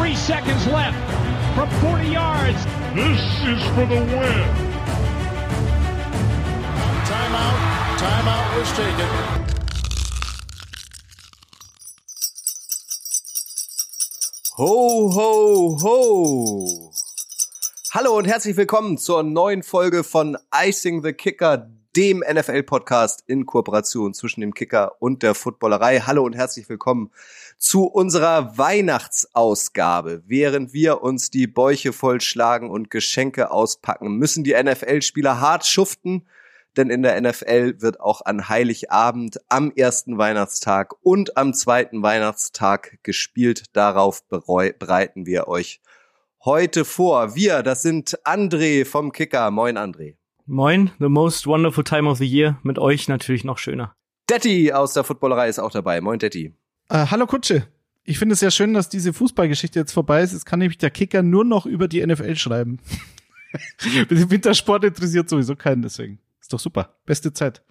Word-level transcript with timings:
Three 0.00 0.16
seconds 0.16 0.66
left 0.68 0.96
from 1.54 1.68
40 1.82 2.08
yards. 2.08 2.64
This 2.94 3.20
is 3.44 3.62
for 3.74 3.84
the 3.84 4.00
win. 4.00 4.48
Timeout. 7.04 7.58
Timeout 7.98 8.56
was 8.56 8.72
taken. 8.72 9.10
Ho, 14.56 15.10
ho, 15.10 15.76
ho. 15.82 16.92
Hallo 17.92 18.16
und 18.16 18.24
herzlich 18.24 18.56
willkommen 18.56 18.96
zur 18.96 19.22
neuen 19.22 19.62
Folge 19.62 20.02
von 20.02 20.38
Icing 20.50 21.02
the 21.02 21.12
Kicker, 21.12 21.68
dem 21.96 22.20
NFL-Podcast 22.20 23.24
in 23.26 23.46
Kooperation 23.46 24.14
zwischen 24.14 24.42
dem 24.42 24.54
Kicker 24.54 24.94
und 25.00 25.24
der 25.24 25.34
Footballerei. 25.34 25.98
Hallo 26.00 26.24
und 26.24 26.36
herzlich 26.36 26.68
willkommen 26.68 27.10
zu 27.58 27.86
unserer 27.86 28.56
Weihnachtsausgabe. 28.56 30.22
Während 30.24 30.72
wir 30.72 31.02
uns 31.02 31.30
die 31.30 31.48
Bäuche 31.48 31.92
vollschlagen 31.92 32.70
und 32.70 32.90
Geschenke 32.90 33.50
auspacken, 33.50 34.16
müssen 34.16 34.44
die 34.44 34.54
NFL-Spieler 34.54 35.40
hart 35.40 35.66
schuften, 35.66 36.28
denn 36.76 36.90
in 36.90 37.02
der 37.02 37.20
NFL 37.20 37.80
wird 37.80 37.98
auch 37.98 38.24
an 38.24 38.48
Heiligabend, 38.48 39.40
am 39.48 39.72
ersten 39.74 40.16
Weihnachtstag 40.16 40.94
und 41.02 41.36
am 41.36 41.54
zweiten 41.54 42.04
Weihnachtstag 42.04 42.98
gespielt. 43.02 43.64
Darauf 43.72 44.22
bereiten 44.28 45.26
wir 45.26 45.48
euch 45.48 45.80
heute 46.44 46.84
vor. 46.84 47.34
Wir, 47.34 47.64
das 47.64 47.82
sind 47.82 48.16
André 48.24 48.84
vom 48.84 49.10
Kicker. 49.10 49.50
Moin, 49.50 49.76
André. 49.76 50.19
Moin, 50.52 50.90
the 50.98 51.08
most 51.08 51.46
wonderful 51.46 51.84
time 51.84 52.10
of 52.10 52.18
the 52.18 52.26
year. 52.26 52.58
Mit 52.64 52.76
euch 52.76 53.06
natürlich 53.06 53.44
noch 53.44 53.56
schöner. 53.56 53.94
Detti 54.28 54.72
aus 54.72 54.94
der 54.94 55.04
Footballerei 55.04 55.48
ist 55.48 55.60
auch 55.60 55.70
dabei. 55.70 56.00
Moin, 56.00 56.18
Detti. 56.18 56.56
Äh, 56.88 57.06
hallo 57.06 57.28
Kutsche. 57.28 57.68
Ich 58.02 58.18
finde 58.18 58.32
es 58.32 58.40
sehr 58.40 58.50
schön, 58.50 58.74
dass 58.74 58.88
diese 58.88 59.12
Fußballgeschichte 59.12 59.78
jetzt 59.78 59.92
vorbei 59.92 60.22
ist. 60.22 60.32
Jetzt 60.32 60.46
kann 60.46 60.58
nämlich 60.58 60.78
der 60.78 60.90
Kicker 60.90 61.22
nur 61.22 61.44
noch 61.44 61.66
über 61.66 61.86
die 61.86 62.04
NFL 62.04 62.34
schreiben. 62.34 62.80
Wintersport 64.08 64.82
interessiert 64.82 65.28
sowieso 65.28 65.54
keinen, 65.54 65.82
deswegen. 65.82 66.18
Ist 66.40 66.52
doch 66.52 66.58
super. 66.58 66.96
Beste 67.06 67.32
Zeit. 67.32 67.62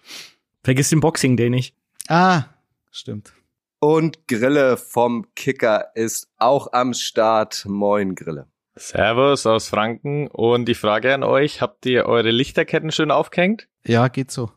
Vergiss 0.62 0.88
den 0.88 1.00
Boxing 1.00 1.36
Day 1.36 1.50
nicht. 1.50 1.76
Ah, 2.08 2.44
stimmt. 2.90 3.34
Und 3.78 4.26
Grille 4.26 4.78
vom 4.78 5.26
Kicker 5.34 5.94
ist 5.94 6.28
auch 6.38 6.72
am 6.72 6.94
Start. 6.94 7.66
Moin, 7.66 8.14
Grille. 8.14 8.46
Servus 8.80 9.46
aus 9.46 9.68
Franken 9.68 10.26
und 10.28 10.64
die 10.64 10.74
Frage 10.74 11.12
an 11.12 11.22
euch, 11.22 11.60
habt 11.60 11.84
ihr 11.84 12.06
eure 12.06 12.30
Lichterketten 12.30 12.90
schön 12.90 13.10
aufgehängt? 13.10 13.68
Ja, 13.84 14.08
geht 14.08 14.30
so. 14.30 14.50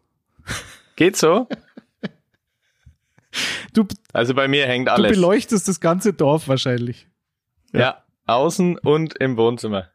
Geht 0.96 1.18
so? 1.18 1.48
Du, 3.74 3.86
also 4.14 4.34
bei 4.34 4.48
mir 4.48 4.66
hängt 4.68 4.88
alles. 4.90 5.12
Du 5.12 5.16
beleuchtest 5.16 5.68
das 5.68 5.80
ganze 5.80 6.14
Dorf 6.14 6.48
wahrscheinlich. 6.48 7.08
Ja, 7.74 7.80
ja 7.80 8.04
außen 8.28 8.78
und 8.78 9.18
im 9.18 9.36
Wohnzimmer. 9.38 9.90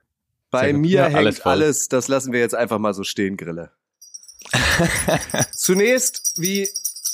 Bei 0.50 0.72
mir 0.72 0.90
ja, 0.90 1.04
hängt 1.04 1.16
alles, 1.16 1.40
alles, 1.42 1.88
das 1.88 2.08
lassen 2.08 2.32
wir 2.32 2.40
jetzt 2.40 2.54
einfach 2.54 2.78
mal 2.78 2.94
so 2.94 3.04
stehen, 3.04 3.36
Grille. 3.36 3.70
Zunächst, 5.52 6.34
wie 6.36 6.68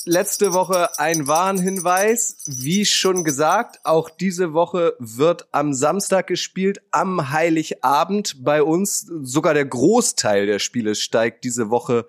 letzte 0.05 0.53
Woche 0.53 0.99
ein 0.99 1.27
Warnhinweis. 1.27 2.45
Wie 2.47 2.85
schon 2.85 3.25
gesagt, 3.25 3.81
auch 3.85 4.11
diese 4.11 4.53
Woche 4.53 4.95
wird 4.99 5.49
am 5.53 5.73
Samstag 5.73 6.27
gespielt, 6.27 6.81
am 6.91 7.31
Heiligabend 7.31 8.45
bei 8.45 8.63
uns. 8.63 9.07
Sogar 9.23 9.55
der 9.55 9.65
Großteil 9.65 10.47
der 10.47 10.59
Spiele 10.59 10.95
steigt 10.95 11.45
diese 11.45 11.71
Woche 11.71 12.07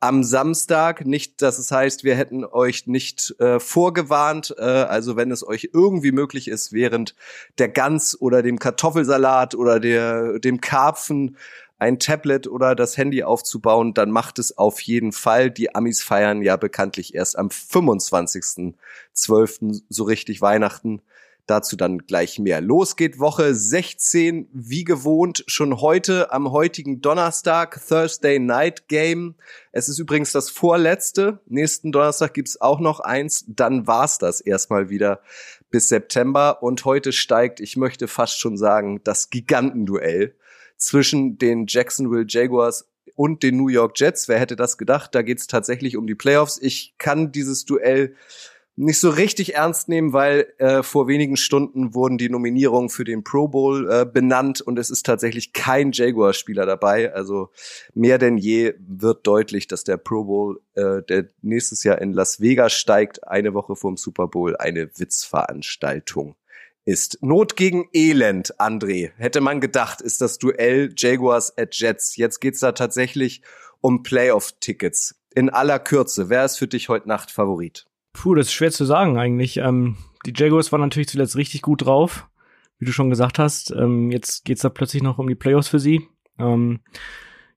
am 0.00 0.22
Samstag. 0.22 1.04
Nicht, 1.06 1.42
dass 1.42 1.58
es 1.58 1.70
heißt, 1.70 2.04
wir 2.04 2.14
hätten 2.14 2.44
euch 2.44 2.86
nicht 2.86 3.34
äh, 3.40 3.58
vorgewarnt. 3.58 4.54
Äh, 4.58 4.62
also 4.62 5.16
wenn 5.16 5.30
es 5.30 5.46
euch 5.46 5.70
irgendwie 5.72 6.12
möglich 6.12 6.48
ist, 6.48 6.72
während 6.72 7.14
der 7.58 7.68
Gans 7.68 8.20
oder 8.20 8.42
dem 8.42 8.58
Kartoffelsalat 8.58 9.54
oder 9.54 9.80
der, 9.80 10.38
dem 10.38 10.60
Karpfen 10.60 11.36
ein 11.78 11.98
Tablet 11.98 12.46
oder 12.46 12.74
das 12.74 12.96
Handy 12.96 13.22
aufzubauen, 13.22 13.92
dann 13.94 14.10
macht 14.10 14.38
es 14.38 14.56
auf 14.58 14.80
jeden 14.80 15.12
Fall. 15.12 15.50
Die 15.50 15.74
Amis 15.74 16.02
feiern 16.02 16.42
ja 16.42 16.56
bekanntlich 16.56 17.14
erst 17.14 17.38
am 17.38 17.48
25.12. 17.48 19.82
so 19.88 20.04
richtig 20.04 20.40
Weihnachten. 20.40 21.02
Dazu 21.46 21.76
dann 21.76 21.98
gleich 22.00 22.38
mehr. 22.38 22.60
Los 22.60 22.96
geht 22.96 23.18
Woche 23.20 23.54
16, 23.54 24.48
wie 24.52 24.84
gewohnt, 24.84 25.44
schon 25.46 25.80
heute 25.80 26.30
am 26.30 26.52
heutigen 26.52 27.00
Donnerstag, 27.00 27.80
Thursday 27.88 28.38
Night 28.38 28.88
Game. 28.88 29.34
Es 29.72 29.88
ist 29.88 29.98
übrigens 29.98 30.32
das 30.32 30.50
vorletzte. 30.50 31.40
Nächsten 31.46 31.90
Donnerstag 31.90 32.34
gibt's 32.34 32.60
auch 32.60 32.80
noch 32.80 33.00
eins. 33.00 33.46
Dann 33.48 33.86
war's 33.86 34.18
das 34.18 34.42
erstmal 34.42 34.90
wieder 34.90 35.22
bis 35.70 35.88
September. 35.88 36.62
Und 36.62 36.84
heute 36.84 37.12
steigt, 37.12 37.60
ich 37.60 37.78
möchte 37.78 38.08
fast 38.08 38.38
schon 38.38 38.58
sagen, 38.58 39.00
das 39.04 39.30
Gigantenduell 39.30 40.34
zwischen 40.78 41.36
den 41.36 41.66
Jacksonville 41.68 42.26
Jaguars 42.26 42.88
und 43.14 43.42
den 43.42 43.56
New 43.56 43.68
York 43.68 43.98
Jets. 43.98 44.28
Wer 44.28 44.38
hätte 44.38 44.56
das 44.56 44.78
gedacht? 44.78 45.14
Da 45.14 45.22
geht's 45.22 45.46
tatsächlich 45.46 45.96
um 45.96 46.06
die 46.06 46.14
Playoffs. 46.14 46.58
Ich 46.60 46.94
kann 46.98 47.32
dieses 47.32 47.64
Duell 47.64 48.14
nicht 48.78 49.00
so 49.00 49.10
richtig 49.10 49.56
ernst 49.56 49.88
nehmen, 49.88 50.12
weil 50.12 50.46
äh, 50.58 50.84
vor 50.84 51.08
wenigen 51.08 51.36
Stunden 51.36 51.94
wurden 51.94 52.16
die 52.16 52.28
Nominierungen 52.30 52.90
für 52.90 53.02
den 53.02 53.24
Pro 53.24 53.48
Bowl 53.48 53.90
äh, 53.90 54.06
benannt 54.06 54.60
und 54.60 54.78
es 54.78 54.88
ist 54.88 55.04
tatsächlich 55.04 55.52
kein 55.52 55.90
Jaguar-Spieler 55.90 56.64
dabei. 56.64 57.12
Also 57.12 57.50
mehr 57.92 58.18
denn 58.18 58.38
je 58.38 58.74
wird 58.78 59.26
deutlich, 59.26 59.66
dass 59.66 59.82
der 59.82 59.96
Pro 59.96 60.22
Bowl, 60.22 60.60
äh, 60.74 61.02
der 61.02 61.28
nächstes 61.42 61.82
Jahr 61.82 62.00
in 62.00 62.12
Las 62.12 62.40
Vegas 62.40 62.72
steigt, 62.72 63.26
eine 63.26 63.52
Woche 63.52 63.74
vorm 63.74 63.96
Super 63.96 64.28
Bowl, 64.28 64.56
eine 64.56 64.88
Witzveranstaltung 64.96 66.36
ist. 66.88 67.18
Not 67.22 67.54
gegen 67.54 67.88
Elend, 67.92 68.58
André. 68.58 69.12
Hätte 69.18 69.42
man 69.42 69.60
gedacht, 69.60 70.00
ist 70.00 70.22
das 70.22 70.38
Duell 70.38 70.92
Jaguars 70.96 71.56
at 71.58 71.74
Jets. 71.74 72.16
Jetzt 72.16 72.40
geht's 72.40 72.60
da 72.60 72.72
tatsächlich 72.72 73.42
um 73.82 74.02
Playoff-Tickets. 74.02 75.20
In 75.34 75.50
aller 75.50 75.78
Kürze, 75.78 76.30
wer 76.30 76.46
ist 76.46 76.56
für 76.56 76.66
dich 76.66 76.88
heute 76.88 77.06
Nacht 77.06 77.30
Favorit? 77.30 77.86
Puh, 78.14 78.34
das 78.34 78.46
ist 78.46 78.54
schwer 78.54 78.72
zu 78.72 78.86
sagen 78.86 79.18
eigentlich. 79.18 79.58
Ähm, 79.58 79.98
die 80.24 80.32
Jaguars 80.34 80.72
waren 80.72 80.80
natürlich 80.80 81.08
zuletzt 81.08 81.36
richtig 81.36 81.60
gut 81.60 81.84
drauf, 81.84 82.26
wie 82.78 82.86
du 82.86 82.92
schon 82.92 83.10
gesagt 83.10 83.38
hast. 83.38 83.70
Ähm, 83.70 84.10
jetzt 84.10 84.46
geht's 84.46 84.62
da 84.62 84.70
plötzlich 84.70 85.02
noch 85.02 85.18
um 85.18 85.28
die 85.28 85.34
Playoffs 85.34 85.68
für 85.68 85.78
sie. 85.78 86.08
Ähm, 86.38 86.80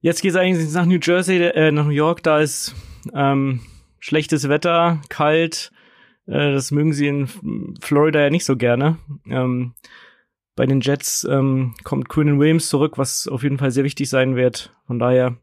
jetzt 0.02 0.22
geht's 0.22 0.36
eigentlich 0.36 0.70
nach 0.74 0.86
New 0.86 1.00
Jersey, 1.02 1.38
äh, 1.38 1.72
nach 1.72 1.86
New 1.86 1.92
York. 1.92 2.22
Da 2.24 2.42
ist 2.42 2.76
ähm, 3.14 3.62
schlechtes 4.00 4.50
Wetter, 4.50 5.02
kalt. 5.08 5.72
Äh, 6.28 6.54
das 6.54 6.72
mögen 6.72 6.94
sie 6.94 7.08
in 7.08 7.28
Florida 7.82 8.22
ja 8.22 8.30
nicht 8.30 8.46
so 8.46 8.56
gerne. 8.56 8.98
Ähm, 9.28 9.74
bei 10.56 10.66
den 10.66 10.82
Jets 10.82 11.26
ähm, 11.30 11.74
kommt 11.84 12.10
Quinn 12.10 12.40
Williams 12.40 12.70
zurück, 12.70 12.98
was 12.98 13.28
auf 13.28 13.44
jeden 13.44 13.58
Fall 13.58 13.72
sehr 13.72 13.84
wichtig 13.84 14.10
sein 14.10 14.36
wird. 14.36 14.76
Von 14.86 15.00
daher 15.00 15.38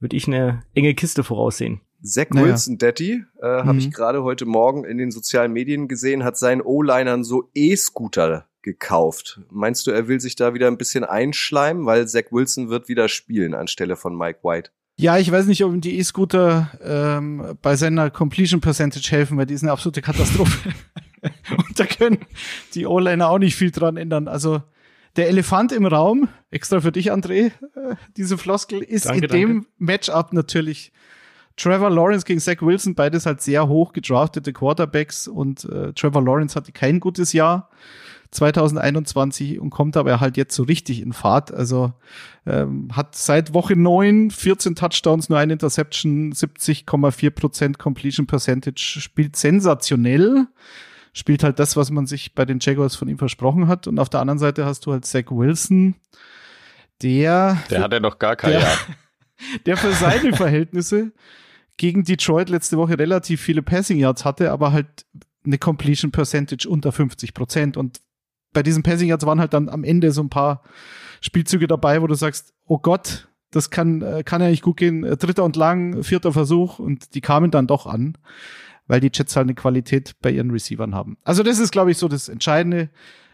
würde 0.00 0.16
ich 0.16 0.26
eine 0.26 0.62
enge 0.74 0.94
Kiste 0.94 1.24
voraussehen. 1.24 1.80
Zach 2.02 2.26
naja. 2.30 2.48
Wilson 2.48 2.78
Daddy, 2.78 3.24
äh, 3.40 3.62
mhm. 3.62 3.66
habe 3.66 3.78
ich 3.78 3.92
gerade 3.92 4.22
heute 4.22 4.44
Morgen 4.44 4.84
in 4.84 4.98
den 4.98 5.10
sozialen 5.10 5.52
Medien 5.52 5.88
gesehen, 5.88 6.24
hat 6.24 6.36
seinen 6.36 6.60
O-Linern 6.60 7.24
so 7.24 7.50
E-Scooter 7.54 8.46
gekauft. 8.62 9.40
Meinst 9.50 9.86
du, 9.86 9.92
er 9.92 10.08
will 10.08 10.20
sich 10.20 10.36
da 10.36 10.52
wieder 10.52 10.66
ein 10.66 10.76
bisschen 10.76 11.04
einschleimen, 11.04 11.86
weil 11.86 12.06
Zach 12.08 12.24
Wilson 12.30 12.68
wird 12.68 12.88
wieder 12.88 13.08
spielen 13.08 13.54
anstelle 13.54 13.96
von 13.96 14.16
Mike 14.16 14.40
White? 14.42 14.70
Ja, 14.98 15.18
ich 15.18 15.30
weiß 15.30 15.46
nicht, 15.46 15.62
ob 15.62 15.72
ihm 15.72 15.82
die 15.82 15.98
E-Scooter 15.98 16.70
ähm, 16.82 17.58
bei 17.60 17.76
seiner 17.76 18.10
Completion 18.10 18.62
Percentage 18.62 19.08
helfen, 19.10 19.36
weil 19.36 19.44
die 19.44 19.52
ist 19.52 19.62
eine 19.62 19.72
absolute 19.72 20.00
Katastrophe. 20.00 20.70
Und 21.50 21.78
da 21.78 21.84
können 21.84 22.18
die 22.74 22.86
O-Liner 22.86 23.28
auch 23.28 23.38
nicht 23.38 23.56
viel 23.56 23.70
dran 23.70 23.98
ändern. 23.98 24.26
Also 24.26 24.62
der 25.16 25.28
Elefant 25.28 25.72
im 25.72 25.84
Raum, 25.84 26.28
extra 26.50 26.80
für 26.80 26.92
dich, 26.92 27.12
André, 27.12 27.46
äh, 27.46 27.96
diese 28.16 28.38
Floskel, 28.38 28.80
ist 28.80 29.06
danke, 29.06 29.26
in 29.26 29.30
dem 29.30 29.48
danke. 29.48 29.68
Matchup 29.78 30.32
natürlich 30.32 30.92
Trevor 31.56 31.90
Lawrence 31.90 32.24
gegen 32.24 32.40
Zach 32.40 32.60
Wilson, 32.60 32.94
beides 32.94 33.26
halt 33.26 33.40
sehr 33.40 33.68
hoch 33.68 33.92
gedraftete 33.92 34.52
Quarterbacks 34.52 35.26
und 35.28 35.64
äh, 35.64 35.92
Trevor 35.94 36.22
Lawrence 36.22 36.54
hatte 36.54 36.72
kein 36.72 37.00
gutes 37.00 37.32
Jahr 37.32 37.70
2021 38.30 39.60
und 39.60 39.70
kommt 39.70 39.96
aber 39.96 40.20
halt 40.20 40.36
jetzt 40.36 40.54
so 40.54 40.62
richtig 40.62 41.00
in 41.00 41.12
Fahrt. 41.12 41.52
Also 41.52 41.92
ähm, 42.46 42.88
hat 42.94 43.14
seit 43.14 43.54
Woche 43.54 43.76
9 43.76 44.30
14 44.30 44.74
Touchdowns, 44.74 45.28
nur 45.28 45.38
eine 45.38 45.54
Interception, 45.54 46.32
70,4 46.32 47.30
Prozent 47.30 47.78
Completion 47.78 48.26
Percentage, 48.26 49.00
spielt 49.00 49.36
sensationell 49.36 50.46
spielt 51.16 51.42
halt 51.42 51.58
das, 51.58 51.76
was 51.76 51.90
man 51.90 52.06
sich 52.06 52.34
bei 52.34 52.44
den 52.44 52.58
Jaguars 52.60 52.94
von 52.94 53.08
ihm 53.08 53.16
versprochen 53.16 53.68
hat. 53.68 53.86
Und 53.86 53.98
auf 53.98 54.10
der 54.10 54.20
anderen 54.20 54.38
Seite 54.38 54.66
hast 54.66 54.84
du 54.84 54.92
halt 54.92 55.06
Zach 55.06 55.30
Wilson, 55.30 55.94
der. 57.02 57.56
Der 57.70 57.82
hat 57.82 57.92
ja 57.92 58.00
noch 58.00 58.18
gar 58.18 58.36
kein 58.36 58.52
Jahr. 58.52 58.78
Der 59.66 59.76
für 59.76 59.92
seine 59.92 60.32
Verhältnisse 60.34 61.12
gegen 61.76 62.04
Detroit 62.04 62.48
letzte 62.48 62.78
Woche 62.78 62.98
relativ 62.98 63.42
viele 63.42 63.60
Passing 63.60 63.98
Yards 63.98 64.24
hatte, 64.24 64.50
aber 64.50 64.72
halt 64.72 65.04
eine 65.44 65.58
Completion 65.58 66.10
Percentage 66.10 66.66
unter 66.66 66.90
50 66.90 67.34
Prozent. 67.34 67.76
Und 67.76 68.00
bei 68.56 68.62
diesen 68.62 68.82
Passing 68.82 69.10
Yards 69.10 69.26
waren 69.26 69.38
halt 69.38 69.52
dann 69.52 69.68
am 69.68 69.84
Ende 69.84 70.12
so 70.12 70.22
ein 70.22 70.30
paar 70.30 70.62
Spielzüge 71.20 71.66
dabei, 71.66 72.00
wo 72.00 72.06
du 72.06 72.14
sagst, 72.14 72.54
oh 72.64 72.78
Gott, 72.78 73.28
das 73.50 73.68
kann, 73.68 74.00
äh, 74.00 74.22
kann 74.24 74.40
ja 74.40 74.48
nicht 74.48 74.62
gut 74.62 74.78
gehen. 74.78 75.04
Äh, 75.04 75.18
dritter 75.18 75.44
und 75.44 75.56
lang, 75.56 76.02
vierter 76.02 76.32
Versuch 76.32 76.78
und 76.78 77.14
die 77.14 77.20
kamen 77.20 77.50
dann 77.50 77.66
doch 77.66 77.84
an, 77.84 78.16
weil 78.86 79.00
die 79.00 79.10
Jets 79.12 79.36
halt 79.36 79.44
eine 79.44 79.54
Qualität 79.54 80.14
bei 80.22 80.30
ihren 80.30 80.50
Receivern 80.50 80.94
haben. 80.94 81.18
Also 81.22 81.42
das 81.42 81.58
ist, 81.58 81.70
glaube 81.70 81.90
ich, 81.90 81.98
so 81.98 82.08
das 82.08 82.30
Entscheidende. 82.30 82.88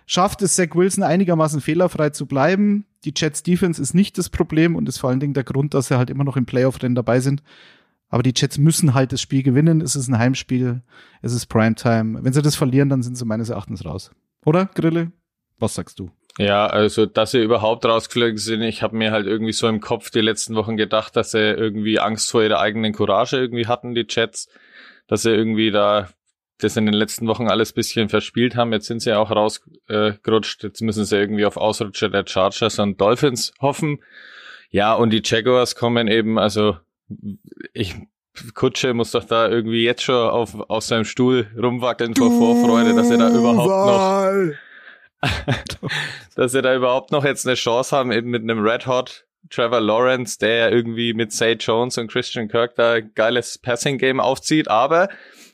schafft 0.07 0.43
es 0.43 0.57
Zach 0.57 0.75
Wilson 0.75 1.05
einigermaßen 1.05 1.61
fehlerfrei 1.61 2.11
zu 2.11 2.27
bleiben. 2.27 2.85
Die 3.05 3.15
Jets 3.17 3.45
Defense 3.45 3.81
ist 3.81 3.95
nicht 3.95 4.19
das 4.19 4.29
Problem 4.29 4.75
und 4.75 4.89
ist 4.89 4.99
vor 4.99 5.11
allen 5.11 5.21
Dingen 5.21 5.35
der 5.35 5.45
Grund, 5.45 5.73
dass 5.73 5.87
sie 5.87 5.99
halt 5.99 6.11
immer 6.11 6.25
noch 6.25 6.37
im 6.37 6.47
Playoff-Rennen 6.47 6.97
dabei 6.97 7.21
sind. 7.21 7.45
Aber 8.09 8.25
die 8.25 8.35
Jets 8.35 8.59
müssen 8.59 8.93
halt 8.93 9.13
das 9.13 9.21
Spiel 9.21 9.45
gewinnen. 9.45 9.83
Es 9.83 9.95
ist 9.95 10.09
ein 10.09 10.19
Heimspiel, 10.19 10.83
es 11.23 11.33
ist 11.33 11.47
Primetime. 11.47 12.25
Wenn 12.25 12.33
sie 12.33 12.43
das 12.43 12.57
verlieren, 12.57 12.89
dann 12.89 13.05
sind 13.05 13.17
sie 13.17 13.25
meines 13.25 13.51
Erachtens 13.51 13.85
raus. 13.85 14.11
Oder, 14.44 14.67
Grille? 14.67 15.12
Was 15.59 15.75
sagst 15.75 15.99
du? 15.99 16.11
Ja, 16.39 16.67
also 16.67 17.06
dass 17.06 17.33
sie 17.33 17.43
überhaupt 17.43 17.85
rausgeflogen 17.85 18.39
sind, 18.39 18.62
ich 18.62 18.83
habe 18.83 18.97
mir 18.97 19.12
halt 19.12 19.27
irgendwie 19.27 19.53
so 19.53 19.69
im 19.69 19.81
Kopf 19.81 20.11
die 20.11 20.23
letzten 20.23 20.55
Wochen 20.55 20.77
gedacht, 20.77 21.15
dass 21.15 21.33
sie 21.33 21.39
irgendwie 21.39 22.00
Angst 22.00 22.31
vor 22.31 22.43
ihrer 22.43 22.59
eigenen 22.59 22.94
Courage 22.94 23.37
irgendwie 23.37 23.67
hatten, 23.67 23.94
die 23.94 24.06
Jets, 24.09 24.49
dass 25.06 25.23
sie 25.23 25.31
irgendwie 25.31 25.71
da 25.71 26.09
das 26.59 26.77
in 26.77 26.87
den 26.87 26.94
letzten 26.94 27.27
Wochen 27.27 27.49
alles 27.49 27.73
bisschen 27.73 28.09
verspielt 28.09 28.56
haben. 28.56 28.73
Jetzt 28.73 28.87
sind 28.87 29.00
sie 29.00 29.12
auch 29.12 29.31
rausgerutscht. 29.31 30.62
Jetzt 30.62 30.81
müssen 30.81 31.05
sie 31.05 31.17
irgendwie 31.17 31.45
auf 31.45 31.56
Ausrutscher 31.56 32.09
der 32.09 32.25
Chargers 32.27 32.79
und 32.79 33.00
Dolphins 33.00 33.53
hoffen. 33.61 34.03
Ja, 34.71 34.95
und 34.95 35.11
die 35.11 35.23
Jaguars 35.25 35.75
kommen 35.75 36.09
eben, 36.09 36.38
also 36.38 36.77
ich 37.75 37.97
Kutsche 38.55 38.94
muss 38.94 39.11
doch 39.11 39.25
da 39.25 39.49
irgendwie 39.49 39.84
jetzt 39.84 40.02
schon 40.02 40.31
auf, 40.31 40.58
auf 40.69 40.84
seinem 40.84 41.05
Stuhl 41.05 41.46
rumwackeln 41.56 42.14
vor 42.14 42.31
Vorfreude, 42.31 42.94
dass 42.94 43.11
er 43.11 43.19
da 43.19 43.29
überhaupt 43.29 44.56
noch, 45.23 45.31
dass 46.34 46.55
er 46.55 46.62
da 46.62 46.75
überhaupt 46.75 47.12
noch 47.12 47.25
jetzt 47.25 47.46
eine 47.46 47.56
Chance 47.56 47.94
haben, 47.94 48.11
eben 48.11 48.31
mit 48.31 48.43
einem 48.43 48.61
Red 48.61 48.87
Hot 48.87 49.26
Trevor 49.50 49.81
Lawrence, 49.81 50.38
der 50.38 50.73
irgendwie 50.73 51.12
mit 51.12 51.32
Say 51.32 51.52
Jones 51.55 51.99
und 51.99 52.11
Christian 52.11 52.49
Kirk 52.49 52.75
da 52.76 53.00
geiles 53.00 53.58
Passing 53.58 53.99
Game 53.99 54.20
aufzieht, 54.20 54.69
aber 54.69 55.08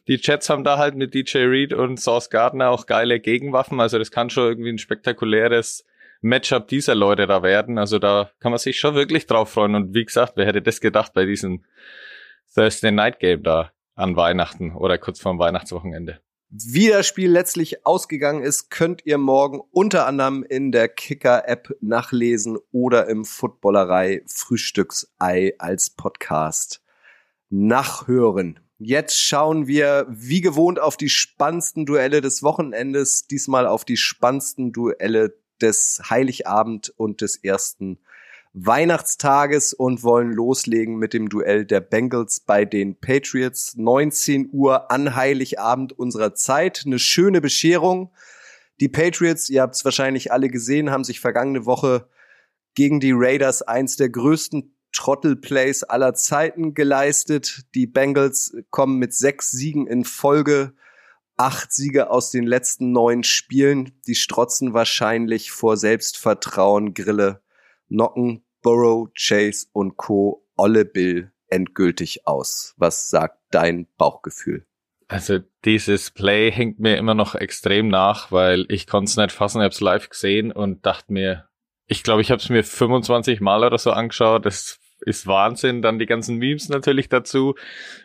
die 0.09 0.19
Jets 0.23 0.49
haben 0.49 0.65
da 0.65 0.79
halt 0.79 0.95
mit 0.95 1.15
DJ 1.15 1.39
Reed 1.39 1.73
und 1.75 2.01
Sauce 2.01 2.31
Gardner 2.31 2.71
auch 2.71 2.87
geile 2.87 3.21
Gegenwaffen. 3.21 3.79
Also 3.79 3.99
das 3.99 4.11
kann 4.11 4.31
schon 4.31 4.49
irgendwie 4.49 4.71
ein 4.71 4.79
spektakuläres 4.79 5.85
Matchup 6.23 6.67
dieser 6.69 6.95
Leute 6.95 7.27
da 7.27 7.43
werden. 7.43 7.77
Also 7.77 7.99
da 7.99 8.31
kann 8.41 8.51
man 8.51 8.59
sich 8.59 8.81
schon 8.81 8.95
wirklich 8.95 9.27
drauf 9.27 9.51
freuen. 9.51 9.75
Und 9.75 9.95
wie 9.95 10.07
gesagt, 10.07 10.33
wer 10.37 10.47
hätte 10.47 10.63
das 10.63 10.81
gedacht 10.81 11.13
bei 11.13 11.27
diesem 11.27 11.63
Thursday 12.55 12.93
Night 12.93 13.21
Game 13.21 13.43
da 13.43 13.73
an 13.95 14.17
Weihnachten 14.17 14.75
oder 14.75 14.99
kurz 14.99 15.21
vorm 15.21 15.39
Weihnachtswochenende? 15.39 16.21
Wie 16.51 16.89
das 16.89 17.07
Spiel 17.07 17.31
letztlich 17.31 17.85
ausgegangen 17.85 18.43
ist, 18.43 18.71
könnt 18.71 19.05
ihr 19.05 19.19
morgen 19.19 19.61
unter 19.71 20.07
anderem 20.07 20.43
in 20.43 20.73
der 20.73 20.89
Kicker-App 20.89 21.77
nachlesen 21.83 22.57
oder 22.73 23.07
im 23.09 23.27
Footballerei 23.27 24.23
Frühstücksei 24.27 25.55
als 25.59 25.91
Podcast 25.91 26.83
nachhören. 27.51 28.61
Jetzt 28.79 29.19
schauen 29.19 29.67
wir 29.67 30.07
wie 30.09 30.41
gewohnt 30.41 30.81
auf 30.81 30.97
die 30.97 31.11
spannendsten 31.11 31.85
Duelle 31.85 32.23
des 32.23 32.43
Wochenendes, 32.43 33.27
diesmal 33.27 33.67
auf 33.67 33.85
die 33.85 33.99
spannendsten 33.99 34.73
Duelle 34.73 35.35
des 35.61 36.01
Heiligabend 36.09 36.95
und 36.97 37.21
des 37.21 37.37
ersten 37.37 37.99
Weihnachtstages 38.55 39.73
und 39.73 40.03
wollen 40.03 40.33
loslegen 40.33 40.97
mit 40.97 41.13
dem 41.13 41.29
Duell 41.29 41.65
der 41.65 41.81
Bengals 41.81 42.41
bei 42.41 42.65
den 42.65 42.99
Patriots. 42.99 43.77
19 43.77 44.51
Uhr 44.53 44.91
an 44.91 45.15
Heiligabend 45.15 45.93
unserer 45.93 46.35
Zeit. 46.35 46.83
Eine 46.87 46.99
schöne 46.99 47.41
Bescherung. 47.41 48.13
Die 48.81 48.89
Patriots, 48.89 49.49
ihr 49.51 49.63
habt 49.63 49.75
es 49.75 49.85
wahrscheinlich 49.85 50.33
alle 50.33 50.49
gesehen, 50.49 50.91
haben 50.91 51.05
sich 51.05 51.21
vergangene 51.21 51.67
Woche 51.67 52.09
gegen 52.75 53.01
die 53.01 53.13
Raiders 53.13 53.63
eins 53.63 53.97
der 53.97 54.09
größten 54.09 54.75
Trottelplays 54.93 55.83
aller 55.83 56.15
Zeiten 56.15 56.75
geleistet. 56.75 57.65
Die 57.75 57.87
Bengals 57.87 58.57
kommen 58.71 58.99
mit 58.99 59.15
sechs 59.15 59.51
Siegen 59.51 59.87
in 59.87 60.05
Folge, 60.05 60.75
acht 61.37 61.73
Siege 61.73 62.11
aus 62.11 62.31
den 62.31 62.47
letzten 62.47 62.93
neun 62.93 63.25
Spielen. 63.25 63.93
Die 64.07 64.15
strotzen 64.15 64.75
wahrscheinlich 64.75 65.51
vor 65.51 65.77
Selbstvertrauen, 65.77 66.95
Grille, 66.95 67.43
Nocken, 67.89 68.45
Burrow, 68.63 69.09
Chase 69.15 69.67
und 69.73 69.97
Co. 69.97 70.45
Olle 70.57 70.85
Bill 70.85 71.33
endgültig 71.49 72.27
aus. 72.27 72.75
Was 72.77 73.09
sagt 73.09 73.39
dein 73.51 73.87
Bauchgefühl? 73.97 74.67
Also 75.07 75.39
dieses 75.65 76.11
Play 76.11 76.51
hängt 76.51 76.81
mir 76.81 76.97
immer 76.97 77.15
noch 77.15 77.35
extrem 77.35 77.89
nach, 77.89 78.31
weil 78.31 78.67
ich 78.69 78.87
konnte 78.87 79.09
es 79.09 79.17
nicht 79.17 79.33
fassen, 79.33 79.59
ich 79.59 79.65
habe 79.65 79.73
es 79.73 79.81
live 79.81 80.11
gesehen 80.11 80.53
und 80.53 80.85
dachte 80.85 81.13
mir, 81.13 81.49
ich 81.87 82.03
glaube, 82.03 82.21
ich 82.21 82.31
habe 82.31 82.41
es 82.41 82.51
mir 82.51 82.63
25 82.63 83.41
Mal 83.41 83.65
oder 83.65 83.79
so 83.79 83.91
angeschaut. 83.91 84.45
Das 84.45 84.79
ist 85.01 85.27
Wahnsinn. 85.27 85.81
Dann 85.81 85.99
die 85.99 86.07
ganzen 86.07 86.37
Memes 86.37 86.69
natürlich 86.69 87.09
dazu, 87.09 87.55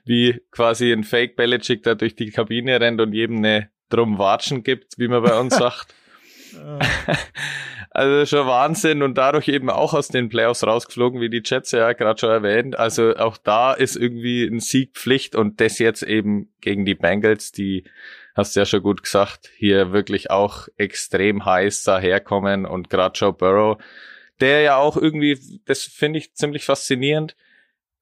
wie 0.06 0.41
quasi 0.51 0.91
ein 0.91 1.03
Fake 1.03 1.36
Belichick 1.36 1.83
da 1.83 1.94
durch 1.94 2.15
die 2.15 2.31
Kabine 2.31 2.79
rennt 2.79 3.01
und 3.01 3.13
jedem 3.13 3.38
eine 3.38 3.69
drum 3.89 4.18
Watschen 4.18 4.63
gibt, 4.63 4.97
wie 4.97 5.09
man 5.09 5.21
bei 5.24 5.38
uns 5.38 5.56
sagt. 5.57 5.94
also 7.89 8.25
schon 8.25 8.47
Wahnsinn 8.47 9.03
und 9.03 9.17
dadurch 9.17 9.47
eben 9.47 9.69
auch 9.69 9.94
aus 9.94 10.07
den 10.07 10.29
Playoffs 10.29 10.63
rausgeflogen, 10.63 11.21
wie 11.21 11.29
die 11.29 11.41
Jets 11.44 11.71
ja 11.71 11.94
gerade 11.94 12.19
schon 12.19 12.31
erwähnt. 12.31 12.77
Also 12.77 13.15
auch 13.15 13.38
da 13.38 13.73
ist 13.73 13.95
irgendwie 13.95 14.45
ein 14.45 14.59
Sieg 14.59 14.94
Pflicht 14.94 15.35
und 15.35 15.61
das 15.61 15.79
jetzt 15.79 16.03
eben 16.03 16.53
gegen 16.61 16.85
die 16.85 16.95
Bengals, 16.95 17.51
die 17.51 17.83
hast 18.35 18.55
du 18.55 18.61
ja 18.61 18.65
schon 18.65 18.83
gut 18.83 19.03
gesagt, 19.03 19.50
hier 19.57 19.91
wirklich 19.91 20.31
auch 20.31 20.67
extrem 20.77 21.45
heiß 21.45 21.83
daherkommen 21.83 22.65
und 22.65 22.89
gerade 22.89 23.17
Joe 23.17 23.33
Burrow, 23.33 23.77
der 24.39 24.61
ja 24.61 24.77
auch 24.77 24.97
irgendwie, 24.97 25.39
das 25.65 25.83
finde 25.83 26.19
ich 26.19 26.33
ziemlich 26.33 26.65
faszinierend, 26.65 27.35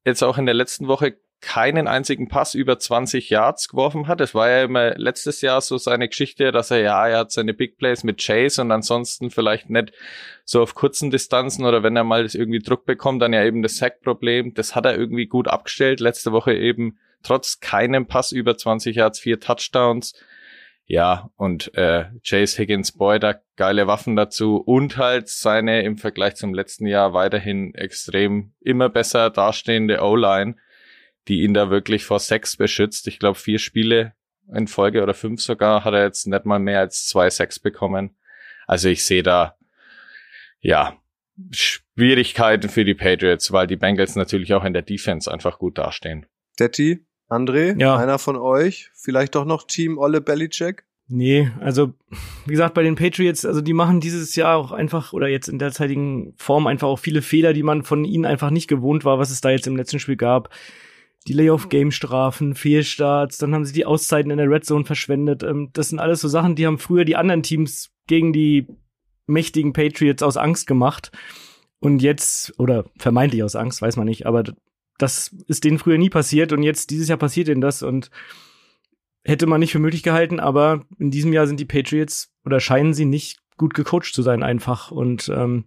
jetzt 0.06 0.24
auch 0.24 0.38
in 0.38 0.46
der 0.46 0.56
letzten 0.56 0.88
Woche 0.88 1.18
keinen 1.42 1.88
einzigen 1.88 2.28
Pass 2.28 2.54
über 2.54 2.80
20 2.80 3.30
Yards 3.30 3.68
geworfen 3.68 4.08
hat. 4.08 4.22
Es 4.22 4.34
war 4.36 4.50
ja 4.50 4.64
immer 4.64 4.96
letztes 4.96 5.42
Jahr 5.42 5.60
so 5.60 5.78
seine 5.78 6.08
Geschichte, 6.08 6.52
dass 6.52 6.72
er 6.72 6.80
ja, 6.80 7.08
er 7.08 7.18
hat 7.20 7.32
seine 7.32 7.54
Big 7.54 7.78
Plays 7.78 8.04
mit 8.04 8.24
Chase 8.24 8.62
und 8.62 8.72
ansonsten 8.72 9.32
vielleicht 9.32 9.70
nicht 9.70 9.92
so 10.46 10.62
auf 10.62 10.76
kurzen 10.76 11.10
Distanzen 11.10 11.66
oder 11.66 11.84
wenn 11.84 11.96
er 11.96 12.04
mal 12.04 12.24
das 12.24 12.36
irgendwie 12.36 12.60
Druck 12.60 12.86
bekommt, 12.86 13.22
dann 13.22 13.34
ja 13.34 13.44
eben 13.44 13.64
das 13.64 13.78
Sack-Problem. 13.78 14.54
Das 14.54 14.76
hat 14.76 14.86
er 14.86 14.96
irgendwie 14.96 15.26
gut 15.26 15.48
abgestellt. 15.48 16.00
Letzte 16.00 16.32
Woche 16.32 16.54
eben 16.54 17.00
trotz 17.24 17.60
keinem 17.60 18.06
Pass 18.08 18.32
über 18.32 18.56
20 18.58 18.96
Yards, 18.96 19.20
vier 19.20 19.40
Touchdowns. 19.40 20.14
Ja, 20.86 21.30
und 21.38 21.74
äh, 21.76 22.06
Chase 22.22 22.58
Higgins 22.58 22.92
Boyd, 22.92 23.24
geile 23.56 23.88
Waffen 23.88 24.16
dazu 24.16 24.58
und 24.58 24.98
halt 24.98 25.30
seine 25.30 25.84
im 25.84 25.98
Vergleich 25.98 26.36
zum 26.36 26.54
letzten 26.54 26.86
Jahr 26.86 27.14
weiterhin 27.14 27.74
extrem 27.76 28.52
immer 28.60 28.90
besser 28.90 29.30
dastehende 29.30 30.02
O-Line, 30.02 30.56
die 31.28 31.42
ihn 31.42 31.54
da 31.54 31.70
wirklich 31.70 32.06
vor 32.06 32.20
sechs 32.20 32.58
beschützt. 32.58 33.08
Ich 33.08 33.20
glaube, 33.20 33.38
vier 33.38 33.60
Spiele 33.60 34.14
in 34.54 34.68
Folge 34.68 35.04
oder 35.04 35.14
fünf 35.14 35.42
sogar 35.42 35.84
hat 35.84 35.94
er 35.94 36.04
jetzt 36.04 36.28
nicht 36.28 36.46
mal 36.46 36.60
mehr 36.60 36.80
als 36.80 37.08
zwei 37.08 37.30
Sacks 37.30 37.60
bekommen. 37.60 38.16
Also 38.68 38.90
ich 38.90 39.06
sehe 39.06 39.24
da, 39.24 39.56
ja, 40.60 40.98
Schwierigkeiten 41.52 42.70
für 42.70 42.86
die 42.86 42.94
Patriots, 42.94 43.52
weil 43.52 43.68
die 43.68 43.76
Bengals 43.78 44.16
natürlich 44.16 44.54
auch 44.54 44.64
in 44.64 44.74
der 44.74 44.82
Defense 44.82 45.32
einfach 45.32 45.60
gut 45.60 45.78
dastehen. 45.78 46.26
Detti, 46.60 47.06
André, 47.30 47.80
Ja. 47.80 47.98
einer 47.98 48.20
von 48.20 48.36
euch, 48.36 48.90
vielleicht 48.94 49.36
doch 49.36 49.46
noch 49.46 49.66
Team 49.66 49.98
Olle 49.98 50.22
Belichick? 50.22 50.84
Nee, 51.08 51.52
also 51.60 51.94
wie 52.46 52.52
gesagt, 52.52 52.74
bei 52.74 52.84
den 52.84 52.96
Patriots, 52.96 53.46
also 53.46 53.60
die 53.62 53.74
machen 53.74 54.00
dieses 54.00 54.36
Jahr 54.36 54.56
auch 54.56 54.72
einfach 54.72 55.12
oder 55.14 55.28
jetzt 55.28 55.50
in 55.50 55.60
derzeitigen 55.60 56.34
Form 56.38 56.68
einfach 56.68 56.88
auch 56.88 57.00
viele 57.00 57.22
Fehler, 57.22 57.52
die 57.54 57.64
man 57.64 57.84
von 57.84 58.06
ihnen 58.06 58.26
einfach 58.26 58.50
nicht 58.50 58.68
gewohnt 58.70 59.04
war, 59.04 59.20
was 59.20 59.30
es 59.30 59.42
da 59.42 59.50
jetzt 59.50 59.68
im 59.68 59.76
letzten 59.76 60.00
Spiel 60.00 60.16
gab. 60.16 60.54
Die 61.28 61.34
Layoff-Game-Strafen, 61.34 62.56
Fehlstarts, 62.56 63.38
dann 63.38 63.54
haben 63.54 63.66
sie 63.66 63.74
die 63.74 63.86
Auszeiten 63.86 64.32
in 64.32 64.38
der 64.38 64.50
Red 64.50 64.66
Zone 64.66 64.86
verschwendet. 64.86 65.44
Ähm, 65.44 65.70
Das 65.74 65.90
sind 65.90 66.00
alles 66.00 66.22
so 66.22 66.28
Sachen, 66.28 66.56
die 66.56 66.66
haben 66.66 66.80
früher 66.80 67.06
die 67.06 67.16
anderen 67.16 67.44
Teams 67.44 67.92
gegen 68.08 68.34
die 68.34 68.68
mächtigen 69.28 69.74
Patriots 69.74 70.24
aus 70.24 70.38
Angst 70.38 70.68
gemacht. 70.68 71.12
Und 71.80 72.02
jetzt, 72.02 72.54
oder 72.60 72.86
vermeintlich 72.98 73.44
aus 73.44 73.56
Angst, 73.56 73.82
weiß 73.82 73.98
man 73.98 74.06
nicht, 74.06 74.26
aber 74.26 74.44
das 74.98 75.36
ist 75.48 75.64
denen 75.64 75.80
früher 75.80 75.98
nie 75.98 76.10
passiert 76.10 76.54
und 76.54 76.62
jetzt 76.64 76.92
dieses 76.92 77.08
Jahr 77.08 77.18
passiert 77.18 77.48
ihnen 77.48 77.62
das 77.62 77.82
und 77.82 78.12
hätte 79.24 79.48
man 79.48 79.60
nicht 79.60 79.72
für 79.72 79.80
möglich 79.80 80.04
gehalten, 80.04 80.40
aber 80.40 80.86
in 81.00 81.12
diesem 81.12 81.34
Jahr 81.34 81.48
sind 81.48 81.60
die 81.60 81.66
Patriots 81.66 82.32
oder 82.46 82.60
scheinen 82.60 82.94
sie 82.94 83.06
nicht 83.06 83.40
gut 83.58 83.74
gecoacht 83.74 84.14
zu 84.14 84.22
sein 84.22 84.44
einfach 84.44 84.92
und 84.92 85.30
ähm, 85.30 85.66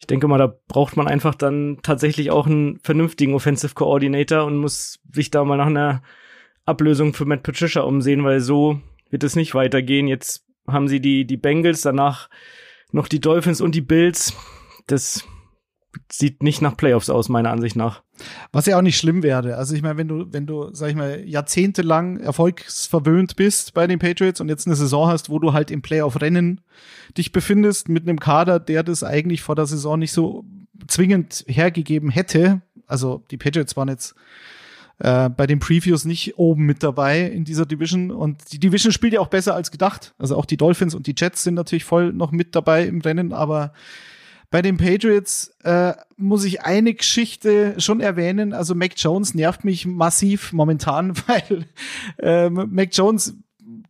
ich 0.00 0.06
denke 0.06 0.26
mal, 0.28 0.38
da 0.38 0.54
braucht 0.66 0.96
man 0.96 1.06
einfach 1.06 1.34
dann 1.34 1.78
tatsächlich 1.82 2.30
auch 2.30 2.46
einen 2.46 2.78
vernünftigen 2.80 3.34
Offensive 3.34 3.74
Coordinator 3.74 4.44
und 4.44 4.56
muss 4.56 4.98
sich 5.12 5.30
da 5.30 5.44
mal 5.44 5.58
nach 5.58 5.66
einer 5.66 6.02
Ablösung 6.64 7.12
für 7.12 7.26
Matt 7.26 7.42
Patricia 7.42 7.82
umsehen, 7.82 8.24
weil 8.24 8.40
so 8.40 8.80
wird 9.10 9.24
es 9.24 9.36
nicht 9.36 9.54
weitergehen. 9.54 10.08
Jetzt 10.08 10.46
haben 10.66 10.88
sie 10.88 11.00
die, 11.00 11.26
die 11.26 11.36
Bengals, 11.36 11.82
danach 11.82 12.30
noch 12.92 13.08
die 13.08 13.20
Dolphins 13.20 13.60
und 13.60 13.74
die 13.74 13.82
Bills. 13.82 14.34
Das 14.86 15.24
sieht 16.10 16.42
nicht 16.42 16.62
nach 16.62 16.76
Playoffs 16.76 17.10
aus, 17.10 17.28
meiner 17.28 17.50
Ansicht 17.50 17.76
nach. 17.76 18.02
Was 18.52 18.66
ja 18.66 18.76
auch 18.78 18.82
nicht 18.82 18.98
schlimm 18.98 19.22
wäre. 19.22 19.56
Also 19.56 19.74
ich 19.74 19.82
meine, 19.82 19.96
wenn 19.96 20.08
du, 20.08 20.26
wenn 20.32 20.46
du, 20.46 20.70
sag 20.72 20.90
ich 20.90 20.96
mal, 20.96 21.24
jahrzehntelang 21.26 22.18
erfolgsverwöhnt 22.18 23.36
bist 23.36 23.74
bei 23.74 23.86
den 23.86 23.98
Patriots 23.98 24.40
und 24.40 24.48
jetzt 24.48 24.66
eine 24.66 24.76
Saison 24.76 25.08
hast, 25.08 25.30
wo 25.30 25.38
du 25.38 25.52
halt 25.52 25.70
im 25.70 25.82
Playoff-Rennen 25.82 26.60
dich 27.16 27.32
befindest 27.32 27.88
mit 27.88 28.08
einem 28.08 28.20
Kader, 28.20 28.60
der 28.60 28.82
das 28.82 29.02
eigentlich 29.02 29.42
vor 29.42 29.56
der 29.56 29.66
Saison 29.66 29.98
nicht 29.98 30.12
so 30.12 30.44
zwingend 30.86 31.44
hergegeben 31.48 32.10
hätte. 32.10 32.62
Also 32.86 33.24
die 33.30 33.36
Patriots 33.36 33.76
waren 33.76 33.88
jetzt 33.88 34.14
äh, 34.98 35.30
bei 35.30 35.46
den 35.46 35.60
Previews 35.60 36.04
nicht 36.04 36.38
oben 36.38 36.66
mit 36.66 36.82
dabei 36.82 37.22
in 37.22 37.44
dieser 37.44 37.66
Division. 37.66 38.10
Und 38.10 38.52
die 38.52 38.60
Division 38.60 38.92
spielt 38.92 39.14
ja 39.14 39.20
auch 39.20 39.28
besser 39.28 39.54
als 39.54 39.70
gedacht. 39.70 40.14
Also 40.18 40.36
auch 40.36 40.44
die 40.44 40.56
Dolphins 40.56 40.94
und 40.94 41.06
die 41.06 41.14
Jets 41.16 41.42
sind 41.42 41.54
natürlich 41.54 41.84
voll 41.84 42.12
noch 42.12 42.32
mit 42.32 42.54
dabei 42.54 42.84
im 42.84 43.00
Rennen, 43.00 43.32
aber 43.32 43.72
bei 44.50 44.62
den 44.62 44.76
Patriots 44.76 45.54
äh, 45.62 45.94
muss 46.16 46.44
ich 46.44 46.62
eine 46.62 46.92
Geschichte 46.94 47.74
schon 47.78 48.00
erwähnen. 48.00 48.52
Also 48.52 48.74
Mac 48.74 48.92
Jones 48.96 49.34
nervt 49.34 49.64
mich 49.64 49.86
massiv 49.86 50.52
momentan, 50.52 51.14
weil 51.26 51.66
äh, 52.18 52.50
Mac 52.50 52.88
Jones 52.92 53.34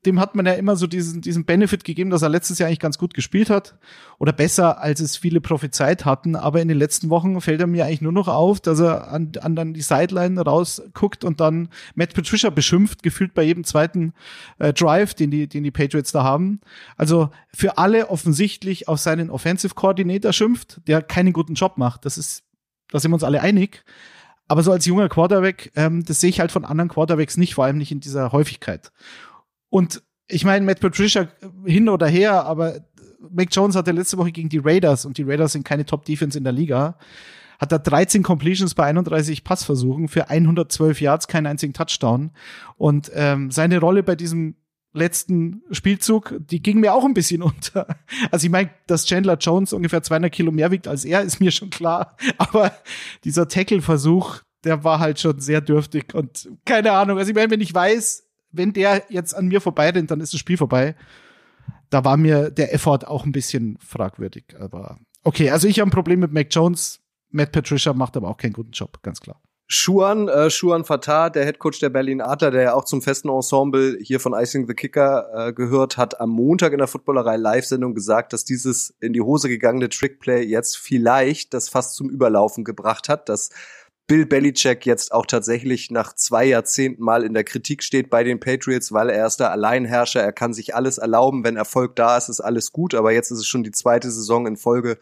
dem 0.07 0.19
hat 0.19 0.35
man 0.35 0.47
ja 0.47 0.53
immer 0.53 0.77
so 0.77 0.87
diesen, 0.87 1.21
diesen 1.21 1.45
Benefit 1.45 1.85
gegeben, 1.85 2.09
dass 2.09 2.23
er 2.23 2.31
letztes 2.31 2.59
Jahr 2.59 2.69
eigentlich 2.69 2.79
ganz 2.79 2.97
gut 2.97 3.13
gespielt 3.13 3.51
hat. 3.51 3.77
Oder 4.19 4.33
besser, 4.33 4.81
als 4.81 5.01
es 5.01 5.19
viele 5.19 5.43
prophezeit 5.43 6.07
hatten. 6.07 6.37
Aber 6.37 6.63
in 6.63 6.69
den 6.69 6.79
letzten 6.79 7.11
Wochen 7.11 7.39
fällt 7.43 7.61
er 7.61 7.67
mir 7.67 7.85
eigentlich 7.85 8.01
nur 8.01 8.13
noch 8.13 8.29
auf, 8.29 8.61
dass 8.61 8.81
er 8.81 9.09
an, 9.09 9.33
an 9.41 9.57
dann 9.57 9.75
die 9.75 9.83
Sideline 9.83 10.41
rausguckt 10.41 11.23
und 11.23 11.41
dann 11.41 11.69
Matt 11.95 12.15
Patricia 12.15 12.49
beschimpft, 12.49 13.03
gefühlt 13.03 13.35
bei 13.35 13.43
jedem 13.43 13.65
zweiten 13.65 14.15
äh, 14.59 14.73
Drive, 14.73 15.13
den 15.13 15.31
die, 15.31 15.47
den 15.47 15.65
die 15.65 15.71
Patriots 15.71 16.13
da 16.13 16.25
haben. 16.25 16.61
Also 16.97 17.29
für 17.55 17.77
alle 17.77 18.09
offensichtlich 18.09 18.89
auf 18.89 19.01
seinen 19.01 19.29
Offensive 19.29 19.75
Coordinator 19.75 20.33
schimpft, 20.33 20.81
der 20.87 21.03
keinen 21.03 21.35
guten 21.35 21.55
Job 21.55 21.77
macht. 21.77 22.07
Das 22.07 22.17
ist, 22.17 22.45
da 22.91 23.01
sind 23.01 23.11
wir 23.11 23.17
uns 23.17 23.25
alle 23.25 23.43
einig. 23.43 23.85
Aber 24.49 24.63
so 24.63 24.73
als 24.73 24.85
junger 24.85 25.09
Quarterback, 25.09 25.71
ähm, 25.77 26.05
das 26.05 26.21
sehe 26.21 26.31
ich 26.31 26.41
halt 26.41 26.51
von 26.51 26.65
anderen 26.65 26.89
Quarterbacks 26.89 27.37
nicht, 27.37 27.55
vor 27.55 27.67
allem 27.67 27.79
nicht 27.79 27.93
in 27.93 28.01
dieser 28.01 28.33
Häufigkeit. 28.33 28.91
Und 29.71 30.03
ich 30.29 30.45
meine, 30.45 30.65
Matt 30.65 30.81
Patricia 30.81 31.29
hin 31.65 31.89
oder 31.89 32.07
her, 32.07 32.45
aber 32.45 32.81
Mac 33.31 33.49
Jones 33.51 33.77
hatte 33.77 33.93
letzte 33.93 34.19
Woche 34.19 34.33
gegen 34.33 34.49
die 34.49 34.61
Raiders 34.63 35.05
und 35.05 35.19
die 35.19 35.23
Raiders 35.23 35.53
sind 35.53 35.65
keine 35.65 35.85
Top-Defense 35.85 36.37
in 36.37 36.45
der 36.45 36.53
Liga. 36.53 36.97
Hat 37.59 37.73
da 37.73 37.79
13 37.79 38.23
Completions 38.23 38.75
bei 38.75 38.85
31 38.85 39.45
Passversuchen 39.45 40.09
für 40.09 40.31
112 40.31 41.01
Yards, 41.01 41.29
keinen 41.29 41.47
einzigen 41.47 41.75
Touchdown. 41.75 42.31
Und 42.77 43.11
ähm, 43.15 43.51
seine 43.51 43.79
Rolle 43.79 44.03
bei 44.03 44.17
diesem 44.17 44.55
letzten 44.93 45.63
Spielzug, 45.71 46.35
die 46.39 46.63
ging 46.63 46.81
mir 46.81 46.95
auch 46.95 47.05
ein 47.05 47.15
bisschen 47.15 47.43
unter. 47.43 47.87
Also 48.31 48.47
ich 48.47 48.51
meine, 48.51 48.71
dass 48.87 49.05
Chandler 49.05 49.37
Jones 49.37 49.73
ungefähr 49.73 50.03
200 50.03 50.33
Kilo 50.33 50.53
mehr 50.53 50.71
wiegt 50.71 50.89
als 50.89 51.05
er, 51.05 51.23
ist 51.23 51.41
mir 51.41 51.51
schon 51.51 51.71
klar. 51.71 52.17
Aber 52.39 52.73
dieser 53.25 53.47
Tackle-Versuch, 53.47 54.41
der 54.65 54.83
war 54.85 54.99
halt 54.99 55.21
schon 55.21 55.41
sehr 55.41 55.61
dürftig 55.61 56.15
und 56.15 56.49
keine 56.65 56.93
Ahnung. 56.93 57.19
Also 57.19 57.31
ich 57.31 57.35
meine, 57.35 57.51
wenn 57.51 57.61
ich 57.61 57.75
weiß, 57.75 58.30
wenn 58.53 58.73
der 58.73 59.05
jetzt 59.09 59.35
an 59.35 59.47
mir 59.47 59.61
vorbeirennt, 59.61 60.11
dann 60.11 60.21
ist 60.21 60.33
das 60.33 60.41
Spiel 60.41 60.57
vorbei. 60.57 60.95
Da 61.89 62.05
war 62.05 62.17
mir 62.17 62.51
der 62.51 62.75
Effort 62.75 63.07
auch 63.07 63.25
ein 63.25 63.33
bisschen 63.33 63.79
fragwürdig. 63.81 64.45
Aber 64.59 64.99
okay, 65.23 65.51
also 65.51 65.69
ich 65.69 65.81
habe 65.81 65.89
ein 65.89 65.93
Problem 65.93 66.21
mit 66.21 66.33
Mac 66.33 66.49
Jones. 66.51 67.01
Matt 67.31 67.53
Patricia 67.53 67.93
macht 67.93 68.17
aber 68.17 68.29
auch 68.29 68.37
keinen 68.37 68.53
guten 68.53 68.73
Job, 68.73 69.03
ganz 69.03 69.21
klar. 69.21 69.41
Schuan, 69.73 70.27
äh, 70.27 70.51
Schuan 70.51 70.85
Fatah, 70.85 71.31
der 71.31 71.45
Headcoach 71.45 71.79
der 71.79 71.91
Berlin 71.91 72.21
Adler, 72.21 72.51
der 72.51 72.63
ja 72.63 72.75
auch 72.75 72.85
zum 72.85 73.03
festen 73.03 73.29
Ensemble 73.29 73.99
hier 74.03 74.19
von 74.19 74.35
Icing 74.35 74.67
the 74.67 74.75
Kicker 74.75 75.29
äh, 75.33 75.53
gehört, 75.53 75.97
hat 75.97 76.21
am 76.21 76.31
Montag 76.31 76.73
in 76.73 76.79
der 76.79 76.89
Footballerei 76.89 77.37
Live-Sendung 77.37 77.95
gesagt, 77.95 78.33
dass 78.33 78.45
dieses 78.45 78.97
in 78.99 79.13
die 79.13 79.21
Hose 79.21 79.49
gegangene 79.49 79.89
Trickplay 79.89 80.43
jetzt 80.43 80.77
vielleicht 80.77 81.55
das 81.55 81.69
fast 81.69 81.95
zum 81.95 82.11
Überlaufen 82.11 82.65
gebracht 82.65 83.09
hat, 83.09 83.29
dass 83.29 83.51
Bill 84.11 84.27
Belichick 84.27 84.87
jetzt 84.87 85.13
auch 85.13 85.25
tatsächlich 85.25 85.93
nach 85.93 86.17
zwei 86.17 86.45
Jahrzehnten 86.45 87.01
mal 87.01 87.23
in 87.23 87.33
der 87.33 87.45
Kritik 87.45 87.81
steht 87.81 88.11
bei 88.11 88.25
den 88.25 88.41
Patriots, 88.41 88.91
weil 88.91 89.09
er 89.09 89.25
ist 89.25 89.39
der 89.39 89.53
Alleinherrscher, 89.53 90.21
er 90.21 90.33
kann 90.33 90.53
sich 90.53 90.75
alles 90.75 90.99
erlauben, 90.99 91.45
wenn 91.45 91.57
Erfolg 91.57 91.95
da 91.95 92.17
ist, 92.17 92.29
ist 92.29 92.41
alles 92.41 92.73
gut, 92.73 92.97
aber 92.97 93.13
jetzt 93.13 93.31
ist 93.31 93.39
es 93.39 93.47
schon 93.47 93.63
die 93.63 93.71
zweite 93.71 94.11
Saison 94.11 94.49
in 94.49 94.57
Folge, 94.57 94.99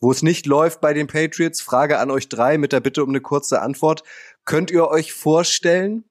wo 0.00 0.10
es 0.10 0.22
nicht 0.22 0.44
läuft 0.44 0.82
bei 0.82 0.92
den 0.92 1.06
Patriots. 1.06 1.62
Frage 1.62 1.98
an 1.98 2.10
euch 2.10 2.28
drei 2.28 2.58
mit 2.58 2.74
der 2.74 2.80
Bitte 2.80 3.02
um 3.02 3.08
eine 3.08 3.22
kurze 3.22 3.62
Antwort. 3.62 4.02
Könnt 4.44 4.70
ihr 4.70 4.86
euch 4.86 5.14
vorstellen, 5.14 6.04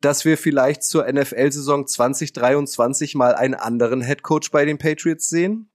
dass 0.00 0.24
wir 0.24 0.38
vielleicht 0.38 0.84
zur 0.84 1.04
NFL-Saison 1.12 1.84
2023 1.84 3.16
mal 3.16 3.34
einen 3.34 3.54
anderen 3.54 4.02
Headcoach 4.02 4.52
bei 4.52 4.64
den 4.64 4.78
Patriots 4.78 5.28
sehen? 5.28 5.72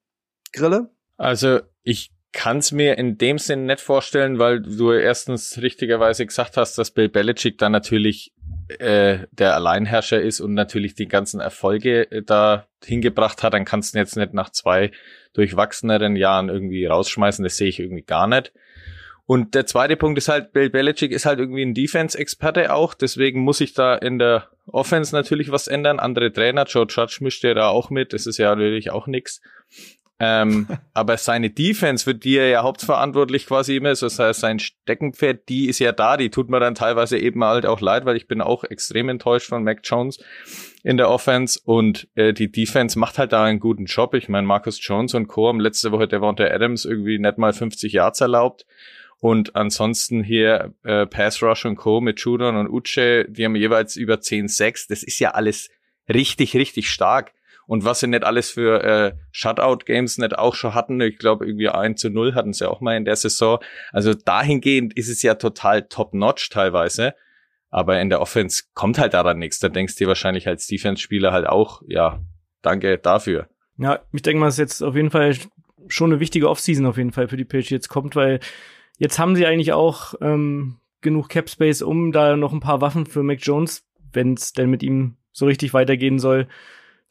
Grille? 0.53 0.89
Also 1.17 1.59
ich 1.83 2.12
kann 2.33 2.57
es 2.57 2.71
mir 2.71 2.97
in 2.97 3.17
dem 3.17 3.37
Sinn 3.37 3.65
nicht 3.65 3.79
vorstellen, 3.79 4.39
weil 4.39 4.61
du 4.61 4.91
erstens 4.91 5.61
richtigerweise 5.61 6.25
gesagt 6.25 6.57
hast, 6.57 6.77
dass 6.77 6.91
Bill 6.91 7.07
Belichick 7.07 7.57
da 7.57 7.69
natürlich 7.69 8.33
äh, 8.79 9.19
der 9.31 9.55
Alleinherrscher 9.55 10.21
ist 10.21 10.41
und 10.41 10.53
natürlich 10.53 10.95
die 10.95 11.07
ganzen 11.07 11.39
Erfolge 11.39 12.11
äh, 12.11 12.23
da 12.23 12.67
hingebracht 12.83 13.43
hat, 13.43 13.53
dann 13.53 13.65
kannst 13.65 13.93
du 13.93 13.99
jetzt 13.99 14.17
nicht 14.17 14.33
nach 14.33 14.49
zwei 14.49 14.91
durchwachseneren 15.33 16.15
Jahren 16.15 16.49
irgendwie 16.49 16.85
rausschmeißen. 16.85 17.43
Das 17.43 17.57
sehe 17.57 17.69
ich 17.69 17.79
irgendwie 17.79 18.03
gar 18.03 18.27
nicht. 18.27 18.51
Und 19.25 19.55
der 19.55 19.65
zweite 19.65 19.95
Punkt 19.95 20.17
ist 20.17 20.27
halt, 20.27 20.51
Bill 20.51 20.69
Belichick 20.69 21.11
ist 21.11 21.25
halt 21.25 21.39
irgendwie 21.39 21.63
ein 21.63 21.73
Defense-Experte 21.73 22.73
auch, 22.73 22.93
deswegen 22.93 23.39
muss 23.39 23.61
ich 23.61 23.73
da 23.73 23.95
in 23.95 24.19
der 24.19 24.49
Offense 24.67 25.15
natürlich 25.15 25.49
was 25.49 25.67
ändern. 25.67 25.99
Andere 25.99 26.33
Trainer, 26.33 26.65
Joe 26.65 26.87
Judge 26.89 27.19
mischt 27.21 27.43
ja 27.43 27.53
da 27.53 27.69
auch 27.69 27.89
mit, 27.89 28.11
das 28.11 28.25
ist 28.25 28.37
ja 28.37 28.53
natürlich 28.53 28.91
auch 28.91 29.07
nix. 29.07 29.41
Ähm, 30.19 30.67
aber 30.93 31.17
seine 31.17 31.49
Defense, 31.49 32.03
für 32.03 32.15
die 32.15 32.37
er 32.37 32.47
ja 32.47 32.63
hauptverantwortlich 32.63 33.47
quasi 33.47 33.75
immer 33.75 33.91
ist, 33.91 34.03
das 34.03 34.19
heißt 34.19 34.39
sein 34.39 34.59
Steckenpferd, 34.59 35.49
die 35.49 35.67
ist 35.67 35.79
ja 35.79 35.91
da, 35.91 36.17
die 36.17 36.29
tut 36.29 36.49
mir 36.49 36.59
dann 36.59 36.75
teilweise 36.75 37.17
eben 37.17 37.43
halt 37.43 37.65
auch 37.65 37.81
leid, 37.81 38.05
weil 38.05 38.15
ich 38.15 38.27
bin 38.27 38.41
auch 38.41 38.63
extrem 38.63 39.09
enttäuscht 39.09 39.49
von 39.49 39.63
Mac 39.63 39.79
Jones 39.83 40.23
in 40.83 40.97
der 40.97 41.09
Offense 41.09 41.59
und 41.63 42.07
äh, 42.15 42.33
die 42.33 42.51
Defense 42.51 42.99
macht 42.99 43.17
halt 43.17 43.33
da 43.33 43.43
einen 43.43 43.59
guten 43.59 43.85
Job. 43.85 44.13
Ich 44.13 44.29
meine, 44.29 44.45
Marcus 44.45 44.79
Jones 44.81 45.13
und 45.13 45.27
Co. 45.27 45.47
haben 45.47 45.59
letzte 45.59 45.91
Woche 45.91 46.07
der 46.07 46.19
Devonta 46.19 46.43
Adams 46.45 46.85
irgendwie 46.85 47.17
nicht 47.17 47.37
mal 47.37 47.53
50 47.53 47.93
Yards 47.93 48.21
erlaubt. 48.21 48.65
Und 49.19 49.55
ansonsten 49.55 50.21
hier 50.21 50.73
äh, 50.83 51.05
Pass 51.05 51.41
Rush 51.41 51.63
und 51.63 51.77
Co. 51.77 52.01
mit 52.01 52.19
Judon 52.19 52.57
und 52.57 52.67
Uche, 52.67 53.25
die 53.29 53.45
haben 53.45 53.55
jeweils 53.55 53.95
über 53.95 54.15
10-6. 54.15 54.87
Das 54.89 55.01
ist 55.01 55.19
ja 55.19 55.31
alles 55.31 55.69
richtig, 56.09 56.55
richtig 56.55 56.89
stark. 56.89 57.31
Und 57.65 57.85
was 57.85 57.99
sie 57.99 58.07
nicht 58.07 58.23
alles 58.23 58.51
für 58.51 58.83
äh, 58.83 59.13
Shutout-Games 59.31 60.17
nicht 60.17 60.37
auch 60.37 60.55
schon 60.55 60.73
hatten, 60.73 60.99
ich 61.01 61.17
glaube 61.17 61.45
irgendwie 61.45 61.69
1 61.69 61.99
zu 61.99 62.09
0 62.09 62.35
hatten 62.35 62.53
sie 62.53 62.69
auch 62.69 62.81
mal 62.81 62.97
in 62.97 63.05
der 63.05 63.15
Saison. 63.15 63.59
Also 63.91 64.13
dahingehend 64.13 64.95
ist 64.95 65.09
es 65.09 65.21
ja 65.21 65.35
total 65.35 65.83
top-notch 65.83 66.49
teilweise. 66.49 67.13
Aber 67.69 67.99
in 67.99 68.09
der 68.09 68.21
Offense 68.21 68.63
kommt 68.73 68.99
halt 68.99 69.13
daran 69.13 69.39
nichts. 69.39 69.59
Da 69.59 69.69
denkst 69.69 69.95
du 69.95 70.03
dir 70.03 70.07
wahrscheinlich 70.07 70.47
als 70.47 70.67
Defense-Spieler 70.67 71.31
halt 71.31 71.47
auch, 71.47 71.81
ja, 71.87 72.21
danke 72.61 72.97
dafür. 72.99 73.47
Ja, 73.77 73.99
ich 74.11 74.21
denke 74.21 74.39
mal, 74.39 74.45
dass 74.47 74.57
jetzt 74.57 74.83
auf 74.83 74.95
jeden 74.95 75.09
Fall 75.09 75.35
schon 75.87 76.11
eine 76.11 76.19
wichtige 76.19 76.49
Offseason 76.49 76.85
auf 76.85 76.97
jeden 76.97 77.11
Fall 77.11 77.27
für 77.27 77.37
die 77.37 77.45
Patriots 77.45 77.89
kommt, 77.89 78.15
weil 78.15 78.39
jetzt 78.97 79.19
haben 79.19 79.35
sie 79.35 79.45
eigentlich 79.45 79.73
auch 79.73 80.13
ähm, 80.21 80.77
genug 81.01 81.29
Cap 81.29 81.49
Space, 81.49 81.81
um 81.81 82.11
da 82.11 82.35
noch 82.35 82.53
ein 82.53 82.59
paar 82.59 82.81
Waffen 82.81 83.05
für 83.05 83.23
Mac 83.23 83.39
Jones, 83.41 83.83
wenn 84.11 84.33
es 84.33 84.53
denn 84.53 84.69
mit 84.69 84.83
ihm 84.83 85.17
so 85.31 85.45
richtig 85.45 85.73
weitergehen 85.73 86.19
soll, 86.19 86.47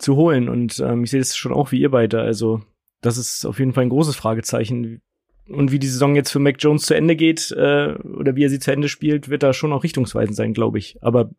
zu 0.02 0.16
holen. 0.16 0.48
Und 0.48 0.78
ähm, 0.80 1.04
ich 1.04 1.10
sehe 1.10 1.20
das 1.20 1.36
schon 1.36 1.52
auch 1.52 1.72
wie 1.72 1.80
ihr 1.80 1.90
beide. 1.90 2.20
Also, 2.20 2.62
das 3.00 3.16
ist 3.16 3.44
auf 3.44 3.58
jeden 3.58 3.72
Fall 3.72 3.84
ein 3.84 3.90
großes 3.90 4.16
Fragezeichen. 4.16 5.00
Und 5.48 5.72
wie 5.72 5.78
die 5.78 5.88
Saison 5.88 6.14
jetzt 6.14 6.30
für 6.30 6.38
Mac 6.38 6.56
Jones 6.58 6.82
zu 6.82 6.94
Ende 6.94 7.16
geht, 7.16 7.50
äh, 7.52 7.94
oder 7.94 8.36
wie 8.36 8.44
er 8.44 8.50
sie 8.50 8.60
zu 8.60 8.72
Ende 8.72 8.88
spielt, 8.88 9.28
wird 9.28 9.42
da 9.42 9.52
schon 9.52 9.72
auch 9.72 9.82
richtungsweisend 9.82 10.36
sein, 10.36 10.54
glaube 10.54 10.78
ich. 10.78 11.02
Aber 11.02 11.30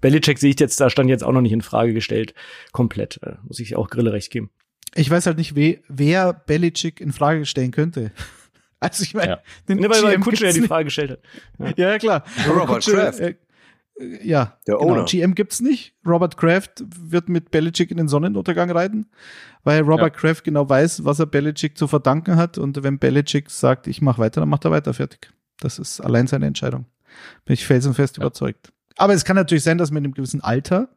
Belichick 0.00 0.38
sehe 0.38 0.50
ich 0.50 0.60
jetzt, 0.60 0.80
da 0.80 0.90
stand 0.90 1.08
jetzt 1.08 1.24
auch 1.24 1.32
noch 1.32 1.40
nicht 1.40 1.52
in 1.52 1.62
Frage 1.62 1.94
gestellt. 1.94 2.34
Komplett. 2.72 3.20
Äh, 3.22 3.36
muss 3.44 3.60
ich 3.60 3.76
auch 3.76 3.88
Grille 3.88 4.12
recht 4.12 4.30
geben. 4.30 4.50
Ich 4.94 5.10
weiß 5.10 5.26
halt 5.26 5.38
nicht, 5.38 5.56
we 5.56 5.80
wer 5.88 6.32
Belichick 6.32 7.00
in 7.00 7.12
Frage 7.12 7.46
stellen 7.46 7.70
könnte. 7.70 8.12
Also 8.80 9.02
ich 9.02 9.14
meine, 9.14 9.30
ja. 9.30 9.42
den 9.66 9.78
ne, 9.78 9.88
weil, 9.88 10.02
weil 10.02 10.20
Kutscher 10.20 10.48
ja 10.48 10.52
die 10.52 10.60
Frage 10.60 10.84
gestellt 10.84 11.12
hat. 11.12 11.78
Ja, 11.78 11.92
ja 11.92 11.98
klar. 11.98 12.22
Robert 12.46 12.84
Kraft. 12.84 13.18
Äh, 13.18 13.36
ja, 13.96 14.58
der 14.66 14.76
genau. 14.78 14.92
Owner. 14.92 15.04
GM 15.04 15.34
gibt's 15.34 15.60
nicht. 15.60 15.94
Robert 16.06 16.36
Kraft 16.36 16.84
wird 16.88 17.28
mit 17.28 17.50
Belichick 17.50 17.90
in 17.90 17.96
den 17.96 18.08
Sonnenuntergang 18.08 18.70
reiten, 18.70 19.06
weil 19.62 19.82
Robert 19.82 20.14
ja. 20.14 20.20
Kraft 20.20 20.44
genau 20.44 20.68
weiß, 20.68 21.04
was 21.04 21.20
er 21.20 21.26
Belichick 21.26 21.78
zu 21.78 21.86
verdanken 21.86 22.36
hat. 22.36 22.58
Und 22.58 22.82
wenn 22.82 22.98
Belichick 22.98 23.50
sagt, 23.50 23.86
ich 23.86 24.02
mache 24.02 24.18
weiter, 24.18 24.40
dann 24.40 24.48
macht 24.48 24.64
er 24.64 24.72
weiter, 24.72 24.94
fertig. 24.94 25.32
Das 25.60 25.78
ist 25.78 26.00
allein 26.00 26.26
seine 26.26 26.46
Entscheidung. 26.46 26.86
Bin 27.44 27.54
ich 27.54 27.64
felsenfest 27.64 28.16
ja. 28.16 28.24
überzeugt. 28.24 28.72
Aber 28.96 29.14
es 29.14 29.24
kann 29.24 29.36
natürlich 29.36 29.64
sein, 29.64 29.78
dass 29.78 29.90
man 29.90 29.98
in 29.98 30.06
einem 30.06 30.14
gewissen 30.14 30.40
Alter 30.40 30.88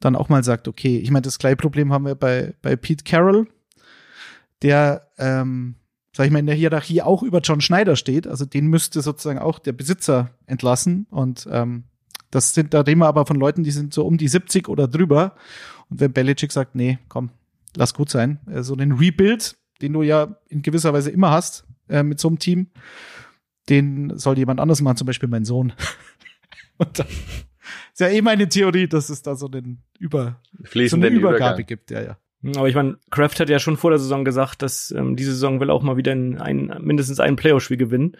dann 0.00 0.16
auch 0.16 0.28
mal 0.28 0.44
sagt, 0.44 0.68
okay, 0.68 0.98
ich 0.98 1.10
meine, 1.10 1.22
das 1.22 1.38
gleiche 1.38 1.56
Problem 1.56 1.92
haben 1.92 2.06
wir 2.06 2.14
bei, 2.14 2.54
bei 2.62 2.76
Pete 2.76 3.04
Carroll, 3.04 3.48
der, 4.62 5.08
ähm, 5.18 5.76
sag 6.12 6.26
ich 6.26 6.32
mal, 6.32 6.38
in 6.38 6.46
der 6.46 6.54
Hierarchie 6.54 7.02
auch 7.02 7.22
über 7.22 7.40
John 7.40 7.60
Schneider 7.60 7.96
steht. 7.96 8.26
Also 8.26 8.44
den 8.44 8.66
müsste 8.66 9.00
sozusagen 9.00 9.38
auch 9.38 9.58
der 9.58 9.72
Besitzer 9.72 10.30
entlassen. 10.46 11.06
Und 11.10 11.48
ähm, 11.50 11.84
das 12.34 12.52
sind, 12.52 12.74
da 12.74 12.80
reden 12.80 12.98
wir 12.98 13.06
aber 13.06 13.26
von 13.26 13.36
Leuten, 13.36 13.62
die 13.62 13.70
sind 13.70 13.94
so 13.94 14.04
um 14.04 14.18
die 14.18 14.26
70 14.26 14.68
oder 14.68 14.88
drüber. 14.88 15.36
Und 15.88 16.00
wenn 16.00 16.12
Belichick 16.12 16.50
sagt, 16.50 16.74
nee, 16.74 16.98
komm, 17.08 17.30
lass 17.76 17.94
gut 17.94 18.10
sein, 18.10 18.40
äh, 18.50 18.62
so 18.62 18.74
einen 18.74 18.92
Rebuild, 18.92 19.56
den 19.80 19.92
du 19.92 20.02
ja 20.02 20.36
in 20.48 20.62
gewisser 20.62 20.92
Weise 20.92 21.12
immer 21.12 21.30
hast 21.30 21.64
äh, 21.88 22.02
mit 22.02 22.18
so 22.18 22.26
einem 22.26 22.40
Team, 22.40 22.66
den 23.68 24.18
soll 24.18 24.36
jemand 24.36 24.58
anders 24.58 24.82
machen, 24.82 24.96
zum 24.96 25.06
Beispiel 25.06 25.28
mein 25.28 25.44
Sohn. 25.44 25.74
Und 26.78 26.98
dann 26.98 27.06
ist 27.06 28.00
ja 28.00 28.08
eh 28.08 28.20
meine 28.20 28.48
Theorie, 28.48 28.88
dass 28.88 29.10
es 29.10 29.22
da 29.22 29.36
so 29.36 29.46
einen 29.46 29.84
Über, 30.00 30.40
so 30.72 30.96
eine 30.96 31.06
Übergabe 31.06 31.60
Übergang. 31.60 31.66
gibt, 31.66 31.92
ja, 31.92 32.02
ja. 32.02 32.18
Aber 32.56 32.68
ich 32.68 32.74
meine, 32.74 32.98
Kraft 33.10 33.38
hat 33.38 33.48
ja 33.48 33.60
schon 33.60 33.76
vor 33.76 33.90
der 33.90 34.00
Saison 34.00 34.24
gesagt, 34.24 34.60
dass 34.60 34.90
ähm, 34.90 35.14
diese 35.14 35.30
Saison 35.30 35.60
will 35.60 35.70
auch 35.70 35.84
mal 35.84 35.96
wieder 35.96 36.12
ein, 36.12 36.40
ein 36.40 36.78
mindestens 36.80 37.20
ein 37.20 37.36
Playoff-Spiel 37.36 37.76
gewinnen. 37.76 38.16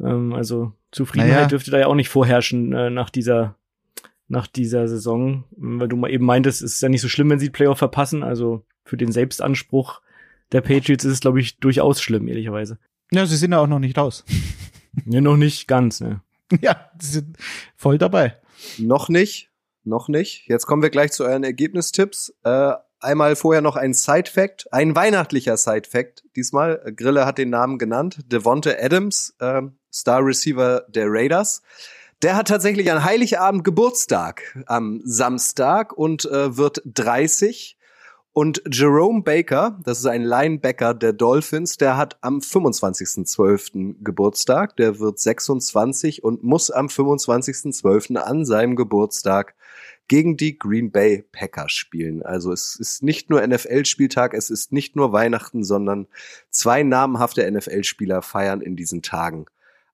Ähm, 0.00 0.32
also 0.32 0.72
Zufriedenheit 0.90 1.34
naja. 1.34 1.46
dürfte 1.48 1.70
da 1.70 1.78
ja 1.78 1.86
auch 1.86 1.94
nicht 1.94 2.08
vorherrschen 2.08 2.72
äh, 2.72 2.90
nach 2.90 3.10
dieser 3.10 3.56
nach 4.28 4.46
dieser 4.46 4.88
Saison, 4.88 5.44
weil 5.56 5.88
du 5.88 5.96
mal 5.96 6.10
eben 6.10 6.26
meintest, 6.26 6.60
es 6.60 6.74
ist 6.74 6.82
ja 6.82 6.90
nicht 6.90 7.00
so 7.00 7.08
schlimm, 7.08 7.30
wenn 7.30 7.38
sie 7.38 7.46
die 7.46 7.52
Playoff 7.52 7.78
verpassen. 7.78 8.22
Also 8.22 8.62
für 8.84 8.98
den 8.98 9.10
Selbstanspruch 9.10 10.02
der 10.52 10.60
Patriots 10.60 11.04
ist 11.04 11.12
es, 11.12 11.20
glaube 11.20 11.40
ich, 11.40 11.58
durchaus 11.58 12.02
schlimm, 12.02 12.28
ehrlicherweise. 12.28 12.78
Ja, 13.10 13.24
sie 13.24 13.36
sind 13.36 13.52
ja 13.52 13.58
auch 13.58 13.66
noch 13.66 13.78
nicht 13.78 13.96
raus. 13.96 14.24
ne, 15.04 15.22
noch 15.22 15.36
nicht 15.36 15.66
ganz, 15.66 16.00
ne. 16.00 16.20
Ja, 16.60 16.90
sie 16.98 17.12
sind 17.12 17.36
voll 17.76 17.98
dabei. 17.98 18.36
Noch 18.78 19.08
nicht, 19.08 19.50
noch 19.84 20.08
nicht. 20.08 20.46
Jetzt 20.46 20.66
kommen 20.66 20.82
wir 20.82 20.90
gleich 20.90 21.12
zu 21.12 21.24
euren 21.24 21.44
Ergebnistipps. 21.44 22.34
Äh, 22.44 22.72
einmal 23.00 23.36
vorher 23.36 23.62
noch 23.62 23.76
ein 23.76 23.94
Side-Fact, 23.94 24.72
ein 24.72 24.94
weihnachtlicher 24.94 25.56
Side-Fact 25.56 26.24
diesmal. 26.36 26.92
Grille 26.96 27.26
hat 27.26 27.38
den 27.38 27.50
Namen 27.50 27.78
genannt. 27.78 28.18
Devonte 28.26 28.82
Adams, 28.82 29.34
äh, 29.40 29.62
Star 29.92 30.24
Receiver 30.24 30.84
der 30.88 31.06
Raiders. 31.08 31.62
Der 32.22 32.34
hat 32.34 32.48
tatsächlich 32.48 32.90
an 32.90 33.04
Heiligabend 33.04 33.62
Geburtstag 33.62 34.64
am 34.66 35.00
Samstag 35.04 35.92
und 35.92 36.24
äh, 36.24 36.56
wird 36.56 36.82
30. 36.84 37.78
Und 38.32 38.62
Jerome 38.70 39.22
Baker, 39.22 39.80
das 39.82 39.98
ist 39.98 40.06
ein 40.06 40.22
Linebacker 40.22 40.94
der 40.94 41.12
Dolphins, 41.12 41.76
der 41.76 41.96
hat 41.96 42.18
am 42.20 42.38
25.12. 42.38 43.96
Geburtstag, 44.02 44.76
der 44.76 45.00
wird 45.00 45.18
26 45.18 46.22
und 46.22 46.44
muss 46.44 46.70
am 46.70 46.86
25.12. 46.86 48.16
an 48.16 48.44
seinem 48.44 48.76
Geburtstag 48.76 49.54
gegen 50.08 50.36
die 50.36 50.58
Green 50.58 50.90
Bay 50.90 51.24
Packers 51.32 51.72
spielen. 51.72 52.22
Also 52.22 52.52
es 52.52 52.76
ist 52.76 53.02
nicht 53.02 53.30
nur 53.30 53.46
NFL-Spieltag, 53.46 54.34
es 54.34 54.50
ist 54.50 54.72
nicht 54.72 54.96
nur 54.96 55.12
Weihnachten, 55.12 55.62
sondern 55.62 56.08
zwei 56.50 56.82
namhafte 56.82 57.48
NFL-Spieler 57.50 58.22
feiern 58.22 58.60
in 58.60 58.74
diesen 58.74 59.02
Tagen 59.02 59.46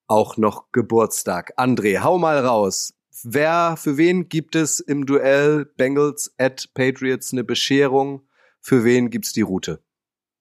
auch 0.07 0.37
noch 0.37 0.71
Geburtstag. 0.73 1.53
André, 1.57 2.01
hau 2.03 2.19
mal 2.19 2.39
raus. 2.39 2.95
Wer, 3.23 3.77
für 3.79 3.97
wen 3.97 4.29
gibt 4.29 4.55
es 4.55 4.81
im 4.81 5.07
Duell 5.07 5.65
Bengals 5.77 6.35
at 6.39 6.69
Patriots 6.75 7.33
eine 7.33 7.45
Bescherung? 7.45 8.23
Für 8.61 8.85
wen 8.85 9.11
gibt's 9.11 9.33
die 9.33 9.43
Route? 9.43 9.83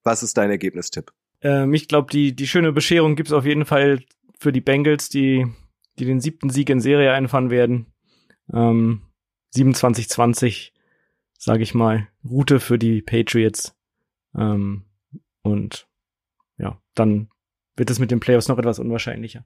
Was 0.03 0.23
ist 0.23 0.37
dein 0.37 0.49
Ergebnistipp? 0.49 1.11
Ähm, 1.41 1.73
ich 1.73 1.87
glaube, 1.87 2.11
die, 2.11 2.35
die 2.35 2.47
schöne 2.47 2.73
Bescherung 2.73 3.15
gibt's 3.15 3.31
auf 3.31 3.45
jeden 3.45 3.65
Fall 3.65 4.03
für 4.39 4.51
die 4.51 4.61
Bengals, 4.61 5.09
die, 5.09 5.45
die 5.99 6.05
den 6.05 6.19
siebten 6.19 6.49
Sieg 6.49 6.69
in 6.69 6.81
Serie 6.81 7.13
einfahren 7.13 7.49
werden. 7.49 7.87
Ähm, 8.51 9.03
27-20, 9.55 10.71
sage 11.37 11.63
ich 11.63 11.73
mal, 11.73 12.07
Route 12.27 12.59
für 12.59 12.77
die 12.77 13.01
Patriots. 13.01 13.75
Ähm, 14.35 14.85
und 15.41 15.87
ja, 16.57 16.79
dann 16.95 17.29
wird 17.75 17.89
es 17.89 17.99
mit 17.99 18.11
den 18.11 18.19
Playoffs 18.19 18.47
noch 18.47 18.57
etwas 18.57 18.79
unwahrscheinlicher. 18.79 19.45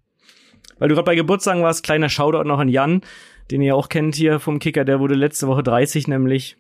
Weil 0.80 0.90
du 0.90 0.96
gerade 0.96 1.06
bei 1.06 1.16
Geburtstagen 1.16 1.64
warst, 1.64 1.84
kleiner 1.84 2.10
Shoutout 2.10 2.48
noch 2.48 2.60
an 2.60 2.70
Jan, 2.70 3.02
den 3.52 3.62
ihr 3.62 3.76
auch 3.76 3.90
kennt 3.90 4.16
hier 4.16 4.40
vom 4.40 4.60
Kicker, 4.60 4.86
der 4.86 5.00
wurde 5.00 5.16
letzte 5.16 5.48
Woche 5.48 5.64
30 5.64 6.08
nämlich, 6.08 6.58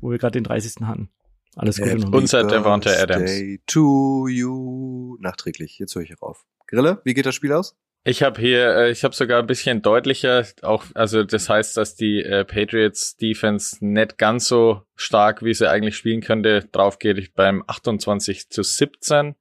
wo 0.00 0.10
wir 0.10 0.18
gerade 0.18 0.32
den 0.32 0.44
30. 0.44 0.86
hatten. 0.86 1.10
Alles 1.56 1.78
Gute 1.78 1.90
Happy 1.90 2.00
nochmal. 2.02 2.20
Unser 2.20 2.44
Devonta 2.44 2.90
Adams. 2.90 3.32
To 3.66 4.28
you. 4.28 5.16
Nachträglich, 5.20 5.78
jetzt 5.78 5.94
höre 5.94 6.02
ich 6.02 6.22
auf. 6.22 6.46
Grille, 6.66 7.00
wie 7.04 7.14
geht 7.14 7.26
das 7.26 7.34
Spiel 7.34 7.52
aus? 7.52 7.76
Ich 8.08 8.22
habe 8.22 8.40
hier, 8.40 8.74
äh, 8.74 8.90
ich 8.90 9.04
habe 9.04 9.14
sogar 9.14 9.38
ein 9.38 9.46
bisschen 9.46 9.82
deutlicher, 9.82 10.46
auch, 10.62 10.86
also 10.94 11.24
das 11.24 11.50
heißt, 11.50 11.76
dass 11.76 11.94
die 11.94 12.22
äh, 12.22 12.46
Patriots 12.46 13.18
Defense 13.18 13.84
nicht 13.84 14.16
ganz 14.16 14.48
so 14.48 14.80
stark, 14.96 15.42
wie 15.42 15.52
sie 15.52 15.68
eigentlich 15.68 15.98
spielen 15.98 16.22
könnte, 16.22 16.66
drauf 16.72 16.98
geht 16.98 17.18
ich 17.18 17.34
beim 17.34 17.62
28 17.66 18.48
zu 18.48 18.62
17 18.62 19.34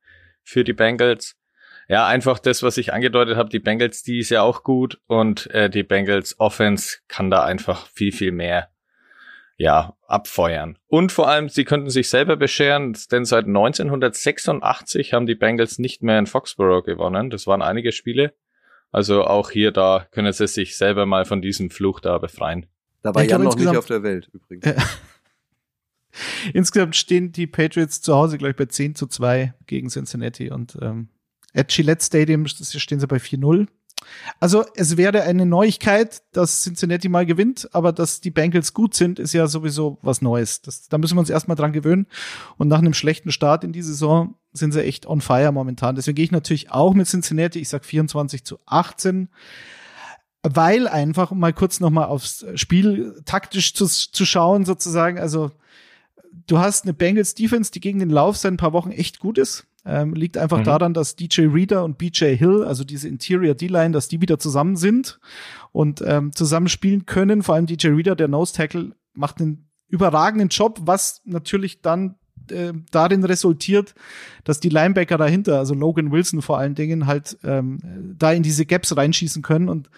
für 0.43 0.65
die 0.65 0.73
Bengals. 0.73 1.37
Ja, 1.87 2.07
einfach 2.07 2.39
das, 2.39 2.61
was 2.61 2.77
ich 2.77 2.91
angedeutet 2.91 3.37
habe, 3.37 3.47
die 3.47 3.59
Bengals, 3.59 4.03
die 4.03 4.19
ist 4.19 4.31
ja 4.31 4.41
auch 4.41 4.63
gut 4.63 4.99
und 5.07 5.49
äh, 5.51 5.69
die 5.69 5.83
Bengals 5.83 6.37
Offense 6.37 6.97
kann 7.07 7.31
da 7.31 7.45
einfach 7.45 7.87
viel, 7.87 8.11
viel 8.11 8.33
mehr 8.33 8.67
ja, 9.55 9.95
abfeuern. 10.07 10.77
Und 10.87 11.13
vor 11.13 11.29
allem, 11.29 11.47
sie 11.47 11.63
könnten 11.63 11.89
sich 11.89 12.09
selber 12.09 12.35
bescheren, 12.35 12.97
denn 13.13 13.23
seit 13.23 13.45
1986 13.45 15.13
haben 15.13 15.25
die 15.25 15.35
Bengals 15.35 15.79
nicht 15.79 16.03
mehr 16.03 16.19
in 16.19 16.27
Foxborough 16.27 16.83
gewonnen. 16.83 17.29
Das 17.29 17.47
waren 17.47 17.61
einige 17.61 17.93
Spiele. 17.93 18.33
Also 18.91 19.23
auch 19.25 19.51
hier, 19.51 19.71
da 19.71 20.07
können 20.11 20.31
sie 20.33 20.47
sich 20.47 20.77
selber 20.77 21.05
mal 21.05 21.25
von 21.25 21.41
diesem 21.41 21.69
Fluch 21.69 21.99
da 21.99 22.17
befreien. 22.17 22.65
Da 23.01 23.13
war 23.13 23.23
Jan 23.23 23.43
noch 23.43 23.55
nicht 23.55 23.67
auf 23.67 23.85
der 23.85 24.03
Welt 24.03 24.29
übrigens. 24.33 24.65
Äh, 24.65 24.75
insgesamt 26.53 26.95
stehen 26.95 27.31
die 27.31 27.47
Patriots 27.47 28.01
zu 28.01 28.15
Hause 28.15 28.37
gleich 28.37 28.55
bei 28.55 28.65
10 28.65 28.95
zu 28.95 29.07
2 29.07 29.53
gegen 29.65 29.89
Cincinnati 29.89 30.51
und 30.51 30.77
ähm, 30.81 31.09
at 31.53 31.69
Gillette 31.69 32.03
Stadium 32.03 32.47
stehen 32.47 32.99
sie 32.99 33.07
bei 33.07 33.17
4-0. 33.17 33.67
Also 34.39 34.63
es 34.75 34.95
wäre 34.97 35.23
eine 35.23 35.45
Neuigkeit, 35.45 36.21
dass 36.31 36.63
Cincinnati 36.63 37.09
mal 37.09 37.25
gewinnt, 37.25 37.67
aber 37.73 37.91
dass 37.91 38.21
die 38.21 38.31
Bengals 38.31 38.73
gut 38.73 38.93
sind, 38.93 39.19
ist 39.19 39.33
ja 39.33 39.47
sowieso 39.47 39.97
was 40.01 40.21
Neues. 40.21 40.61
Das, 40.61 40.87
da 40.87 40.97
müssen 40.97 41.15
wir 41.15 41.21
uns 41.21 41.29
erstmal 41.29 41.57
dran 41.57 41.73
gewöhnen. 41.73 42.07
Und 42.57 42.67
nach 42.67 42.77
einem 42.77 42.93
schlechten 42.93 43.31
Start 43.31 43.63
in 43.63 43.71
die 43.71 43.81
Saison 43.81 44.35
sind 44.57 44.73
sie 44.73 44.83
echt 44.83 45.05
on 45.05 45.21
fire 45.21 45.51
momentan. 45.51 45.95
Deswegen 45.95 46.15
gehe 46.15 46.25
ich 46.25 46.31
natürlich 46.31 46.71
auch 46.71 46.93
mit 46.93 47.07
Cincinnati. 47.07 47.59
Ich 47.59 47.69
sag 47.69 47.85
24 47.85 48.43
zu 48.43 48.59
18 48.65 49.29
weil 50.43 50.87
einfach, 50.87 51.31
um 51.31 51.39
mal 51.39 51.51
kurz 51.51 51.79
nochmal 51.79 52.05
aufs 52.05 52.45
Spiel 52.55 53.21
taktisch 53.25 53.73
zu, 53.73 53.85
zu 53.85 54.25
schauen, 54.25 54.65
sozusagen, 54.65 55.19
also 55.19 55.51
du 56.47 56.59
hast 56.59 56.83
eine 56.83 56.93
Bengals 56.93 57.35
Defense, 57.35 57.71
die 57.71 57.79
gegen 57.79 57.99
den 57.99 58.09
Lauf 58.09 58.37
seit 58.37 58.53
ein 58.53 58.57
paar 58.57 58.73
Wochen 58.73 58.91
echt 58.91 59.19
gut 59.19 59.37
ist. 59.37 59.65
Ähm, 59.85 60.13
liegt 60.13 60.37
einfach 60.37 60.59
mhm. 60.59 60.65
daran, 60.65 60.93
dass 60.93 61.15
DJ 61.15 61.47
Reader 61.47 61.83
und 61.85 61.97
BJ 61.97 62.35
Hill, 62.35 62.65
also 62.65 62.83
diese 62.83 63.07
Interior 63.07 63.55
D-Line, 63.55 63.91
dass 63.91 64.09
die 64.09 64.21
wieder 64.21 64.37
zusammen 64.37 64.75
sind 64.75 65.19
und 65.71 66.03
ähm, 66.05 66.33
zusammen 66.33 66.67
spielen 66.67 67.05
können. 67.05 67.41
Vor 67.41 67.55
allem 67.55 67.67
DJ 67.67 67.89
Reader, 67.89 68.15
der 68.15 68.27
Nose 68.27 68.53
Tackle, 68.53 68.91
macht 69.13 69.39
einen 69.39 69.69
überragenden 69.87 70.49
Job, 70.49 70.81
was 70.83 71.21
natürlich 71.23 71.81
dann 71.81 72.15
äh, 72.51 72.73
darin 72.91 73.23
resultiert, 73.23 73.95
dass 74.43 74.59
die 74.59 74.69
Linebacker 74.69 75.17
dahinter, 75.17 75.59
also 75.59 75.73
Logan 75.73 76.11
Wilson 76.11 76.41
vor 76.41 76.57
allen 76.57 76.75
Dingen, 76.75 77.05
halt 77.05 77.37
ähm, 77.43 77.79
da 78.17 78.31
in 78.31 78.43
diese 78.43 78.65
Gaps 78.65 78.95
reinschießen 78.95 79.41
können 79.41 79.69
und 79.69 79.89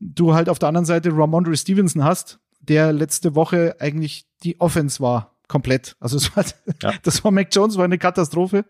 du 0.00 0.34
halt 0.34 0.48
auf 0.48 0.58
der 0.58 0.68
anderen 0.68 0.86
Seite 0.86 1.10
Ramondre 1.12 1.56
Stevenson 1.56 2.04
hast, 2.04 2.38
der 2.60 2.92
letzte 2.92 3.34
Woche 3.34 3.76
eigentlich 3.80 4.26
die 4.42 4.60
Offense 4.60 5.00
war 5.00 5.34
komplett. 5.48 5.96
Also 6.00 6.16
es 6.16 6.34
war, 6.36 6.44
ja. 6.82 6.92
das 7.02 7.22
war 7.24 7.30
Mac 7.30 7.48
Jones, 7.52 7.76
war 7.76 7.84
eine 7.84 7.98
Katastrophe 7.98 8.64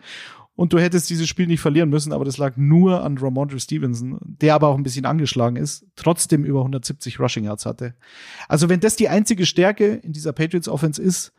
und 0.57 0.73
du 0.73 0.79
hättest 0.79 1.09
dieses 1.09 1.29
Spiel 1.29 1.47
nicht 1.47 1.61
verlieren 1.61 1.89
müssen, 1.89 2.13
aber 2.13 2.25
das 2.25 2.37
lag 2.37 2.57
nur 2.57 3.03
an 3.03 3.17
Ramondre 3.17 3.61
Stevenson, 3.61 4.19
der 4.21 4.55
aber 4.55 4.69
auch 4.69 4.77
ein 4.77 4.83
bisschen 4.83 5.07
angeschlagen 5.07 5.57
ist, 5.57 5.87
trotzdem 5.97 6.45
über 6.45 6.61
170 6.61 7.19
Rushing 7.21 7.45
Yards 7.45 7.65
hatte. 7.65 7.95
Also 8.49 8.69
wenn 8.69 8.81
das 8.81 8.97
die 8.97 9.09
einzige 9.09 9.47
Stärke 9.47 9.87
in 9.87 10.13
dieser 10.13 10.33
Patriots 10.33 10.69
Offense 10.69 11.01
ist, 11.01 11.33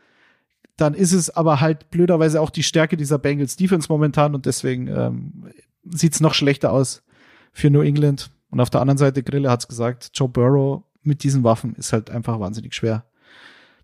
dann 0.82 0.94
ist 0.94 1.12
es 1.12 1.30
aber 1.30 1.60
halt 1.60 1.90
blöderweise 1.90 2.40
auch 2.40 2.50
die 2.50 2.64
Stärke 2.64 2.96
dieser 2.96 3.18
Bengals 3.18 3.56
Defense 3.56 3.86
momentan 3.88 4.34
und 4.34 4.46
deswegen 4.46 4.88
ähm, 4.88 5.44
sieht 5.84 6.14
es 6.14 6.20
noch 6.20 6.34
schlechter 6.34 6.72
aus 6.72 7.02
für 7.52 7.70
New 7.70 7.82
England. 7.82 8.30
Und 8.50 8.60
auf 8.60 8.68
der 8.68 8.80
anderen 8.80 8.98
Seite, 8.98 9.22
Grille 9.22 9.48
hat's 9.48 9.68
gesagt, 9.68 10.10
Joe 10.14 10.28
Burrow 10.28 10.82
mit 11.02 11.22
diesen 11.22 11.44
Waffen 11.44 11.76
ist 11.76 11.92
halt 11.92 12.10
einfach 12.10 12.40
wahnsinnig 12.40 12.74
schwer 12.74 13.04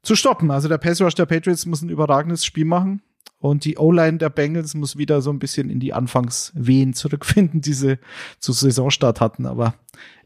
zu 0.02 0.16
stoppen. 0.16 0.50
Also 0.50 0.68
der 0.68 0.78
Pass 0.78 1.00
Rush 1.00 1.14
der 1.14 1.26
Patriots 1.26 1.66
muss 1.66 1.82
ein 1.82 1.88
überragendes 1.88 2.44
Spiel 2.44 2.64
machen. 2.64 3.00
Und 3.38 3.64
die 3.64 3.78
O-Line 3.78 4.18
der 4.18 4.30
Bengals 4.30 4.74
muss 4.74 4.98
wieder 4.98 5.22
so 5.22 5.30
ein 5.30 5.38
bisschen 5.38 5.70
in 5.70 5.78
die 5.78 5.94
Anfangswehen 5.94 6.94
zurückfinden, 6.94 7.61
die 7.62 7.74
sie 7.74 7.98
zu 8.40 8.52
Saisonstart 8.52 9.20
hatten, 9.20 9.46
aber 9.46 9.74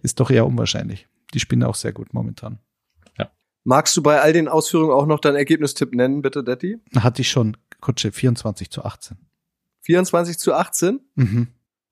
ist 0.00 0.20
doch 0.20 0.30
eher 0.30 0.46
unwahrscheinlich. 0.46 1.06
Die 1.34 1.40
spielen 1.40 1.64
auch 1.64 1.74
sehr 1.74 1.92
gut 1.92 2.14
momentan. 2.14 2.58
Magst 3.64 3.96
du 3.96 4.02
bei 4.02 4.20
all 4.20 4.32
den 4.32 4.48
Ausführungen 4.48 4.92
auch 4.92 5.06
noch 5.06 5.20
deinen 5.20 5.36
Ergebnistipp 5.36 5.94
nennen, 5.94 6.22
bitte, 6.22 6.42
Detti? 6.42 6.80
Hatte 6.96 7.22
ich 7.22 7.30
schon. 7.30 7.56
Kutsche, 7.80 8.12
24 8.12 8.70
zu 8.70 8.84
18. 8.84 9.16
24 9.82 10.38
zu 10.38 10.54
18? 10.54 11.00
Mhm. 11.14 11.48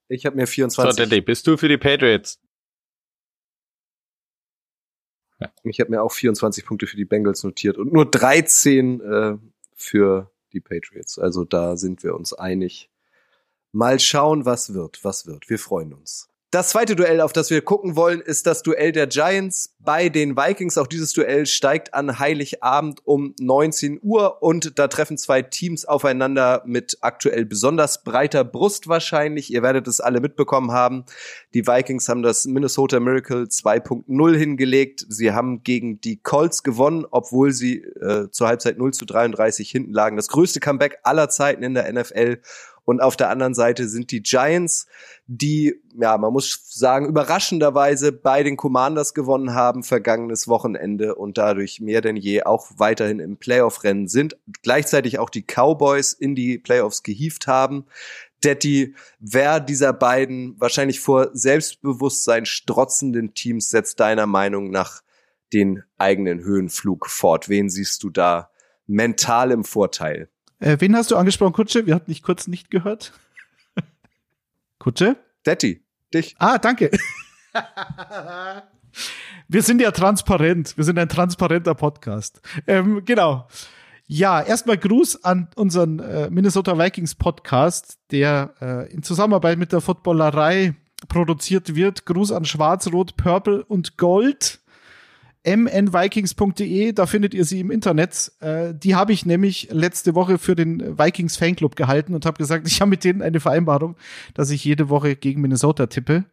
Ich 0.09 0.26
habe 0.26 0.37
mir 0.37 0.46
24. 0.46 0.96
So, 0.96 1.04
Detti, 1.04 1.20
bist 1.20 1.46
du 1.46 1.56
für 1.56 1.68
die 1.68 1.78
Patriots? 1.78 2.40
Ja. 5.40 5.52
Ich 5.64 5.80
habe 5.80 5.90
mir 5.90 6.02
auch 6.02 6.12
24 6.12 6.66
Punkte 6.66 6.87
für 6.87 6.96
die 6.96 7.04
Bengals 7.04 7.42
notiert 7.44 7.78
und 7.78 7.92
nur 7.92 8.11
13 8.11 9.00
äh, 9.00 9.37
für 9.74 10.30
die 10.52 10.61
Patriots. 10.61 11.18
Also 11.18 11.44
da 11.44 11.76
sind 11.76 12.02
wir 12.02 12.14
uns 12.14 12.33
einig. 12.33 12.90
Mal 13.72 14.00
schauen, 14.00 14.44
was 14.44 14.74
wird, 14.74 15.04
was 15.04 15.26
wird. 15.26 15.48
Wir 15.48 15.59
freuen 15.59 15.94
uns. 15.94 16.29
Das 16.52 16.70
zweite 16.70 16.96
Duell, 16.96 17.20
auf 17.20 17.32
das 17.32 17.50
wir 17.50 17.62
gucken 17.62 17.94
wollen, 17.94 18.20
ist 18.20 18.44
das 18.44 18.64
Duell 18.64 18.90
der 18.90 19.06
Giants 19.06 19.76
bei 19.78 20.08
den 20.08 20.36
Vikings. 20.36 20.78
Auch 20.78 20.88
dieses 20.88 21.12
Duell 21.12 21.46
steigt 21.46 21.94
an 21.94 22.18
Heiligabend 22.18 23.06
um 23.06 23.36
19 23.38 24.00
Uhr 24.02 24.42
und 24.42 24.76
da 24.76 24.88
treffen 24.88 25.16
zwei 25.16 25.42
Teams 25.42 25.84
aufeinander 25.84 26.64
mit 26.66 26.98
aktuell 27.02 27.44
besonders 27.44 28.02
breiter 28.02 28.42
Brust 28.42 28.88
wahrscheinlich. 28.88 29.52
Ihr 29.52 29.62
werdet 29.62 29.86
es 29.86 30.00
alle 30.00 30.20
mitbekommen 30.20 30.72
haben. 30.72 31.04
Die 31.54 31.68
Vikings 31.68 32.08
haben 32.08 32.24
das 32.24 32.46
Minnesota 32.46 32.98
Miracle 32.98 33.44
2.0 33.44 34.36
hingelegt. 34.36 35.06
Sie 35.08 35.30
haben 35.30 35.62
gegen 35.62 36.00
die 36.00 36.16
Colts 36.16 36.64
gewonnen, 36.64 37.06
obwohl 37.12 37.52
sie 37.52 37.76
äh, 37.76 38.28
zur 38.32 38.48
Halbzeit 38.48 38.76
0 38.76 38.92
zu 38.92 39.04
33 39.04 39.70
hinten 39.70 39.92
lagen. 39.92 40.16
Das 40.16 40.26
größte 40.26 40.58
Comeback 40.58 40.98
aller 41.04 41.28
Zeiten 41.28 41.62
in 41.62 41.74
der 41.74 41.92
NFL 41.92 42.40
Und 42.90 42.98
auf 42.98 43.16
der 43.16 43.31
anderen 43.31 43.55
Seite 43.55 43.88
sind 43.88 44.11
die 44.11 44.20
Giants, 44.20 44.88
die, 45.29 45.81
ja, 45.96 46.18
man 46.18 46.33
muss 46.33 46.61
sagen, 46.70 47.07
überraschenderweise 47.07 48.11
bei 48.11 48.42
den 48.42 48.57
Commanders 48.57 49.14
gewonnen 49.14 49.55
haben 49.55 49.85
vergangenes 49.85 50.48
Wochenende 50.48 51.14
und 51.14 51.38
dadurch 51.38 51.79
mehr 51.79 52.00
denn 52.00 52.16
je 52.16 52.42
auch 52.42 52.66
weiterhin 52.79 53.20
im 53.20 53.37
Playoff-Rennen 53.37 54.09
sind. 54.09 54.37
Gleichzeitig 54.62 55.20
auch 55.20 55.31
die 55.31 55.44
Cowboys 55.44 56.12
in 56.12 56.35
die 56.35 56.59
Playoffs 56.59 57.05
gehieft 57.05 57.46
haben. 57.46 57.87
Detti, 58.42 58.96
wer 59.20 59.61
dieser 59.61 59.92
beiden 59.92 60.57
wahrscheinlich 60.59 60.98
vor 60.98 61.31
Selbstbewusstsein 61.33 62.44
strotzenden 62.44 63.35
Teams 63.35 63.70
setzt 63.70 64.00
deiner 64.00 64.26
Meinung 64.26 64.72
nach 64.72 65.03
den 65.53 65.85
eigenen 65.96 66.40
Höhenflug 66.40 67.07
fort? 67.07 67.48
Wen 67.48 67.70
siehst 67.70 68.03
du 68.03 68.11
da 68.11 68.50
mental 68.88 69.53
im 69.53 69.62
Vorteil? 69.62 70.29
Äh, 70.61 70.77
wen 70.79 70.94
hast 70.94 71.11
du 71.11 71.16
angesprochen, 71.16 71.55
Kutsche? 71.55 71.87
Wir 71.87 71.94
hatten 71.94 72.11
dich 72.11 72.23
kurz 72.23 72.46
nicht 72.46 72.70
gehört. 72.70 73.12
Kutsche? 74.79 75.16
Detti, 75.44 75.83
dich. 76.12 76.37
Ah, 76.38 76.59
danke. 76.59 76.90
Wir 79.49 79.62
sind 79.62 79.81
ja 79.81 79.90
transparent. 79.90 80.77
Wir 80.77 80.85
sind 80.85 80.99
ein 80.99 81.09
transparenter 81.09 81.75
Podcast. 81.75 82.40
Ähm, 82.66 83.03
genau. 83.05 83.49
Ja, 84.07 84.42
erstmal 84.42 84.77
Gruß 84.77 85.25
an 85.25 85.49
unseren 85.57 85.99
äh, 86.01 86.29
Minnesota 86.31 86.79
Vikings 86.79 87.14
Podcast, 87.14 87.99
der 88.11 88.55
äh, 88.61 88.92
in 88.92 89.03
Zusammenarbeit 89.03 89.59
mit 89.59 89.73
der 89.73 89.81
Footballerei 89.81 90.75
produziert 91.09 91.75
wird. 91.75 92.05
Gruß 92.07 92.33
an 92.33 92.44
Schwarz, 92.44 92.92
Rot, 92.92 93.16
Purple 93.16 93.64
und 93.64 93.96
Gold. 93.96 94.60
mnvikings.de, 95.44 96.92
da 96.92 97.07
findet 97.07 97.33
ihr 97.33 97.44
sie 97.44 97.61
im 97.61 97.70
Internet. 97.70 98.33
Äh, 98.40 98.74
die 98.74 98.94
habe 98.94 99.12
ich 99.12 99.24
nämlich 99.24 99.68
letzte 99.70 100.14
Woche 100.14 100.38
für 100.38 100.55
den 100.55 100.98
Vikings 100.98 101.37
Fanclub 101.37 101.76
gehalten 101.76 102.14
und 102.14 102.26
habe 102.26 102.38
gesagt, 102.38 102.66
ich 102.68 102.81
habe 102.81 102.90
mit 102.90 103.05
denen 103.05 103.22
eine 103.22 103.40
Vereinbarung, 103.40 103.96
dass 104.35 104.50
ich 104.50 104.64
jede 104.64 104.88
Woche 104.88 105.16
gegen 105.16 105.40
Minnesota 105.40 105.87
tippe 105.87 106.26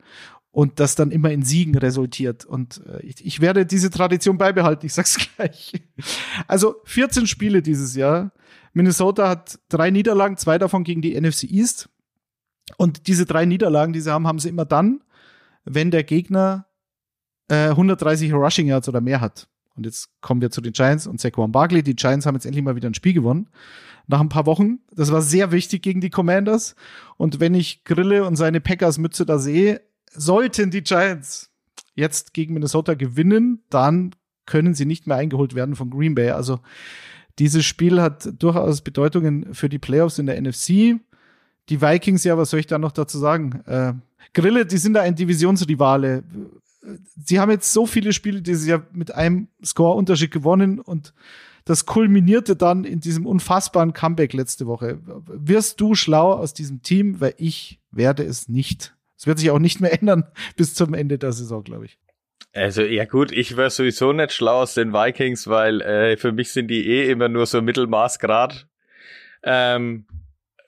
und 0.51 0.79
das 0.79 0.95
dann 0.95 1.11
immer 1.11 1.31
in 1.31 1.43
Siegen 1.43 1.77
resultiert. 1.77 2.45
Und 2.45 2.81
äh, 2.85 3.05
ich, 3.05 3.25
ich 3.25 3.41
werde 3.41 3.65
diese 3.65 3.89
Tradition 3.89 4.37
beibehalten, 4.37 4.85
ich 4.85 4.93
sag's 4.93 5.17
gleich. 5.35 5.73
Also 6.47 6.75
14 6.85 7.27
Spiele 7.27 7.61
dieses 7.61 7.95
Jahr. 7.95 8.31
Minnesota 8.73 9.29
hat 9.29 9.59
drei 9.69 9.89
Niederlagen, 9.89 10.37
zwei 10.37 10.57
davon 10.57 10.83
gegen 10.83 11.01
die 11.01 11.19
NFC 11.19 11.43
East. 11.43 11.89
Und 12.75 13.07
diese 13.07 13.25
drei 13.25 13.45
Niederlagen, 13.45 13.93
die 13.93 14.01
sie 14.01 14.11
haben, 14.11 14.27
haben 14.27 14.39
sie 14.39 14.49
immer 14.49 14.65
dann, 14.65 15.01
wenn 15.63 15.91
der 15.91 16.03
Gegner 16.03 16.67
äh, 17.49 17.69
130 17.69 18.33
Rushing 18.33 18.67
Yards 18.67 18.89
oder 18.89 19.01
mehr 19.01 19.21
hat. 19.21 19.47
Und 19.75 19.85
jetzt 19.85 20.09
kommen 20.21 20.41
wir 20.41 20.49
zu 20.49 20.59
den 20.59 20.73
Giants 20.73 21.05
und 21.07 21.21
Saquon 21.21 21.51
Barkley. 21.51 21.83
Die 21.83 21.95
Giants 21.95 22.25
haben 22.25 22.35
jetzt 22.35 22.45
endlich 22.45 22.63
mal 22.63 22.75
wieder 22.75 22.89
ein 22.89 22.95
Spiel 22.95 23.13
gewonnen. 23.13 23.47
Nach 24.07 24.19
ein 24.19 24.29
paar 24.29 24.45
Wochen. 24.45 24.79
Das 24.95 25.11
war 25.11 25.21
sehr 25.21 25.51
wichtig 25.51 25.83
gegen 25.83 26.01
die 26.01 26.09
Commanders. 26.09 26.75
Und 27.17 27.39
wenn 27.39 27.53
ich 27.53 27.83
Grille 27.83 28.25
und 28.25 28.35
seine 28.35 28.59
Packers 28.59 28.97
Mütze 28.97 29.25
da 29.25 29.37
sehe, 29.37 29.81
sollten 30.11 30.71
die 30.71 30.81
Giants 30.81 31.51
jetzt 31.93 32.33
gegen 32.33 32.53
Minnesota 32.53 32.95
gewinnen, 32.95 33.61
dann 33.69 34.15
können 34.45 34.73
sie 34.73 34.85
nicht 34.85 35.07
mehr 35.07 35.17
eingeholt 35.17 35.55
werden 35.55 35.75
von 35.75 35.89
Green 35.89 36.15
Bay. 36.15 36.31
Also 36.31 36.59
dieses 37.37 37.65
Spiel 37.65 38.01
hat 38.01 38.29
durchaus 38.41 38.81
Bedeutungen 38.81 39.53
für 39.53 39.69
die 39.69 39.79
Playoffs 39.79 40.17
in 40.17 40.25
der 40.25 40.41
NFC. 40.41 40.99
Die 41.69 41.81
Vikings, 41.81 42.23
ja, 42.23 42.37
was 42.37 42.49
soll 42.49 42.61
ich 42.61 42.67
da 42.67 42.79
noch 42.79 42.93
dazu 42.93 43.19
sagen? 43.19 43.61
Äh, 43.65 43.93
Grille, 44.33 44.65
die 44.65 44.77
sind 44.77 44.93
da 44.93 45.01
ein 45.01 45.15
Divisionsrivale. 45.15 46.23
Sie 47.15 47.39
haben 47.39 47.51
jetzt 47.51 47.73
so 47.73 47.85
viele 47.85 48.13
Spiele 48.13 48.41
dieses 48.41 48.65
Jahr 48.67 48.85
mit 48.93 49.13
einem 49.13 49.47
Score-Unterschied 49.63 50.31
gewonnen 50.31 50.79
und 50.79 51.13
das 51.65 51.85
kulminierte 51.85 52.55
dann 52.55 52.85
in 52.85 53.01
diesem 53.01 53.25
unfassbaren 53.25 53.91
Comeback 53.91 54.33
letzte 54.33 54.67
Woche. 54.67 54.99
Wirst 55.03 55.81
du 55.81 55.95
schlau 55.95 56.31
aus 56.31 56.53
diesem 56.53 56.81
Team? 56.81 57.19
Weil 57.19 57.33
ich 57.37 57.81
werde 57.91 58.23
es 58.23 58.47
nicht. 58.47 58.95
Es 59.17 59.27
wird 59.27 59.39
sich 59.39 59.51
auch 59.51 59.59
nicht 59.59 59.81
mehr 59.81 59.91
ändern 59.99 60.25
bis 60.55 60.73
zum 60.73 60.93
Ende 60.93 61.17
der 61.17 61.33
Saison, 61.33 61.63
glaube 61.63 61.85
ich. 61.85 61.99
Also 62.53 62.83
ja 62.83 63.05
gut, 63.05 63.31
ich 63.31 63.57
wäre 63.57 63.69
sowieso 63.69 64.13
nicht 64.13 64.31
schlau 64.31 64.61
aus 64.61 64.75
den 64.75 64.93
Vikings, 64.93 65.47
weil 65.47 65.81
äh, 65.81 66.17
für 66.17 66.31
mich 66.31 66.51
sind 66.51 66.69
die 66.69 66.87
eh 66.87 67.11
immer 67.11 67.27
nur 67.27 67.45
so 67.45 67.61
Mittelmaßgrad. 67.61 68.67
Ähm, 69.43 70.05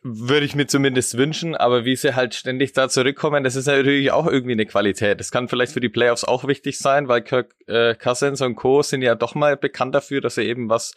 würde 0.02 0.46
ich 0.46 0.56
mir 0.56 0.66
zumindest 0.66 1.18
wünschen, 1.18 1.56
aber 1.56 1.84
wie 1.84 1.96
sie 1.96 2.16
halt 2.16 2.34
ständig 2.34 2.72
da 2.72 2.88
zurückkommen, 2.88 3.44
das 3.44 3.58
ist 3.58 3.66
natürlich 3.66 4.12
auch 4.12 4.28
irgendwie 4.28 4.54
eine 4.54 4.66
Qualität. 4.66 5.20
Das 5.20 5.30
kann 5.30 5.50
vielleicht 5.50 5.74
für 5.74 5.82
die 5.82 5.90
Playoffs 5.90 6.24
auch 6.24 6.48
wichtig 6.48 6.78
sein, 6.78 7.10
weil 7.10 7.22
Kirk 7.22 7.54
äh, 7.68 7.96
Cousins 7.96 8.42
und 8.42 8.56
Co. 8.56 8.82
sind 8.82 9.02
ja 9.02 9.16
doch 9.16 9.36
mal 9.36 9.58
bekannt 9.58 9.94
dafür, 9.94 10.22
dass 10.22 10.36
sie 10.36 10.44
eben 10.44 10.70
was 10.70 10.96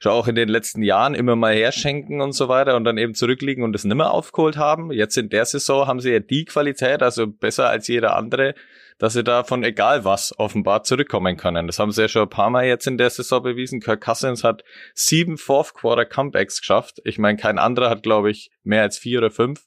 schon 0.00 0.12
auch 0.12 0.26
in 0.26 0.34
den 0.34 0.48
letzten 0.48 0.82
Jahren 0.82 1.14
immer 1.14 1.36
mal 1.36 1.54
herschenken 1.54 2.20
und 2.20 2.32
so 2.32 2.48
weiter 2.48 2.76
und 2.76 2.82
dann 2.82 2.98
eben 2.98 3.14
zurückliegen 3.14 3.62
und 3.62 3.74
es 3.76 3.84
nimmer 3.84 4.10
aufgeholt 4.10 4.56
haben. 4.56 4.90
Jetzt 4.90 5.16
in 5.16 5.28
der 5.28 5.44
Saison 5.44 5.86
haben 5.86 6.00
sie 6.00 6.10
ja 6.10 6.18
die 6.18 6.44
Qualität, 6.44 7.02
also 7.02 7.28
besser 7.28 7.68
als 7.68 7.86
jeder 7.86 8.16
andere, 8.16 8.54
dass 9.00 9.14
sie 9.14 9.24
da 9.24 9.44
von 9.44 9.64
egal 9.64 10.04
was 10.04 10.38
offenbar 10.38 10.84
zurückkommen 10.84 11.38
können. 11.38 11.66
Das 11.66 11.78
haben 11.78 11.90
sie 11.90 12.02
ja 12.02 12.08
schon 12.08 12.22
ein 12.22 12.28
paar 12.28 12.50
Mal 12.50 12.66
jetzt 12.66 12.86
in 12.86 12.98
der 12.98 13.08
Saison 13.08 13.42
bewiesen. 13.42 13.80
Kirk 13.80 14.02
Cousins 14.02 14.44
hat 14.44 14.62
sieben 14.94 15.38
Fourth 15.38 15.72
Quarter 15.72 16.04
Comebacks 16.04 16.60
geschafft. 16.60 17.00
Ich 17.04 17.18
meine, 17.18 17.38
kein 17.38 17.58
anderer 17.58 17.88
hat, 17.88 18.02
glaube 18.02 18.30
ich, 18.30 18.50
mehr 18.62 18.82
als 18.82 18.98
vier 18.98 19.18
oder 19.18 19.30
fünf. 19.30 19.62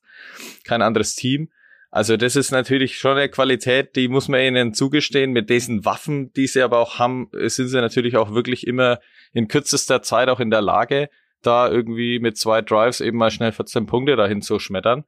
Kein 0.64 0.84
anderes 0.84 1.16
Team. 1.16 1.50
Also 1.90 2.16
das 2.16 2.36
ist 2.36 2.52
natürlich 2.52 2.98
schon 2.98 3.18
eine 3.18 3.28
Qualität, 3.28 3.96
die 3.96 4.08
muss 4.08 4.28
man 4.28 4.40
ihnen 4.40 4.76
zugestehen. 4.76 5.32
Mit 5.32 5.50
diesen 5.50 5.84
Waffen, 5.84 6.32
die 6.34 6.46
sie 6.46 6.62
aber 6.62 6.78
auch 6.78 7.00
haben, 7.00 7.30
sind 7.34 7.70
sie 7.70 7.82
natürlich 7.82 8.18
auch 8.18 8.36
wirklich 8.36 8.68
immer 8.68 9.00
in 9.34 9.48
kürzester 9.48 10.04
Zeit 10.04 10.30
auch 10.30 10.40
in 10.40 10.52
der 10.52 10.62
Lage, 10.62 11.10
da 11.42 11.70
irgendwie 11.70 12.20
mit 12.20 12.38
zwei 12.38 12.62
Drives 12.62 13.02
eben 13.02 13.18
mal 13.18 13.32
schnell 13.32 13.52
14 13.52 13.88
Punkte 13.88 14.16
dahin 14.16 14.44
zu 14.44 14.60
schmettern. 14.60 15.06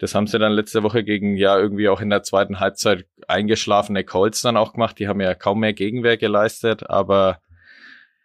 Das 0.00 0.14
haben 0.14 0.26
sie 0.26 0.38
dann 0.38 0.52
letzte 0.52 0.82
Woche 0.82 1.04
gegen 1.04 1.36
ja 1.36 1.58
irgendwie 1.58 1.90
auch 1.90 2.00
in 2.00 2.08
der 2.08 2.22
zweiten 2.22 2.58
Halbzeit 2.58 3.04
eingeschlafene 3.28 4.02
Colts 4.02 4.40
dann 4.40 4.56
auch 4.56 4.72
gemacht. 4.72 4.98
Die 4.98 5.08
haben 5.08 5.20
ja 5.20 5.34
kaum 5.34 5.60
mehr 5.60 5.74
Gegenwehr 5.74 6.16
geleistet, 6.16 6.88
aber 6.88 7.42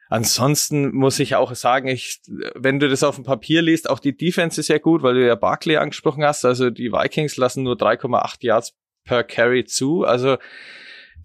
ansonsten 0.07 0.95
muss 0.95 1.19
ich 1.19 1.35
auch 1.35 1.53
sagen, 1.53 1.89
ich, 1.89 2.21
wenn 2.55 2.79
du 2.79 2.87
das 2.87 3.03
auf 3.03 3.15
dem 3.15 3.25
Papier 3.25 3.61
liest, 3.61 3.89
auch 3.89 3.99
die 3.99 4.15
Defense 4.15 4.61
ist 4.61 4.69
ja 4.69 4.77
gut, 4.77 5.03
weil 5.03 5.15
du 5.15 5.27
ja 5.27 5.35
Barkley 5.35 5.75
angesprochen 5.75 6.23
hast. 6.23 6.45
Also 6.45 6.69
die 6.69 6.93
Vikings 6.93 7.35
lassen 7.35 7.63
nur 7.63 7.75
3,8 7.75 8.37
Yards 8.39 8.73
per 9.03 9.25
Carry 9.25 9.65
zu. 9.65 10.05
Also 10.05 10.37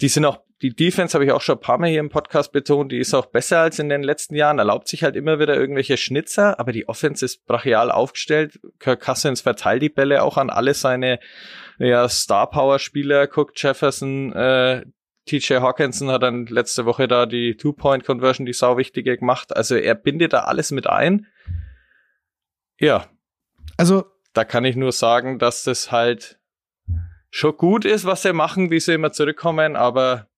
die 0.00 0.08
sind 0.08 0.24
auch 0.24 0.40
die 0.62 0.75
Defense 0.75 1.14
habe 1.14 1.25
ich 1.25 1.33
auch 1.33 1.40
schon 1.40 1.57
ein 1.57 1.61
paar 1.61 1.79
Mal 1.79 1.88
hier 1.88 2.01
im 2.01 2.11
Podcast 2.11 2.53
betont, 2.53 2.92
die 2.92 2.99
ist 2.99 3.14
auch 3.14 3.27
besser 3.27 3.61
als 3.61 3.79
in 3.79 3.88
den 3.88 4.03
letzten 4.03 4.35
Jahren, 4.35 4.59
erlaubt 4.59 4.88
sich 4.88 5.03
halt 5.03 5.16
immer 5.16 5.38
wieder 5.38 5.57
irgendwelche 5.57 5.96
Schnitzer, 5.96 6.61
aber 6.61 6.73
die 6.73 6.88
Offense 6.88 7.25
ist 7.25 7.46
brachial 7.46 7.90
aufgestellt. 7.90 8.61
Kirk 8.79 9.01
Cousins 9.01 9.40
verteilt 9.40 9.83
die 9.83 9.88
Bälle 9.88 10.23
auch 10.23 10.37
an 10.37 10.51
alle 10.51 10.75
seine 10.75 11.18
ja, 11.79 12.09
Star-Power-Spieler, 12.09 13.29
Cook 13.35 13.53
Jefferson, 13.57 14.33
äh, 14.35 14.85
TJ 15.27 15.55
Hawkinson 15.61 16.11
hat 16.11 16.23
dann 16.23 16.46
letzte 16.46 16.87
Woche 16.87 17.07
da 17.07 17.25
die 17.27 17.57
Two-Point-Conversion, 17.57 18.46
die 18.46 18.53
sau 18.53 18.77
wichtige 18.77 19.16
gemacht. 19.16 19.57
Also 19.57 19.77
er 19.77 19.94
bindet 19.94 20.33
da 20.33 20.40
alles 20.40 20.70
mit 20.73 20.88
ein. 20.88 21.27
Ja. 22.79 23.07
Also. 23.77 24.07
Da 24.33 24.44
kann 24.44 24.64
ich 24.64 24.77
nur 24.77 24.92
sagen, 24.92 25.40
dass 25.40 25.64
das 25.64 25.90
halt 25.90 26.38
schon 27.31 27.57
gut 27.57 27.85
ist, 27.85 28.05
was 28.05 28.23
sie 28.23 28.33
machen, 28.33 28.70
wie 28.70 28.79
sie 28.79 28.94
immer 28.94 29.11
zurückkommen, 29.11 29.75
aber 29.75 30.30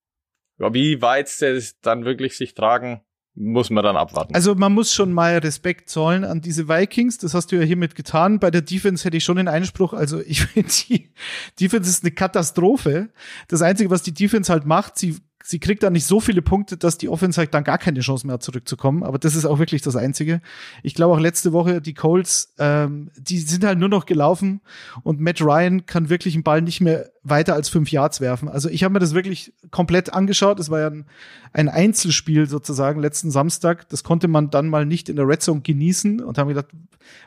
wie 0.71 1.03
weit 1.03 1.29
sie 1.29 1.63
dann 1.83 2.05
wirklich 2.05 2.37
sich 2.37 2.55
tragen, 2.55 3.03
muss 3.35 3.71
man 3.71 3.83
dann 3.83 3.97
abwarten. 3.97 4.35
Also 4.35 4.55
man 4.55 4.73
muss 4.73 4.93
schon 4.93 5.13
mal 5.13 5.39
Respekt 5.39 5.89
zollen 5.89 6.25
an 6.25 6.43
diese 6.43 6.69
Vikings. 6.69 7.17
Das 7.19 7.33
hast 7.33 7.51
du 7.51 7.57
ja 7.57 7.63
hiermit 7.63 7.95
getan. 7.95 8.39
Bei 8.39 8.51
der 8.51 8.61
Defense 8.61 9.05
hätte 9.05 9.17
ich 9.17 9.25
schon 9.25 9.37
den 9.37 9.49
Einspruch. 9.49 9.95
Also 9.95 10.21
ich 10.21 10.43
finde, 10.47 10.71
die 10.85 11.11
Defense 11.59 11.89
ist 11.89 12.05
eine 12.05 12.13
Katastrophe. 12.13 13.09
Das 13.49 13.63
Einzige, 13.63 13.91
was 13.91 14.03
die 14.03 14.13
Defense 14.13 14.53
halt 14.53 14.67
macht, 14.67 14.99
sie 14.99 15.17
sie 15.45 15.59
kriegt 15.59 15.83
da 15.83 15.91
nicht 15.91 16.07
so 16.07 16.21
viele 16.21 16.43
Punkte, 16.43 16.77
dass 16.77 16.99
die 16.99 17.09
Offense 17.09 17.39
halt 17.39 17.53
dann 17.55 17.65
gar 17.65 17.79
keine 17.79 18.01
Chance 18.01 18.27
mehr 18.27 18.35
hat, 18.35 18.43
zurückzukommen. 18.43 19.03
Aber 19.03 19.19
das 19.19 19.35
ist 19.35 19.45
auch 19.45 19.59
wirklich 19.59 19.83
das 19.83 19.97
Einzige. 19.97 20.41
Ich 20.83 20.95
glaube 20.95 21.15
auch 21.15 21.21
letzte 21.21 21.53
Woche, 21.53 21.81
die 21.81 21.95
Colts, 21.95 22.55
ähm, 22.59 23.11
die 23.17 23.39
sind 23.39 23.65
halt 23.65 23.79
nur 23.79 23.89
noch 23.89 24.07
gelaufen 24.07 24.61
und 25.03 25.21
Matt 25.21 25.41
Ryan 25.41 25.87
kann 25.87 26.09
wirklich 26.09 26.35
einen 26.35 26.45
Ball 26.45 26.63
nicht 26.63 26.81
mehr 26.81 27.12
weiter 27.25 27.55
als 27.55 27.69
fünf 27.69 27.91
Yards 27.93 28.21
werfen. 28.21 28.49
Also 28.49 28.69
ich 28.69 28.83
habe 28.83 28.95
mir 28.95 28.99
das 28.99 29.15
wirklich 29.15 29.53
komplett 29.71 30.13
angeschaut. 30.13 30.59
Es 30.59 30.71
war 30.71 30.81
ja 30.81 30.89
ein, 30.89 31.07
ein, 31.53 31.69
Einzelspiel 31.69 32.49
sozusagen 32.49 33.01
letzten 33.01 33.31
Samstag. 33.31 33.89
Das 33.91 34.03
konnte 34.03 34.27
man 34.27 34.51
dann 34.51 34.69
mal 34.69 34.85
nicht 34.85 35.09
in 35.09 35.17
der 35.17 35.29
Red 35.29 35.43
Zone 35.43 35.61
genießen 35.61 36.21
und 36.21 36.39
haben 36.39 36.49
gedacht, 36.49 36.67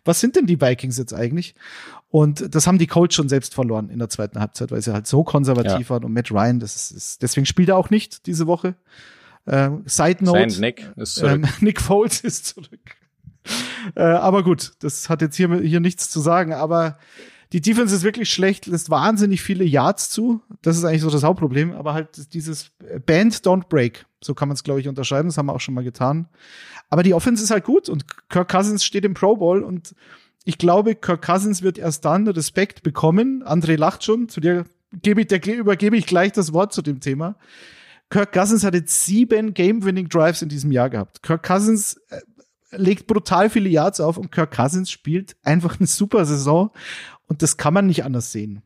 was 0.04 0.20
sind 0.20 0.36
denn 0.36 0.48
die 0.48 0.60
Vikings 0.60 0.98
jetzt 0.98 1.14
eigentlich? 1.14 1.56
Und 2.10 2.54
das 2.54 2.68
haben 2.68 2.78
die 2.78 2.88
Colts 2.88 3.16
schon 3.16 3.30
selbst 3.30 3.54
verloren 3.54 3.90
in 3.90 4.00
der 4.00 4.10
zweiten 4.10 4.40
Halbzeit, 4.40 4.72
weil 4.72 4.82
sie 4.82 4.94
halt 4.94 5.08
so 5.08 5.24
konservativ 5.24 5.88
ja. 5.88 5.90
waren. 5.90 6.04
Und 6.04 6.14
Matt 6.14 6.32
Ryan, 6.32 6.60
das 6.60 6.76
ist, 6.76 6.92
ist, 6.92 7.22
deswegen 7.22 7.46
spielt 7.46 7.70
er 7.70 7.78
auch 7.78 7.90
nicht 7.90 8.26
diese 8.26 8.48
Woche. 8.48 8.76
Ähm, 9.48 9.84
Side 9.86 10.24
Note. 10.24 10.50
Sein 10.50 10.62
Nick 10.62 10.92
ist 10.96 11.16
zurück. 11.16 11.32
Ähm, 11.32 11.48
Nick 11.62 11.82
Foles 11.82 12.22
ist 12.22 12.48
zurück. 12.48 12.96
äh, 13.96 14.02
aber 14.02 14.44
gut, 14.44 14.74
das 14.80 15.10
hat 15.10 15.22
jetzt 15.22 15.36
hier, 15.36 15.54
hier 15.60 15.80
nichts 15.80 16.10
zu 16.10 16.20
sagen. 16.20 16.54
Aber 16.54 16.98
die 17.56 17.62
Defense 17.62 17.96
ist 17.96 18.04
wirklich 18.04 18.30
schlecht, 18.30 18.66
lässt 18.66 18.90
wahnsinnig 18.90 19.42
viele 19.42 19.64
Yards 19.64 20.10
zu. 20.10 20.42
Das 20.62 20.76
ist 20.76 20.84
eigentlich 20.84 21.04
so 21.04 21.10
das 21.10 21.24
Hauptproblem. 21.24 21.72
Aber 21.72 21.94
halt 21.94 22.34
dieses 22.34 22.72
Band 23.06 23.34
Don't 23.34 23.70
Break, 23.70 24.06
so 24.22 24.34
kann 24.34 24.50
man 24.50 24.56
es, 24.56 24.64
glaube 24.66 24.82
ich, 24.82 24.90
unterscheiden. 24.90 25.30
Das 25.30 25.38
haben 25.38 25.46
wir 25.46 25.54
auch 25.54 25.62
schon 25.62 25.74
mal 25.74 25.86
getan. 25.86 26.28
Aber 26.90 27.02
die 27.02 27.14
Offense 27.14 27.42
ist 27.42 27.52
halt 27.52 27.64
gut 27.64 27.88
und 27.88 28.08
Kirk 28.28 28.52
Cousins 28.52 28.84
steht 28.84 29.06
im 29.06 29.14
Pro 29.14 29.38
Bowl 29.38 29.64
und 29.64 29.96
ich 30.44 30.58
glaube, 30.58 30.96
Kirk 30.96 31.22
Cousins 31.22 31.62
wird 31.62 31.78
erst 31.78 32.04
dann 32.04 32.28
Respekt 32.28 32.84
bekommen. 32.84 33.42
André 33.42 33.78
lacht 33.78 34.04
schon, 34.04 34.28
zu 34.28 34.42
dir 34.42 34.66
gebe 34.92 35.22
ich, 35.22 35.28
der, 35.28 35.42
übergebe 35.48 35.96
ich 35.96 36.08
gleich 36.08 36.34
das 36.34 36.52
Wort 36.52 36.74
zu 36.74 36.82
dem 36.82 37.00
Thema. 37.00 37.38
Kirk 38.10 38.34
Cousins 38.34 38.66
hat 38.66 38.74
jetzt 38.74 39.06
sieben 39.06 39.54
Game-Winning-Drives 39.54 40.42
in 40.42 40.50
diesem 40.50 40.74
Jahr 40.74 40.90
gehabt. 40.90 41.24
Kirk 41.24 41.44
Cousins 41.44 42.02
äh, 42.10 42.20
legt 42.72 43.08
brutal 43.08 43.50
viele 43.50 43.70
Yards 43.70 44.02
auf 44.02 44.18
und 44.18 44.34
Kirk 44.34 44.52
Cousins 44.52 44.92
spielt 44.92 45.38
einfach 45.42 45.80
eine 45.80 45.88
super 45.88 46.26
Saison 46.26 46.72
und 47.28 47.42
das 47.42 47.58
kann 47.58 47.74
man 47.74 47.88
nicht 47.88 48.04
anders 48.04 48.32
sehen. 48.32 48.62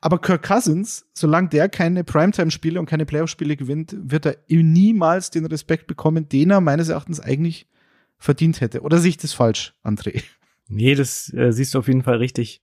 Aber 0.00 0.20
Kirk 0.20 0.42
Cousins, 0.42 1.06
solange 1.14 1.48
der 1.48 1.68
keine 1.68 2.04
Primetime-Spiele 2.04 2.78
und 2.78 2.86
keine 2.86 3.06
Playoff-Spiele 3.06 3.56
gewinnt, 3.56 3.96
wird 3.98 4.26
er 4.26 4.36
niemals 4.48 5.30
den 5.30 5.46
Respekt 5.46 5.86
bekommen, 5.86 6.28
den 6.28 6.50
er 6.50 6.60
meines 6.60 6.88
Erachtens 6.88 7.20
eigentlich 7.20 7.68
verdient 8.18 8.60
hätte. 8.60 8.82
Oder 8.82 8.98
sehe 8.98 9.10
ich 9.10 9.16
das 9.16 9.32
falsch, 9.32 9.74
André? 9.82 10.22
Nee, 10.68 10.94
das 10.94 11.32
äh, 11.34 11.52
siehst 11.52 11.74
du 11.74 11.78
auf 11.78 11.88
jeden 11.88 12.02
Fall 12.02 12.16
richtig. 12.16 12.62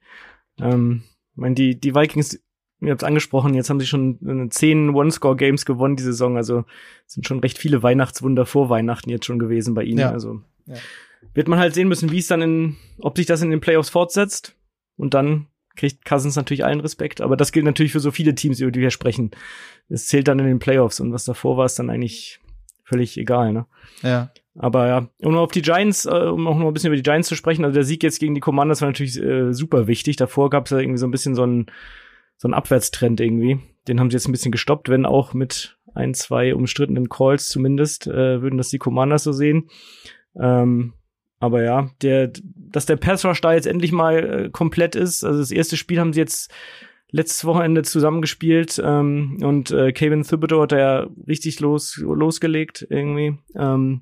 Ähm, 0.59 1.03
ich 1.31 1.37
meine, 1.37 1.55
die, 1.55 1.79
die 1.79 1.95
Vikings, 1.95 2.39
ihr 2.81 2.91
habt 2.91 3.03
angesprochen, 3.03 3.53
jetzt 3.53 3.69
haben 3.69 3.79
sie 3.79 3.87
schon 3.87 4.19
äh, 4.25 4.49
zehn 4.49 4.89
One-Score-Games 4.89 5.65
gewonnen 5.65 5.95
die 5.95 6.03
Saison. 6.03 6.37
Also 6.37 6.63
sind 7.05 7.27
schon 7.27 7.39
recht 7.39 7.57
viele 7.57 7.83
Weihnachtswunder 7.83 8.45
vor 8.45 8.69
Weihnachten 8.69 9.09
jetzt 9.09 9.25
schon 9.25 9.39
gewesen 9.39 9.73
bei 9.73 9.83
ihnen. 9.83 9.99
Ja. 9.99 10.11
Also 10.11 10.41
ja. 10.65 10.75
wird 11.33 11.47
man 11.47 11.59
halt 11.59 11.73
sehen 11.73 11.87
müssen, 11.87 12.11
wie 12.11 12.19
es 12.19 12.27
dann 12.27 12.41
in, 12.41 12.77
ob 12.99 13.17
sich 13.17 13.25
das 13.25 13.41
in 13.41 13.49
den 13.49 13.61
Playoffs 13.61 13.89
fortsetzt. 13.89 14.55
Und 14.99 15.13
dann 15.13 15.47
kriegt 15.75 16.05
Cousins 16.05 16.35
natürlich 16.35 16.65
allen 16.65 16.81
Respekt. 16.81 17.21
Aber 17.21 17.37
das 17.37 17.51
gilt 17.51 17.65
natürlich 17.65 17.93
für 17.93 17.99
so 17.99 18.11
viele 18.11 18.35
Teams, 18.35 18.59
über 18.59 18.71
die 18.71 18.81
wir 18.81 18.91
sprechen. 18.91 19.31
Es 19.87 20.07
zählt 20.07 20.27
dann 20.27 20.39
in 20.39 20.45
den 20.45 20.59
Playoffs 20.59 20.99
und 20.99 21.13
was 21.13 21.25
davor 21.25 21.57
war, 21.57 21.65
ist 21.65 21.79
dann 21.79 21.89
eigentlich 21.89 22.39
völlig 22.83 23.17
egal, 23.17 23.53
ne? 23.53 23.65
Ja. 24.01 24.31
Aber 24.55 24.87
ja, 24.87 25.07
um 25.21 25.37
auf 25.37 25.51
die 25.51 25.61
Giants, 25.61 26.05
äh, 26.05 26.09
um 26.09 26.47
auch 26.47 26.57
noch 26.57 26.67
ein 26.67 26.73
bisschen 26.73 26.89
über 26.89 26.97
die 26.97 27.03
Giants 27.03 27.29
zu 27.29 27.35
sprechen, 27.35 27.63
also 27.63 27.75
der 27.75 27.85
Sieg 27.85 28.03
jetzt 28.03 28.19
gegen 28.19 28.35
die 28.35 28.41
Commanders 28.41 28.81
war 28.81 28.89
natürlich 28.89 29.17
äh, 29.21 29.53
super 29.53 29.87
wichtig. 29.87 30.17
Davor 30.17 30.49
gab 30.49 30.65
es 30.65 30.71
ja 30.71 30.79
irgendwie 30.79 30.97
so 30.97 31.07
ein 31.07 31.11
bisschen 31.11 31.35
so 31.35 31.43
einen 31.43 31.67
so 32.35 32.47
einen 32.47 32.53
Abwärtstrend 32.53 33.19
irgendwie. 33.21 33.59
Den 33.87 33.99
haben 33.99 34.09
sie 34.09 34.15
jetzt 34.15 34.27
ein 34.27 34.31
bisschen 34.31 34.51
gestoppt, 34.51 34.89
wenn 34.89 35.05
auch 35.05 35.33
mit 35.33 35.77
ein, 35.93 36.13
zwei 36.13 36.55
umstrittenen 36.55 37.09
Calls 37.09 37.49
zumindest, 37.49 38.07
äh, 38.07 38.41
würden 38.41 38.57
das 38.57 38.69
die 38.69 38.77
Commanders 38.77 39.23
so 39.23 39.31
sehen. 39.33 39.69
Ähm, 40.39 40.93
aber 41.39 41.63
ja, 41.63 41.89
der, 42.01 42.31
dass 42.71 42.85
der 42.85 42.97
Pass 42.97 43.25
Rush 43.25 43.41
da 43.41 43.53
jetzt 43.53 43.67
endlich 43.67 43.91
mal 43.91 44.45
äh, 44.45 44.49
komplett 44.49 44.95
ist. 44.95 45.23
Also 45.23 45.39
das 45.39 45.51
erste 45.51 45.77
Spiel 45.77 45.99
haben 45.99 46.13
sie 46.13 46.19
jetzt 46.19 46.51
letztes 47.11 47.45
Wochenende 47.45 47.81
zusammengespielt 47.81 48.81
ähm, 48.83 49.39
und 49.41 49.71
äh, 49.71 49.91
Kevin 49.91 50.23
Thibodeau 50.23 50.61
hat 50.61 50.71
da 50.71 50.77
ja 50.77 51.07
richtig 51.27 51.59
los, 51.59 51.97
losgelegt 51.97 52.85
irgendwie. 52.89 53.37
Ähm, 53.55 54.01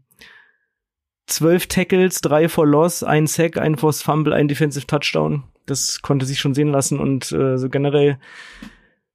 zwölf 1.25 1.67
Tackles, 1.67 2.21
drei 2.21 2.49
for 2.49 2.67
Loss, 2.67 3.03
ein 3.03 3.27
Sack, 3.27 3.57
ein 3.57 3.77
Force 3.77 4.01
Fumble, 4.01 4.33
ein 4.33 4.47
Defensive 4.47 4.87
Touchdown. 4.87 5.43
Das 5.65 6.01
konnte 6.01 6.25
sich 6.25 6.39
schon 6.39 6.53
sehen 6.53 6.69
lassen 6.69 6.99
und 6.99 7.31
äh, 7.31 7.57
so 7.57 7.69
generell 7.69 8.19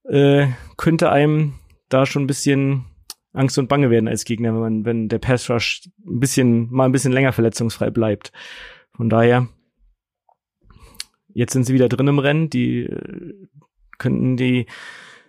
äh, 0.05 0.49
könnte 0.77 1.11
einem 1.11 1.55
da 1.89 2.07
schon 2.07 2.25
ein 2.25 2.27
bisschen 2.27 2.87
Angst 3.35 3.59
und 3.59 3.69
Bange 3.69 3.91
werden 3.91 4.09
als 4.09 4.25
Gegner, 4.25 4.53
wenn 4.53 4.61
man, 4.61 4.85
wenn 4.85 5.09
der 5.09 5.19
Pass 5.19 5.49
Rush 5.49 5.83
ein 6.07 6.21
bisschen, 6.21 6.71
mal 6.71 6.85
ein 6.85 6.93
bisschen 6.93 7.13
länger 7.13 7.33
verletzungsfrei 7.33 7.91
bleibt. 7.91 8.33
Von 9.03 9.11
daher, 9.11 9.49
jetzt 11.35 11.55
sind 11.55 11.65
sie 11.65 11.75
wieder 11.75 11.89
drin 11.89 12.07
im 12.07 12.21
Rennen, 12.21 12.51
die 12.51 12.85
äh, 12.85 13.35
könnten 13.99 14.37
die 14.37 14.67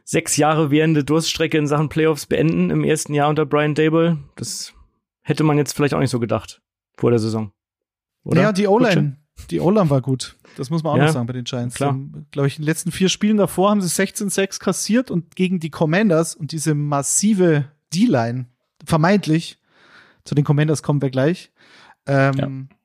sechs 0.04 0.38
Jahre 0.38 0.70
währende 0.70 1.04
Durststrecke 1.04 1.58
in 1.58 1.66
Sachen 1.66 1.90
Playoffs 1.90 2.28
beenden 2.28 2.70
im 2.70 2.84
ersten 2.84 3.16
Jahr 3.16 3.30
unter 3.30 3.48
Brian 3.48 3.74
Dable. 3.74 4.20
Das 4.36 4.76
hätte 5.24 5.44
man 5.44 5.58
jetzt 5.58 5.74
vielleicht 5.74 5.96
auch 5.96 6.00
nicht 6.00 6.12
so 6.12 6.20
gedacht 6.20 6.62
vor 6.98 7.10
der 7.10 7.18
Saison. 7.18 7.52
Oder? 8.24 8.44
Ja, 8.44 8.52
die 8.52 8.68
O-Line. 8.68 9.18
Die 9.50 9.60
O-Line 9.60 9.90
war 9.90 10.02
gut. 10.02 10.38
Das 10.56 10.70
muss 10.70 10.84
man 10.84 10.94
auch 10.94 10.98
ja, 10.98 11.06
noch 11.06 11.14
sagen 11.14 11.26
bei 11.26 11.34
den 11.34 11.46
Giants. 11.46 11.74
Klar. 11.74 12.00
Glaube 12.30 12.48
ich, 12.48 12.60
in 12.60 12.62
den 12.62 12.68
letzten 12.68 12.92
vier 12.92 13.10
Spielen 13.10 13.38
davor 13.38 13.72
haben 13.72 13.82
sie 13.82 13.88
16-6 13.88 14.60
kassiert 14.60 15.10
und 15.10 15.36
gegen 15.36 15.60
die 15.60 15.72
Commanders 15.72 16.36
und 16.36 16.52
diese 16.52 16.76
massive 16.76 17.72
D-Line, 17.92 18.46
vermeintlich, 18.86 19.58
zu 20.26 20.36
den 20.36 20.44
Commanders 20.44 20.84
kommen 20.84 21.02
wir 21.02 21.10
gleich, 21.10 21.52
ähm, 22.06 22.34
ja. 22.38 22.78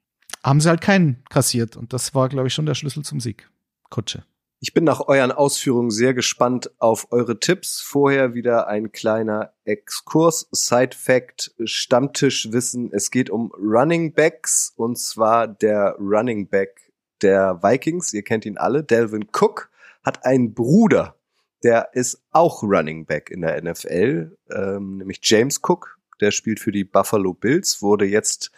Haben 0.43 0.61
sie 0.61 0.69
halt 0.69 0.81
keinen 0.81 1.25
kassiert. 1.31 1.77
Und 1.77 1.93
das 1.93 2.15
war, 2.15 2.29
glaube 2.29 2.49
ich, 2.49 2.55
schon 2.55 2.67
der 2.67 2.75
Schlüssel 2.75 3.05
zum 3.05 3.21
Sieg. 3.21 3.51
Kutsche. 3.91 4.25
Ich 4.61 4.75
bin 4.75 4.83
nach 4.83 5.07
euren 5.07 5.31
Ausführungen 5.31 5.91
sehr 5.91 6.15
gespannt 6.15 6.73
auf 6.79 7.13
eure 7.13 7.39
Tipps. 7.39 7.81
Vorher 7.81 8.35
wieder 8.35 8.67
ein 8.67 8.91
kleiner 8.91 9.53
Exkurs, 9.65 10.49
Side 10.51 10.97
Fact, 10.97 11.53
Stammtischwissen. 11.63 12.91
Es 12.93 13.13
geht 13.13 13.31
um 13.31 13.53
Running 13.53 14.13
Backs 14.15 14.73
und 14.77 14.99
zwar 14.99 15.47
der 15.47 15.95
Running 16.01 16.49
Back 16.49 16.93
der 17.23 17.63
Vikings. 17.63 18.13
Ihr 18.13 18.23
kennt 18.23 18.47
ihn 18.47 18.59
alle. 18.59 18.83
Delvin 18.83 19.29
Cook 19.33 19.71
hat 20.03 20.25
einen 20.25 20.55
Bruder, 20.55 21.15
der 21.63 21.91
ist 21.93 22.23
auch 22.31 22.63
Running 22.63 23.07
Back 23.07 23.31
in 23.31 23.43
der 23.43 23.63
NFL, 23.63 24.37
ähm, 24.51 24.99
nämlich 24.99 25.21
James 25.23 25.61
Cook. 25.63 25.99
Der 26.21 26.31
spielt 26.31 26.59
für 26.61 26.73
die 26.73 26.85
Buffalo 26.85 27.33
Bills, 27.33 27.81
wurde 27.81 28.05
jetzt 28.05 28.51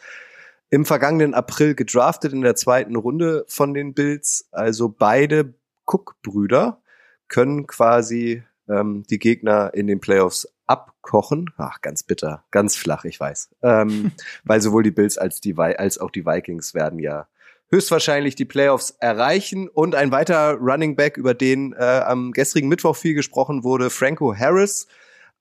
im 0.71 0.85
vergangenen 0.85 1.35
April 1.35 1.75
gedraftet 1.75 2.33
in 2.33 2.43
der 2.43 2.55
zweiten 2.55 2.97
Runde 2.97 3.45
von 3.49 3.75
den 3.75 3.93
Bills. 3.93 4.49
Also 4.53 4.89
beide 4.89 5.55
Cook-Brüder 5.87 6.81
können 7.29 7.67
quasi 7.67 8.45
ähm, 8.69 9.05
die 9.11 9.19
Gegner 9.19 9.75
in 9.75 9.89
den 9.89 10.01
Playoffs 10.01 10.49
abkochen. 10.67 11.51
Ach, 11.57 11.81
ganz 11.81 12.05
bitter, 12.05 12.45
ganz 12.53 12.77
flach, 12.77 13.05
ich 13.05 13.19
weiß. 13.19 13.51
Ähm, 13.63 14.13
weil 14.45 14.61
sowohl 14.61 14.85
die 14.85 14.93
Bills 14.93 15.19
als, 15.19 15.41
die, 15.41 15.57
als 15.59 15.99
auch 15.99 16.11
die 16.11 16.25
Vikings 16.25 16.75
werden 16.75 17.01
ja 17.01 17.27
höchstwahrscheinlich 17.73 18.37
die 18.37 18.45
Playoffs 18.45 18.97
erreichen. 19.01 19.69
Und 19.69 19.97
ein 19.97 20.13
weiterer 20.13 20.55
Running 20.55 20.95
Back, 20.95 21.17
über 21.17 21.35
den 21.35 21.73
äh, 21.73 22.03
am 22.05 22.31
gestrigen 22.33 22.69
Mittwoch 22.69 22.97
viel 22.97 23.15
gesprochen 23.15 23.65
wurde, 23.65 23.91
Franco 23.91 24.35
Harris. 24.35 24.87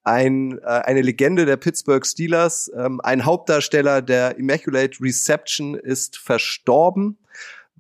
Ein, 0.04 0.60
äh, 0.60 0.66
eine 0.66 1.02
Legende 1.02 1.46
der 1.46 1.58
Pittsburgh 1.58 2.06
Steelers, 2.06 2.72
ähm, 2.76 3.02
ein 3.02 3.26
Hauptdarsteller 3.26 4.02
der 4.02 4.38
Immaculate 4.38 4.98
Reception 5.02 5.76
ist 5.76 6.18
verstorben 6.18 7.18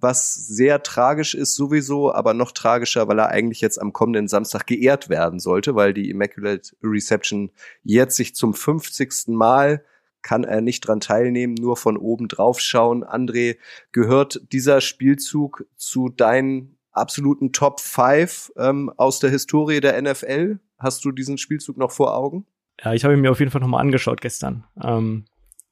was 0.01 0.33
sehr 0.33 0.83
tragisch 0.83 1.33
ist 1.33 1.55
sowieso, 1.55 2.13
aber 2.13 2.33
noch 2.33 2.51
tragischer, 2.51 3.07
weil 3.07 3.19
er 3.19 3.29
eigentlich 3.29 3.61
jetzt 3.61 3.81
am 3.81 3.93
kommenden 3.93 4.27
Samstag 4.27 4.67
geehrt 4.67 5.09
werden 5.09 5.39
sollte, 5.39 5.75
weil 5.75 5.93
die 5.93 6.09
Immaculate 6.09 6.75
Reception 6.83 7.51
jetzt 7.83 8.15
sich 8.15 8.35
zum 8.35 8.53
50. 8.53 9.27
Mal 9.27 9.83
kann 10.21 10.43
er 10.43 10.61
nicht 10.61 10.81
dran 10.81 10.99
teilnehmen, 10.99 11.53
nur 11.53 11.77
von 11.77 11.97
oben 11.97 12.27
drauf 12.27 12.59
schauen. 12.59 13.03
André, 13.03 13.57
gehört 13.91 14.41
dieser 14.51 14.81
Spielzug 14.81 15.65
zu 15.75 16.09
deinen 16.09 16.77
absoluten 16.91 17.53
Top 17.53 17.79
5 17.79 18.53
ähm, 18.57 18.91
aus 18.97 19.19
der 19.19 19.29
Historie 19.29 19.79
der 19.79 20.01
NFL? 20.01 20.59
Hast 20.79 21.03
du 21.05 21.11
diesen 21.11 21.37
Spielzug 21.37 21.77
noch 21.77 21.91
vor 21.91 22.15
Augen? 22.15 22.45
Ja, 22.83 22.93
ich 22.93 23.03
habe 23.03 23.13
ihn 23.13 23.21
mir 23.21 23.31
auf 23.31 23.39
jeden 23.39 23.51
Fall 23.51 23.61
nochmal 23.61 23.81
angeschaut 23.81 24.21
gestern. 24.21 24.63
Ähm, 24.81 25.25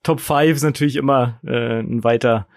Top 0.04 0.20
5 0.20 0.56
ist 0.56 0.64
natürlich 0.64 0.98
immer 0.98 1.40
äh, 1.46 1.80
ein 1.80 2.04
weiter, 2.04 2.48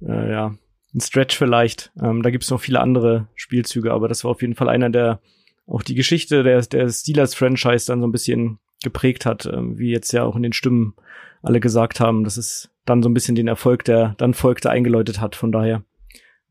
äh, 0.00 0.30
ja, 0.30 0.54
ein 0.94 1.00
Stretch 1.00 1.36
vielleicht. 1.36 1.92
Ähm, 2.02 2.22
da 2.22 2.30
gibt's 2.30 2.50
noch 2.50 2.60
viele 2.60 2.80
andere 2.80 3.28
Spielzüge, 3.34 3.92
aber 3.92 4.08
das 4.08 4.24
war 4.24 4.30
auf 4.30 4.40
jeden 4.40 4.54
Fall 4.54 4.68
einer, 4.68 4.90
der 4.90 5.20
auch 5.66 5.82
die 5.82 5.94
Geschichte 5.94 6.42
der, 6.42 6.62
der 6.62 6.88
Steelers-Franchise 6.88 7.86
dann 7.86 8.00
so 8.00 8.06
ein 8.06 8.12
bisschen 8.12 8.58
geprägt 8.82 9.26
hat, 9.26 9.46
ähm, 9.46 9.78
wie 9.78 9.90
jetzt 9.90 10.12
ja 10.12 10.24
auch 10.24 10.36
in 10.36 10.42
den 10.42 10.52
Stimmen 10.52 10.94
alle 11.42 11.60
gesagt 11.60 12.00
haben, 12.00 12.24
dass 12.24 12.36
es 12.36 12.70
dann 12.84 13.02
so 13.02 13.08
ein 13.08 13.14
bisschen 13.14 13.34
den 13.34 13.48
Erfolg, 13.48 13.84
der 13.84 14.14
dann 14.18 14.34
folgte, 14.34 14.70
eingeläutet 14.70 15.20
hat. 15.20 15.36
Von 15.36 15.52
daher 15.52 15.84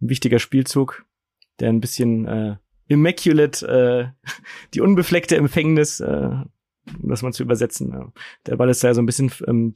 ein 0.02 0.10
wichtiger 0.10 0.40
Spielzug, 0.40 1.06
der 1.60 1.70
ein 1.70 1.82
bisschen 1.82 2.28
äh, 2.28 2.56
immaculate, 2.88 3.68
äh, 3.68 4.30
die 4.74 4.82
unbefleckte 4.82 5.38
Empfängnis, 5.38 6.00
äh, 6.00 6.30
um 7.02 7.10
das 7.10 7.22
mal 7.22 7.34
zu 7.34 7.44
übersetzen. 7.44 7.92
Ja. 7.92 8.12
Der 8.46 8.56
Ball 8.56 8.70
ist 8.70 8.84
ja 8.84 8.94
so 8.94 9.02
ein 9.02 9.06
bisschen 9.06 9.32
ähm, 9.48 9.74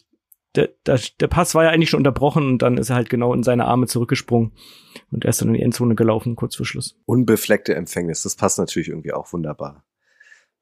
der, 0.56 0.70
der, 0.86 1.00
der 1.20 1.28
Pass 1.28 1.56
war 1.56 1.64
ja 1.64 1.70
eigentlich 1.70 1.90
schon 1.90 2.00
unterbrochen 2.00 2.46
und 2.46 2.62
dann 2.62 2.78
ist 2.78 2.90
er 2.90 2.96
halt 2.96 3.10
genau 3.10 3.34
in 3.34 3.44
seine 3.44 3.66
Arme 3.66 3.88
zurückgesprungen 3.88 4.52
und 5.12 5.24
er 5.24 5.30
ist 5.30 5.42
dann 5.42 5.50
in 5.50 5.54
die 5.56 5.62
Endzone 5.62 5.96
gelaufen, 5.96 6.36
kurz 6.36 6.56
vor 6.56 6.66
Schluss. 6.66 6.98
Unbefleckte 7.06 7.76
Empfängnis, 7.76 8.24
das 8.24 8.36
passt 8.36 8.58
natürlich 8.58 8.90
irgendwie 8.90 9.14
auch 9.14 9.32
wunderbar 9.32 9.86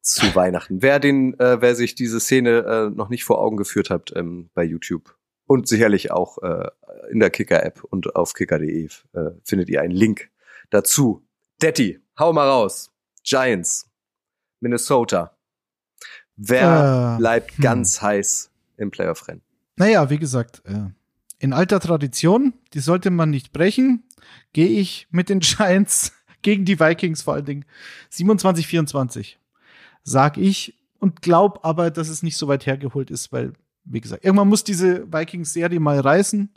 zu 0.01 0.33
Weihnachten. 0.35 0.81
Wer 0.81 0.99
den, 0.99 1.37
äh, 1.39 1.61
wer 1.61 1.75
sich 1.75 1.95
diese 1.95 2.19
Szene 2.19 2.59
äh, 2.65 2.95
noch 2.95 3.09
nicht 3.09 3.23
vor 3.23 3.41
Augen 3.41 3.57
geführt 3.57 3.89
hat 3.89 4.13
ähm, 4.15 4.49
bei 4.53 4.63
YouTube 4.63 5.15
und 5.45 5.67
sicherlich 5.67 6.11
auch 6.11 6.37
äh, 6.41 6.69
in 7.11 7.19
der 7.19 7.29
Kicker-App 7.29 7.83
und 7.83 8.15
auf 8.15 8.33
kicker.de 8.33 8.85
äh, 8.85 9.31
findet 9.43 9.69
ihr 9.69 9.81
einen 9.81 9.93
Link 9.93 10.29
dazu. 10.69 11.25
Detti, 11.61 11.99
hau 12.19 12.33
mal 12.33 12.47
raus. 12.47 12.91
Giants, 13.23 13.89
Minnesota. 14.59 15.31
Wer 16.35 17.15
äh, 17.15 17.17
bleibt 17.17 17.55
hm. 17.55 17.63
ganz 17.63 18.01
heiß 18.01 18.51
im 18.77 18.91
Playoff-Rennen? 18.91 19.41
Naja, 19.75 20.09
wie 20.09 20.19
gesagt, 20.19 20.61
äh, 20.65 20.89
in 21.39 21.53
alter 21.53 21.79
Tradition, 21.79 22.53
die 22.73 22.79
sollte 22.79 23.09
man 23.09 23.29
nicht 23.29 23.51
brechen, 23.51 24.03
gehe 24.53 24.67
ich 24.67 25.07
mit 25.09 25.29
den 25.29 25.39
Giants 25.39 26.13
gegen 26.41 26.65
die 26.65 26.79
Vikings 26.79 27.21
vor 27.21 27.33
allen 27.33 27.45
Dingen 27.45 27.65
27-24, 28.11 29.35
sag 30.03 30.37
ich 30.37 30.75
und 30.99 31.21
glaub 31.21 31.65
aber, 31.65 31.91
dass 31.91 32.09
es 32.09 32.23
nicht 32.23 32.37
so 32.37 32.47
weit 32.47 32.65
hergeholt 32.65 33.09
ist, 33.09 33.31
weil, 33.31 33.53
wie 33.85 34.01
gesagt, 34.01 34.23
irgendwann 34.23 34.49
muss 34.49 34.63
diese 34.63 35.11
Vikings-Serie 35.11 35.79
mal 35.79 35.99
reißen. 35.99 36.53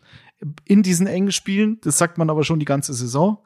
in 0.65 0.83
diesen 0.83 1.07
engen 1.07 1.31
Spielen. 1.31 1.81
Das 1.83 1.99
sagt 1.99 2.19
man 2.19 2.29
aber 2.29 2.43
schon 2.43 2.59
die 2.59 2.65
ganze 2.65 2.95
Saison. 2.95 3.39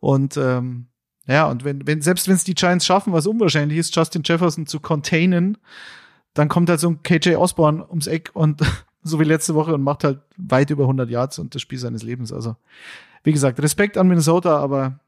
Und 0.00 0.36
ähm, 0.36 0.89
ja, 1.26 1.48
und 1.48 1.64
wenn, 1.64 1.86
wenn 1.86 2.02
selbst 2.02 2.28
wenn 2.28 2.34
es 2.34 2.44
die 2.44 2.54
Giants 2.54 2.86
schaffen, 2.86 3.12
was 3.12 3.26
unwahrscheinlich 3.26 3.78
ist, 3.78 3.94
Justin 3.94 4.22
Jefferson 4.24 4.66
zu 4.66 4.80
containen, 4.80 5.58
dann 6.34 6.48
kommt 6.48 6.68
halt 6.70 6.80
so 6.80 6.88
ein 6.90 7.02
KJ 7.02 7.36
Osborne 7.36 7.86
ums 7.88 8.06
Eck 8.06 8.30
und 8.34 8.62
so 9.02 9.20
wie 9.20 9.24
letzte 9.24 9.54
Woche 9.54 9.74
und 9.74 9.82
macht 9.82 10.04
halt 10.04 10.20
weit 10.36 10.70
über 10.70 10.84
100 10.84 11.08
Yards 11.10 11.38
und 11.38 11.54
das 11.54 11.62
Spiel 11.62 11.78
seines 11.78 12.02
Lebens. 12.02 12.32
Also, 12.32 12.56
wie 13.22 13.32
gesagt, 13.32 13.60
Respekt 13.60 13.96
an 13.98 14.08
Minnesota, 14.08 14.58
aber 14.58 15.00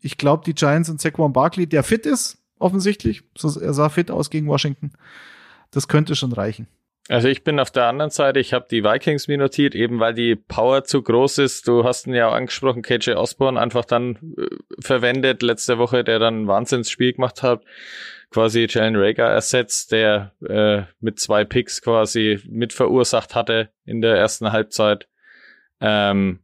ich 0.00 0.16
glaube, 0.16 0.44
die 0.44 0.54
Giants 0.54 0.88
und 0.88 1.00
Saquon 1.00 1.32
Barkley, 1.32 1.66
der 1.66 1.82
fit 1.82 2.06
ist, 2.06 2.38
offensichtlich, 2.58 3.22
er 3.42 3.74
sah 3.74 3.88
fit 3.88 4.10
aus 4.10 4.30
gegen 4.30 4.46
Washington, 4.46 4.92
das 5.70 5.88
könnte 5.88 6.14
schon 6.14 6.32
reichen. 6.32 6.66
Also 7.08 7.28
ich 7.28 7.42
bin 7.42 7.58
auf 7.58 7.70
der 7.70 7.86
anderen 7.86 8.10
Seite, 8.10 8.38
ich 8.38 8.52
habe 8.52 8.66
die 8.70 8.84
Vikings 8.84 9.28
mir 9.28 9.38
notiert, 9.38 9.74
eben 9.74 9.98
weil 9.98 10.12
die 10.12 10.36
Power 10.36 10.84
zu 10.84 11.02
groß 11.02 11.38
ist. 11.38 11.66
Du 11.66 11.84
hast 11.84 12.06
ihn 12.06 12.12
ja 12.12 12.28
auch 12.28 12.34
angesprochen, 12.34 12.82
KJ 12.82 13.12
Osborne 13.12 13.58
einfach 13.58 13.86
dann 13.86 14.34
äh, 14.36 14.46
verwendet 14.78 15.42
letzte 15.42 15.78
Woche, 15.78 16.04
der 16.04 16.18
dann 16.18 16.42
ein 16.42 16.46
Wahnsinnsspiel 16.48 17.14
gemacht 17.14 17.42
hat. 17.42 17.64
Quasi 18.30 18.66
Jalen 18.68 18.96
Rager 18.96 19.26
ersetzt, 19.26 19.92
der 19.92 20.32
äh, 20.46 20.82
mit 21.00 21.18
zwei 21.18 21.46
Picks 21.46 21.80
quasi 21.80 22.40
mit 22.46 22.74
verursacht 22.74 23.34
hatte 23.34 23.70
in 23.86 24.02
der 24.02 24.16
ersten 24.16 24.52
Halbzeit. 24.52 25.08
Ähm, 25.80 26.40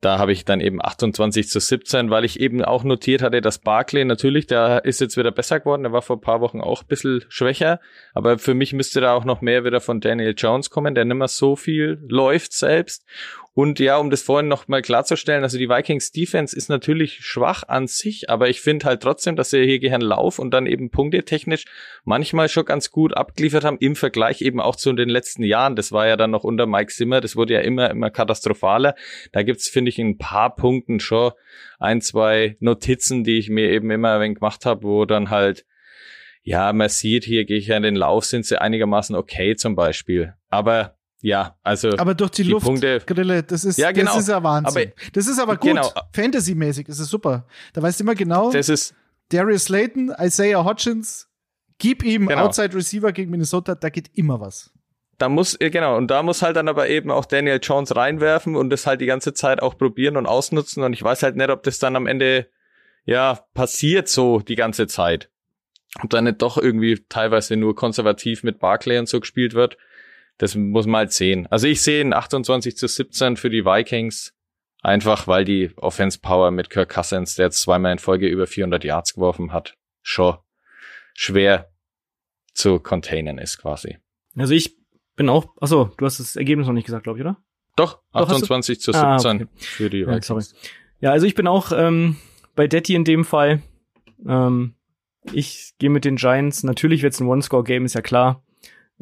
da 0.00 0.18
habe 0.18 0.32
ich 0.32 0.44
dann 0.44 0.60
eben 0.60 0.80
28 0.80 1.48
zu 1.48 1.58
17, 1.58 2.10
weil 2.10 2.24
ich 2.24 2.38
eben 2.38 2.64
auch 2.64 2.84
notiert 2.84 3.22
hatte, 3.22 3.40
dass 3.40 3.58
Barclay 3.58 4.04
natürlich, 4.04 4.46
der 4.46 4.84
ist 4.84 5.00
jetzt 5.00 5.16
wieder 5.16 5.32
besser 5.32 5.58
geworden, 5.58 5.82
der 5.82 5.92
war 5.92 6.02
vor 6.02 6.16
ein 6.16 6.20
paar 6.20 6.40
Wochen 6.40 6.60
auch 6.60 6.82
ein 6.82 6.86
bisschen 6.86 7.24
schwächer, 7.28 7.80
aber 8.14 8.38
für 8.38 8.54
mich 8.54 8.72
müsste 8.72 9.00
da 9.00 9.14
auch 9.14 9.24
noch 9.24 9.40
mehr 9.40 9.64
wieder 9.64 9.80
von 9.80 10.00
Daniel 10.00 10.34
Jones 10.36 10.70
kommen, 10.70 10.94
der 10.94 11.04
nicht 11.04 11.16
mehr 11.16 11.28
so 11.28 11.56
viel 11.56 11.98
läuft 12.08 12.52
selbst 12.52 13.04
und 13.54 13.80
ja, 13.80 13.96
um 13.96 14.10
das 14.10 14.22
vorhin 14.22 14.48
noch 14.48 14.68
mal 14.68 14.82
klarzustellen, 14.82 15.42
also 15.42 15.58
die 15.58 15.68
Vikings 15.68 16.12
Defense 16.12 16.56
ist 16.56 16.68
natürlich 16.68 17.18
schwach 17.24 17.64
an 17.66 17.86
sich, 17.86 18.30
aber 18.30 18.48
ich 18.48 18.60
finde 18.60 18.86
halt 18.86 19.02
trotzdem, 19.02 19.34
dass 19.34 19.50
sie 19.50 19.64
hier 19.64 19.80
gern 19.80 20.00
Lauf 20.00 20.38
und 20.38 20.52
dann 20.52 20.66
eben 20.66 20.90
punktetechnisch 20.90 21.64
manchmal 22.04 22.48
schon 22.48 22.64
ganz 22.64 22.90
gut 22.90 23.16
abgeliefert 23.16 23.64
haben 23.64 23.78
im 23.80 23.96
Vergleich 23.96 24.42
eben 24.42 24.60
auch 24.60 24.76
zu 24.76 24.92
den 24.92 25.08
letzten 25.08 25.42
Jahren. 25.42 25.74
Das 25.74 25.90
war 25.90 26.06
ja 26.06 26.16
dann 26.16 26.30
noch 26.30 26.44
unter 26.44 26.66
Mike 26.66 26.92
Zimmer, 26.92 27.20
das 27.20 27.34
wurde 27.34 27.54
ja 27.54 27.60
immer, 27.60 27.90
immer 27.90 28.10
katastrophaler. 28.10 28.94
Da 29.32 29.42
gibt's, 29.42 29.68
finde 29.68 29.88
ich, 29.88 29.98
in 29.98 30.10
ein 30.10 30.18
paar 30.18 30.54
Punkten 30.54 31.00
schon 31.00 31.32
ein, 31.78 32.00
zwei 32.00 32.56
Notizen, 32.60 33.24
die 33.24 33.38
ich 33.38 33.48
mir 33.48 33.70
eben 33.70 33.90
immer 33.90 34.14
ein 34.14 34.20
wenig 34.20 34.38
gemacht 34.38 34.66
habe, 34.66 34.84
wo 34.84 35.04
dann 35.04 35.30
halt 35.30 35.64
ja, 36.42 36.72
man 36.72 36.88
sieht, 36.88 37.24
hier 37.24 37.44
gehe 37.44 37.58
ich 37.58 37.66
ja 37.66 37.76
in 37.76 37.82
den 37.82 37.96
Lauf, 37.96 38.24
sind 38.24 38.46
sie 38.46 38.58
einigermaßen 38.58 39.14
okay 39.14 39.54
zum 39.54 39.74
Beispiel. 39.74 40.34
Aber 40.48 40.97
ja, 41.20 41.56
also. 41.62 41.90
Aber 41.96 42.14
durch 42.14 42.30
die, 42.30 42.44
die 42.44 42.50
Luft, 42.50 42.66
Punkte, 42.66 43.00
Grille, 43.04 43.42
das 43.42 43.64
ist, 43.64 43.76
ja, 43.76 43.90
genau. 43.90 44.12
das 44.12 44.22
ist 44.22 44.28
ja 44.28 44.42
Wahnsinn. 44.42 44.92
Aber, 44.92 45.10
das 45.12 45.26
ist 45.26 45.40
aber 45.40 45.56
gut. 45.56 45.70
Genau. 45.70 45.90
Fantasy-mäßig 46.12 46.88
ist 46.88 47.00
es 47.00 47.08
super. 47.08 47.46
Da 47.72 47.82
weißt 47.82 47.98
du 47.98 48.04
immer 48.04 48.14
genau. 48.14 48.52
Das 48.52 48.68
ist. 48.68 48.94
Darius 49.30 49.64
Slayton, 49.64 50.12
Isaiah 50.18 50.64
Hodgins, 50.64 51.28
gib 51.78 52.02
ihm 52.02 52.28
genau. 52.28 52.46
Outside 52.46 52.74
Receiver 52.74 53.12
gegen 53.12 53.30
Minnesota, 53.30 53.74
da 53.74 53.90
geht 53.90 54.10
immer 54.14 54.40
was. 54.40 54.70
Da 55.18 55.28
muss, 55.28 55.58
genau, 55.58 55.96
und 55.96 56.10
da 56.10 56.22
muss 56.22 56.42
halt 56.42 56.56
dann 56.56 56.68
aber 56.68 56.88
eben 56.88 57.10
auch 57.10 57.24
Daniel 57.24 57.58
Jones 57.60 57.94
reinwerfen 57.96 58.54
und 58.54 58.70
das 58.70 58.86
halt 58.86 59.00
die 59.00 59.06
ganze 59.06 59.34
Zeit 59.34 59.60
auch 59.60 59.76
probieren 59.76 60.16
und 60.16 60.26
ausnutzen. 60.26 60.84
Und 60.84 60.92
ich 60.92 61.02
weiß 61.02 61.24
halt 61.24 61.36
nicht, 61.36 61.50
ob 61.50 61.64
das 61.64 61.80
dann 61.80 61.96
am 61.96 62.06
Ende, 62.06 62.46
ja, 63.04 63.40
passiert 63.52 64.08
so 64.08 64.38
die 64.38 64.54
ganze 64.54 64.86
Zeit. 64.86 65.28
Ob 66.00 66.10
da 66.10 66.22
nicht 66.22 66.40
doch 66.40 66.56
irgendwie 66.56 67.04
teilweise 67.08 67.56
nur 67.56 67.74
konservativ 67.74 68.44
mit 68.44 68.60
Barclay 68.60 68.98
und 68.98 69.08
so 69.08 69.18
gespielt 69.18 69.54
wird 69.54 69.76
das 70.38 70.54
muss 70.54 70.86
man 70.86 71.00
halt 71.00 71.12
sehen. 71.12 71.46
Also 71.48 71.66
ich 71.66 71.82
sehe 71.82 72.00
ein 72.00 72.12
28 72.12 72.76
zu 72.76 72.86
17 72.86 73.36
für 73.36 73.50
die 73.50 73.64
Vikings. 73.64 74.32
Einfach 74.80 75.26
weil 75.26 75.44
die 75.44 75.72
Offense 75.76 76.20
Power 76.20 76.52
mit 76.52 76.70
Kirk 76.70 76.90
Cousins, 76.90 77.34
der 77.34 77.46
jetzt 77.46 77.60
zweimal 77.60 77.90
in 77.90 77.98
Folge 77.98 78.28
über 78.28 78.46
400 78.46 78.84
Yards 78.84 79.14
geworfen 79.14 79.52
hat, 79.52 79.76
schon 80.02 80.36
schwer 81.14 81.72
zu 82.54 82.78
containen 82.78 83.38
ist 83.38 83.58
quasi. 83.58 83.98
Also 84.36 84.54
ich 84.54 84.76
bin 85.16 85.28
auch, 85.28 85.56
achso, 85.60 85.90
du 85.96 86.06
hast 86.06 86.20
das 86.20 86.36
Ergebnis 86.36 86.68
noch 86.68 86.74
nicht 86.74 86.86
gesagt, 86.86 87.02
glaube 87.02 87.18
ich, 87.18 87.24
oder? 87.24 87.38
Doch, 87.74 87.98
Doch 88.12 88.30
28 88.30 88.80
zu 88.80 88.92
17 88.92 89.04
ah, 89.04 89.16
okay. 89.16 89.46
für 89.56 89.90
die 89.90 90.06
Vikings. 90.06 90.28
Ja, 90.28 90.40
sorry. 90.40 90.44
ja, 91.00 91.10
also 91.10 91.26
ich 91.26 91.34
bin 91.34 91.48
auch 91.48 91.72
ähm, 91.72 92.16
bei 92.54 92.68
Detti 92.68 92.94
in 92.94 93.04
dem 93.04 93.24
Fall. 93.24 93.62
Ähm, 94.26 94.74
ich 95.32 95.72
gehe 95.78 95.90
mit 95.90 96.04
den 96.04 96.16
Giants. 96.16 96.62
Natürlich 96.62 97.02
wird 97.02 97.14
es 97.14 97.20
ein 97.20 97.26
One-Score-Game, 97.26 97.84
ist 97.84 97.94
ja 97.94 98.00
klar 98.00 98.44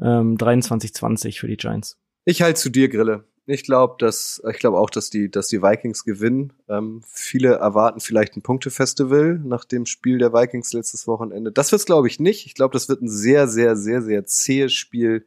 ähm, 0.01 0.37
23-20 0.37 1.39
für 1.39 1.49
die 1.49 1.57
Giants. 1.57 1.99
Ich 2.25 2.43
halte 2.43 2.61
zu 2.61 2.71
dir, 2.71 2.89
Grille. 2.89 3.25
Ich 3.49 3.63
glaube, 3.63 3.95
dass 3.99 4.43
ich 4.51 4.59
glaube 4.59 4.79
auch, 4.79 4.91
dass 4.91 5.09
die, 5.09 5.31
dass 5.31 5.47
die 5.47 5.63
Vikings 5.63 6.05
gewinnen. 6.05 6.53
Ähm, 6.69 7.03
viele 7.07 7.55
erwarten 7.55 8.01
vielleicht 8.01 8.37
ein 8.37 8.43
Punktefestival 8.43 9.39
nach 9.45 9.65
dem 9.65 9.87
Spiel 9.87 10.19
der 10.19 10.33
Vikings 10.33 10.73
letztes 10.73 11.07
Wochenende. 11.07 11.53
Das 11.53 11.71
wird's, 11.71 11.87
glaube 11.87 12.09
ich, 12.09 12.19
nicht. 12.19 12.47
Ich 12.47 12.55
glaube, 12.55 12.73
das 12.73 12.89
wird 12.89 13.03
ein 13.03 13.09
sehr, 13.09 13.47
sehr, 13.47 13.77
sehr, 13.77 14.03
sehr 14.03 14.27
zähes 14.27 14.73
Spiel. 14.73 15.27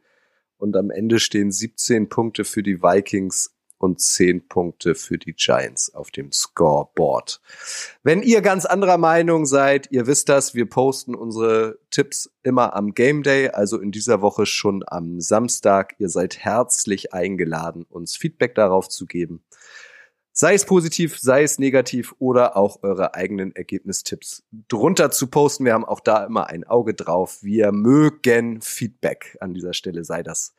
Und 0.58 0.76
am 0.76 0.90
Ende 0.90 1.18
stehen 1.18 1.50
17 1.50 2.10
Punkte 2.10 2.44
für 2.44 2.62
die 2.62 2.82
Vikings 2.82 3.54
und 3.80 3.98
10 4.00 4.46
Punkte 4.46 4.94
für 4.94 5.16
die 5.16 5.32
Giants 5.32 5.94
auf 5.94 6.10
dem 6.10 6.32
Scoreboard. 6.32 7.40
Wenn 8.02 8.22
ihr 8.22 8.42
ganz 8.42 8.66
anderer 8.66 8.98
Meinung 8.98 9.46
seid, 9.46 9.90
ihr 9.90 10.06
wisst 10.06 10.28
das, 10.28 10.54
wir 10.54 10.68
posten 10.68 11.14
unsere 11.14 11.78
Tipps 11.90 12.30
immer 12.42 12.76
am 12.76 12.92
Game 12.92 13.22
Day, 13.22 13.48
also 13.48 13.80
in 13.80 13.90
dieser 13.90 14.20
Woche 14.20 14.44
schon 14.44 14.84
am 14.86 15.20
Samstag. 15.20 15.94
Ihr 15.98 16.10
seid 16.10 16.38
herzlich 16.38 17.14
eingeladen, 17.14 17.86
uns 17.88 18.16
Feedback 18.16 18.54
darauf 18.54 18.88
zu 18.88 19.06
geben. 19.06 19.42
Sei 20.32 20.54
es 20.54 20.64
positiv, 20.64 21.18
sei 21.18 21.42
es 21.42 21.58
negativ 21.58 22.14
oder 22.18 22.56
auch 22.56 22.82
eure 22.82 23.14
eigenen 23.14 23.54
Ergebnistipps 23.56 24.44
drunter 24.68 25.10
zu 25.10 25.26
posten. 25.26 25.64
Wir 25.64 25.72
haben 25.72 25.84
auch 25.84 26.00
da 26.00 26.24
immer 26.24 26.46
ein 26.48 26.64
Auge 26.64 26.94
drauf. 26.94 27.42
Wir 27.42 27.72
mögen 27.72 28.60
Feedback. 28.60 29.36
An 29.40 29.54
dieser 29.54 29.72
Stelle 29.72 30.04
sei 30.04 30.22
das 30.22 30.54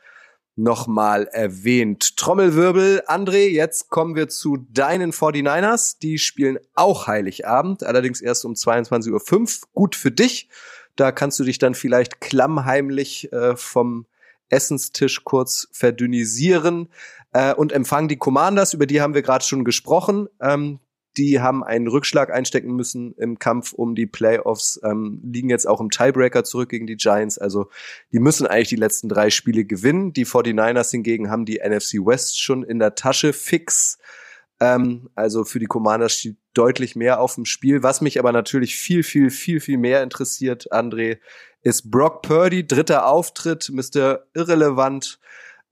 nochmal 0.61 1.27
erwähnt. 1.31 2.17
Trommelwirbel, 2.17 3.03
André, 3.07 3.47
jetzt 3.47 3.89
kommen 3.89 4.15
wir 4.15 4.29
zu 4.29 4.57
deinen 4.69 5.11
49ers. 5.11 5.97
Die 5.99 6.19
spielen 6.19 6.59
auch 6.75 7.07
Heiligabend, 7.07 7.83
allerdings 7.83 8.21
erst 8.21 8.45
um 8.45 8.53
22.05 8.53 9.11
Uhr. 9.11 9.67
Gut 9.73 9.95
für 9.95 10.11
dich. 10.11 10.49
Da 10.95 11.11
kannst 11.11 11.39
du 11.39 11.43
dich 11.43 11.57
dann 11.57 11.73
vielleicht 11.73 12.21
klammheimlich 12.21 13.31
äh, 13.33 13.55
vom 13.55 14.05
Essenstisch 14.49 15.23
kurz 15.23 15.67
verdünnisieren 15.71 16.89
äh, 17.33 17.53
und 17.53 17.71
empfangen 17.71 18.09
die 18.09 18.17
Commanders, 18.17 18.73
über 18.73 18.85
die 18.85 19.01
haben 19.01 19.13
wir 19.13 19.21
gerade 19.21 19.45
schon 19.45 19.63
gesprochen. 19.63 20.27
Ähm, 20.41 20.79
die 21.17 21.41
haben 21.41 21.63
einen 21.63 21.87
Rückschlag 21.87 22.31
einstecken 22.31 22.73
müssen 22.75 23.13
im 23.17 23.39
Kampf 23.39 23.73
um 23.73 23.95
die 23.95 24.07
Playoffs, 24.07 24.79
ähm, 24.83 25.19
liegen 25.23 25.49
jetzt 25.49 25.67
auch 25.67 25.81
im 25.81 25.89
Tiebreaker 25.89 26.43
zurück 26.43 26.69
gegen 26.69 26.87
die 26.87 26.95
Giants. 26.95 27.37
Also 27.37 27.69
die 28.11 28.19
müssen 28.19 28.47
eigentlich 28.47 28.69
die 28.69 28.75
letzten 28.75 29.09
drei 29.09 29.29
Spiele 29.29 29.65
gewinnen. 29.65 30.13
Die 30.13 30.25
49ers 30.25 30.91
hingegen 30.91 31.29
haben 31.29 31.45
die 31.45 31.59
NFC 31.59 32.05
West 32.05 32.41
schon 32.41 32.63
in 32.63 32.79
der 32.79 32.95
Tasche 32.95 33.33
fix. 33.33 33.97
Ähm, 34.61 35.09
also 35.15 35.43
für 35.43 35.59
die 35.59 35.65
Commanders 35.65 36.13
steht 36.13 36.37
deutlich 36.53 36.95
mehr 36.95 37.19
auf 37.19 37.35
dem 37.35 37.45
Spiel. 37.45 37.83
Was 37.83 38.01
mich 38.01 38.19
aber 38.19 38.31
natürlich 38.31 38.75
viel, 38.75 39.03
viel, 39.03 39.29
viel, 39.29 39.59
viel 39.59 39.77
mehr 39.77 40.03
interessiert, 40.03 40.71
André, 40.71 41.17
ist 41.61 41.91
Brock 41.91 42.21
Purdy, 42.21 42.65
dritter 42.65 43.05
Auftritt, 43.05 43.69
Mr. 43.71 44.25
Irrelevant. 44.33 45.19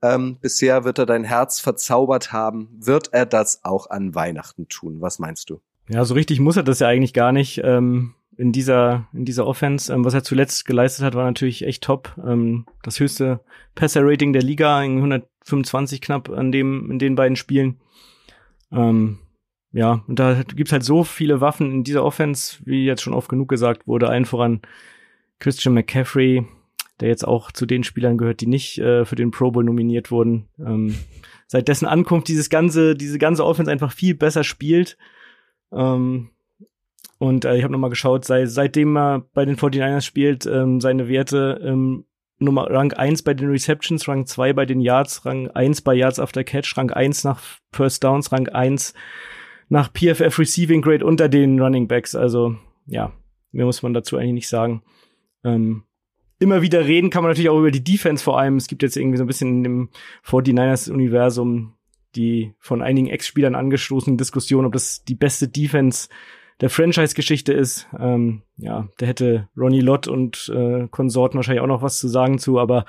Ähm, 0.01 0.37
bisher 0.41 0.83
wird 0.85 0.97
er 0.97 1.05
dein 1.05 1.23
Herz 1.23 1.59
verzaubert 1.59 2.31
haben. 2.31 2.69
Wird 2.79 3.13
er 3.13 3.25
das 3.25 3.63
auch 3.63 3.89
an 3.89 4.15
Weihnachten 4.15 4.67
tun? 4.69 5.01
Was 5.01 5.19
meinst 5.19 5.49
du? 5.49 5.59
Ja, 5.89 6.05
so 6.05 6.13
richtig 6.13 6.39
muss 6.39 6.57
er 6.57 6.63
das 6.63 6.79
ja 6.79 6.87
eigentlich 6.87 7.13
gar 7.13 7.31
nicht. 7.31 7.61
Ähm, 7.63 8.13
in 8.37 8.53
dieser, 8.53 9.07
in 9.11 9.25
dieser 9.25 9.45
Offense, 9.45 9.93
ähm, 9.93 10.05
was 10.05 10.13
er 10.13 10.23
zuletzt 10.23 10.65
geleistet 10.65 11.03
hat, 11.03 11.15
war 11.15 11.25
natürlich 11.25 11.65
echt 11.65 11.83
top. 11.83 12.15
Ähm, 12.25 12.65
das 12.83 12.99
höchste 12.99 13.41
Passer-Rating 13.75 14.31
der 14.31 14.41
Liga, 14.41 14.81
in 14.81 14.97
125 14.97 15.99
knapp 15.99 16.29
an 16.29 16.53
dem, 16.53 16.89
in 16.89 16.99
den 16.99 17.15
beiden 17.15 17.35
Spielen. 17.35 17.81
Ähm, 18.71 19.19
ja, 19.73 20.03
und 20.07 20.19
da 20.19 20.41
gibt's 20.43 20.71
halt 20.71 20.83
so 20.83 21.03
viele 21.03 21.41
Waffen 21.41 21.71
in 21.71 21.83
dieser 21.83 22.05
Offense, 22.05 22.59
wie 22.63 22.85
jetzt 22.85 23.01
schon 23.01 23.13
oft 23.13 23.29
genug 23.29 23.49
gesagt 23.49 23.87
wurde, 23.87 24.07
allen 24.07 24.25
voran 24.25 24.61
Christian 25.39 25.73
McCaffrey, 25.73 26.45
der 26.99 27.09
jetzt 27.09 27.27
auch 27.27 27.51
zu 27.51 27.65
den 27.65 27.83
Spielern 27.83 28.17
gehört, 28.17 28.41
die 28.41 28.47
nicht 28.47 28.77
äh, 28.79 29.05
für 29.05 29.15
den 29.15 29.31
Pro 29.31 29.51
Bowl 29.51 29.63
nominiert 29.63 30.11
wurden. 30.11 30.47
Ähm, 30.59 30.95
seit 31.47 31.67
dessen 31.67 31.85
Ankunft 31.85 32.27
dieses 32.27 32.49
ganze, 32.49 32.95
diese 32.95 33.19
ganze 33.19 33.45
Offense 33.45 33.71
einfach 33.71 33.91
viel 33.91 34.15
besser 34.15 34.43
spielt. 34.43 34.97
Ähm, 35.71 36.29
und 37.17 37.45
äh, 37.45 37.57
ich 37.57 37.63
habe 37.63 37.73
nochmal 37.73 37.89
geschaut, 37.89 38.25
sei, 38.25 38.45
seitdem 38.45 38.97
er 38.97 39.25
bei 39.33 39.45
den 39.45 39.57
49ers 39.57 40.01
spielt, 40.01 40.45
ähm, 40.45 40.79
seine 40.81 41.07
Werte 41.09 41.61
ähm, 41.63 42.05
Nummer 42.39 42.69
Rang 42.71 42.93
1 42.93 43.23
bei 43.23 43.33
den 43.33 43.49
Receptions, 43.49 44.07
Rang 44.07 44.25
2 44.25 44.53
bei 44.53 44.65
den 44.65 44.79
Yards, 44.79 45.25
Rang 45.25 45.49
1 45.49 45.81
bei 45.81 45.93
Yards 45.93 46.19
after 46.19 46.43
Catch, 46.43 46.77
Rang 46.77 46.89
1 46.89 47.25
nach 47.25 47.41
First 47.71 48.03
Downs, 48.03 48.31
Rang 48.31 48.47
1 48.47 48.93
nach 49.67 49.91
PFF 49.91 50.39
Receiving 50.39 50.81
Grade 50.81 51.05
unter 51.05 51.27
den 51.27 51.59
Running 51.59 51.87
Backs. 51.87 52.15
Also 52.15 52.55
ja, 52.85 53.11
mehr 53.51 53.65
muss 53.65 53.83
man 53.83 53.93
dazu 53.93 54.17
eigentlich 54.17 54.33
nicht 54.33 54.49
sagen. 54.49 54.81
Ähm, 55.43 55.83
immer 56.39 56.61
wieder 56.61 56.85
reden 56.85 57.09
kann 57.09 57.23
man 57.23 57.31
natürlich 57.31 57.49
auch 57.49 57.59
über 57.59 57.71
die 57.71 57.83
Defense 57.83 58.23
vor 58.23 58.39
allem. 58.39 58.57
Es 58.57 58.67
gibt 58.67 58.81
jetzt 58.81 58.97
irgendwie 58.97 59.17
so 59.17 59.23
ein 59.23 59.27
bisschen 59.27 59.49
in 59.49 59.63
dem 59.63 59.89
49ers-Universum 60.25 61.75
die 62.15 62.53
von 62.59 62.81
einigen 62.81 63.07
Ex-Spielern 63.07 63.55
angestoßene 63.55 64.17
Diskussion, 64.17 64.65
ob 64.65 64.73
das 64.73 65.03
die 65.03 65.15
beste 65.15 65.47
Defense 65.47 66.09
der 66.61 66.69
Franchise-Geschichte 66.69 67.53
ist. 67.53 67.87
Ähm, 67.97 68.41
ja, 68.57 68.89
da 68.97 69.05
hätte 69.05 69.47
Ronnie 69.55 69.81
Lott 69.81 70.07
und 70.07 70.51
äh, 70.53 70.87
Konsorten 70.89 71.37
wahrscheinlich 71.37 71.61
auch 71.61 71.67
noch 71.67 71.81
was 71.81 71.99
zu 71.99 72.07
sagen 72.07 72.39
zu, 72.39 72.59
aber 72.59 72.85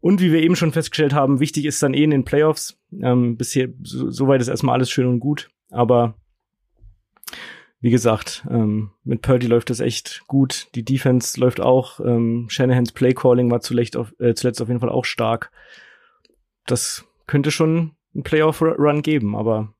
und 0.00 0.20
wie 0.20 0.32
wir 0.32 0.42
eben 0.42 0.56
schon 0.56 0.72
festgestellt 0.72 1.12
haben, 1.12 1.40
wichtig 1.40 1.66
ist 1.66 1.82
dann 1.82 1.92
eh 1.92 2.02
in 2.02 2.10
den 2.10 2.24
Playoffs. 2.24 2.78
Ähm, 3.02 3.36
bisher, 3.36 3.68
so, 3.82 4.10
soweit 4.10 4.40
ist 4.40 4.48
erstmal 4.48 4.74
alles 4.74 4.90
schön 4.90 5.06
und 5.06 5.20
gut, 5.20 5.50
aber 5.70 6.14
wie 7.80 7.90
gesagt, 7.90 8.46
ähm, 8.50 8.90
mit 9.04 9.22
Purdy 9.22 9.46
läuft 9.46 9.70
das 9.70 9.80
echt 9.80 10.22
gut. 10.26 10.68
Die 10.74 10.84
Defense 10.84 11.40
läuft 11.40 11.60
auch. 11.60 11.98
Ähm, 12.00 12.46
Shanahans 12.48 12.92
Playcalling 12.92 13.50
war 13.50 13.60
zuletzt 13.60 13.96
auf, 13.96 14.14
äh, 14.20 14.34
zuletzt 14.34 14.60
auf 14.60 14.68
jeden 14.68 14.80
Fall 14.80 14.90
auch 14.90 15.06
stark. 15.06 15.50
Das 16.66 17.06
könnte 17.26 17.50
schon 17.50 17.92
ein 18.14 18.22
Playoff-Run 18.22 19.02
geben, 19.02 19.34
aber 19.34 19.72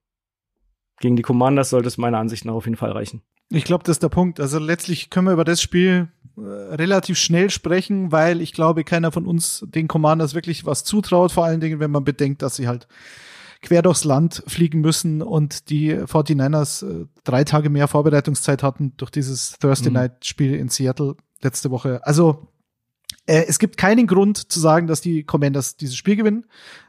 gegen 1.00 1.16
die 1.16 1.22
Commanders 1.22 1.70
sollte 1.70 1.88
es 1.88 1.98
meiner 1.98 2.18
Ansicht 2.18 2.44
nach 2.44 2.54
auf 2.54 2.64
jeden 2.64 2.76
Fall 2.76 2.92
reichen. 2.92 3.22
Ich 3.50 3.64
glaube, 3.64 3.84
das 3.84 3.96
ist 3.96 4.02
der 4.02 4.08
Punkt. 4.08 4.40
Also 4.40 4.58
letztlich 4.58 5.10
können 5.10 5.26
wir 5.26 5.32
über 5.32 5.44
das 5.44 5.60
Spiel 5.60 6.08
äh, 6.36 6.40
relativ 6.40 7.18
schnell 7.18 7.50
sprechen, 7.50 8.12
weil 8.12 8.40
ich 8.40 8.52
glaube, 8.52 8.84
keiner 8.84 9.12
von 9.12 9.26
uns 9.26 9.66
den 9.68 9.88
Commanders 9.88 10.34
wirklich 10.34 10.64
was 10.64 10.84
zutraut, 10.84 11.32
vor 11.32 11.44
allen 11.44 11.60
Dingen, 11.60 11.80
wenn 11.80 11.90
man 11.90 12.04
bedenkt, 12.04 12.40
dass 12.42 12.56
sie 12.56 12.68
halt 12.68 12.86
quer 13.62 13.82
durchs 13.82 14.04
Land 14.04 14.42
fliegen 14.46 14.80
müssen 14.80 15.22
und 15.22 15.68
die 15.70 15.94
49ers 15.94 16.86
äh, 16.86 17.06
drei 17.24 17.44
Tage 17.44 17.70
mehr 17.70 17.88
Vorbereitungszeit 17.88 18.62
hatten 18.62 18.94
durch 18.96 19.10
dieses 19.10 19.56
Thursday 19.58 19.90
mhm. 19.90 19.94
Night 19.94 20.24
Spiel 20.24 20.54
in 20.54 20.68
Seattle 20.68 21.16
letzte 21.42 21.70
Woche. 21.70 22.00
Also 22.04 22.48
äh, 23.26 23.44
es 23.46 23.58
gibt 23.58 23.76
keinen 23.76 24.06
Grund 24.06 24.50
zu 24.50 24.60
sagen, 24.60 24.86
dass 24.86 25.00
die 25.00 25.24
Commanders 25.24 25.76
dieses 25.76 25.96
Spiel 25.96 26.16
gewinnen. 26.16 26.46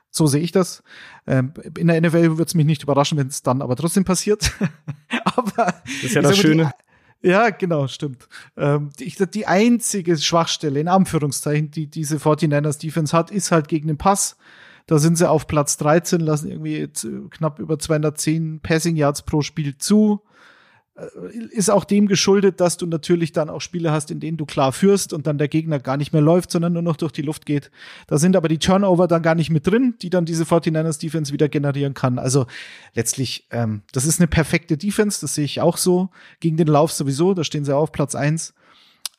So 0.10 0.28
sehe 0.28 0.42
ich 0.42 0.52
das. 0.52 0.84
Ähm, 1.26 1.54
in 1.78 1.88
der 1.88 2.02
NFL 2.02 2.32
würde 2.32 2.44
es 2.44 2.54
mich 2.54 2.66
nicht 2.66 2.84
überraschen, 2.84 3.18
wenn 3.18 3.28
es 3.28 3.44
dann 3.44 3.62
aber 3.62 3.76
trotzdem 3.76 4.04
passiert. 4.04 4.52
aber 5.26 5.74
das 5.86 6.04
ist 6.04 6.16
ja 6.16 6.22
das 6.22 6.38
Schöne. 6.38 6.72
Ja, 7.24 7.52
genau, 7.52 7.88
stimmt. 7.88 8.28
Ähm, 8.58 8.90
die, 9.00 9.14
die 9.32 9.46
einzige 9.46 10.18
Schwachstelle, 10.18 10.80
in 10.80 10.88
Anführungszeichen, 10.88 11.70
die 11.70 11.88
diese 11.88 12.18
49ers 12.18 12.80
Defense 12.80 13.16
hat, 13.16 13.30
ist 13.30 13.52
halt 13.52 13.68
gegen 13.68 13.88
den 13.88 13.98
Pass. 13.98 14.38
Da 14.88 15.00
sind 15.00 15.18
sie 15.18 15.30
auf 15.30 15.48
Platz 15.48 15.78
13, 15.78 16.20
lassen 16.20 16.50
irgendwie 16.50 16.88
knapp 17.30 17.60
über 17.60 17.80
210 17.80 18.60
Passing 18.62 18.96
Yards 18.96 19.24
pro 19.24 19.42
Spiel 19.42 19.78
zu. 19.78 20.22
Äh, 20.96 21.38
ist 21.52 21.70
auch 21.70 21.84
dem 21.84 22.08
geschuldet, 22.08 22.60
dass 22.60 22.78
du 22.78 22.86
natürlich 22.86 23.32
dann 23.32 23.50
auch 23.50 23.62
Spiele 23.62 23.92
hast, 23.92 24.12
in 24.12 24.20
denen 24.20 24.38
du 24.38 24.46
klar 24.46 24.72
führst 24.72 25.14
und 25.14 25.28
dann 25.28 25.38
der 25.38 25.48
Gegner 25.48 25.80
gar 25.80 25.98
nicht 25.98 26.14
mehr 26.14 26.22
läuft, 26.22 26.52
sondern 26.52 26.74
nur 26.74 26.82
noch 26.82 26.98
durch 26.98 27.12
die 27.12 27.22
Luft 27.22 27.46
geht. 27.46 27.72
Da 28.08 28.18
sind 28.18 28.36
aber 28.36 28.48
die 28.48 28.60
Turnover 28.60 29.08
dann 29.08 29.22
gar 29.22 29.36
nicht 29.36 29.50
mit 29.50 29.68
drin, 29.68 29.96
die 30.02 30.10
dann 30.10 30.26
diese 30.26 30.44
49ers 30.44 31.00
Defense 31.00 31.34
wieder 31.34 31.50
generieren 31.50 31.94
kann. 31.94 32.20
Also 32.20 32.46
letztlich, 32.94 33.48
ähm, 33.52 33.84
das 33.94 34.06
ist 34.06 34.20
eine 34.20 34.28
perfekte 34.28 34.78
Defense, 34.78 35.22
das 35.22 35.36
sehe 35.36 35.46
ich 35.46 35.62
auch 35.62 35.78
so. 35.78 36.10
Gegen 36.40 36.58
den 36.58 36.68
Lauf 36.68 36.92
sowieso, 36.92 37.34
da 37.34 37.44
stehen 37.44 37.66
sie 37.66 37.76
auf 37.76 37.92
Platz 37.92 38.16
eins. 38.16 38.54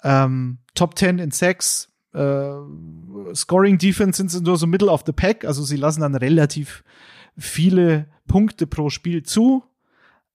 Ähm, 0.04 0.58
Top 0.74 0.98
10 0.98 1.18
in 1.18 1.30
Sacks, 1.30 1.88
äh, 2.12 3.34
Scoring 3.34 3.78
Defense 3.78 4.16
sind 4.16 4.30
sie 4.30 4.42
nur 4.42 4.56
so 4.56 4.66
Middle 4.66 4.90
of 4.90 5.02
the 5.06 5.12
Pack, 5.12 5.44
also 5.44 5.62
sie 5.62 5.76
lassen 5.76 6.00
dann 6.00 6.14
relativ 6.14 6.84
viele 7.36 8.06
Punkte 8.26 8.66
pro 8.66 8.90
Spiel 8.90 9.22
zu 9.22 9.64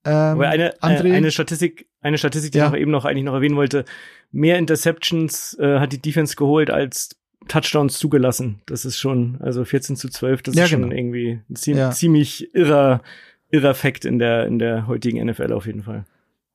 ähm, 0.07 0.41
eine, 0.41 0.73
André, 0.79 1.13
eine 1.13 1.31
Statistik, 1.31 1.87
eine 2.01 2.17
Statistik, 2.17 2.53
die 2.53 2.59
ja. 2.59 2.73
ich 2.73 2.79
eben 2.79 2.91
noch 2.91 3.05
eigentlich 3.05 3.25
noch 3.25 3.33
erwähnen 3.33 3.57
wollte. 3.57 3.83
Mehr 4.31 4.57
Interceptions 4.57 5.57
äh, 5.59 5.79
hat 5.79 5.91
die 5.91 6.01
Defense 6.01 6.35
geholt 6.35 6.69
als 6.69 7.09
Touchdowns 7.47 7.97
zugelassen. 7.97 8.61
Das 8.65 8.85
ist 8.85 8.97
schon, 8.97 9.37
also 9.41 9.65
14 9.65 9.95
zu 9.95 10.09
12, 10.09 10.43
das 10.43 10.55
ja, 10.55 10.63
ist 10.63 10.69
schon 10.69 10.83
genau. 10.83 10.95
irgendwie 10.95 11.41
ein 11.49 11.55
ziemlich, 11.55 11.81
ja. 11.81 11.91
ziemlich 11.91 12.55
irrer, 12.55 13.01
irrer 13.49 13.73
Fakt 13.73 14.05
in 14.05 14.17
der, 14.19 14.45
in 14.45 14.59
der 14.59 14.87
heutigen 14.87 15.25
NFL 15.25 15.51
auf 15.51 15.65
jeden 15.65 15.83
Fall. 15.83 16.05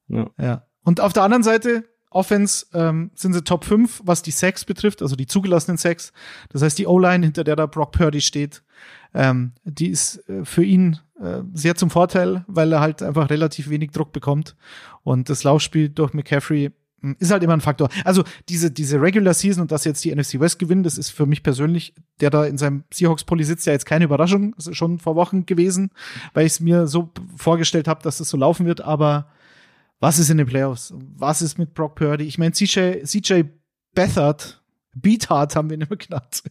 Ja. 0.09 0.31
ja. 0.39 0.67
Und 0.85 1.01
auf 1.01 1.13
der 1.13 1.23
anderen 1.23 1.43
Seite, 1.43 1.85
Offense 2.15 2.67
ähm, 2.75 3.11
sind 3.15 3.33
sie 3.33 3.43
Top 3.43 3.65
5, 3.65 4.03
was 4.05 4.23
die 4.23 4.31
Sacks 4.31 4.65
betrifft, 4.65 5.03
also 5.03 5.17
die 5.17 5.27
zugelassenen 5.27 5.79
Sacks. 5.79 6.13
Das 6.51 6.63
heißt, 6.63 6.79
die 6.79 6.87
O-Line, 6.87 7.25
hinter 7.25 7.45
der 7.45 7.57
da 7.57 7.67
Brock 7.67 7.93
Purdy 7.93 8.21
steht, 8.21 8.63
ähm, 9.15 9.53
die 9.65 9.89
ist 9.89 10.29
äh, 10.29 10.45
für 10.45 10.65
ihn 10.65 10.99
äh, 11.21 11.43
sehr 11.53 11.75
zum 11.75 11.91
Vorteil, 11.91 12.45
weil 12.47 12.73
er 12.73 12.81
halt 12.81 13.03
einfach 13.03 13.31
relativ 13.31 13.69
wenig 13.71 13.91
Druck 13.91 14.13
bekommt. 14.13 14.57
Und 15.05 15.29
das 15.29 15.45
Laufspiel 15.45 15.89
durch 15.89 16.15
McCaffrey 16.15 16.71
hm, 17.01 17.17
ist 17.19 17.31
halt 17.31 17.43
immer 17.43 17.53
ein 17.53 17.61
Faktor. 17.61 17.89
Also 18.05 18.25
diese, 18.49 18.71
diese 18.71 19.01
Regular 19.01 19.35
Season 19.35 19.63
und 19.63 19.73
dass 19.73 19.85
jetzt 19.85 20.05
die 20.05 20.15
NFC 20.15 20.41
West 20.41 20.59
gewinnen, 20.59 20.83
das 20.83 20.99
ist 20.99 21.11
für 21.11 21.27
mich 21.27 21.43
persönlich, 21.43 21.95
der 22.21 22.31
da 22.31 22.45
in 22.45 22.59
seinem 22.59 22.85
Seahawks-Pulli 22.93 23.45
sitzt, 23.45 23.67
ja 23.67 23.73
jetzt 23.73 23.87
keine 23.87 24.05
Überraschung. 24.05 24.55
Das 24.57 24.67
ist 24.67 24.77
schon 24.77 24.99
vor 24.99 25.17
Wochen 25.17 25.45
gewesen, 25.47 25.91
weil 26.33 26.47
ich 26.47 26.53
es 26.53 26.61
mir 26.61 26.87
so 26.87 27.11
vorgestellt 27.37 27.89
habe, 27.89 28.03
dass 28.03 28.15
es 28.15 28.19
das 28.19 28.29
so 28.29 28.37
laufen 28.37 28.67
wird. 28.67 28.81
Aber 28.81 29.27
was 30.03 30.19
ist 30.19 30.31
in 30.31 30.39
den 30.39 30.49
Playoffs? 30.49 30.93
Was 31.17 31.43
ist 31.43 31.59
mit 31.59 31.75
Brock 31.75 31.95
Purdy? 31.95 32.25
Ich 32.25 32.37
meine, 32.37 32.53
CJ, 32.53 33.05
CJ 33.05 33.45
Beathard 33.95 34.63
Beathard 34.95 35.57
haben 35.57 35.71
wir 35.71 35.77
ihn 35.77 35.83
immer 35.83 35.97
genannt. 35.97 36.43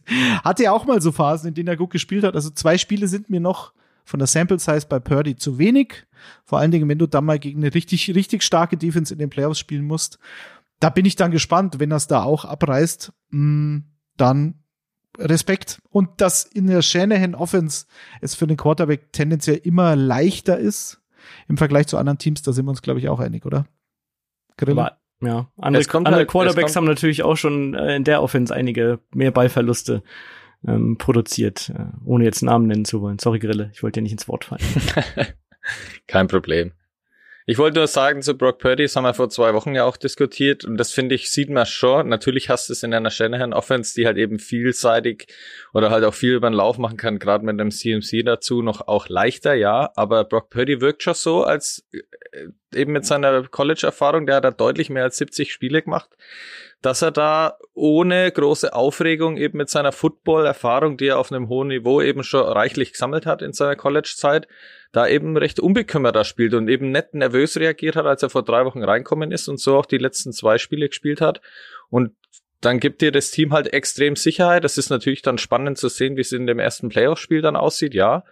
Hatte 0.42 0.64
ja 0.64 0.72
auch 0.72 0.84
mal 0.84 1.00
so 1.00 1.12
Phasen, 1.12 1.48
in 1.48 1.54
denen 1.54 1.68
er 1.68 1.76
gut 1.76 1.90
gespielt 1.90 2.24
hat. 2.24 2.34
Also 2.34 2.50
zwei 2.50 2.78
Spiele 2.78 3.06
sind 3.08 3.30
mir 3.30 3.40
noch 3.40 3.72
von 4.04 4.18
der 4.18 4.26
Sample 4.26 4.58
Size 4.58 4.86
bei 4.88 4.98
Purdy 4.98 5.36
zu 5.36 5.58
wenig. 5.58 6.06
Vor 6.44 6.58
allen 6.58 6.70
Dingen, 6.70 6.88
wenn 6.88 6.98
du 6.98 7.06
dann 7.06 7.24
mal 7.24 7.38
gegen 7.38 7.60
eine 7.60 7.74
richtig, 7.74 8.12
richtig 8.14 8.42
starke 8.42 8.76
Defense 8.76 9.12
in 9.12 9.18
den 9.18 9.30
Playoffs 9.30 9.58
spielen 9.58 9.84
musst. 9.84 10.18
Da 10.80 10.90
bin 10.90 11.04
ich 11.04 11.14
dann 11.14 11.30
gespannt, 11.30 11.78
wenn 11.78 11.90
das 11.90 12.08
da 12.08 12.24
auch 12.24 12.44
abreißt, 12.44 13.12
mm, 13.30 13.78
dann 14.16 14.54
Respekt. 15.18 15.80
Und 15.90 16.20
dass 16.20 16.44
in 16.44 16.66
der 16.66 16.82
Shanahan 16.82 17.34
Offense 17.34 17.84
es 18.22 18.34
für 18.34 18.46
den 18.46 18.56
Quarterback 18.56 19.12
tendenziell 19.12 19.60
immer 19.62 19.94
leichter 19.94 20.58
ist 20.58 21.01
im 21.48 21.56
Vergleich 21.56 21.86
zu 21.86 21.98
anderen 21.98 22.18
Teams, 22.18 22.42
da 22.42 22.52
sind 22.52 22.66
wir 22.66 22.70
uns, 22.70 22.82
glaube 22.82 23.00
ich, 23.00 23.08
auch 23.08 23.20
einig, 23.20 23.44
oder? 23.46 23.66
Grille? 24.56 24.92
Ja, 25.20 25.48
andere, 25.56 25.84
andere 25.94 26.16
halt, 26.16 26.28
Quarterbacks 26.28 26.74
haben 26.74 26.84
natürlich 26.84 27.22
auch 27.22 27.36
schon 27.36 27.74
äh, 27.74 27.94
in 27.96 28.04
der 28.04 28.22
Offense 28.22 28.52
einige 28.52 28.98
mehr 29.14 29.30
Ballverluste 29.30 30.02
ähm, 30.66 30.98
produziert, 30.98 31.70
äh, 31.70 31.86
ohne 32.04 32.24
jetzt 32.24 32.42
Namen 32.42 32.66
nennen 32.66 32.84
zu 32.84 33.00
wollen. 33.00 33.20
Sorry, 33.20 33.38
Grille, 33.38 33.70
ich 33.72 33.82
wollte 33.82 34.00
dir 34.00 34.02
nicht 34.02 34.12
ins 34.12 34.26
Wort 34.26 34.46
fallen. 34.46 34.62
Kein 36.08 36.26
Problem. 36.26 36.72
Ich 37.44 37.58
wollte 37.58 37.78
nur 37.78 37.88
sagen 37.88 38.22
zu 38.22 38.36
Brock 38.36 38.58
Purdy, 38.58 38.84
das 38.84 38.94
haben 38.94 39.04
wir 39.04 39.14
vor 39.14 39.28
zwei 39.28 39.52
Wochen 39.52 39.74
ja 39.74 39.84
auch 39.84 39.96
diskutiert 39.96 40.64
und 40.64 40.76
das 40.76 40.92
finde 40.92 41.16
ich, 41.16 41.30
sieht 41.30 41.50
man 41.50 41.66
schon. 41.66 42.08
Natürlich 42.08 42.48
hast 42.48 42.68
du 42.68 42.72
es 42.72 42.82
in 42.84 42.94
einer 42.94 43.10
Shanahan 43.10 43.52
Offense, 43.52 43.94
die 43.94 44.06
halt 44.06 44.16
eben 44.16 44.38
vielseitig 44.38 45.26
oder 45.74 45.90
halt 45.90 46.04
auch 46.04 46.14
viel 46.14 46.34
über 46.34 46.48
den 46.48 46.54
Lauf 46.54 46.78
machen 46.78 46.96
kann, 46.96 47.18
gerade 47.18 47.44
mit 47.44 47.60
einem 47.60 47.72
CMC 47.72 48.24
dazu 48.24 48.62
noch 48.62 48.86
auch 48.86 49.08
leichter, 49.08 49.54
ja. 49.54 49.90
Aber 49.96 50.24
Brock 50.24 50.50
Purdy 50.50 50.80
wirkt 50.80 51.02
schon 51.02 51.14
so, 51.14 51.42
als 51.42 51.84
äh, 51.92 52.78
eben 52.78 52.92
mit 52.92 53.04
seiner 53.04 53.42
College-Erfahrung, 53.48 54.26
der 54.26 54.36
hat 54.36 54.44
da 54.44 54.50
deutlich 54.52 54.88
mehr 54.88 55.04
als 55.04 55.16
70 55.16 55.52
Spiele 55.52 55.82
gemacht 55.82 56.10
dass 56.82 57.00
er 57.00 57.12
da 57.12 57.58
ohne 57.74 58.30
große 58.30 58.74
Aufregung 58.74 59.36
eben 59.36 59.58
mit 59.58 59.70
seiner 59.70 59.92
Football-Erfahrung, 59.92 60.96
die 60.96 61.06
er 61.06 61.18
auf 61.18 61.32
einem 61.32 61.48
hohen 61.48 61.68
Niveau 61.68 62.02
eben 62.02 62.24
schon 62.24 62.44
reichlich 62.44 62.92
gesammelt 62.92 63.24
hat 63.24 63.40
in 63.40 63.52
seiner 63.52 63.76
College-Zeit, 63.76 64.48
da 64.90 65.06
eben 65.06 65.36
recht 65.36 65.60
unbekümmerter 65.60 66.24
spielt 66.24 66.54
und 66.54 66.68
eben 66.68 66.90
nicht 66.90 67.14
nervös 67.14 67.56
reagiert 67.56 67.96
hat, 67.96 68.04
als 68.04 68.22
er 68.22 68.30
vor 68.30 68.44
drei 68.44 68.64
Wochen 68.64 68.82
reinkommen 68.82 69.30
ist 69.30 69.48
und 69.48 69.58
so 69.58 69.78
auch 69.78 69.86
die 69.86 69.98
letzten 69.98 70.32
zwei 70.32 70.58
Spiele 70.58 70.88
gespielt 70.88 71.20
hat. 71.20 71.40
Und 71.88 72.10
dann 72.60 72.80
gibt 72.80 73.00
dir 73.00 73.12
das 73.12 73.30
Team 73.30 73.52
halt 73.52 73.72
extrem 73.72 74.16
Sicherheit. 74.16 74.64
Das 74.64 74.76
ist 74.76 74.90
natürlich 74.90 75.22
dann 75.22 75.38
spannend 75.38 75.78
zu 75.78 75.88
sehen, 75.88 76.16
wie 76.16 76.20
es 76.20 76.32
in 76.32 76.46
dem 76.46 76.58
ersten 76.58 76.88
Playoff-Spiel 76.88 77.42
dann 77.42 77.56
aussieht, 77.56 77.94
ja. 77.94 78.24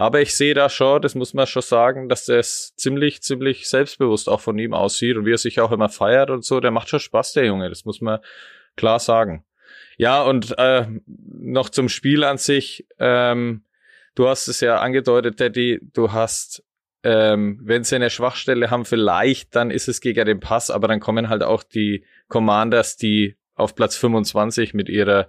Aber 0.00 0.22
ich 0.22 0.34
sehe 0.34 0.54
da 0.54 0.70
schon, 0.70 1.02
das 1.02 1.14
muss 1.14 1.34
man 1.34 1.46
schon 1.46 1.60
sagen, 1.60 2.08
dass 2.08 2.24
das 2.24 2.74
ziemlich, 2.74 3.20
ziemlich 3.20 3.68
selbstbewusst 3.68 4.30
auch 4.30 4.40
von 4.40 4.58
ihm 4.58 4.72
aussieht 4.72 5.18
und 5.18 5.26
wie 5.26 5.34
er 5.34 5.36
sich 5.36 5.60
auch 5.60 5.72
immer 5.72 5.90
feiert 5.90 6.30
und 6.30 6.42
so. 6.42 6.58
Der 6.58 6.70
macht 6.70 6.88
schon 6.88 7.00
Spaß, 7.00 7.34
der 7.34 7.44
Junge. 7.44 7.68
Das 7.68 7.84
muss 7.84 8.00
man 8.00 8.20
klar 8.76 8.98
sagen. 8.98 9.44
Ja, 9.98 10.22
und 10.22 10.56
äh, 10.56 10.86
noch 11.06 11.68
zum 11.68 11.90
Spiel 11.90 12.24
an 12.24 12.38
sich. 12.38 12.86
Ähm, 12.98 13.64
du 14.14 14.26
hast 14.26 14.48
es 14.48 14.60
ja 14.60 14.80
angedeutet, 14.80 15.38
Daddy, 15.38 15.80
du 15.92 16.12
hast, 16.12 16.64
ähm, 17.02 17.60
wenn 17.62 17.84
sie 17.84 17.96
eine 17.96 18.08
Schwachstelle 18.08 18.70
haben, 18.70 18.86
vielleicht, 18.86 19.54
dann 19.54 19.70
ist 19.70 19.86
es 19.86 20.00
gegen 20.00 20.24
den 20.24 20.40
Pass, 20.40 20.70
aber 20.70 20.88
dann 20.88 21.00
kommen 21.00 21.28
halt 21.28 21.42
auch 21.42 21.62
die 21.62 22.06
Commanders, 22.28 22.96
die 22.96 23.36
auf 23.54 23.74
Platz 23.74 23.96
25 23.96 24.72
mit 24.72 24.88
ihrer 24.88 25.28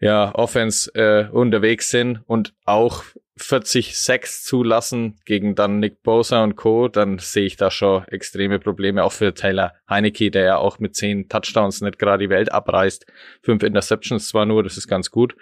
ja, 0.00 0.34
Offense 0.34 0.90
äh, 0.94 1.28
unterwegs 1.30 1.90
sind 1.90 2.22
und 2.26 2.54
auch 2.64 3.04
40 3.36 3.98
Sacks 3.98 4.44
zulassen 4.44 5.18
gegen 5.24 5.54
dann 5.54 5.80
Nick 5.80 6.02
Bosa 6.02 6.44
und 6.44 6.54
Co., 6.54 6.88
dann 6.88 7.18
sehe 7.18 7.46
ich 7.46 7.56
da 7.56 7.70
schon 7.70 8.06
extreme 8.08 8.60
Probleme, 8.60 9.02
auch 9.02 9.12
für 9.12 9.34
Taylor 9.34 9.72
Heineke, 9.88 10.30
der 10.30 10.44
ja 10.44 10.56
auch 10.56 10.78
mit 10.78 10.94
10 10.94 11.28
Touchdowns 11.28 11.80
nicht 11.80 11.98
gerade 11.98 12.24
die 12.24 12.30
Welt 12.30 12.52
abreißt. 12.52 13.06
Fünf 13.42 13.62
Interceptions 13.64 14.28
zwar 14.28 14.46
nur, 14.46 14.62
das 14.62 14.76
ist 14.76 14.86
ganz 14.86 15.10
gut. 15.10 15.34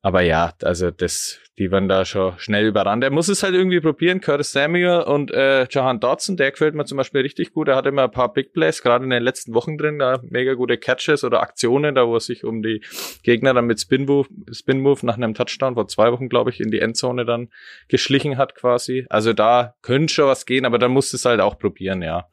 Aber 0.00 0.22
ja, 0.22 0.52
also 0.62 0.90
das, 0.92 1.38
die 1.58 1.72
werden 1.72 1.88
da 1.88 2.04
schon 2.04 2.38
schnell 2.38 2.66
überrannt. 2.66 3.02
Er 3.02 3.10
muss 3.10 3.28
es 3.28 3.42
halt 3.42 3.54
irgendwie 3.54 3.80
probieren. 3.80 4.20
Curtis 4.20 4.52
Samuel 4.52 5.00
und 5.00 5.32
äh, 5.32 5.66
Jahan 5.68 5.98
Dodson, 5.98 6.36
der 6.36 6.52
gefällt 6.52 6.76
mir 6.76 6.84
zum 6.84 6.98
Beispiel 6.98 7.22
richtig 7.22 7.52
gut. 7.52 7.66
Er 7.66 7.74
hat 7.74 7.86
immer 7.86 8.04
ein 8.04 8.10
paar 8.12 8.32
Big 8.32 8.52
Plays, 8.52 8.82
gerade 8.82 9.04
in 9.04 9.10
den 9.10 9.22
letzten 9.22 9.54
Wochen 9.54 9.76
drin, 9.76 9.98
da 9.98 10.20
mega 10.22 10.54
gute 10.54 10.78
Catches 10.78 11.24
oder 11.24 11.40
Aktionen, 11.40 11.96
da 11.96 12.06
wo 12.06 12.14
er 12.14 12.20
sich 12.20 12.44
um 12.44 12.62
die 12.62 12.80
Gegner 13.24 13.54
dann 13.54 13.66
mit 13.66 13.80
Spin 13.80 14.04
Move, 14.04 14.28
Spin 14.52 14.80
Move 14.80 15.04
nach 15.04 15.16
einem 15.16 15.34
Touchdown 15.34 15.74
vor 15.74 15.88
zwei 15.88 16.12
Wochen, 16.12 16.28
glaube 16.28 16.50
ich, 16.50 16.60
in 16.60 16.70
die 16.70 16.78
Endzone 16.78 17.24
dann 17.24 17.48
geschlichen 17.88 18.38
hat 18.38 18.54
quasi. 18.54 19.04
Also 19.10 19.32
da 19.32 19.74
könnte 19.82 20.14
schon 20.14 20.26
was 20.26 20.46
gehen, 20.46 20.64
aber 20.64 20.78
dann 20.78 20.92
muss 20.92 21.12
es 21.12 21.24
halt 21.24 21.40
auch 21.40 21.58
probieren, 21.58 22.02
ja. 22.02 22.28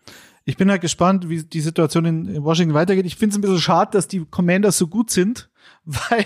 Ich 0.47 0.57
bin 0.57 0.69
halt 0.69 0.81
gespannt, 0.81 1.27
wie 1.27 1.43
die 1.43 1.61
Situation 1.61 2.05
in 2.05 2.43
Washington 2.43 2.75
weitergeht. 2.75 3.07
Ich 3.07 3.15
finde 3.15 3.33
es 3.33 3.37
ein 3.39 3.41
bisschen 3.41 3.57
schade, 3.57 3.89
dass 3.93 4.07
die 4.07 4.23
Commanders 4.29 4.77
so 4.77 4.85
gut 4.87 5.09
sind, 5.09 5.49
weil 5.85 6.25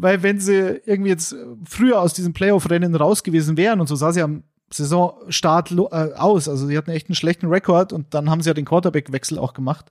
weil 0.00 0.22
wenn 0.22 0.40
sie 0.40 0.80
irgendwie 0.86 1.10
jetzt 1.10 1.34
früher 1.64 2.00
aus 2.00 2.14
diesem 2.14 2.32
Playoff-Rennen 2.32 2.94
raus 2.94 3.22
gewesen 3.22 3.56
wären 3.56 3.80
und 3.80 3.88
so 3.88 3.96
sah 3.96 4.12
sie 4.12 4.22
am 4.22 4.44
Saisonstart 4.70 5.72
äh, 5.72 6.14
aus, 6.14 6.48
also 6.48 6.66
sie 6.66 6.76
hatten 6.76 6.90
echt 6.90 7.08
einen 7.08 7.14
schlechten 7.14 7.46
Rekord 7.46 7.92
und 7.92 8.14
dann 8.14 8.30
haben 8.30 8.42
sie 8.42 8.50
ja 8.50 8.54
den 8.54 8.64
Quarterback-Wechsel 8.64 9.38
auch 9.38 9.54
gemacht. 9.54 9.86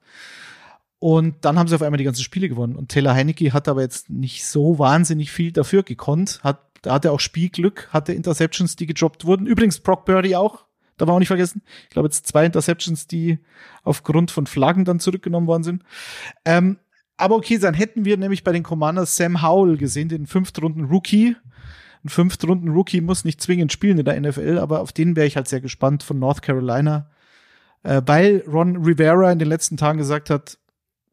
Und 0.99 1.35
dann 1.41 1.59
haben 1.59 1.67
sie 1.67 1.75
auf 1.75 1.81
einmal 1.81 1.97
die 1.97 2.03
ganzen 2.03 2.23
Spiele 2.23 2.49
gewonnen. 2.49 2.75
Und 2.75 2.89
Taylor 2.89 3.13
Heinecke 3.13 3.53
hat 3.53 3.67
aber 3.67 3.81
jetzt 3.81 4.09
nicht 4.09 4.45
so 4.45 4.79
wahnsinnig 4.79 5.31
viel 5.31 5.51
dafür 5.51 5.83
gekonnt. 5.83 6.39
Hat, 6.43 6.59
da 6.81 6.93
hatte 6.93 7.11
auch 7.11 7.19
Spielglück, 7.19 7.89
hatte 7.91 8.13
Interceptions, 8.13 8.75
die 8.75 8.87
gedroppt 8.87 9.25
wurden. 9.25 9.45
Übrigens 9.45 9.79
Brock 9.79 10.05
Birdie 10.05 10.35
auch, 10.35 10.65
da 10.97 11.05
war 11.05 11.13
auch 11.13 11.19
nicht 11.19 11.27
vergessen. 11.27 11.61
Ich 11.83 11.89
glaube 11.89 12.07
jetzt 12.07 12.25
zwei 12.25 12.45
Interceptions, 12.45 13.05
die 13.05 13.39
aufgrund 13.83 14.31
von 14.31 14.47
Flaggen 14.47 14.85
dann 14.85 14.99
zurückgenommen 14.99 15.47
worden 15.47 15.63
sind. 15.63 15.83
Ähm, 16.45 16.79
aber 17.17 17.35
okay, 17.35 17.57
dann 17.57 17.73
hätten 17.73 18.05
wir 18.05 18.17
nämlich 18.17 18.43
bei 18.43 18.51
den 18.51 18.63
Commanders 18.63 19.15
Sam 19.15 19.41
Howell 19.41 19.77
gesehen, 19.77 20.09
den 20.09 20.27
Fünftrunden 20.27 20.85
Rookie. 20.85 21.35
Ein 22.03 22.09
Fünftrunden 22.09 22.69
Rookie 22.69 23.01
muss 23.01 23.25
nicht 23.25 23.41
zwingend 23.41 23.71
spielen 23.71 23.97
in 23.97 24.05
der 24.05 24.19
NFL, 24.19 24.59
aber 24.59 24.81
auf 24.81 24.93
den 24.93 25.15
wäre 25.15 25.25
ich 25.25 25.35
halt 25.35 25.47
sehr 25.47 25.61
gespannt 25.61 26.03
von 26.03 26.19
North 26.19 26.43
Carolina, 26.43 27.09
äh, 27.83 28.01
weil 28.05 28.43
Ron 28.47 28.77
Rivera 28.77 29.31
in 29.31 29.39
den 29.39 29.47
letzten 29.47 29.77
Tagen 29.77 29.97
gesagt 29.97 30.29
hat, 30.29 30.59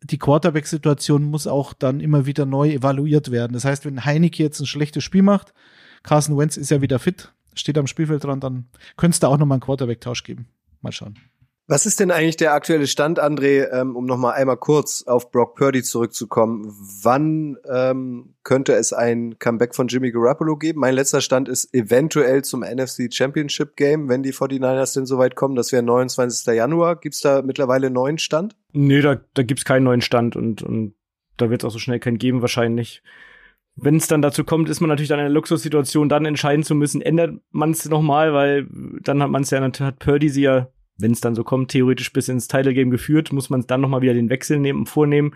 die 0.02 0.18
Quarterback-Situation 0.18 1.24
muss 1.24 1.46
auch 1.46 1.72
dann 1.72 2.00
immer 2.00 2.26
wieder 2.26 2.44
neu 2.44 2.70
evaluiert 2.70 3.30
werden. 3.30 3.54
Das 3.54 3.64
heißt, 3.64 3.86
wenn 3.86 4.04
Heineke 4.04 4.42
jetzt 4.42 4.60
ein 4.60 4.66
schlechtes 4.66 5.02
Spiel 5.02 5.22
macht, 5.22 5.54
Carson 6.02 6.36
Wentz 6.36 6.58
ist 6.58 6.70
ja 6.70 6.82
wieder 6.82 6.98
fit, 6.98 7.32
steht 7.54 7.78
am 7.78 7.86
Spielfeld 7.86 8.22
dran, 8.22 8.40
dann 8.40 8.66
könnte 8.98 9.14
es 9.14 9.20
da 9.20 9.28
auch 9.28 9.38
nochmal 9.38 9.56
einen 9.56 9.62
Quarterback-Tausch 9.62 10.22
geben. 10.22 10.48
Mal 10.82 10.92
schauen. 10.92 11.16
Was 11.66 11.86
ist 11.86 11.98
denn 11.98 12.10
eigentlich 12.10 12.36
der 12.36 12.52
aktuelle 12.52 12.86
Stand, 12.86 13.18
André, 13.18 13.70
ähm, 13.72 13.96
um 13.96 14.04
nochmal 14.04 14.34
einmal 14.34 14.58
kurz 14.58 15.02
auf 15.06 15.30
Brock 15.30 15.54
Purdy 15.54 15.82
zurückzukommen? 15.82 16.70
Wann 17.02 17.56
ähm, 17.72 18.34
könnte 18.42 18.74
es 18.74 18.92
ein 18.92 19.38
Comeback 19.38 19.74
von 19.74 19.88
Jimmy 19.88 20.12
Garoppolo 20.12 20.56
geben? 20.56 20.80
Mein 20.80 20.94
letzter 20.94 21.22
Stand 21.22 21.48
ist 21.48 21.72
eventuell 21.72 22.44
zum 22.44 22.60
NFC 22.60 23.08
Championship 23.10 23.76
Game, 23.76 24.10
wenn 24.10 24.22
die 24.22 24.34
49ers 24.34 24.92
denn 24.92 25.06
soweit 25.06 25.36
kommen. 25.36 25.54
Das 25.54 25.72
wäre 25.72 25.82
29. 25.82 26.54
Januar. 26.54 26.96
Gibt's 26.96 27.22
da 27.22 27.40
mittlerweile 27.40 27.86
einen 27.86 27.94
neuen 27.94 28.18
Stand? 28.18 28.54
Nee, 28.72 29.00
da, 29.00 29.18
da 29.32 29.42
gibt's 29.42 29.64
keinen 29.64 29.84
neuen 29.84 30.02
Stand 30.02 30.36
und, 30.36 30.62
und 30.62 30.94
da 31.38 31.48
wird 31.48 31.62
es 31.62 31.66
auch 31.66 31.72
so 31.72 31.78
schnell 31.78 31.98
keinen 31.98 32.18
geben 32.18 32.42
wahrscheinlich. 32.42 33.02
Wenn 33.74 33.96
es 33.96 34.06
dann 34.06 34.20
dazu 34.20 34.44
kommt, 34.44 34.68
ist 34.68 34.80
man 34.80 34.88
natürlich 34.88 35.08
dann 35.08 35.18
in 35.18 35.24
einer 35.24 35.34
Luxussituation, 35.34 36.10
dann 36.10 36.26
entscheiden 36.26 36.62
zu 36.62 36.74
müssen, 36.74 37.00
ändert 37.00 37.40
man 37.50 37.70
es 37.70 37.88
nochmal, 37.88 38.34
weil 38.34 38.68
dann 39.00 39.22
hat 39.22 39.30
man 39.30 39.42
es 39.42 39.50
ja, 39.50 39.62
hat 39.62 39.98
Purdy 39.98 40.28
sie 40.28 40.42
ja 40.42 40.68
wenn 40.96 41.12
es 41.12 41.20
dann 41.20 41.34
so 41.34 41.44
kommt, 41.44 41.70
theoretisch 41.70 42.12
bis 42.12 42.28
ins 42.28 42.48
Title 42.48 42.74
Game 42.74 42.90
geführt, 42.90 43.32
muss 43.32 43.50
man 43.50 43.66
dann 43.66 43.80
nochmal 43.80 44.02
wieder 44.02 44.14
den 44.14 44.30
Wechsel 44.30 44.58
nehmen, 44.58 44.86
vornehmen. 44.86 45.34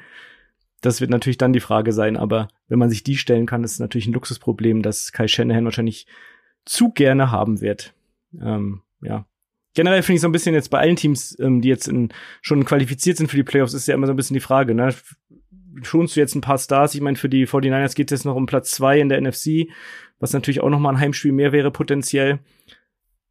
Das 0.81 1.01
wird 1.01 1.11
natürlich 1.11 1.39
dann 1.39 1.53
die 1.53 1.61
Frage 1.61 1.93
sein, 1.93 2.17
aber 2.17 2.49
wenn 2.69 2.79
man 2.79 2.91
sich 2.91 3.03
die 3.03 3.17
stellen 3.17 3.47
kann, 3.47 3.65
ist 3.65 3.81
natürlich 3.81 4.07
ein 4.07 4.13
Luxusproblem, 4.13 4.83
das 4.83 5.11
Kai 5.13 5.27
Shanahan 5.27 5.65
wahrscheinlich 5.65 6.07
zu 6.65 6.91
gerne 6.91 7.33
haben 7.33 7.61
wird. 7.61 7.95
Ähm, 8.41 8.83
ja. 9.01 9.27
Generell 9.75 10.03
finde 10.03 10.17
ich 10.17 10.21
so 10.21 10.29
ein 10.29 10.33
bisschen 10.33 10.55
jetzt 10.55 10.71
bei 10.71 10.79
allen 10.79 10.97
Teams, 10.97 11.37
ähm, 11.41 11.61
die 11.61 11.69
jetzt 11.69 11.89
in, 11.89 12.11
schon 12.43 12.65
qualifiziert 12.65 13.17
sind 13.17 13.29
für 13.29 13.37
die 13.37 13.45
Playoffs, 13.45 13.75
ist 13.75 13.89
ja 13.89 13.95
immer 13.95 14.07
so 14.07 14.13
ein 14.13 14.17
bisschen 14.17 14.35
die 14.35 14.41
Frage, 14.41 14.75
ne? 14.75 14.95
Schonst 15.83 16.17
du 16.17 16.21
jetzt 16.21 16.35
ein 16.35 16.41
paar 16.41 16.59
Stars? 16.59 16.95
Ich 16.95 17.01
meine, 17.01 17.17
für 17.17 17.29
die 17.29 17.47
49ers 17.47 17.95
geht 17.95 18.11
es 18.11 18.19
jetzt 18.19 18.25
noch 18.25 18.35
um 18.35 18.47
Platz 18.47 18.73
zwei 18.73 18.99
in 18.99 19.09
der 19.09 19.21
NFC, 19.21 19.69
was 20.19 20.33
natürlich 20.33 20.61
auch 20.61 20.71
noch 20.71 20.81
mal 20.81 20.91
ein 20.91 21.01
Heimspiel 21.01 21.33
mehr 21.33 21.53
wäre 21.53 21.71
potenziell. 21.71 22.41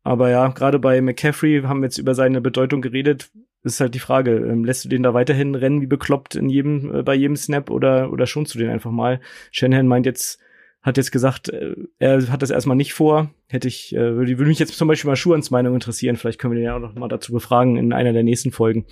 Aber 0.07 0.29
ja, 0.29 0.47
gerade 0.47 0.79
bei 0.79 1.01
McCaffrey 1.01 1.63
haben 1.63 1.81
wir 1.81 1.87
jetzt 1.87 1.97
über 1.97 2.15
seine 2.15 2.39
Bedeutung 2.39 2.81
geredet. 2.81 3.29
Ist 3.63 3.81
halt 3.81 3.93
die 3.93 3.99
Frage, 3.99 4.37
ähm, 4.37 4.63
lässt 4.63 4.85
du 4.85 4.89
den 4.89 5.03
da 5.03 5.13
weiterhin 5.13 5.53
rennen 5.53 5.81
wie 5.81 5.85
bekloppt 5.85 6.35
in 6.35 6.47
jedem, 6.47 6.95
äh, 6.95 7.03
bei 7.03 7.13
jedem 7.13 7.35
Snap 7.35 7.69
oder, 7.69 8.09
oder 8.09 8.25
schonst 8.25 8.55
du 8.55 8.59
den 8.59 8.69
einfach 8.69 8.89
mal? 8.89 9.19
Shanahan 9.51 9.85
meint 9.85 10.05
jetzt, 10.05 10.39
hat 10.81 10.95
jetzt 10.95 11.11
gesagt, 11.11 11.49
äh, 11.49 11.75
er 11.99 12.25
hat 12.31 12.41
das 12.41 12.51
erstmal 12.51 12.77
nicht 12.77 12.93
vor. 12.93 13.31
Hätte 13.47 13.67
ich, 13.67 13.93
äh, 13.93 14.15
würde, 14.15 14.37
würde 14.37 14.47
mich 14.47 14.59
jetzt 14.59 14.77
zum 14.77 14.87
Beispiel 14.87 15.09
mal 15.09 15.17
Schuhans 15.17 15.51
Meinung 15.51 15.73
interessieren. 15.73 16.15
Vielleicht 16.15 16.39
können 16.39 16.53
wir 16.53 16.59
den 16.59 16.67
ja 16.67 16.77
auch 16.77 16.79
noch 16.79 16.95
mal 16.95 17.09
dazu 17.09 17.33
befragen 17.33 17.75
in 17.75 17.91
einer 17.91 18.13
der 18.13 18.23
nächsten 18.23 18.53
Folgen. 18.53 18.85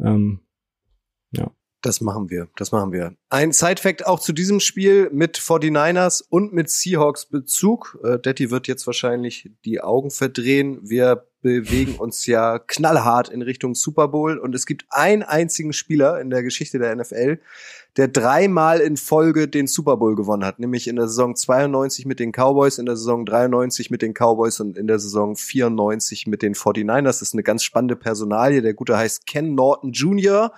Ähm, 0.00 0.40
ja. 1.30 1.50
Das 1.82 2.00
machen 2.00 2.30
wir, 2.30 2.48
das 2.56 2.70
machen 2.70 2.92
wir. 2.92 3.16
Ein 3.28 3.52
Side-Fact 3.52 4.06
auch 4.06 4.20
zu 4.20 4.32
diesem 4.32 4.60
Spiel 4.60 5.10
mit 5.12 5.36
49ers 5.36 6.22
und 6.28 6.52
mit 6.52 6.70
Seahawks 6.70 7.26
Bezug. 7.26 7.98
Äh, 8.04 8.20
Detti 8.20 8.52
wird 8.52 8.68
jetzt 8.68 8.86
wahrscheinlich 8.86 9.50
die 9.64 9.80
Augen 9.80 10.12
verdrehen. 10.12 10.78
Wir 10.82 11.26
bewegen 11.42 11.96
uns 11.96 12.24
ja 12.26 12.60
knallhart 12.60 13.28
in 13.28 13.42
Richtung 13.42 13.74
Super 13.74 14.06
Bowl 14.06 14.38
und 14.38 14.54
es 14.54 14.64
gibt 14.64 14.84
einen 14.90 15.24
einzigen 15.24 15.72
Spieler 15.72 16.20
in 16.20 16.30
der 16.30 16.44
Geschichte 16.44 16.78
der 16.78 16.94
NFL, 16.94 17.40
der 17.96 18.06
dreimal 18.06 18.78
in 18.78 18.96
Folge 18.96 19.48
den 19.48 19.66
Super 19.66 19.96
Bowl 19.96 20.14
gewonnen 20.14 20.44
hat, 20.44 20.60
nämlich 20.60 20.86
in 20.86 20.94
der 20.94 21.08
Saison 21.08 21.34
92 21.34 22.06
mit 22.06 22.20
den 22.20 22.30
Cowboys, 22.30 22.78
in 22.78 22.86
der 22.86 22.96
Saison 22.96 23.26
93 23.26 23.90
mit 23.90 24.02
den 24.02 24.14
Cowboys 24.14 24.60
und 24.60 24.78
in 24.78 24.86
der 24.86 25.00
Saison 25.00 25.34
94 25.34 26.28
mit 26.28 26.42
den 26.42 26.54
49ers. 26.54 27.02
Das 27.02 27.22
ist 27.22 27.32
eine 27.32 27.42
ganz 27.42 27.64
spannende 27.64 27.96
Personalie. 27.96 28.62
Der 28.62 28.74
Gute 28.74 28.96
heißt 28.96 29.26
Ken 29.26 29.56
Norton 29.56 29.90
Jr., 29.90 30.52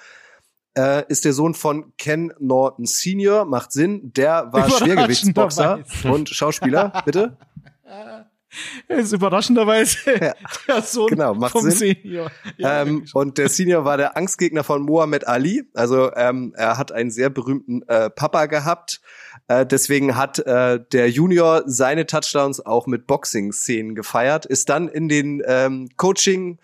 äh, 0.76 1.04
ist 1.08 1.24
der 1.24 1.32
Sohn 1.32 1.54
von 1.54 1.92
Ken 1.96 2.32
Norton 2.38 2.86
Senior, 2.86 3.44
macht 3.44 3.72
Sinn. 3.72 4.12
Der 4.14 4.52
war 4.52 4.70
Schwergewichtsboxer 4.70 5.84
und 6.04 6.28
Schauspieler, 6.28 7.02
bitte. 7.04 7.36
Er 8.88 8.98
ist 8.98 9.12
überraschenderweise 9.12 9.98
ja, 10.20 10.34
der 10.68 10.82
Sohn 10.82 11.08
genau, 11.08 11.34
macht 11.34 11.52
vom 11.52 11.68
Sinn. 11.70 11.96
Senior. 12.02 12.30
Ja, 12.56 12.82
ähm, 12.82 13.04
und 13.12 13.38
der 13.38 13.48
Senior 13.48 13.84
war 13.84 13.96
der 13.96 14.16
Angstgegner 14.16 14.62
von 14.62 14.82
Mohammed 14.82 15.26
Ali. 15.26 15.64
Also 15.74 16.12
ähm, 16.14 16.54
er 16.56 16.78
hat 16.78 16.92
einen 16.92 17.10
sehr 17.10 17.30
berühmten 17.30 17.82
äh, 17.88 18.10
Papa 18.10 18.46
gehabt. 18.46 19.00
Äh, 19.48 19.66
deswegen 19.66 20.16
hat 20.16 20.38
äh, 20.38 20.80
der 20.92 21.10
Junior 21.10 21.64
seine 21.66 22.06
Touchdowns 22.06 22.64
auch 22.64 22.86
mit 22.86 23.06
Boxing-Szenen 23.06 23.94
gefeiert. 23.94 24.46
Ist 24.46 24.68
dann 24.68 24.88
in 24.88 25.08
den 25.08 25.42
ähm, 25.46 25.88
Coaching- 25.96 26.58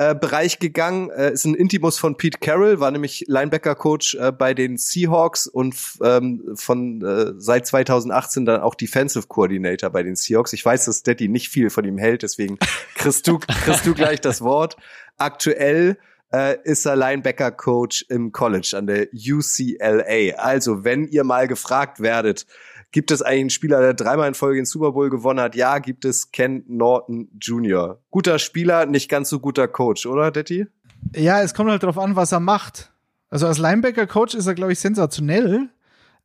äh, 0.00 0.14
Bereich 0.14 0.58
gegangen. 0.58 1.10
Äh, 1.10 1.32
ist 1.32 1.44
ein 1.44 1.54
Intimus 1.54 1.98
von 1.98 2.16
Pete 2.16 2.38
Carroll, 2.38 2.80
war 2.80 2.90
nämlich 2.90 3.26
Linebacker-Coach 3.28 4.14
äh, 4.14 4.32
bei 4.32 4.54
den 4.54 4.78
Seahawks 4.78 5.46
und 5.46 5.76
ähm, 6.02 6.52
von 6.54 7.02
äh, 7.02 7.34
seit 7.36 7.66
2018 7.66 8.46
dann 8.46 8.62
auch 8.62 8.74
Defensive 8.74 9.26
Coordinator 9.26 9.90
bei 9.90 10.02
den 10.02 10.16
Seahawks. 10.16 10.54
Ich 10.54 10.64
weiß, 10.64 10.86
dass 10.86 11.02
Daddy 11.02 11.28
nicht 11.28 11.50
viel 11.50 11.68
von 11.68 11.84
ihm 11.84 11.98
hält, 11.98 12.22
deswegen 12.22 12.58
kriegst 12.94 13.28
du, 13.28 13.40
kriegst 13.40 13.84
du 13.84 13.92
gleich 13.92 14.22
das 14.22 14.40
Wort. 14.40 14.78
Aktuell 15.18 15.98
äh, 16.32 16.56
ist 16.64 16.86
er 16.86 16.96
Linebacker-Coach 16.96 18.06
im 18.08 18.32
College 18.32 18.72
an 18.78 18.86
der 18.86 19.08
UCLA. 19.12 20.36
Also, 20.36 20.82
wenn 20.82 21.08
ihr 21.08 21.24
mal 21.24 21.46
gefragt 21.46 22.00
werdet, 22.00 22.46
Gibt 22.92 23.10
es 23.10 23.22
eigentlich 23.22 23.40
einen 23.40 23.50
Spieler, 23.50 23.80
der 23.80 23.94
dreimal 23.94 24.26
in 24.26 24.34
Folge 24.34 24.56
den 24.56 24.64
Super 24.64 24.92
Bowl 24.92 25.10
gewonnen 25.10 25.40
hat? 25.40 25.54
Ja, 25.54 25.78
gibt 25.78 26.04
es 26.04 26.32
Ken 26.32 26.64
Norton 26.66 27.28
Jr. 27.40 28.00
Guter 28.10 28.38
Spieler, 28.38 28.86
nicht 28.86 29.08
ganz 29.08 29.28
so 29.28 29.38
guter 29.38 29.68
Coach, 29.68 30.06
oder, 30.06 30.30
Detti? 30.30 30.66
Ja, 31.14 31.40
es 31.40 31.54
kommt 31.54 31.70
halt 31.70 31.82
drauf 31.82 31.98
an, 31.98 32.16
was 32.16 32.32
er 32.32 32.40
macht. 32.40 32.92
Also 33.30 33.46
als 33.46 33.58
Linebacker-Coach 33.58 34.34
ist 34.34 34.46
er, 34.46 34.54
glaube 34.54 34.72
ich, 34.72 34.80
sensationell. 34.80 35.68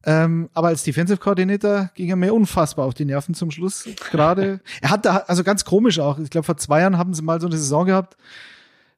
Ähm, 0.08 0.50
aber 0.54 0.68
als 0.68 0.84
Defensive 0.84 1.20
Coordinator 1.20 1.90
ging 1.96 2.10
er 2.10 2.16
mir 2.16 2.34
unfassbar 2.34 2.86
auf 2.86 2.94
die 2.94 3.06
Nerven 3.06 3.34
zum 3.34 3.52
Schluss. 3.52 3.88
Gerade, 4.12 4.60
er 4.82 4.90
hat 4.90 5.06
da, 5.06 5.18
also 5.28 5.44
ganz 5.44 5.66
komisch 5.66 6.00
auch. 6.00 6.20
Ich 6.20 6.30
glaube, 6.30 6.46
vor 6.46 6.58
zwei 6.58 6.82
Jahren 6.82 6.98
haben 6.98 7.14
sie 7.14 7.22
mal 7.22 7.42
so 7.42 7.48
eine 7.48 7.58
Saison 7.58 7.86
gehabt. 7.86 8.18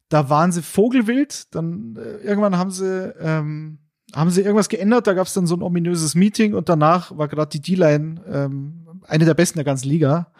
Da 0.10 0.30
waren 0.30 0.52
sie 0.52 0.62
vogelwild. 0.62 1.54
Dann 1.56 1.98
äh, 1.98 2.26
irgendwann 2.26 2.58
haben 2.58 2.72
sie 2.72 3.14
ähm, 3.20 3.80
haben 4.14 4.30
sie 4.30 4.42
irgendwas 4.42 4.70
geändert. 4.70 5.08
Da 5.08 5.14
gab 5.14 5.28
es 5.28 5.34
dann 5.34 5.48
so 5.48 5.56
ein 5.56 5.62
ominöses 5.62 6.16
Meeting 6.16 6.54
und 6.54 6.70
danach 6.70 7.16
war 7.18 7.28
gerade 7.28 7.50
die 7.50 7.62
D-Line 7.62 8.22
ähm, 8.32 8.88
eine 9.08 9.26
der 9.26 9.34
besten 9.34 9.58
der 9.58 9.66
ganzen 9.66 9.90
Liga. 9.90 10.32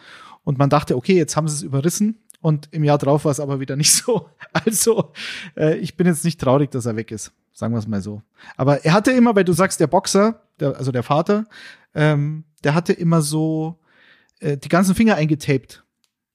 Und 0.44 0.58
man 0.58 0.70
dachte, 0.70 0.96
okay, 0.96 1.16
jetzt 1.16 1.36
haben 1.36 1.48
sie 1.48 1.56
es 1.56 1.64
überrissen. 1.64 2.20
Und 2.40 2.70
im 2.72 2.84
Jahr 2.84 2.98
drauf 2.98 3.26
war 3.26 3.32
es 3.32 3.40
aber 3.40 3.60
wieder 3.60 3.76
nicht 3.76 3.92
so. 3.92 4.30
Also, 4.54 5.12
äh, 5.56 5.78
ich 5.78 5.98
bin 5.98 6.08
jetzt 6.08 6.24
nicht 6.24 6.40
traurig, 6.40 6.72
dass 6.72 6.86
er 6.86 6.96
weg 6.96 7.12
ist. 7.12 7.32
Sagen 7.54 7.74
wir 7.74 7.80
es 7.80 7.88
mal 7.88 8.02
so. 8.02 8.22
Aber 8.56 8.86
er 8.86 8.94
hatte 8.94 9.12
immer, 9.12 9.36
weil 9.36 9.44
du 9.44 9.54
sagst, 9.54 9.80
der 9.80 9.88
Boxer, 9.88 10.42
der, 10.60 10.78
also 10.78 10.92
der 10.92 11.04
Vater, 11.04 11.46
ähm, 11.94 12.44
der 12.64 12.74
hatte 12.74 12.94
immer 12.94 13.22
so 13.22 13.78
äh, 14.40 14.58
die 14.58 14.70
ganzen 14.70 14.96
Finger 14.96 15.16
eingetaped. 15.16 15.84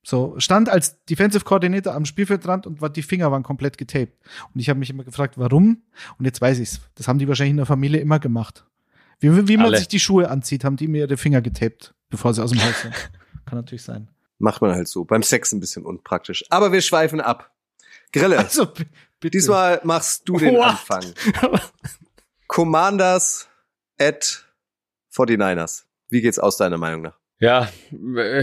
So, 0.05 0.35
stand 0.39 0.69
als 0.69 1.05
Defensive 1.05 1.45
Coordinator 1.45 1.95
am 1.95 2.05
Spielfeldrand 2.05 2.67
und 2.67 2.81
war, 2.81 2.91
die 2.91 3.03
Finger 3.03 3.31
waren 3.31 3.45
komplett 3.45 3.79
getaped. 3.79 4.13
Und 4.53 4.61
ich 4.61 4.69
habe 4.69 4.79
mich 4.81 4.91
immer 4.91 5.05
gefragt, 5.05 5.39
warum? 5.39 5.83
Und 6.19 6.25
jetzt 6.25 6.41
weiß 6.41 6.59
ich's. 6.59 6.81
Das 6.97 7.07
haben 7.07 7.19
die 7.21 7.29
wahrscheinlich 7.29 7.53
in 7.53 7.57
der 7.59 7.67
Familie 7.67 8.01
immer 8.01 8.19
gemacht. 8.19 8.65
Wie, 9.21 9.47
wie 9.47 9.57
man 9.57 9.67
Alle. 9.67 9.79
sich 9.79 9.87
die 9.87 10.01
Schuhe 10.01 10.29
anzieht, 10.29 10.65
haben 10.65 10.77
die 10.77 10.89
mir 10.89 11.07
die 11.07 11.17
Finger 11.17 11.41
getaped, 11.41 11.95
bevor 12.11 12.35
sie 12.35 12.43
aus 12.43 12.51
dem 12.51 12.61
Haus 12.65 12.83
sind. 12.83 12.95
Kann 13.47 13.59
natürlich 13.59 13.85
sein. 13.85 14.09
Macht 14.39 14.61
man 14.61 14.73
halt 14.73 14.89
so. 14.89 15.05
Beim 15.05 15.23
Sex 15.23 15.53
ein 15.53 15.61
bisschen 15.61 15.85
unpraktisch. 15.85 16.45
Aber 16.51 16.73
wir 16.73 16.81
schweifen 16.81 17.21
ab. 17.21 17.53
Grille, 18.13 18.39
Also, 18.41 18.67
bitte. 18.67 19.31
diesmal 19.39 19.81
machst 19.85 20.29
du 20.29 20.37
den 20.37 20.57
What? 20.57 20.65
Anfang. 20.67 21.05
Commanders 22.49 23.49
at 24.01 24.45
49ers. 25.15 25.85
Wie 26.09 26.21
geht's 26.21 26.39
aus 26.41 26.57
deiner 26.57 26.79
Meinung 26.79 27.03
nach? 27.03 27.19
Ja, 27.43 27.69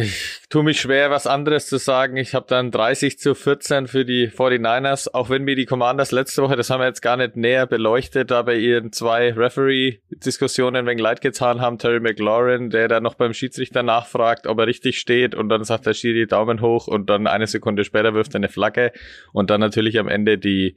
ich 0.02 0.42
tue 0.50 0.62
mich 0.62 0.82
schwer, 0.82 1.10
was 1.10 1.26
anderes 1.26 1.68
zu 1.68 1.78
sagen. 1.78 2.18
Ich 2.18 2.36
habe 2.36 2.48
dann 2.50 2.70
30 2.70 3.18
zu 3.18 3.34
14 3.34 3.88
für 3.88 4.04
die 4.04 4.28
49ers, 4.28 5.14
auch 5.14 5.30
wenn 5.30 5.46
mir 5.46 5.56
die 5.56 5.64
Commanders 5.64 6.12
letzte 6.12 6.44
Woche, 6.44 6.58
das 6.58 6.70
haben 6.70 6.82
wir 6.82 6.88
jetzt 6.88 7.02
gar 7.02 7.16
nicht 7.16 7.38
näher 7.38 7.66
beleuchtet, 7.66 8.30
da 8.30 8.42
bei 8.42 8.56
ihren 8.58 8.92
zwei 8.92 9.32
Referee-Diskussionen 9.32 10.86
wegen 10.86 11.00
Leid 11.00 11.22
getan 11.22 11.62
haben, 11.62 11.78
Terry 11.78 12.02
McLaurin, 12.02 12.72
der 12.72 12.90
da 12.90 13.00
noch 13.00 13.16
beim 13.16 13.34
Schiedsrichter 13.34 13.84
nachfragt, 13.84 14.48
ob 14.48 14.60
er 14.60 14.68
richtig 14.68 15.00
steht. 15.00 15.34
Und 15.34 15.48
dann 15.48 15.64
sagt 15.64 15.86
der 15.86 15.94
Schiri 15.94 16.28
Daumen 16.28 16.60
hoch 16.60 16.88
und 16.88 17.10
dann 17.10 17.26
eine 17.26 17.48
Sekunde 17.48 17.86
später 17.86 18.14
wirft 18.14 18.34
er 18.34 18.40
eine 18.40 18.50
Flagge. 18.50 18.92
Und 19.32 19.50
dann 19.50 19.62
natürlich 19.62 19.98
am 19.98 20.10
Ende 20.10 20.38
die 20.38 20.76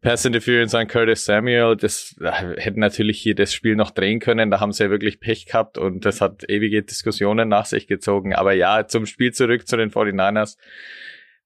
Pass 0.00 0.24
Interference 0.24 0.74
an 0.74 0.88
Curtis 0.88 1.24
Samuel, 1.24 1.76
das 1.76 2.16
hätten 2.56 2.80
natürlich 2.80 3.20
hier 3.20 3.34
das 3.34 3.54
Spiel 3.54 3.76
noch 3.76 3.90
drehen 3.90 4.20
können. 4.20 4.50
Da 4.50 4.60
haben 4.60 4.72
sie 4.72 4.84
ja 4.84 4.90
wirklich 4.90 5.20
Pech 5.20 5.46
gehabt 5.46 5.78
und 5.78 6.04
das 6.04 6.20
hat 6.20 6.48
ewige 6.48 6.82
Diskussionen 6.82 7.48
nach 7.48 7.66
sich 7.66 7.86
gezogen. 7.86 8.34
Aber 8.34 8.52
ja, 8.52 8.86
zum 8.86 9.06
Spiel 9.06 9.32
zurück 9.32 9.66
zu 9.66 9.76
den 9.76 9.90
49ers. 9.90 10.56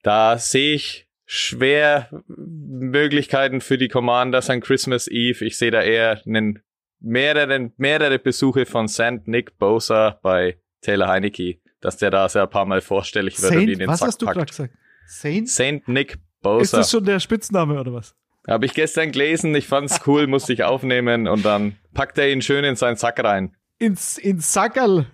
Da 0.02 0.38
sehe 0.38 0.74
ich 0.74 1.08
schwer 1.26 2.08
Möglichkeiten 2.28 3.60
für 3.60 3.78
die 3.78 3.88
Commanders 3.88 4.48
an 4.48 4.60
Christmas 4.60 5.08
Eve. 5.08 5.44
Ich 5.44 5.58
sehe 5.58 5.70
da 5.70 5.82
eher 5.82 6.22
einen 6.24 6.62
mehrere, 7.00 7.72
mehrere 7.76 8.18
Besuche 8.18 8.64
von 8.64 8.88
St. 8.88 9.26
Nick 9.26 9.58
Bosa 9.58 10.18
bei 10.22 10.58
Taylor 10.80 11.08
Heineke, 11.08 11.58
dass 11.80 11.96
der 11.96 12.10
da 12.10 12.28
sehr 12.28 12.44
ein 12.44 12.50
paar 12.50 12.66
Mal 12.66 12.80
vorstellig 12.80 13.42
wird 13.42 13.52
und 13.52 13.62
ihn 13.62 13.68
in 13.68 13.68
Saint, 13.68 13.80
den 13.80 13.88
was 13.88 13.98
Sack 13.98 14.08
hast 14.08 14.22
du 14.22 14.26
gerade 14.26 14.38
packt. 14.38 14.50
gesagt? 14.50 14.74
Saint? 15.08 15.48
St. 15.48 15.88
Nick 15.88 16.18
Ist 16.60 16.70
Bosa. 16.72 16.78
das 16.78 16.90
schon 16.90 17.04
der 17.04 17.20
Spitzname 17.20 17.78
oder 17.80 17.92
was? 17.92 18.14
Habe 18.48 18.66
ich 18.66 18.74
gestern 18.74 19.10
gelesen, 19.12 19.54
ich 19.54 19.66
fand's 19.66 20.00
cool, 20.06 20.26
musste 20.26 20.52
ich 20.52 20.62
aufnehmen 20.64 21.26
und 21.26 21.44
dann 21.44 21.76
packt 21.94 22.16
er 22.18 22.30
ihn 22.30 22.42
schön 22.42 22.64
in 22.64 22.76
seinen 22.76 22.96
Sack 22.96 23.22
rein. 23.24 23.54
Ins, 23.78 24.18
ins 24.18 24.52
Sackerl. 24.52 25.06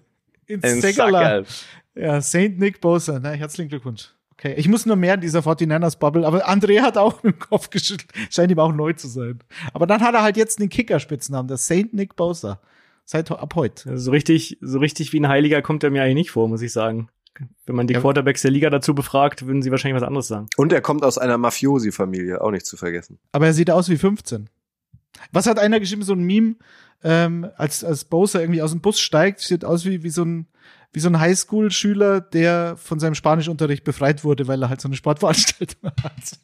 Ins 0.47 0.65
In 0.65 0.81
Säckerl. 0.81 1.13
Sackerl. 1.13 1.47
Ja, 1.95 2.21
Saint 2.21 2.59
Nick 2.59 2.81
Bosa. 2.81 3.19
Na, 3.23 3.31
herzlichen 3.31 3.69
Glückwunsch. 3.69 4.11
Okay, 4.33 4.55
ich 4.57 4.69
muss 4.69 4.87
nur 4.87 4.97
mehr 4.97 5.15
in 5.15 5.21
dieser 5.21 5.41
49ers-Bubble, 5.41 6.27
aber 6.27 6.49
André 6.49 6.81
hat 6.81 6.99
auch 6.99 7.23
mit 7.23 7.35
dem 7.37 7.39
Kopf 7.39 7.71
geschüttelt. 7.71 8.11
Scheint 8.31 8.51
ihm 8.51 8.59
auch 8.59 8.73
neu 8.73 8.93
zu 8.93 9.07
sein. 9.09 9.39
Aber 9.73 9.87
dann 9.87 10.01
hat 10.03 10.15
er 10.15 10.23
halt 10.23 10.37
jetzt 10.37 10.59
einen 10.59 10.69
Kicker-Spitznamen, 10.69 11.49
der 11.49 11.57
Saint 11.59 11.95
Nick 11.95 12.17
Bosa. 12.17 12.61
Seit 13.05 13.31
ho- 13.31 13.35
ab 13.37 13.55
heute. 13.57 13.99
So 13.99 14.11
richtig, 14.11 14.59
so 14.61 14.79
richtig 14.79 15.13
wie 15.13 15.21
ein 15.21 15.29
Heiliger 15.29 15.61
kommt 15.63 15.85
er 15.85 15.91
mir 15.91 16.03
eigentlich 16.03 16.15
nicht 16.15 16.31
vor, 16.33 16.49
muss 16.49 16.63
ich 16.63 16.73
sagen. 16.73 17.09
Wenn 17.67 17.77
man 17.77 17.87
die 17.87 17.95
Ja. 17.95 18.01
Quarterbacks 18.01 18.43
der 18.43 18.51
Liga 18.51 18.71
dazu 18.71 18.95
befragt, 18.95 19.47
würden 19.47 19.63
sie 19.63 19.71
wahrscheinlich 19.71 20.01
was 20.01 20.07
anderes 20.07 20.29
sagen. 20.29 20.47
Und 20.57 20.73
er 20.73 20.81
kommt 20.81 21.05
aus 21.05 21.19
einer 21.19 21.39
Mafiosi-Familie, 21.39 22.41
auch 22.41 22.51
nicht 22.51 22.67
zu 22.67 22.77
vergessen. 22.77 23.19
Aber 23.33 23.47
er 23.47 23.55
sieht 23.55 23.71
aus 23.71 23.89
wie 23.89 23.97
15. 23.97 24.49
Was 25.33 25.47
hat 25.47 25.59
einer 25.59 25.81
geschrieben, 25.81 26.03
so 26.03 26.13
ein 26.15 26.23
Meme, 26.25 26.57
ähm, 27.05 27.49
als, 27.57 27.85
als 27.85 28.05
Bosa 28.05 28.41
irgendwie 28.41 28.63
aus 28.63 28.71
dem 28.71 28.81
Bus 28.81 29.01
steigt, 29.01 29.41
sieht 29.41 29.65
aus 29.65 29.85
wie, 29.85 30.03
wie 30.03 30.11
so 30.11 30.25
ein, 30.25 30.47
wie 30.93 31.01
so 31.01 31.09
ein 31.09 31.19
Highschool-Schüler, 31.21 32.21
der 32.21 32.77
von 32.77 33.01
seinem 33.01 33.15
Spanischunterricht 33.15 33.85
befreit 33.85 34.25
wurde, 34.25 34.47
weil 34.47 34.63
er 34.63 34.69
halt 34.69 34.81
so 34.81 34.89
eine 34.89 34.97
Sportveranstaltung 34.97 35.91
hat. 36.03 36.39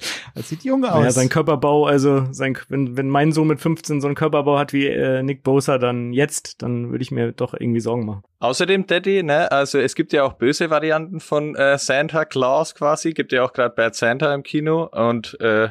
Das 0.34 0.48
sieht 0.48 0.64
jung 0.64 0.84
aus. 0.84 0.94
Naja, 0.94 1.10
sein 1.10 1.28
Körperbau, 1.28 1.86
also 1.86 2.26
sein, 2.30 2.56
wenn, 2.68 2.96
wenn 2.96 3.08
mein 3.08 3.32
Sohn 3.32 3.48
mit 3.48 3.60
15 3.60 4.00
so 4.00 4.06
einen 4.06 4.14
Körperbau 4.14 4.58
hat 4.58 4.72
wie 4.72 4.86
äh, 4.86 5.22
Nick 5.22 5.42
Bosa, 5.42 5.78
dann 5.78 6.12
jetzt, 6.12 6.62
dann 6.62 6.90
würde 6.90 7.02
ich 7.02 7.10
mir 7.10 7.32
doch 7.32 7.54
irgendwie 7.54 7.80
Sorgen 7.80 8.06
machen. 8.06 8.22
Außerdem, 8.38 8.86
Daddy, 8.86 9.22
ne, 9.22 9.50
also 9.50 9.78
es 9.78 9.94
gibt 9.94 10.12
ja 10.12 10.24
auch 10.24 10.34
böse 10.34 10.70
Varianten 10.70 11.20
von 11.20 11.54
äh, 11.56 11.78
Santa 11.78 12.24
Claus 12.24 12.74
quasi, 12.74 13.12
gibt 13.12 13.32
ja 13.32 13.44
auch 13.44 13.52
gerade 13.52 13.74
Bad 13.74 13.94
Santa 13.94 14.32
im 14.34 14.42
Kino 14.42 14.84
und 14.84 15.38
äh, 15.40 15.70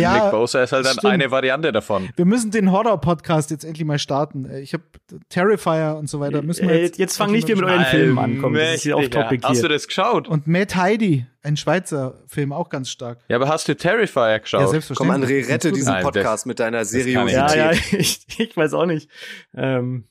Ja, 0.00 0.24
Nick 0.24 0.30
Bosa 0.32 0.62
ist 0.62 0.72
halt 0.72 0.84
dann 0.86 0.92
stimmt. 0.94 1.12
eine 1.12 1.30
Variante 1.30 1.72
davon. 1.72 2.08
Wir 2.16 2.24
müssen 2.24 2.50
den 2.50 2.70
Horror-Podcast 2.72 3.50
jetzt 3.50 3.64
endlich 3.64 3.86
mal 3.86 3.98
starten. 3.98 4.44
Äh, 4.46 4.60
Ich 4.60 4.72
habe 4.72 4.82
Terrifier 5.28 5.96
und 5.98 6.08
so 6.08 6.20
weiter. 6.20 6.42
Müssen 6.42 6.68
wir 6.68 6.74
Äh, 6.76 6.82
jetzt, 6.82 6.98
jetzt 6.98 7.16
fang 7.16 7.30
nicht 7.32 7.46
wieder 7.48 7.60
mit 7.60 7.68
euren 7.70 7.84
Filmen 7.86 8.18
an, 8.18 8.38
komm, 8.40 8.54
das 8.54 8.74
ist 8.76 8.82
hier 8.82 8.94
Allmächtiger. 8.96 9.20
off-topic 9.24 9.46
Hast 9.48 9.62
du 9.62 9.68
das 9.68 9.86
geschaut? 9.86 10.28
Und 10.28 10.46
Matt 10.46 10.76
Heidi, 10.76 11.26
ein 11.42 11.56
Schweizer 11.56 12.22
Film, 12.26 12.52
auch 12.52 12.68
ganz 12.70 12.90
stark. 12.90 13.18
ja, 13.28 13.36
aber 13.36 13.48
hast 13.48 13.68
du 13.68 13.76
Terrifier 13.76 14.38
geschaut? 14.40 14.60
Ja, 14.60 14.64
Komm, 14.66 14.70
selbstverständlich. 14.72 15.44
André, 15.46 15.48
rette 15.52 15.72
diesen 15.72 15.88
Nein, 15.92 16.02
das- 16.02 16.12
Podcast 16.12 16.46
mit 16.46 16.58
deiner 16.60 16.84
Seriosität. 16.84 17.56
Ja, 17.56 17.72
ja, 17.72 17.78
ich, 17.98 18.26
ich 18.38 18.56
weiß 18.56 18.74
auch 18.74 18.86
nicht. 18.86 19.10
Ähm, 19.54 20.04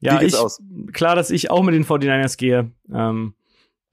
ja, 0.00 0.14
Wie 0.16 0.18
geht's 0.18 0.34
ich, 0.34 0.40
aus? 0.40 0.60
klar, 0.92 1.16
dass 1.16 1.30
ich 1.30 1.50
auch 1.50 1.62
mit 1.62 1.74
den 1.74 1.84
49ers 1.86 2.36
gehe. 2.36 2.70
Ähm, 2.92 3.34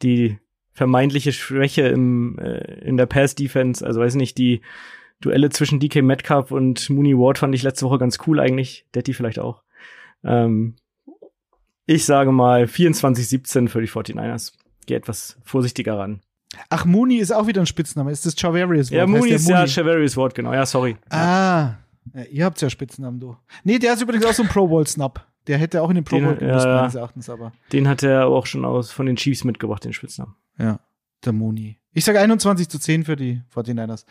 die 0.01 0.37
vermeintliche 0.73 1.31
Schwäche 1.33 1.83
im, 1.83 2.37
äh, 2.39 2.79
in 2.85 2.97
der 2.97 3.05
Pass-Defense, 3.05 3.85
also 3.85 3.99
weiß 4.01 4.15
nicht, 4.15 4.37
die 4.37 4.61
Duelle 5.19 5.49
zwischen 5.49 5.79
DK 5.79 6.01
Metcalf 6.01 6.51
und 6.51 6.89
Mooney 6.89 7.15
Ward 7.17 7.37
fand 7.37 7.53
ich 7.53 7.63
letzte 7.63 7.85
Woche 7.85 7.99
ganz 7.99 8.17
cool 8.25 8.39
eigentlich. 8.39 8.85
Detti 8.95 9.13
vielleicht 9.13 9.39
auch. 9.39 9.61
Ähm, 10.23 10.75
ich 11.85 12.05
sage 12.05 12.31
mal 12.31 12.63
24-17 12.63 13.67
für 13.67 13.81
die 13.81 13.87
49ers. 13.87 14.53
Geh 14.87 14.95
etwas 14.95 15.37
vorsichtiger 15.43 15.97
ran. 15.99 16.21
Ach, 16.69 16.85
Mooney 16.85 17.17
ist 17.17 17.31
auch 17.31 17.47
wieder 17.47 17.61
ein 17.61 17.67
Spitzname. 17.67 18.11
Ist 18.11 18.25
das 18.25 18.35
Chavarius 18.35 18.89
Ja, 18.89 19.05
Mooney 19.07 19.29
ist 19.31 19.47
ja 19.47 19.65
Chavarius 19.67 20.17
Ward, 20.17 20.35
genau. 20.35 20.53
Ja, 20.53 20.65
sorry. 20.65 20.97
Ah, 21.09 21.75
ja, 22.13 22.23
ihr 22.31 22.45
habt 22.45 22.59
ja 22.61 22.69
Spitznamen, 22.69 23.19
du. 23.19 23.37
Nee, 23.63 23.77
der 23.79 23.93
ist 23.93 24.01
übrigens 24.01 24.25
auch 24.25 24.33
so 24.33 24.43
ein 24.43 24.49
Pro 24.49 24.67
Bowl 24.67 24.85
Snap. 24.87 25.25
Der 25.47 25.57
hätte 25.57 25.81
auch 25.81 25.89
in 25.89 25.95
den 25.95 26.03
Pro 26.03 26.17
Den- 26.17 26.25
Bowl 26.25 26.37
ja, 26.41 26.57
ja. 26.65 26.75
meines 26.81 26.95
Erachtens, 26.95 27.29
aber 27.29 27.51
Den 27.71 27.87
hat 27.87 28.03
er 28.03 28.27
auch 28.27 28.45
schon 28.45 28.65
aus 28.65 28.91
von 28.91 29.05
den 29.05 29.15
Chiefs 29.15 29.43
mitgebracht, 29.43 29.83
den 29.83 29.93
Spitznamen. 29.93 30.35
Ja, 30.57 30.79
der 31.23 31.33
Mooney. 31.33 31.79
Ich 31.93 32.05
sage 32.05 32.19
21 32.19 32.69
zu 32.69 32.79
10 32.79 33.05
für 33.05 33.15
die 33.15 33.41
49ers. 33.53 34.05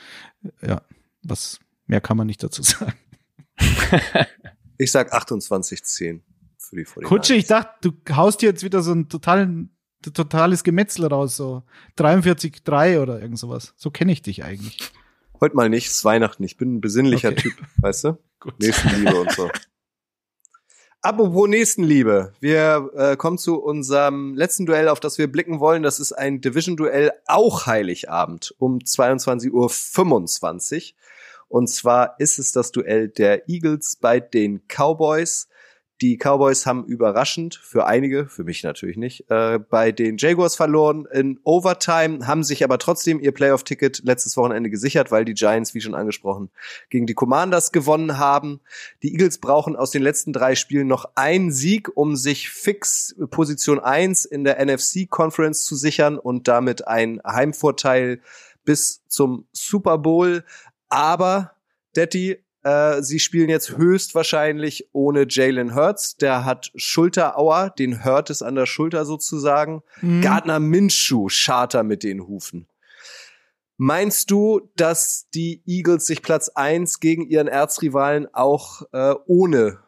Ja, 0.62 0.82
was 1.22 1.58
mehr 1.86 2.00
kann 2.00 2.16
man 2.16 2.26
nicht 2.26 2.42
dazu 2.42 2.62
sagen. 2.62 2.92
Ich 4.78 4.92
sag 4.92 5.14
28-10 5.14 6.20
für 6.58 6.76
die 6.76 6.86
49ers. 6.86 7.04
Kutsche, 7.04 7.34
ich 7.34 7.46
dachte, 7.46 7.90
du 7.90 8.14
haust 8.14 8.40
hier 8.40 8.50
jetzt 8.50 8.62
wieder 8.62 8.82
so 8.82 8.92
ein 8.92 9.08
totalen, 9.08 9.76
totales 10.02 10.64
Gemetzel 10.64 11.06
raus, 11.06 11.36
so 11.36 11.62
43-3 11.98 13.00
oder 13.00 13.20
irgend 13.20 13.38
sowas. 13.38 13.74
So 13.76 13.90
kenne 13.90 14.12
ich 14.12 14.22
dich 14.22 14.44
eigentlich. 14.44 14.92
Heute 15.40 15.56
mal 15.56 15.68
nicht, 15.70 15.86
es 15.86 15.96
ist 15.96 16.04
Weihnachten. 16.04 16.42
Ich 16.44 16.56
bin 16.56 16.76
ein 16.76 16.80
besinnlicher 16.80 17.30
Okay. 17.30 17.42
Typ, 17.42 17.54
weißt 17.78 18.04
du? 18.04 18.18
Nächstenliebe 18.58 19.20
und 19.20 19.32
so. 19.32 19.50
Apropos 21.02 21.48
Nächstenliebe. 21.48 22.34
Wir 22.40 22.90
äh, 22.94 23.16
kommen 23.16 23.38
zu 23.38 23.62
unserem 23.62 24.34
letzten 24.34 24.66
Duell, 24.66 24.86
auf 24.86 25.00
das 25.00 25.16
wir 25.16 25.32
blicken 25.32 25.58
wollen. 25.58 25.82
Das 25.82 25.98
ist 25.98 26.12
ein 26.12 26.42
Division-Duell, 26.42 27.12
auch 27.26 27.64
Heiligabend 27.64 28.54
um 28.58 28.80
22.25 28.80 30.92
Uhr. 30.92 30.96
Und 31.48 31.68
zwar 31.68 32.20
ist 32.20 32.38
es 32.38 32.52
das 32.52 32.70
Duell 32.70 33.08
der 33.08 33.48
Eagles 33.48 33.96
bei 33.96 34.20
den 34.20 34.60
Cowboys. 34.68 35.48
Die 36.00 36.16
Cowboys 36.16 36.64
haben 36.64 36.86
überraschend, 36.86 37.56
für 37.62 37.86
einige, 37.86 38.26
für 38.26 38.42
mich 38.42 38.62
natürlich 38.62 38.96
nicht, 38.96 39.30
äh, 39.30 39.58
bei 39.58 39.92
den 39.92 40.16
Jaguars 40.16 40.56
verloren 40.56 41.06
in 41.12 41.38
Overtime, 41.44 42.26
haben 42.26 42.42
sich 42.42 42.64
aber 42.64 42.78
trotzdem 42.78 43.20
ihr 43.20 43.32
Playoff-Ticket 43.32 44.02
letztes 44.04 44.36
Wochenende 44.38 44.70
gesichert, 44.70 45.10
weil 45.10 45.26
die 45.26 45.34
Giants, 45.34 45.74
wie 45.74 45.82
schon 45.82 45.94
angesprochen, 45.94 46.50
gegen 46.88 47.06
die 47.06 47.12
Commanders 47.12 47.70
gewonnen 47.70 48.16
haben. 48.16 48.60
Die 49.02 49.12
Eagles 49.12 49.38
brauchen 49.38 49.76
aus 49.76 49.90
den 49.90 50.02
letzten 50.02 50.32
drei 50.32 50.54
Spielen 50.54 50.88
noch 50.88 51.04
einen 51.16 51.52
Sieg, 51.52 51.94
um 51.94 52.16
sich 52.16 52.48
fix 52.48 53.14
Position 53.30 53.78
1 53.78 54.24
in 54.24 54.44
der 54.44 54.64
NFC 54.64 55.06
Conference 55.08 55.64
zu 55.64 55.76
sichern 55.76 56.18
und 56.18 56.48
damit 56.48 56.88
einen 56.88 57.20
Heimvorteil 57.26 58.20
bis 58.64 59.02
zum 59.06 59.46
Super 59.52 59.98
Bowl. 59.98 60.44
Aber, 60.88 61.52
Detti, 61.94 62.38
äh, 62.62 63.02
sie 63.02 63.18
spielen 63.18 63.48
jetzt 63.48 63.76
höchstwahrscheinlich 63.76 64.88
ohne 64.92 65.26
Jalen 65.28 65.74
Hurts. 65.74 66.16
Der 66.16 66.44
hat 66.44 66.70
Schulterauer, 66.74 67.70
den 67.70 68.04
hört 68.04 68.30
es 68.30 68.42
an 68.42 68.54
der 68.54 68.66
Schulter 68.66 69.04
sozusagen. 69.04 69.82
Mhm. 70.02 70.20
Gardner 70.20 70.60
Minshew 70.60 71.28
charter 71.30 71.82
mit 71.82 72.02
den 72.02 72.26
Hufen. 72.26 72.66
Meinst 73.78 74.30
du, 74.30 74.60
dass 74.76 75.28
die 75.34 75.62
Eagles 75.66 76.06
sich 76.06 76.20
Platz 76.20 76.50
eins 76.50 77.00
gegen 77.00 77.26
ihren 77.26 77.48
Erzrivalen 77.48 78.26
auch 78.34 78.82
äh, 78.92 79.14
ohne 79.26 79.78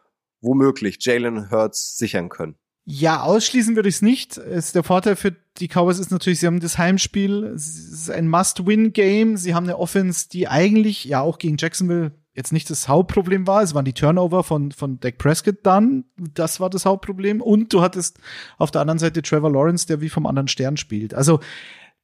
womöglich 0.41 0.97
Jalen 0.99 1.51
Hurts 1.51 1.95
sichern 1.97 2.29
können? 2.29 2.55
Ja, 2.85 3.21
ausschließen 3.21 3.75
würde 3.75 3.89
ich 3.89 3.95
es 3.95 4.01
nicht. 4.01 4.37
Es, 4.37 4.71
der 4.71 4.83
Vorteil 4.83 5.15
für 5.15 5.33
die 5.57 5.67
Cowboys 5.67 5.99
ist 5.99 6.11
natürlich, 6.11 6.39
sie 6.39 6.47
haben 6.47 6.59
das 6.59 6.79
Heimspiel. 6.79 7.43
Es 7.55 7.67
ist 7.77 8.09
ein 8.09 8.27
Must-Win-Game. 8.27 9.37
Sie 9.37 9.53
haben 9.53 9.65
eine 9.65 9.77
Offense, 9.77 10.27
die 10.27 10.47
eigentlich 10.47 11.05
ja 11.05 11.21
auch 11.21 11.37
gegen 11.37 11.57
Jacksonville 11.57 12.11
jetzt 12.33 12.51
nicht 12.51 12.69
das 12.69 12.87
Hauptproblem 12.87 13.47
war. 13.47 13.61
Es 13.61 13.73
waren 13.75 13.85
die 13.85 13.93
Turnover 13.93 14.43
von, 14.43 14.71
von 14.71 14.99
Dak 14.99 15.17
Prescott 15.17 15.57
dann. 15.63 16.05
Das 16.17 16.59
war 16.59 16.69
das 16.69 16.85
Hauptproblem. 16.85 17.41
Und 17.41 17.73
du 17.73 17.81
hattest 17.81 18.19
auf 18.57 18.71
der 18.71 18.81
anderen 18.81 18.99
Seite 18.99 19.21
Trevor 19.21 19.51
Lawrence, 19.51 19.85
der 19.87 20.01
wie 20.01 20.09
vom 20.09 20.25
anderen 20.25 20.47
Stern 20.47 20.77
spielt. 20.77 21.13
Also, 21.13 21.39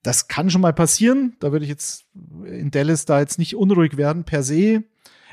das 0.04 0.28
kann 0.28 0.50
schon 0.50 0.62
mal 0.62 0.74
passieren. 0.74 1.36
Da 1.40 1.52
würde 1.52 1.66
ich 1.66 1.70
jetzt 1.70 2.06
in 2.46 2.72
Dallas 2.72 3.06
da 3.06 3.20
jetzt 3.20 3.40
nicht 3.40 3.56
unruhig 3.56 3.98
werden 3.98 4.24
per 4.24 4.44
se. 4.44 4.84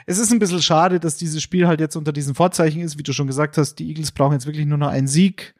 es 0.06 0.18
ist 0.18 0.32
ein 0.32 0.38
bisschen 0.38 0.62
schade, 0.62 0.98
dass 0.98 1.16
dieses 1.16 1.42
Spiel 1.42 1.68
halt 1.68 1.80
jetzt 1.80 1.96
unter 1.96 2.12
diesen 2.12 2.34
Vorzeichen 2.34 2.80
ist. 2.80 2.98
Wie 2.98 3.02
du 3.02 3.12
schon 3.12 3.26
gesagt 3.26 3.58
hast, 3.58 3.76
die 3.76 3.88
Eagles 3.88 4.12
brauchen 4.12 4.32
jetzt 4.32 4.46
wirklich 4.46 4.66
nur 4.66 4.78
noch 4.78 4.88
einen 4.88 5.08
Sieg. 5.08 5.54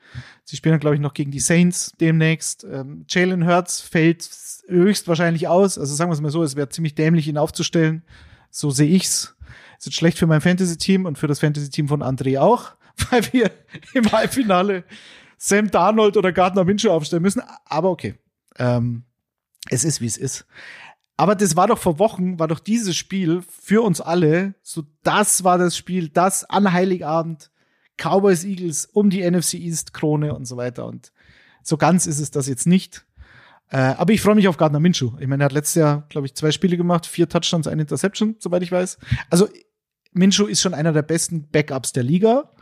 Sie 0.45 0.57
spielen, 0.57 0.79
glaube 0.81 0.97
ich, 0.97 1.01
noch 1.01 1.15
gegen 1.15 1.31
die 1.31 1.41
Saints 1.41 1.93
demnächst. 2.01 2.65
Ähm, 2.65 3.05
Jalen 3.09 3.47
Hurts 3.47 3.81
fällt 3.81 4.29
höchstwahrscheinlich 4.69 5.47
aus. 5.47 5.79
Also 5.79 5.95
sagen 5.95 6.11
wir 6.11 6.15
es 6.15 6.21
mal 6.21 6.31
so, 6.31 6.43
es 6.43 6.57
wäre 6.57 6.69
ziemlich 6.69 6.95
dämlich, 6.95 7.29
ihn 7.29 7.39
aufzustellen. 7.39 8.03
So 8.57 8.71
sehe 8.71 8.89
ich's. 8.89 9.37
Es 9.79 9.87
ist 9.87 9.97
schlecht 9.97 10.17
für 10.17 10.27
mein 10.27 10.41
Fantasy-Team 10.41 11.05
und 11.05 11.19
für 11.19 11.27
das 11.27 11.41
Fantasy-Team 11.41 11.89
von 11.89 12.03
André 12.03 12.41
auch, 12.41 12.73
weil 13.11 13.31
wir 13.35 13.51
im 13.93 14.11
Halbfinale 14.11 14.85
Sam 15.37 15.71
Darnold 15.71 16.17
oder 16.17 16.33
Gardner 16.33 16.65
Minshew 16.65 16.89
aufstellen 16.89 17.23
müssen. 17.23 17.43
Aber 17.67 17.91
okay. 17.91 18.15
Ähm, 18.59 19.05
es 19.69 19.85
ist, 19.85 20.01
wie 20.01 20.07
es 20.07 20.17
ist. 20.17 20.47
Aber 21.19 21.35
das 21.35 21.55
war 21.55 21.67
doch 21.67 21.77
vor 21.77 21.99
Wochen, 21.99 22.39
war 22.39 22.49
doch 22.49 22.59
dieses 22.59 22.97
Spiel 22.97 23.43
für 23.43 23.83
uns 23.83 24.01
alle, 24.01 24.55
so 24.63 24.85
das 25.03 25.45
war 25.45 25.59
das 25.59 25.77
Spiel, 25.77 26.09
das 26.09 26.45
an 26.45 26.73
Heiligabend, 26.73 27.51
Cowboys 27.99 28.43
Eagles 28.45 28.87
um 28.87 29.11
die 29.11 29.29
NFC 29.31 29.55
East 29.55 29.93
Krone 29.93 30.35
und 30.35 30.47
so 30.47 30.57
weiter. 30.57 30.87
Und 30.87 31.13
so 31.63 31.77
ganz 31.77 32.07
ist 32.07 32.21
es 32.21 32.31
das 32.31 32.49
jetzt 32.49 32.67
nicht. 32.67 33.06
Äh, 33.71 33.79
aber 33.79 34.13
ich 34.13 34.21
freue 34.21 34.35
mich 34.35 34.49
auf 34.49 34.57
Gardner 34.57 34.81
Minshew. 34.81 35.13
Ich 35.19 35.27
meine, 35.27 35.43
er 35.43 35.47
hat 35.47 35.53
letztes 35.53 35.75
Jahr, 35.75 36.07
glaube 36.09 36.27
ich, 36.27 36.35
zwei 36.35 36.53
Spiele 36.53 36.77
gemacht, 36.77 37.07
vier 37.07 37.29
Touchdowns, 37.29 37.67
eine 37.67 37.83
Interception, 37.83 38.37
soweit 38.39 38.63
ich 38.63 38.73
weiß. 38.73 38.99
Also 39.31 39.49
Minshew 40.13 40.47
ist 40.47 40.63
schon 40.63 40.75
einer 40.75 40.93
der 40.93 41.03
besten 41.03 41.49
Backups 41.49 41.93
der 41.93 42.03
Liga, 42.03 42.53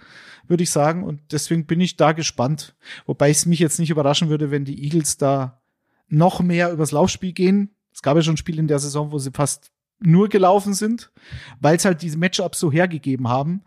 würde 0.48 0.62
ich 0.62 0.70
sagen. 0.70 1.04
Und 1.04 1.20
deswegen 1.32 1.66
bin 1.66 1.80
ich 1.80 1.96
da 1.96 2.12
gespannt. 2.12 2.74
Wobei 3.06 3.30
es 3.30 3.46
mich 3.46 3.58
jetzt 3.58 3.78
nicht 3.78 3.90
überraschen 3.90 4.28
würde, 4.28 4.50
wenn 4.50 4.64
die 4.64 4.82
Eagles 4.82 5.16
da 5.18 5.62
noch 6.08 6.40
mehr 6.40 6.72
übers 6.72 6.92
Laufspiel 6.92 7.32
gehen. 7.32 7.76
Es 7.92 8.02
gab 8.02 8.16
ja 8.16 8.22
schon 8.22 8.36
Spiele 8.36 8.60
in 8.60 8.68
der 8.68 8.78
Saison, 8.78 9.12
wo 9.12 9.18
sie 9.18 9.30
fast 9.32 9.72
nur 10.00 10.28
gelaufen 10.28 10.74
sind, 10.74 11.12
weil 11.60 11.76
es 11.76 11.84
halt 11.84 12.02
diese 12.02 12.18
Matchups 12.18 12.58
so 12.58 12.72
hergegeben 12.72 13.28
haben. 13.28 13.62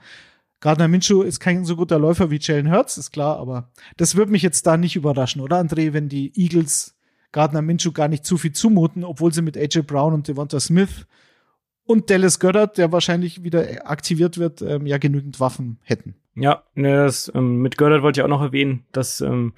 Gardner 0.59 0.88
Minshew 0.88 1.21
ist 1.21 1.39
kein 1.39 1.65
so 1.65 1.75
guter 1.75 1.99
Läufer 1.99 2.31
wie 2.31 2.39
Jalen 2.39 2.71
Hurts, 2.71 2.97
ist 2.97 3.11
klar, 3.11 3.38
aber 3.38 3.71
das 3.95 4.15
würde 4.15 4.31
mich 4.31 4.41
jetzt 4.41 4.65
da 4.65 4.75
nicht 4.75 4.95
überraschen, 4.95 5.41
oder 5.41 5.59
André, 5.59 5.93
wenn 5.93 6.09
die 6.09 6.31
Eagles 6.35 6.96
Gardner 7.32 7.61
Minshew 7.61 7.91
gar 7.91 8.07
nicht 8.07 8.25
zu 8.25 8.38
viel 8.38 8.53
zumuten, 8.53 9.03
obwohl 9.03 9.34
sie 9.34 9.41
mit 9.41 9.57
AJ 9.57 9.82
Brown 9.82 10.13
und 10.13 10.28
Devonta 10.28 10.59
Smith 10.59 11.05
und 11.86 12.09
Dallas 12.09 12.39
Goddard, 12.39 12.78
der 12.78 12.91
wahrscheinlich 12.91 13.43
wieder 13.43 13.89
aktiviert 13.89 14.38
wird, 14.38 14.61
ähm, 14.61 14.86
ja 14.86 14.97
genügend 14.97 15.39
Waffen 15.39 15.80
hätten. 15.84 16.15
Ja, 16.36 16.63
ne, 16.75 16.95
das, 17.05 17.32
ähm, 17.34 17.61
mit 17.61 17.78
Goddard 17.78 18.03
wollte 18.03 18.19
ich 18.19 18.23
auch 18.23 18.30
noch 18.30 18.41
erwähnen, 18.41 18.86
dass 18.91 19.21
ähm, 19.21 19.53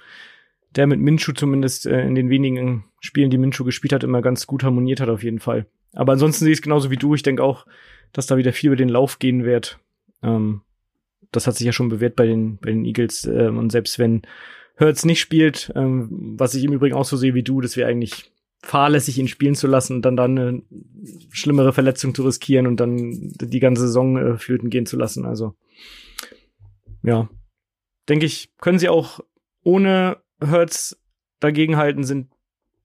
der 0.76 0.88
mit 0.88 1.00
Minshu 1.00 1.34
zumindest 1.34 1.86
äh, 1.86 2.06
in 2.06 2.16
den 2.16 2.30
wenigen 2.30 2.86
Spielen, 3.00 3.32
die 3.32 3.38
Minshu 3.38 3.64
gespielt 3.64 3.94
hat, 3.94 4.04
immer 4.04 4.22
ganz 4.22 4.48
gut 4.48 4.64
harmoniert 4.64 5.02
hat 5.02 5.10
auf 5.10 5.24
jeden 5.24 5.40
Fall. 5.40 5.66
Aber 5.94 6.14
ansonsten 6.14 6.46
sehe 6.46 6.54
ich 6.54 6.60
es 6.60 6.64
genauso 6.64 6.92
wie 6.92 6.98
du. 6.98 7.16
Ich 7.16 7.24
denke 7.24 7.44
auch, 7.44 7.66
dass 8.14 8.28
da 8.28 8.38
wieder 8.38 8.54
viel 8.54 8.68
über 8.68 8.76
den 8.76 8.90
Lauf 8.90 9.20
gehen 9.20 9.44
wird. 9.44 9.80
Ähm, 10.22 10.62
das 11.32 11.48
hat 11.48 11.56
sich 11.56 11.66
ja 11.66 11.72
schon 11.72 11.90
bewährt 11.90 12.16
bei 12.16 12.28
den, 12.28 12.58
bei 12.58 12.70
den 12.70 12.86
Eagles. 12.86 13.26
Ähm, 13.26 13.58
und 13.58 13.72
selbst 13.72 14.00
wenn 14.00 14.22
Hurts 14.80 15.06
nicht 15.06 15.20
spielt, 15.20 15.72
ähm, 15.76 16.36
was 16.38 16.54
ich 16.56 16.64
im 16.64 16.74
Übrigen 16.74 16.96
auch 16.96 17.06
so 17.06 17.18
sehe 17.18 17.34
wie 17.34 17.44
du, 17.44 17.62
das 17.62 17.76
wäre 17.78 17.90
eigentlich 17.90 18.32
fahrlässig, 18.62 19.18
ihn 19.18 19.28
spielen 19.28 19.56
zu 19.56 19.68
lassen 19.68 19.96
und 19.98 20.02
dann 20.04 20.18
dann 20.18 20.38
eine 20.38 20.62
schlimmere 21.32 21.74
Verletzung 21.74 22.14
zu 22.14 22.24
riskieren 22.24 22.68
und 22.68 22.80
dann 22.80 23.34
die 23.40 23.60
ganze 23.60 23.84
Saison 23.84 24.18
äh, 24.18 24.38
flöten 24.38 24.70
gehen 24.70 24.86
zu 24.86 24.98
lassen. 24.98 25.26
Also 25.26 25.56
ja, 27.04 27.30
denke 28.08 28.26
ich, 28.26 28.50
können 28.58 28.80
sie 28.80 28.90
auch 28.90 29.22
ohne 29.64 30.18
Hurts 30.42 31.02
dagegenhalten, 31.40 32.04
sind 32.04 32.32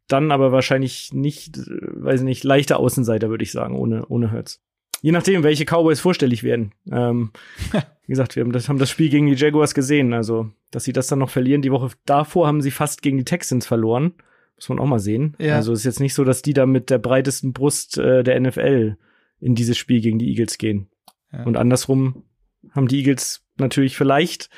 dann 0.07 0.31
aber 0.31 0.53
wahrscheinlich 0.53 1.13
nicht, 1.13 1.59
äh, 1.59 1.63
weiß 1.67 2.23
nicht, 2.23 2.45
leichte 2.45 2.77
Außenseiter, 2.77 3.31
würde 3.31 3.45
ich 3.45 3.53
sagen, 3.53 3.77
ohne, 3.77 4.07
ohne 4.07 4.31
Hurts. 4.33 4.61
Je 5.05 5.13
nachdem, 5.13 5.43
welche 5.43 5.67
Cowboys 5.67 6.01
vorstellig 6.01 6.43
werden. 6.45 6.73
Ähm, 6.91 7.31
wie 8.07 8.13
gesagt, 8.13 8.37
wir 8.37 8.43
haben 8.43 8.53
das, 8.53 8.71
haben 8.71 8.79
das 8.79 8.89
Spiel 8.89 9.11
gegen 9.11 9.27
die 9.27 9.35
Jaguars 9.35 9.75
gesehen. 9.75 10.15
Also, 10.15 10.51
dass 10.71 10.85
sie 10.85 10.95
das 10.95 11.09
dann 11.09 11.19
noch 11.19 11.29
verlieren. 11.29 11.61
Die 11.61 11.71
Woche 11.71 11.91
davor 12.07 12.47
haben 12.47 12.63
sie 12.63 12.71
fast 12.71 13.03
gegen 13.03 13.19
die 13.19 13.25
Texans 13.25 13.67
verloren. 13.67 14.15
Muss 14.57 14.71
man 14.71 14.79
auch 14.79 14.87
mal 14.87 15.01
sehen. 15.01 15.37
Ja. 15.39 15.57
Also, 15.57 15.75
es 15.75 15.81
ist 15.81 15.85
jetzt 15.85 16.01
nicht 16.01 16.15
so, 16.15 16.25
dass 16.25 16.41
die 16.41 16.55
da 16.55 16.65
mit 16.65 16.89
der 16.89 16.97
breitesten 16.97 17.53
Brust 17.53 17.99
äh, 17.99 18.25
der 18.25 18.41
NFL 18.41 18.97
in 19.41 19.55
dieses 19.55 19.77
Spiel 19.77 20.01
gegen 20.01 20.19
die 20.19 20.31
Eagles 20.31 20.57
gehen. 20.57 20.89
Ja. 21.31 21.45
Und 21.45 21.59
andersrum 21.59 22.25
haben 22.71 22.89
die 22.89 23.01
Eagles 23.01 23.45
natürlich 23.59 23.99
vielleicht 23.99 24.49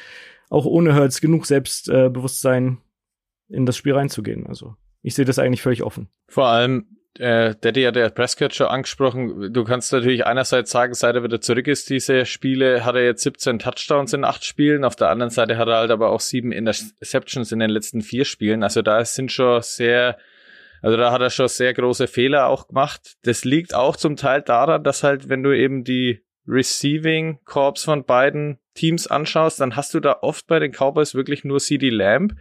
auch 0.49 0.65
ohne 0.65 0.95
Hurts 0.95 1.21
genug 1.21 1.47
Selbstbewusstsein 1.47 2.79
in 3.49 3.67
das 3.67 3.77
Spiel 3.77 3.95
reinzugehen. 3.95 4.47
Also 4.47 4.77
ich 5.03 5.17
sehe 5.17 5.25
das 5.25 5.41
eigentlich 5.41 5.63
völlig 5.63 5.83
offen. 5.83 6.09
Vor 6.29 6.47
allem, 6.47 6.96
äh, 7.21 7.55
Daddy 7.61 7.83
hat 7.83 7.97
ja 7.97 8.09
Prescott 8.09 8.55
schon 8.55 8.67
angesprochen. 8.69 9.53
Du 9.53 9.65
kannst 9.65 9.93
natürlich 9.93 10.27
einerseits 10.27 10.71
sagen, 10.71 10.95
seit 10.95 11.15
er 11.15 11.23
wieder 11.23 11.41
zurück 11.41 11.67
ist, 11.67 11.91
diese 11.91 12.27
Spiele, 12.27 12.85
hat 12.85 12.95
er 12.95 13.05
jetzt 13.05 13.23
17 13.23 13.59
Touchdowns 13.59 14.13
in 14.13 14.25
acht 14.25 14.45
Spielen. 14.45 14.85
Auf 14.85 14.97
der 14.97 15.11
anderen 15.11 15.31
Seite 15.31 15.57
hat 15.57 15.69
er 15.69 15.77
halt 15.77 15.91
aber 15.91 16.11
auch 16.11 16.21
sieben 16.21 16.53
Interceptions 16.53 17.53
in 17.53 17.59
den 17.59 17.71
letzten 17.71 18.03
vier 18.03 18.25
Spielen. 18.25 18.63
Also 18.63 18.83
da 18.83 19.05
sind 19.05 19.33
schon 19.33 19.63
sehr, 19.63 20.19
also 20.83 20.97
da 20.97 21.13
hat 21.13 21.21
er 21.21 21.31
schon 21.31 21.49
sehr 21.49 21.75
große 21.75 22.07
Fehler 22.07 22.47
auch 22.47 22.69
gemacht. 22.69 23.17
Das 23.23 23.45
liegt 23.45 23.75
auch 23.75 23.97
zum 23.97 24.17
Teil 24.17 24.43
daran, 24.43 24.85
dass 24.85 25.03
halt, 25.03 25.29
wenn 25.29 25.43
du 25.43 25.57
eben 25.57 25.85
die 25.85 26.23
Receiving 26.47 27.41
Corps 27.45 27.83
von 27.83 28.05
beiden 28.05 28.59
Teams 28.75 29.07
anschaust, 29.07 29.61
dann 29.61 29.75
hast 29.75 29.95
du 29.95 30.01
da 30.01 30.19
oft 30.23 30.47
bei 30.47 30.59
den 30.59 30.73
Cowboys 30.73 31.15
wirklich 31.15 31.45
nur 31.45 31.59
CD 31.59 31.91
Lamb. 31.91 32.35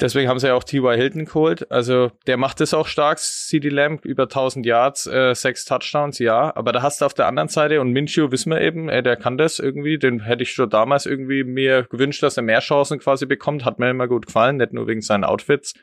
Deswegen 0.00 0.28
haben 0.28 0.38
sie 0.38 0.48
ja 0.48 0.54
auch 0.54 0.64
T.Y. 0.64 0.96
Hilton 0.96 1.26
geholt. 1.26 1.70
Also 1.70 2.10
der 2.26 2.36
macht 2.36 2.60
es 2.60 2.74
auch 2.74 2.86
stark. 2.86 3.18
CD 3.18 3.68
Lamb 3.68 4.04
über 4.04 4.24
1000 4.24 4.66
Yards, 4.66 5.06
äh, 5.06 5.34
sechs 5.34 5.64
Touchdowns, 5.64 6.18
ja. 6.18 6.54
Aber 6.56 6.72
da 6.72 6.82
hast 6.82 7.00
du 7.00 7.04
auf 7.04 7.14
der 7.14 7.26
anderen 7.26 7.48
Seite 7.48 7.80
und 7.80 7.92
Minshew 7.92 8.32
wissen 8.32 8.50
wir 8.50 8.60
eben, 8.60 8.88
äh, 8.88 9.02
der 9.02 9.16
kann 9.16 9.38
das 9.38 9.58
irgendwie. 9.58 9.98
Den 9.98 10.20
hätte 10.20 10.42
ich 10.42 10.52
schon 10.52 10.70
damals 10.70 11.06
irgendwie 11.06 11.44
mir 11.44 11.84
gewünscht, 11.84 12.22
dass 12.22 12.36
er 12.36 12.42
mehr 12.42 12.60
Chancen 12.60 12.98
quasi 12.98 13.26
bekommt. 13.26 13.64
Hat 13.64 13.78
mir 13.78 13.90
immer 13.90 14.08
gut 14.08 14.26
gefallen, 14.26 14.56
nicht 14.56 14.72
nur 14.72 14.86
wegen 14.86 15.02
seinen 15.02 15.24
Outfits. 15.24 15.74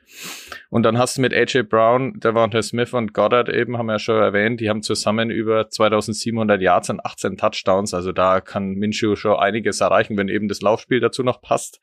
Und 0.69 0.83
dann 0.83 0.97
hast 0.97 1.17
du 1.17 1.21
mit 1.21 1.33
AJ 1.33 1.63
Brown, 1.63 2.19
Devonta 2.19 2.61
Smith 2.61 2.93
und 2.93 3.13
Goddard 3.13 3.47
eben, 3.47 3.77
haben 3.77 3.85
wir 3.85 3.93
ja 3.93 3.99
schon 3.99 4.21
erwähnt, 4.21 4.59
die 4.59 4.69
haben 4.69 4.81
zusammen 4.81 5.29
über 5.29 5.69
2700 5.69 6.61
Yards 6.61 6.89
und 6.89 7.05
18 7.05 7.37
Touchdowns. 7.37 7.93
Also 7.93 8.11
da 8.11 8.41
kann 8.41 8.73
Minshew 8.73 9.15
schon 9.15 9.37
einiges 9.37 9.79
erreichen, 9.79 10.17
wenn 10.17 10.27
eben 10.27 10.47
das 10.47 10.61
Laufspiel 10.61 10.99
dazu 10.99 11.23
noch 11.23 11.41
passt. 11.41 11.79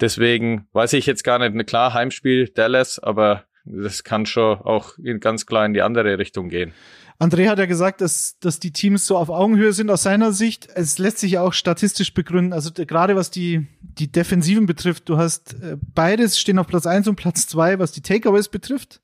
Deswegen 0.00 0.66
weiß 0.72 0.92
ich 0.94 1.06
jetzt 1.06 1.24
gar 1.24 1.38
nicht, 1.38 1.66
klar, 1.66 1.94
Heimspiel 1.94 2.48
Dallas, 2.48 2.98
aber 2.98 3.44
das 3.64 4.04
kann 4.04 4.26
schon 4.26 4.58
auch 4.58 4.94
ganz 5.20 5.46
klar 5.46 5.66
in 5.66 5.74
die 5.74 5.82
andere 5.82 6.18
Richtung 6.18 6.48
gehen. 6.48 6.72
André 7.20 7.48
hat 7.48 7.58
ja 7.58 7.66
gesagt, 7.66 8.00
dass, 8.00 8.38
dass 8.38 8.60
die 8.60 8.72
Teams 8.72 9.04
so 9.04 9.16
auf 9.16 9.28
Augenhöhe 9.28 9.72
sind 9.72 9.90
aus 9.90 10.04
seiner 10.04 10.32
Sicht. 10.32 10.68
Es 10.74 10.98
lässt 10.98 11.18
sich 11.18 11.32
ja 11.32 11.42
auch 11.42 11.52
statistisch 11.52 12.14
begründen. 12.14 12.52
Also 12.52 12.70
gerade 12.72 13.16
was 13.16 13.32
die, 13.32 13.66
die 13.80 14.10
Defensiven 14.10 14.66
betrifft, 14.66 15.08
du 15.08 15.18
hast 15.18 15.54
äh, 15.54 15.76
beides 15.94 16.38
stehen 16.38 16.60
auf 16.60 16.68
Platz 16.68 16.86
eins 16.86 17.08
und 17.08 17.16
Platz 17.16 17.48
zwei, 17.48 17.80
was 17.80 17.90
die 17.90 18.02
Takeaways 18.02 18.48
betrifft. 18.48 19.00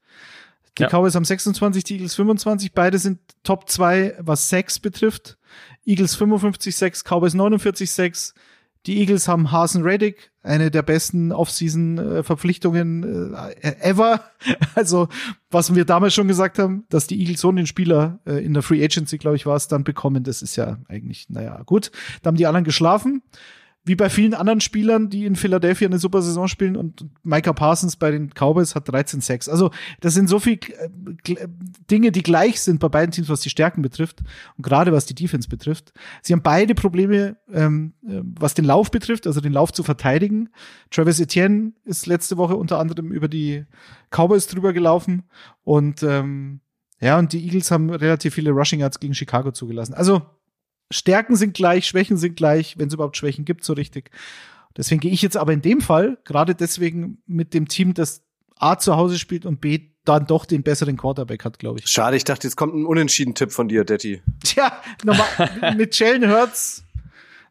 Die 0.79 0.83
ja. 0.83 0.89
Cowboys 0.89 1.15
haben 1.17 1.25
26, 1.25 1.85
die 1.85 1.95
Eagles 1.95 2.15
25. 2.15 2.73
Beide 2.73 2.99
sind 2.99 3.19
Top 3.43 3.69
2, 3.69 4.17
was 4.21 4.49
Sex 4.49 4.79
betrifft. 4.79 5.37
Eagles 5.85 6.15
55, 6.15 6.75
6, 6.75 7.05
Cowboys 7.05 7.35
49, 7.35 7.91
6. 7.91 8.35
Die 8.87 8.99
Eagles 8.99 9.29
haben 9.29 9.51
Hasen 9.51 9.83
Reddick, 9.83 10.31
eine 10.43 10.71
der 10.71 10.83
besten 10.83 11.33
Offseason-Verpflichtungen 11.33 13.35
äh, 13.35 13.77
ever. 13.81 14.21
Also, 14.75 15.09
was 15.51 15.75
wir 15.75 15.85
damals 15.85 16.15
schon 16.15 16.29
gesagt 16.29 16.59
haben, 16.59 16.85
dass 16.91 17.07
die 17.07 17.19
Eagles 17.21 17.41
so 17.41 17.49
einen 17.49 17.67
Spieler 17.67 18.19
äh, 18.27 18.45
in 18.45 18.53
der 18.53 18.63
Free 18.63 18.85
Agency, 18.85 19.19
glaube 19.19 19.37
ich, 19.37 19.47
war 19.47 19.57
es, 19.57 19.69
dann 19.69 19.85
bekommen, 19.85 20.25
das 20.25 20.43
ist 20.43 20.57
ja 20.57 20.79
eigentlich, 20.89 21.31
naja, 21.31 21.63
gut. 21.65 21.93
Da 22.23 22.29
haben 22.29 22.37
die 22.37 22.47
anderen 22.47 22.65
geschlafen 22.65 23.23
wie 23.85 23.97
bei 23.97 24.09
vielen 24.09 24.33
anderen 24.33 24.63
Spielern, 24.63 25.11
die 25.11 25.27
in 25.27 25.37
Philadelphia 25.37 25.87
eine 25.87 25.99
super 25.99 26.23
Saison 26.23 26.49
spielen 26.49 26.77
und 26.77 27.07
Micah 27.23 27.53
Parsons 27.53 27.97
bei 27.97 28.11
den 28.11 28.31
Cowboys 28.31 28.75
hat 28.75 28.89
13 28.89 29.21
Sacks. 29.21 29.49
Also 29.49 29.71
das 30.01 30.15
sind 30.15 30.29
so 30.29 30.41
viele 30.41 30.61
äh, 30.79 31.49
Dinge, 31.91 32.11
die 32.11 32.23
gleich 32.23 32.63
sind 32.63 32.81
bei 32.81 32.89
beiden 32.89 33.11
Teams, 33.11 33.29
was 33.29 33.43
die 33.43 33.51
Stärken 33.51 33.83
betrifft 33.83 34.23
und 34.57 34.65
gerade 34.65 34.91
was 34.93 35.05
die 35.05 35.15
Defense 35.15 35.49
betrifft. 35.49 35.93
Sie 36.23 36.33
haben 36.33 36.43
beide 36.43 36.75
Probleme, 36.75 37.37
ähm, 37.53 37.93
äh, 38.07 38.21
was 38.39 38.55
den 38.55 38.65
Lauf 38.65 38.91
betrifft, 38.91 39.27
also 39.27 39.43
den 39.43 39.53
Lauf 39.53 39.71
zu 39.71 39.83
verteidigen. 39.83 40.49
Travis 40.91 41.21
Etienne 41.21 41.73
ist 41.85 42.07
letzte 42.07 42.39
Woche 42.39 42.57
unter 42.57 42.79
anderem 42.79 43.13
über 43.13 43.29
die 43.29 43.67
Cowboys 44.11 44.47
drüber 44.47 44.73
gelaufen 44.73 45.25
und 45.63 46.03
ähm, 46.03 46.61
ja, 47.01 47.19
und 47.19 47.35
die 47.35 47.45
Eagles 47.45 47.71
haben 47.71 47.91
relativ 47.91 48.33
viele 48.33 48.53
Rushing 48.53 48.81
Yards 48.81 48.99
gegen 48.99 49.15
Chicago 49.15 49.51
zugelassen. 49.51 49.93
Also 49.93 50.23
Stärken 50.91 51.37
sind 51.37 51.55
gleich, 51.55 51.87
Schwächen 51.87 52.17
sind 52.17 52.37
gleich, 52.37 52.79
wenn 52.79 52.89
es 52.89 52.95
überhaupt 52.95 53.17
Schwächen 53.17 53.45
gibt, 53.45 53.65
so 53.65 53.73
richtig. 53.73 54.11
Deswegen 54.77 55.01
gehe 55.01 55.13
ich 55.13 55.23
jetzt 55.23 55.37
aber 55.37 55.53
in 55.53 55.63
dem 55.63 55.81
Fall, 55.81 56.19
gerade 56.25 56.55
deswegen 56.55 57.23
mit 57.27 57.55
dem 57.55 57.69
Team, 57.69 57.95
das 57.95 58.23
A 58.57 58.79
zu 58.79 58.97
Hause 58.97 59.19
spielt 59.19 59.47
und 59.47 59.61
B 59.61 59.91
dann 60.05 60.27
doch 60.27 60.45
den 60.45 60.63
besseren 60.63 60.97
Quarterback 60.97 61.45
hat, 61.45 61.59
glaube 61.59 61.79
ich. 61.79 61.87
Schade, 61.87 62.17
ich 62.17 62.25
dachte, 62.25 62.47
jetzt 62.47 62.57
kommt 62.57 62.75
ein 62.75 62.85
Unentschieden-Tipp 62.85 63.53
von 63.53 63.69
dir, 63.69 63.85
Detti. 63.85 64.23
Tja, 64.43 64.73
nochmal 65.03 65.75
mit 65.77 65.99
Jalen 65.99 66.31
Hurts. 66.31 66.85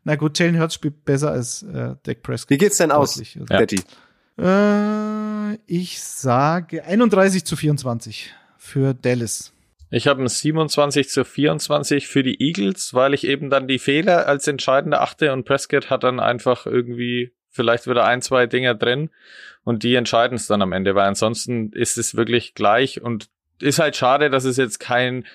Na 0.04 0.16
gut, 0.16 0.38
Jalen 0.38 0.60
Hurts 0.60 0.76
spielt 0.76 1.06
besser 1.06 1.32
als 1.32 1.64
äh, 1.64 1.96
Dak 2.04 2.22
Prescott. 2.22 2.52
Wie 2.52 2.58
geht's 2.58 2.78
denn 2.78 2.92
aus, 2.92 3.18
also, 3.18 3.46
Detti? 3.46 3.82
Äh, 4.38 5.56
ich 5.66 6.02
sage 6.02 6.84
31 6.84 7.46
zu 7.46 7.56
24 7.56 8.34
für 8.58 8.94
Dallas. 8.94 9.53
Ich 9.96 10.08
habe 10.08 10.24
ein 10.24 10.28
27 10.28 11.08
zu 11.08 11.24
24 11.24 12.08
für 12.08 12.24
die 12.24 12.42
Eagles, 12.42 12.96
weil 12.96 13.14
ich 13.14 13.28
eben 13.28 13.52
dann 13.52 13.68
die 13.68 13.78
Fehler 13.78 14.28
als 14.28 14.48
entscheidende 14.48 15.00
achte 15.00 15.32
und 15.32 15.46
Prescott 15.46 15.92
hat 15.92 16.04
dann 16.04 16.20
einfach 16.20 16.66
irgendwie 16.66 17.32
vielleicht 17.52 17.86
wieder 17.86 18.04
ein, 18.04 18.24
zwei 18.24 18.48
Dinger 18.48 18.74
drin 18.74 19.12
und 19.64 19.84
die 19.84 19.94
entscheiden 19.94 20.36
es 20.36 20.48
dann 20.48 20.64
am 20.64 20.72
Ende, 20.72 20.96
weil 20.96 21.08
ansonsten 21.08 21.72
ist 21.74 22.00
es 22.00 22.16
wirklich 22.16 22.56
gleich 22.56 23.04
und 23.04 23.30
ist 23.62 23.78
halt 23.78 23.96
schade, 23.96 24.32
dass 24.32 24.46
es 24.46 24.58
jetzt 24.58 24.80
kein 24.80 25.28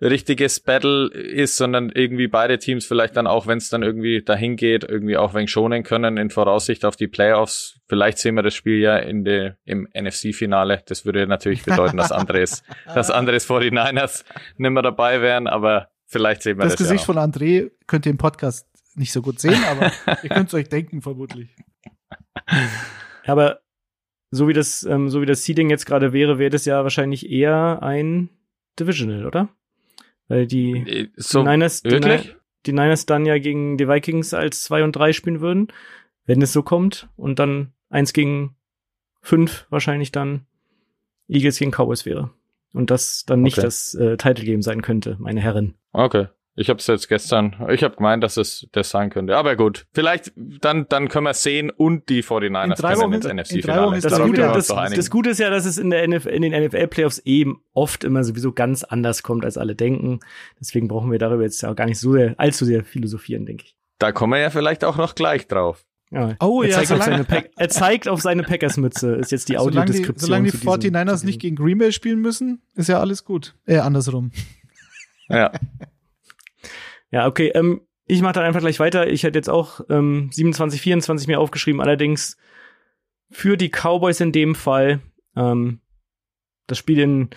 richtiges 0.00 0.60
Battle 0.60 1.08
ist, 1.08 1.56
sondern 1.56 1.90
irgendwie 1.90 2.28
beide 2.28 2.58
Teams 2.58 2.86
vielleicht 2.86 3.16
dann 3.16 3.26
auch, 3.26 3.46
wenn 3.46 3.58
es 3.58 3.68
dann 3.68 3.82
irgendwie 3.82 4.22
dahin 4.22 4.56
geht, 4.56 4.84
irgendwie 4.84 5.16
auch 5.16 5.34
wenig 5.34 5.50
schonen 5.50 5.82
können 5.82 6.16
in 6.16 6.30
Voraussicht 6.30 6.84
auf 6.84 6.96
die 6.96 7.08
Playoffs. 7.08 7.80
Vielleicht 7.88 8.18
sehen 8.18 8.36
wir 8.36 8.42
das 8.42 8.54
Spiel 8.54 8.78
ja 8.78 8.96
in 8.96 9.24
de, 9.24 9.54
im 9.64 9.88
NFC-Finale. 9.92 10.82
Das 10.86 11.04
würde 11.04 11.26
natürlich 11.26 11.64
bedeuten, 11.64 11.96
dass 11.96 12.12
Andres, 12.12 12.62
dass 12.94 13.10
Andres 13.10 13.48
49ers 13.48 14.24
nicht 14.56 14.70
mehr 14.70 14.82
dabei 14.82 15.20
wären, 15.20 15.48
aber 15.48 15.88
vielleicht 16.06 16.42
sehen 16.42 16.58
wir 16.58 16.64
das. 16.64 16.74
Das 16.74 16.78
Gesicht 16.78 17.00
ja 17.00 17.06
von 17.06 17.16
André 17.16 17.70
könnt 17.86 18.06
ihr 18.06 18.10
im 18.10 18.18
Podcast 18.18 18.68
nicht 18.94 19.12
so 19.12 19.20
gut 19.20 19.40
sehen, 19.40 19.62
aber 19.68 19.92
ihr 20.22 20.30
könnt 20.30 20.48
es 20.48 20.54
euch 20.54 20.68
denken, 20.68 21.02
vermutlich. 21.02 21.56
Aber 23.26 23.60
so 24.30 24.46
wie 24.46 24.52
das, 24.52 24.84
ähm, 24.84 25.08
so 25.08 25.22
wie 25.22 25.26
das 25.26 25.44
Seeding 25.44 25.70
jetzt 25.70 25.86
gerade 25.86 26.12
wäre, 26.12 26.38
wäre 26.38 26.50
das 26.50 26.66
ja 26.66 26.82
wahrscheinlich 26.82 27.30
eher 27.30 27.82
ein 27.82 28.30
Divisional, 28.78 29.26
oder? 29.26 29.48
Weil 30.28 30.46
die, 30.46 30.72
Äh, 30.72 31.08
so, 31.16 31.42
die, 31.42 31.48
Niners, 31.48 31.82
die, 31.82 31.90
wirklich? 31.90 32.36
Die 32.66 32.72
Niners 32.72 33.06
dann 33.06 33.26
ja 33.26 33.38
gegen 33.38 33.76
die 33.78 33.88
Vikings 33.88 34.34
als 34.34 34.62
2 34.64 34.84
und 34.84 34.92
3 34.92 35.12
spielen 35.12 35.40
würden, 35.40 35.68
wenn 36.26 36.42
es 36.42 36.52
so 36.52 36.62
kommt. 36.62 37.08
Und 37.16 37.38
dann 37.38 37.72
eins 37.88 38.12
gegen 38.12 38.56
fünf 39.22 39.66
wahrscheinlich 39.70 40.12
dann 40.12 40.46
Eagles 41.28 41.58
gegen 41.58 41.70
Cowboys 41.72 42.04
wäre. 42.06 42.30
Und 42.74 42.90
das 42.90 43.24
dann 43.26 43.42
nicht 43.42 43.58
Okay. 43.58 43.66
das 43.66 43.94
äh, 43.94 44.16
Title 44.16 44.44
Game 44.44 44.62
sein 44.62 44.82
könnte, 44.82 45.16
meine 45.18 45.40
Herren. 45.40 45.74
Okay. 45.92 46.26
Ich 46.60 46.68
habe 46.68 46.78
es 46.80 46.86
jetzt 46.88 47.08
gestern, 47.08 47.54
ich 47.70 47.84
habe 47.84 47.94
gemeint, 47.94 48.24
dass 48.24 48.36
es 48.36 48.66
das 48.72 48.90
sein 48.90 49.10
könnte. 49.10 49.36
Aber 49.36 49.54
gut, 49.54 49.86
vielleicht 49.92 50.32
dann, 50.36 50.86
dann 50.88 51.08
können 51.08 51.24
wir 51.24 51.30
es 51.30 51.42
sehen 51.42 51.70
und 51.70 52.08
die 52.08 52.22
49ers 52.24 52.64
In 52.64 52.70
drei 52.74 52.94
können 52.94 53.02
Wochen- 53.02 53.12
ins 53.12 53.24
in 53.26 53.30
drei 53.36 53.42
NFC-Finale. 53.42 53.86
Wochen 53.86 53.94
ist 53.94 54.04
Das 54.04 54.18
Gute, 54.20 54.40
das, 54.42 54.66
das 54.66 55.10
Gute 55.10 55.30
ist 55.30 55.38
ja, 55.38 55.50
dass 55.50 55.64
es 55.66 55.78
in, 55.78 55.90
der 55.90 56.02
NF 56.02 56.26
in 56.26 56.42
den 56.42 56.52
NFL-Playoffs 56.52 57.20
eben 57.20 57.60
oft 57.74 58.02
immer 58.02 58.24
sowieso 58.24 58.52
ganz 58.52 58.82
anders 58.82 59.22
kommt, 59.22 59.44
als 59.44 59.56
alle 59.56 59.74
denken. 59.76 60.18
Deswegen 60.60 60.88
brauchen 60.88 61.12
wir 61.12 61.18
darüber 61.18 61.42
jetzt 61.44 61.62
ja 61.62 61.70
auch 61.70 61.76
gar 61.76 61.86
nicht 61.86 62.00
so 62.00 62.12
sehr, 62.12 62.34
allzu 62.38 62.64
sehr 62.64 62.82
philosophieren, 62.84 63.46
denke 63.46 63.64
ich. 63.66 63.76
Da 63.98 64.10
kommen 64.12 64.32
wir 64.32 64.40
ja 64.40 64.50
vielleicht 64.50 64.84
auch 64.84 64.96
noch 64.96 65.14
gleich 65.14 65.46
drauf. 65.46 65.84
Ja, 66.10 66.34
Oh 66.40 66.62
er, 66.62 66.70
ja, 66.70 66.74
zeigt 66.76 66.90
auf 66.92 67.04
solange- 67.04 67.26
er 67.56 67.68
zeigt 67.68 68.08
auf 68.08 68.20
seine 68.22 68.42
Packers-Mütze, 68.42 69.14
ist 69.16 69.30
jetzt 69.30 69.48
die 69.48 69.52
Solange 69.52 69.70
die, 69.72 69.78
Audiodeskription. 69.80 70.26
solange 70.26 70.44
die 70.46 70.50
zu 70.52 70.56
diesem- 70.58 70.94
49ers 70.96 71.20
zu 71.20 71.26
nicht 71.26 71.40
gegen 71.40 71.54
Green 71.54 71.78
Bay 71.78 71.92
spielen 71.92 72.20
müssen, 72.20 72.62
ist 72.74 72.88
ja 72.88 72.98
alles 72.98 73.24
gut. 73.24 73.54
Äh, 73.66 73.78
andersrum. 73.78 74.32
Ja. 75.28 75.52
Ja, 77.10 77.26
okay. 77.26 77.48
Ähm, 77.54 77.82
ich 78.06 78.22
mache 78.22 78.34
dann 78.34 78.44
einfach 78.44 78.60
gleich 78.60 78.80
weiter. 78.80 79.08
Ich 79.08 79.22
hätte 79.22 79.38
jetzt 79.38 79.50
auch 79.50 79.80
ähm, 79.90 80.30
27, 80.32 80.80
24 80.80 81.28
mir 81.28 81.40
aufgeschrieben. 81.40 81.80
Allerdings 81.80 82.36
für 83.30 83.56
die 83.56 83.70
Cowboys 83.70 84.20
in 84.20 84.32
dem 84.32 84.54
Fall. 84.54 85.00
Ähm, 85.36 85.80
das 86.66 86.78
Spiel 86.78 86.98
in, 86.98 87.30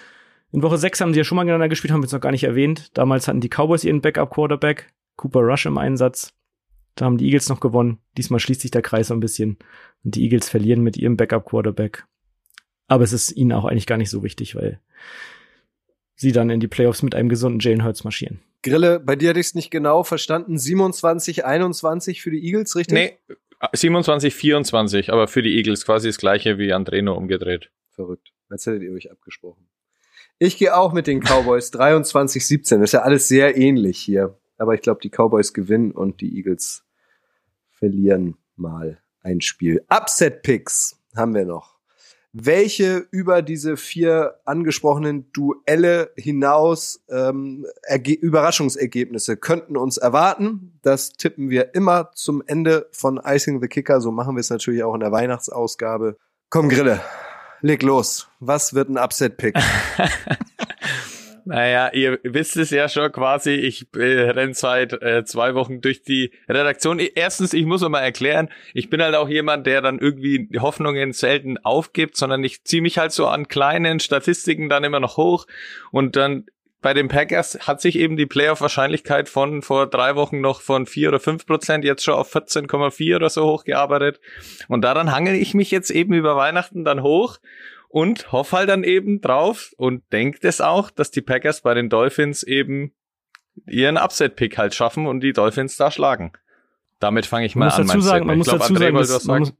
in 0.52 0.62
Woche 0.62 0.78
6 0.78 1.02
haben 1.02 1.14
sie 1.14 1.20
ja 1.20 1.24
schon 1.24 1.36
mal 1.36 1.44
gegeneinander 1.44 1.70
gespielt, 1.70 1.92
haben 1.92 2.02
wir 2.02 2.06
jetzt 2.06 2.14
noch 2.14 2.22
gar 2.22 2.32
nicht 2.32 2.44
erwähnt. 2.44 2.98
Damals 2.98 3.28
hatten 3.28 3.42
die 3.42 3.50
Cowboys 3.50 3.84
ihren 3.84 4.02
Backup-Quarterback, 4.02 4.94
Cooper 5.16 5.42
Rush 5.42 5.66
im 5.66 5.78
Einsatz. 5.78 6.34
Da 6.96 7.06
haben 7.06 7.18
die 7.18 7.26
Eagles 7.26 7.50
noch 7.50 7.60
gewonnen. 7.60 8.00
Diesmal 8.18 8.40
schließt 8.40 8.62
sich 8.62 8.72
der 8.72 8.82
Kreis 8.82 9.08
so 9.08 9.14
ein 9.14 9.22
bisschen. 9.22 9.58
Und 10.04 10.16
die 10.16 10.24
Eagles 10.24 10.50
verlieren 10.50 10.82
mit 10.82 10.98
ihrem 10.98 11.16
Backup-Quarterback. 11.16 12.06
Aber 12.88 13.04
es 13.04 13.14
ist 13.14 13.32
ihnen 13.32 13.54
auch 13.54 13.66
eigentlich 13.66 13.88
gar 13.88 13.98
nicht 13.98 14.10
so 14.10 14.24
wichtig, 14.24 14.56
weil 14.56 14.82
sie 16.16 16.34
dann 16.34 16.50
in 16.50 16.60
die 16.60 16.68
Playoffs 16.68 17.04
mit 17.04 17.16
einem 17.16 17.30
gesunden 17.30 17.62
Jalen 17.62 17.86
Hurts 17.86 18.04
marschieren. 18.04 18.42
Grille, 18.64 19.00
bei 19.00 19.16
dir 19.16 19.30
hatte 19.30 19.40
ich 19.40 19.48
es 19.48 19.56
nicht 19.56 19.72
genau 19.72 20.04
verstanden. 20.04 20.58
27, 20.58 21.46
21 21.46 22.22
für 22.22 22.32
die 22.32 22.44
Eagles, 22.46 22.76
richtig? 22.76 22.94
Nee, 22.94 23.38
27, 23.74 24.34
24, 24.34 25.12
aber 25.12 25.28
für 25.28 25.42
die 25.42 25.56
Eagles 25.56 25.86
quasi 25.86 26.10
das 26.10 26.18
gleiche 26.18 26.58
wie 26.58 26.74
Andreno 26.74 27.16
umgedreht. 27.16 27.72
Verrückt. 27.90 28.34
Als 28.50 28.66
hättet 28.66 28.84
ihr 28.84 28.92
euch 28.92 29.12
abgesprochen. 29.12 29.68
Ich 30.40 30.58
gehe 30.58 30.76
auch 30.76 30.92
mit 30.92 31.08
den 31.08 31.22
Cowboys 31.22 31.72
23, 31.72 32.46
17. 32.46 32.80
Das 32.80 32.90
ist 32.90 32.94
ja 32.94 33.02
alles 33.02 33.28
sehr 33.28 33.58
ähnlich 33.58 34.00
hier. 34.00 34.40
Aber 34.58 34.74
ich 34.74 34.82
glaube, 34.82 35.00
die 35.02 35.10
Cowboys 35.10 35.54
gewinnen 35.54 35.92
und 35.92 36.22
die 36.22 36.36
Eagles 36.38 36.84
verlieren 37.70 38.38
mal 38.56 39.02
ein 39.22 39.42
Spiel. 39.42 39.84
Upset 39.90 40.42
Picks 40.42 41.00
haben 41.16 41.34
wir 41.34 41.46
noch. 41.46 41.71
Welche 42.34 43.06
über 43.12 43.42
diese 43.42 43.76
vier 43.76 44.36
angesprochenen 44.46 45.30
Duelle 45.34 46.12
hinaus 46.16 47.04
ähm, 47.10 47.66
Erge 47.84 48.14
Überraschungsergebnisse 48.14 49.36
könnten 49.36 49.76
uns 49.76 49.98
erwarten? 49.98 50.80
Das 50.82 51.12
tippen 51.12 51.50
wir 51.50 51.76
immer 51.76 52.12
zum 52.14 52.42
Ende 52.46 52.88
von 52.94 53.20
Icing 53.22 53.62
the 53.62 53.68
Kicker. 53.68 54.00
So 54.00 54.12
machen 54.12 54.36
wir 54.36 54.40
es 54.40 54.50
natürlich 54.50 54.84
auch 54.84 54.94
in 54.94 55.02
der 55.02 55.12
Weihnachtsausgabe. 55.12 56.16
Komm, 56.50 56.70
Grille, 56.70 57.02
leg 57.60 57.84
los. 57.84 58.30
Was 58.40 58.74
wird 58.74 58.90
ein 58.90 58.98
Upset-Pick? 58.98 59.56
Naja, 61.46 61.92
ihr 61.94 62.20
wisst 62.24 62.58
es 62.58 62.70
ja 62.70 62.88
schon 62.90 63.12
quasi, 63.12 63.52
ich 63.52 63.88
äh, 63.96 64.30
renn 64.30 64.54
seit 64.54 64.94
äh, 65.02 65.24
zwei 65.26 65.56
Wochen 65.56 65.82
durch 65.82 66.04
die 66.04 66.32
Redaktion. 66.48 67.00
Erstens, 67.00 67.54
ich 67.54 67.66
muss 67.66 67.82
mal 67.88 68.00
erklären, 68.00 68.50
ich 68.74 68.90
bin 68.90 69.02
halt 69.02 69.16
auch 69.16 69.30
jemand, 69.30 69.66
der 69.66 69.82
dann 69.82 70.00
irgendwie 70.00 70.50
Hoffnungen 70.60 71.14
selten 71.14 71.58
aufgibt, 71.58 72.18
sondern 72.18 72.44
ich 72.44 72.64
ziehe 72.64 72.82
mich 72.82 72.98
halt 72.98 73.12
so 73.12 73.28
an 73.28 73.48
kleinen 73.48 74.00
Statistiken 74.00 74.70
dann 74.70 74.84
immer 74.84 75.00
noch 75.00 75.18
hoch 75.18 75.48
und 75.92 76.16
dann 76.16 76.46
bei 76.82 76.96
den 76.96 77.10
Packers 77.10 77.60
hat 77.68 77.80
sich 77.80 77.96
eben 77.98 78.18
die 78.18 78.26
Playoff-Wahrscheinlichkeit 78.26 79.30
von 79.30 79.62
vor 79.62 79.88
drei 79.88 80.16
Wochen 80.16 80.42
noch 80.42 80.62
von 80.62 80.88
vier 80.88 81.10
oder 81.10 81.20
fünf 81.20 81.46
Prozent 81.46 81.86
jetzt 81.86 82.04
schon 82.04 82.16
auf 82.16 82.36
14,4 82.36 83.16
oder 83.16 83.30
so 83.30 83.46
hochgearbeitet. 83.46 84.20
Und 84.68 84.82
daran 84.82 85.12
hangel 85.12 85.36
ich 85.36 85.54
mich 85.54 85.70
jetzt 85.70 85.92
eben 85.92 86.14
über 86.14 86.36
Weihnachten 86.36 86.84
dann 86.84 87.04
hoch 87.04 87.38
und 87.92 88.32
hoffe 88.32 88.58
halt 88.58 88.70
dann 88.70 88.84
eben 88.84 89.22
drauf 89.22 89.74
und 89.78 90.04
denkt 90.12 90.46
es 90.46 90.62
auch, 90.62 90.90
dass 90.90 91.12
die 91.12 91.22
Packers 91.22 91.62
bei 91.62 91.74
den 91.74 91.90
Dolphins 91.90 92.44
eben 92.44 92.94
ihren 93.68 93.98
Upset-Pick 93.98 94.58
halt 94.58 94.74
schaffen 94.74 95.08
und 95.08 95.20
die 95.22 95.34
Dolphins 95.34 95.76
da 95.78 95.92
schlagen. 95.92 96.32
Damit 97.00 97.26
fange 97.26 97.46
ich 97.46 97.56
Man 97.56 97.68
mal 97.68 97.74
an. 97.76 97.82
dazu 97.82 97.98
mein 97.98 98.02
sagen, 98.02 98.28
man 98.28 98.38
muss 98.38 98.48
ich 98.48 98.52
glaub, 98.54 98.62
dazu 98.62 98.74
André 98.74 98.80
sagen, 98.80 98.98
was 98.98 99.26
man 99.26 99.40
muss, 99.40 99.54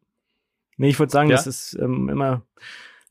nee, 0.78 0.90
ich 0.90 1.00
wollte 1.00 1.12
sagen, 1.12 1.30
Ja? 1.30 1.36
dass 1.36 1.46
es 1.48 1.78
ähm, 1.82 2.08
immer 2.10 2.44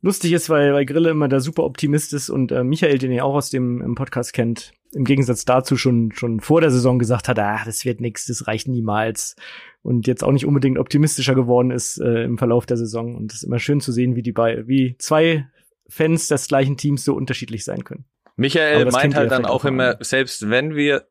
lustig 0.01 0.33
ist, 0.33 0.49
weil, 0.49 0.73
weil 0.73 0.87
Grille 0.87 1.11
immer 1.11 1.29
der 1.29 1.41
super 1.41 1.65
Optimist 1.65 2.15
ist 2.15 2.31
und 2.31 2.51
äh, 2.53 2.65
Michael, 2.65 2.99
den 2.99 3.13
ihr 3.13 3.25
auch 3.25 3.35
aus 3.35 3.51
dem 3.51 3.95
Podcast 3.95 4.33
kennt, 4.33 4.73
im 4.93 5.05
Gegensatz 5.05 5.45
dazu 5.45 5.77
schon 5.77 6.13
schon 6.13 6.41
vor 6.41 6.61
der 6.61 6.71
Saison 6.71 6.99
gesagt 6.99 7.29
hat, 7.29 7.39
ah, 7.39 7.61
das 7.65 7.85
wird 7.85 8.01
nix, 8.01 8.27
das 8.27 8.47
reicht 8.47 8.69
niemals 8.69 9.37
und 9.83 10.07
jetzt 10.07 10.25
auch 10.25 10.33
nicht 10.33 10.47
unbedingt 10.47 10.79
optimistischer 10.79 11.35
geworden 11.35 11.71
ist 11.71 11.99
äh, 11.99 12.25
im 12.25 12.39
Verlauf 12.39 12.67
der 12.67 12.77
Saison 12.77 13.15
und 13.15 13.33
es 13.33 13.39
ist 13.39 13.45
immer 13.45 13.59
schön 13.59 13.81
zu 13.81 13.93
sehen, 13.93 14.17
wie 14.17 14.23
die 14.23 14.33
bei 14.33 14.67
wie 14.67 14.97
zwei 14.99 15.49
Fans 15.89 16.29
des 16.29 16.49
gleichen 16.49 16.77
Teams 16.77 17.05
so 17.05 17.15
unterschiedlich 17.15 17.65
sein 17.65 17.85
können. 17.85 18.05
Michael 18.37 18.87
meint 18.87 19.15
halt 19.15 19.31
ja 19.31 19.37
dann 19.37 19.45
auch 19.45 19.65
immer, 19.65 19.97
selbst 20.01 20.49
wenn 20.49 20.75
wir, 20.75 21.07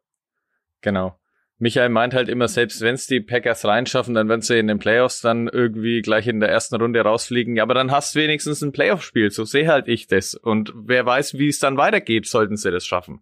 genau. 0.82 1.19
Michael 1.62 1.90
meint 1.90 2.14
halt 2.14 2.30
immer, 2.30 2.48
selbst 2.48 2.80
wenn 2.82 2.96
es 2.96 3.06
die 3.06 3.20
Packers 3.20 3.66
reinschaffen, 3.66 4.14
dann 4.14 4.30
werden 4.30 4.42
sie 4.42 4.58
in 4.58 4.68
den 4.68 4.80
Playoffs 4.80 5.20
dann 5.20 5.50
irgendwie 5.50 6.02
gleich 6.02 6.26
in 6.26 6.40
der 6.40 6.50
ersten 6.50 6.76
Runde 6.76 7.02
rausfliegen. 7.02 7.58
Ja, 7.58 7.64
aber 7.64 7.74
dann 7.74 7.92
hast 7.92 8.16
du 8.16 8.20
wenigstens 8.20 8.62
ein 8.62 8.72
Playoff-Spiel. 8.72 9.30
So 9.30 9.44
sehe 9.44 9.68
halt 9.68 9.90
ich 9.90 10.08
das. 10.08 10.36
Und 10.36 10.72
wer 10.74 11.06
weiß, 11.06 11.38
wie 11.38 11.50
es 11.50 11.60
dann 11.60 11.76
weitergeht, 11.76 12.28
sollten 12.28 12.56
sie 12.56 12.72
das 12.72 12.86
schaffen. 12.86 13.22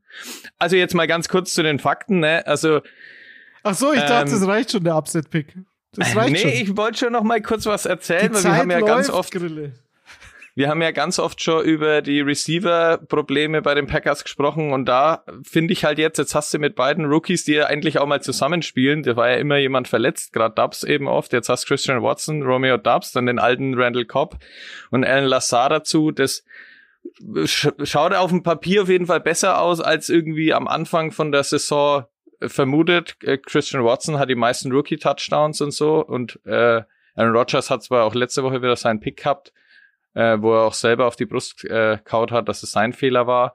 Also 0.60 0.76
jetzt 0.76 0.94
mal 0.94 1.08
ganz 1.08 1.30
kurz 1.30 1.54
zu 1.56 1.64
den 1.64 1.80
Fakten. 1.80 2.20
Ne? 2.20 2.46
Also 2.46 2.82
Ach 3.64 3.74
so, 3.74 3.92
ich 3.92 4.02
dachte, 4.02 4.32
Ähm, 4.32 4.40
das 4.40 4.48
reicht 4.48 4.72
schon, 4.72 4.84
der 4.84 4.96
Upset-Pick. 4.96 5.56
Das 5.94 6.16
reicht 6.16 6.32
nee, 6.34 6.38
schon. 6.38 6.50
ich 6.52 6.78
wollte 6.78 7.00
schon 7.00 7.14
noch 7.14 7.24
mal 7.24 7.42
kurz 7.42 7.66
was 7.66 7.84
Die 7.84 7.90
erzählen, 7.90 8.34
weil 8.34 8.44
wir 8.44 8.50
Zeit 8.50 8.60
haben 8.60 8.72
ja 8.72 8.78
läuft, 8.78 8.94
ganz 8.94 9.10
oft 9.10 9.32
Grille. 9.32 9.74
Wir 10.58 10.70
haben 10.70 10.82
ja 10.82 10.90
ganz 10.90 11.20
oft 11.20 11.40
schon 11.40 11.64
über 11.64 12.02
die 12.02 12.20
Receiver-Probleme 12.20 13.62
bei 13.62 13.76
den 13.76 13.86
Packers 13.86 14.24
gesprochen 14.24 14.74
und 14.74 14.86
da 14.86 15.24
finde 15.44 15.72
ich 15.72 15.86
halt 15.86 16.00
jetzt, 16.00 16.18
jetzt 16.18 16.34
hast 16.34 16.52
du 16.52 16.58
mit 16.58 16.74
beiden 16.74 17.06
Rookies, 17.06 17.46
die 17.46 17.54
ja 17.54 17.68
eigentlich 17.68 18.00
auch 18.00 18.08
mal 18.08 18.24
zusammenspielen, 18.24 19.04
da 19.04 19.16
war 19.16 19.30
ja 19.30 19.36
immer 19.36 19.58
jemand 19.58 19.88
verletzt, 19.88 20.34
gerade 20.34 20.56
Dubs 20.56 20.84
eben 20.84 21.08
oft, 21.08 21.32
jetzt 21.32 21.48
hast 21.48 21.68
Christian 21.68 22.02
Watson, 22.02 22.42
Romeo 22.42 22.78
Dubs, 22.78 23.12
dann 23.12 23.28
den 23.28 23.38
alten 23.38 23.80
Randall 23.80 24.06
Cobb 24.06 24.40
und 24.90 25.06
Alan 25.06 25.26
Lazar 25.26 25.70
dazu, 25.70 26.10
das 26.10 26.44
sch 27.46 27.68
schaut 27.84 28.16
auf 28.16 28.32
dem 28.32 28.42
Papier 28.42 28.82
auf 28.82 28.90
jeden 28.90 29.06
Fall 29.06 29.20
besser 29.20 29.62
aus 29.62 29.80
als 29.80 30.10
irgendwie 30.10 30.56
am 30.56 30.68
Anfang 30.68 31.12
von 31.12 31.32
der 31.32 31.44
Saison 31.44 32.06
vermutet. 32.42 33.16
Äh, 33.22 33.38
Christian 33.38 33.84
Watson 33.84 34.18
hat 34.18 34.32
die 34.32 34.34
meisten 34.34 34.72
Rookie-Touchdowns 34.72 35.62
und 35.62 35.70
so 35.70 36.04
und 36.04 36.40
äh, 36.46 36.82
Aaron 37.14 37.36
Rodgers 37.36 37.70
hat 37.70 37.84
zwar 37.84 38.06
auch 38.06 38.16
letzte 38.16 38.42
Woche 38.42 38.64
wieder 38.64 38.76
seinen 38.76 39.00
Pick 39.00 39.18
gehabt, 39.18 39.54
äh, 40.18 40.42
wo 40.42 40.54
er 40.54 40.64
auch 40.64 40.74
selber 40.74 41.06
auf 41.06 41.16
die 41.16 41.28
Brust 41.28 41.64
äh, 41.66 42.00
kaut 42.04 42.32
hat, 42.32 42.50
dass 42.50 42.64
es 42.64 42.72
sein 42.72 42.92
Fehler 42.92 43.28
war. 43.28 43.54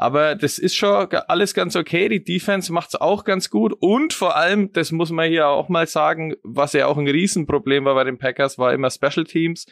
Aber 0.00 0.36
das 0.36 0.60
ist 0.60 0.76
schon 0.76 1.08
alles 1.26 1.54
ganz 1.54 1.74
okay. 1.74 2.08
Die 2.08 2.22
Defense 2.22 2.72
macht's 2.72 2.94
auch 2.94 3.24
ganz 3.24 3.50
gut. 3.50 3.74
Und 3.80 4.12
vor 4.12 4.36
allem, 4.36 4.72
das 4.72 4.92
muss 4.92 5.10
man 5.10 5.28
hier 5.28 5.48
auch 5.48 5.68
mal 5.68 5.88
sagen, 5.88 6.36
was 6.44 6.72
ja 6.72 6.86
auch 6.86 6.98
ein 6.98 7.08
Riesenproblem 7.08 7.84
war 7.84 7.96
bei 7.96 8.04
den 8.04 8.16
Packers, 8.16 8.58
war 8.58 8.72
immer 8.72 8.90
Special 8.90 9.24
Teams, 9.24 9.66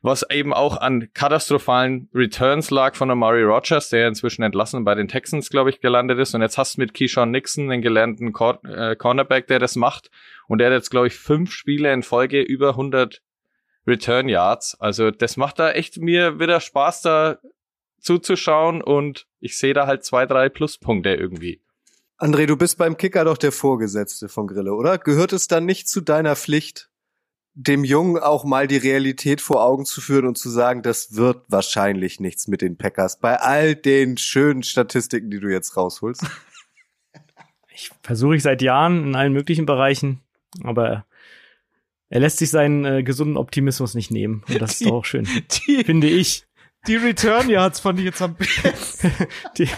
was 0.00 0.24
eben 0.30 0.54
auch 0.54 0.78
an 0.78 1.10
katastrophalen 1.12 2.08
Returns 2.14 2.70
lag 2.70 2.94
von 2.94 3.10
Amari 3.10 3.42
Rogers, 3.42 3.90
der 3.90 4.08
inzwischen 4.08 4.42
entlassen 4.42 4.86
bei 4.86 4.94
den 4.94 5.06
Texans, 5.06 5.50
glaube 5.50 5.68
ich, 5.68 5.82
gelandet 5.82 6.18
ist. 6.18 6.34
Und 6.34 6.40
jetzt 6.40 6.56
hast 6.56 6.78
du 6.78 6.80
mit 6.80 6.94
Keyshawn 6.94 7.30
Nixon 7.30 7.70
einen 7.70 7.82
gelernten 7.82 8.32
Cor 8.32 8.64
äh, 8.64 8.96
Cornerback, 8.96 9.48
der 9.48 9.58
das 9.58 9.76
macht. 9.76 10.10
Und 10.46 10.60
der 10.60 10.68
hat 10.68 10.74
jetzt, 10.74 10.90
glaube 10.90 11.08
ich, 11.08 11.14
fünf 11.14 11.52
Spiele 11.52 11.92
in 11.92 12.02
Folge 12.02 12.40
über 12.40 12.70
100 12.70 13.20
Return 13.88 14.28
Yards. 14.28 14.76
Also 14.80 15.10
das 15.10 15.36
macht 15.36 15.58
da 15.58 15.72
echt 15.72 15.96
mir 15.96 16.38
wieder 16.38 16.60
Spaß, 16.60 17.02
da 17.02 17.38
zuzuschauen 18.00 18.82
und 18.82 19.26
ich 19.40 19.58
sehe 19.58 19.74
da 19.74 19.86
halt 19.86 20.04
zwei, 20.04 20.26
drei 20.26 20.48
Pluspunkte 20.48 21.14
irgendwie. 21.14 21.60
André, 22.18 22.46
du 22.46 22.56
bist 22.56 22.78
beim 22.78 22.96
Kicker 22.96 23.24
doch 23.24 23.38
der 23.38 23.52
Vorgesetzte 23.52 24.28
von 24.28 24.46
Grille, 24.46 24.74
oder? 24.74 24.98
Gehört 24.98 25.32
es 25.32 25.48
dann 25.48 25.64
nicht 25.64 25.88
zu 25.88 26.00
deiner 26.00 26.36
Pflicht, 26.36 26.90
dem 27.54 27.84
Jungen 27.84 28.18
auch 28.18 28.44
mal 28.44 28.68
die 28.68 28.76
Realität 28.76 29.40
vor 29.40 29.64
Augen 29.64 29.84
zu 29.84 30.00
führen 30.00 30.26
und 30.26 30.38
zu 30.38 30.48
sagen, 30.48 30.82
das 30.82 31.16
wird 31.16 31.44
wahrscheinlich 31.48 32.20
nichts 32.20 32.46
mit 32.46 32.60
den 32.60 32.76
Packers 32.76 33.18
bei 33.18 33.40
all 33.40 33.74
den 33.74 34.16
schönen 34.16 34.62
Statistiken, 34.62 35.30
die 35.30 35.40
du 35.40 35.48
jetzt 35.48 35.76
rausholst? 35.76 36.24
Ich 37.80 37.92
versuche 38.02 38.34
ich 38.34 38.42
seit 38.42 38.60
Jahren 38.60 39.04
in 39.04 39.14
allen 39.14 39.32
möglichen 39.32 39.64
Bereichen, 39.64 40.20
aber 40.64 41.06
er 42.10 42.20
lässt 42.20 42.38
sich 42.38 42.50
seinen 42.50 42.84
äh, 42.84 43.02
gesunden 43.02 43.36
Optimismus 43.36 43.94
nicht 43.94 44.10
nehmen. 44.10 44.42
Und 44.48 44.60
das 44.60 44.78
die, 44.78 44.84
ist 44.84 44.90
doch 44.90 44.96
auch 44.96 45.04
schön. 45.04 45.28
Die, 45.66 45.84
finde 45.84 46.08
ich. 46.08 46.46
Die 46.86 46.96
Return 46.96 47.50
Yards 47.50 47.80
fand 47.80 47.98
ich 47.98 48.06
jetzt 48.06 48.22
am 48.22 48.34
besten. 48.34 49.12
die, 49.58 49.68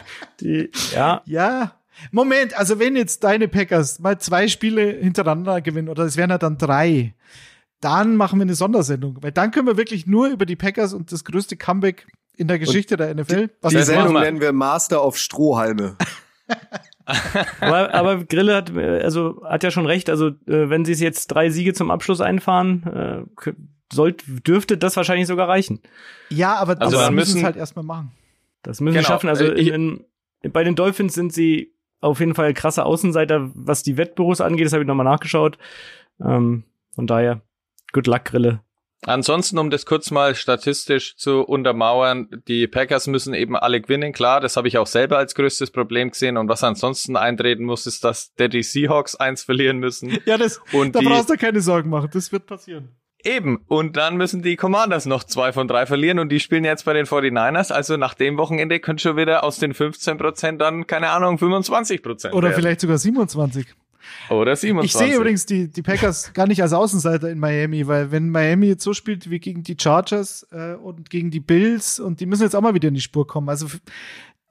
die, 0.41 0.71
ja. 0.95 1.23
Ja. 1.25 1.81
Moment, 2.13 2.57
also 2.57 2.79
wenn 2.79 2.97
jetzt 2.97 3.25
deine 3.25 3.49
Packers 3.49 3.99
mal 3.99 4.19
zwei 4.19 4.49
Spiele 4.49 4.93
hintereinander 4.93 5.61
gewinnen, 5.61 5.89
oder 5.89 6.05
es 6.05 6.17
wären 6.17 6.31
ja 6.31 6.39
dann 6.39 6.57
drei, 6.57 7.15
dann 7.81 8.17
machen 8.17 8.39
wir 8.39 8.43
eine 8.43 8.55
Sondersendung. 8.55 9.19
Weil 9.21 9.33
dann 9.33 9.51
können 9.51 9.67
wir 9.67 9.77
wirklich 9.77 10.07
nur 10.07 10.29
über 10.29 10.47
die 10.47 10.57
Packers 10.57 10.93
und 10.95 11.11
das 11.13 11.25
größte 11.25 11.57
Comeback 11.57 12.07
in 12.37 12.49
der 12.49 12.59
Geschichte 12.59 12.95
und 12.95 13.01
der 13.01 13.15
NFL. 13.15 13.51
Was 13.61 13.73
die 13.73 13.83
Sendung 13.83 14.15
nennen 14.15 14.41
wir 14.41 14.53
Master 14.53 15.05
of 15.05 15.19
Strohhalme. 15.19 15.97
aber, 17.61 17.95
aber 17.95 18.25
Grille 18.25 18.55
hat, 18.55 18.77
also, 18.77 19.43
hat 19.45 19.63
ja 19.63 19.71
schon 19.71 19.87
recht. 19.87 20.11
Also, 20.11 20.29
äh, 20.29 20.69
wenn 20.69 20.85
sie 20.85 20.93
es 20.93 21.01
jetzt 21.01 21.29
drei 21.29 21.51
Siege 21.51 21.73
zum 21.73 21.91
Abschluss 21.91 22.21
einfahren, 22.21 23.27
äh, 23.47 23.53
sollte, 23.93 24.25
dürfte 24.41 24.79
das 24.79 24.97
wahrscheinlich 24.97 25.27
sogar 25.27 25.49
reichen. 25.49 25.81
Ja, 26.29 26.55
aber 26.57 26.81
also 26.81 26.97
das 26.97 27.11
müssen 27.11 27.39
es 27.39 27.45
halt 27.45 27.57
erstmal 27.57 27.85
machen. 27.85 28.13
Das 28.63 28.81
müssen 28.81 28.95
genau. 28.95 29.07
sie 29.07 29.09
schaffen. 29.09 29.29
Also 29.29 29.45
äh, 29.45 29.69
in, 29.69 30.05
in, 30.43 30.53
bei 30.53 30.65
den 30.65 30.77
Dolphins 30.77 31.15
sind 31.15 31.33
sie 31.33 31.75
auf 32.01 32.21
jeden 32.21 32.35
Fall 32.35 32.55
krasse 32.55 32.85
Außenseiter, 32.85 33.51
was 33.55 33.83
die 33.83 33.97
Wettbüros 33.97 34.41
angeht. 34.41 34.67
Das 34.67 34.73
habe 34.73 34.83
ich 34.83 34.89
nochmal 34.89 35.05
nachgeschaut. 35.05 35.59
Ähm, 36.21 36.65
von 36.95 37.07
daher, 37.07 37.43
good 37.93 38.07
luck, 38.07 38.25
Grille. 38.25 38.61
Ansonsten, 39.07 39.59
um 39.59 39.71
das 39.71 39.87
kurz 39.87 40.11
mal 40.11 40.35
statistisch 40.35 41.17
zu 41.17 41.41
untermauern, 41.41 42.29
die 42.49 42.67
Packers 42.67 43.07
müssen 43.07 43.33
eben 43.33 43.57
alle 43.57 43.81
gewinnen, 43.81 44.13
klar, 44.13 44.41
das 44.41 44.57
habe 44.57 44.69
ich 44.69 44.77
auch 44.77 44.87
selber 44.87 45.17
als 45.17 45.35
größtes 45.35 45.71
Problem 45.71 46.11
gesehen. 46.11 46.37
Und 46.37 46.49
was 46.49 46.63
ansonsten 46.63 47.17
eintreten 47.17 47.65
muss, 47.65 47.87
ist, 47.87 48.05
dass 48.05 48.35
die 48.35 48.63
Seahawks 48.63 49.17
eins 49.17 49.43
verlieren 49.43 49.79
müssen. 49.79 50.19
Ja, 50.27 50.37
das, 50.37 50.61
und 50.73 50.95
da 50.95 51.01
brauchst 51.01 51.31
du 51.31 51.37
keine 51.37 51.61
Sorgen 51.61 51.91
machen, 51.91 52.11
das 52.13 52.31
wird 52.31 52.47
passieren. 52.47 52.91
Eben. 53.25 53.65
Und 53.67 53.97
dann 53.97 54.17
müssen 54.17 54.43
die 54.43 54.57
Commanders 54.57 55.07
noch 55.07 55.25
zwei 55.25 55.53
von 55.53 55.67
drei 55.67 55.87
verlieren 55.87 56.19
und 56.19 56.31
die 56.31 56.41
spielen 56.41 56.65
jetzt 56.65 56.85
bei 56.85 56.93
den 56.93 57.07
49ers. 57.07 57.73
Also 57.73 57.97
nach 57.97 58.15
dem 58.15 58.37
Wochenende 58.37 58.81
könnte 58.81 59.03
schon 59.03 59.17
wieder 59.17 59.45
aus 59.45 59.59
den 59.59 59.75
15 59.75 60.19
Prozent 60.19 60.61
dann, 60.61 60.87
keine 60.87 61.11
Ahnung, 61.11 61.39
25 61.39 62.03
Prozent. 62.03 62.35
Oder 62.35 62.49
werden. 62.49 62.61
vielleicht 62.61 62.81
sogar 62.81 62.99
27. 62.99 63.67
Oder 64.29 64.57
27. 64.57 64.85
Ich 64.85 65.07
sehe 65.07 65.17
übrigens 65.17 65.47
die, 65.47 65.69
die 65.69 65.83
Packers 65.83 66.33
gar 66.35 66.47
nicht 66.47 66.63
als 66.63 66.73
Außenseiter 66.73 67.31
in 67.31 67.39
Miami, 67.39 67.87
weil 67.87 68.11
wenn 68.11 68.31
Miami 68.31 68.67
jetzt 68.67 68.85
so 68.85 68.93
spielt 68.93 69.31
wie 69.31 69.41
gegen 69.41 69.63
die 69.63 69.77
Chargers 69.81 70.47
äh, 70.53 70.75
und 70.75 71.11
gegen 71.11 71.31
die 71.31 71.41
Bills 71.41 72.01
und 72.01 72.21
die 72.21 72.27
müssen 72.27 72.43
jetzt 72.43 72.55
auch 72.55 72.63
mal 72.63 72.75
wieder 72.75 72.89
in 72.89 72.95
die 72.95 73.01
Spur 73.01 73.27
kommen. 73.27 73.49
Also 73.49 73.67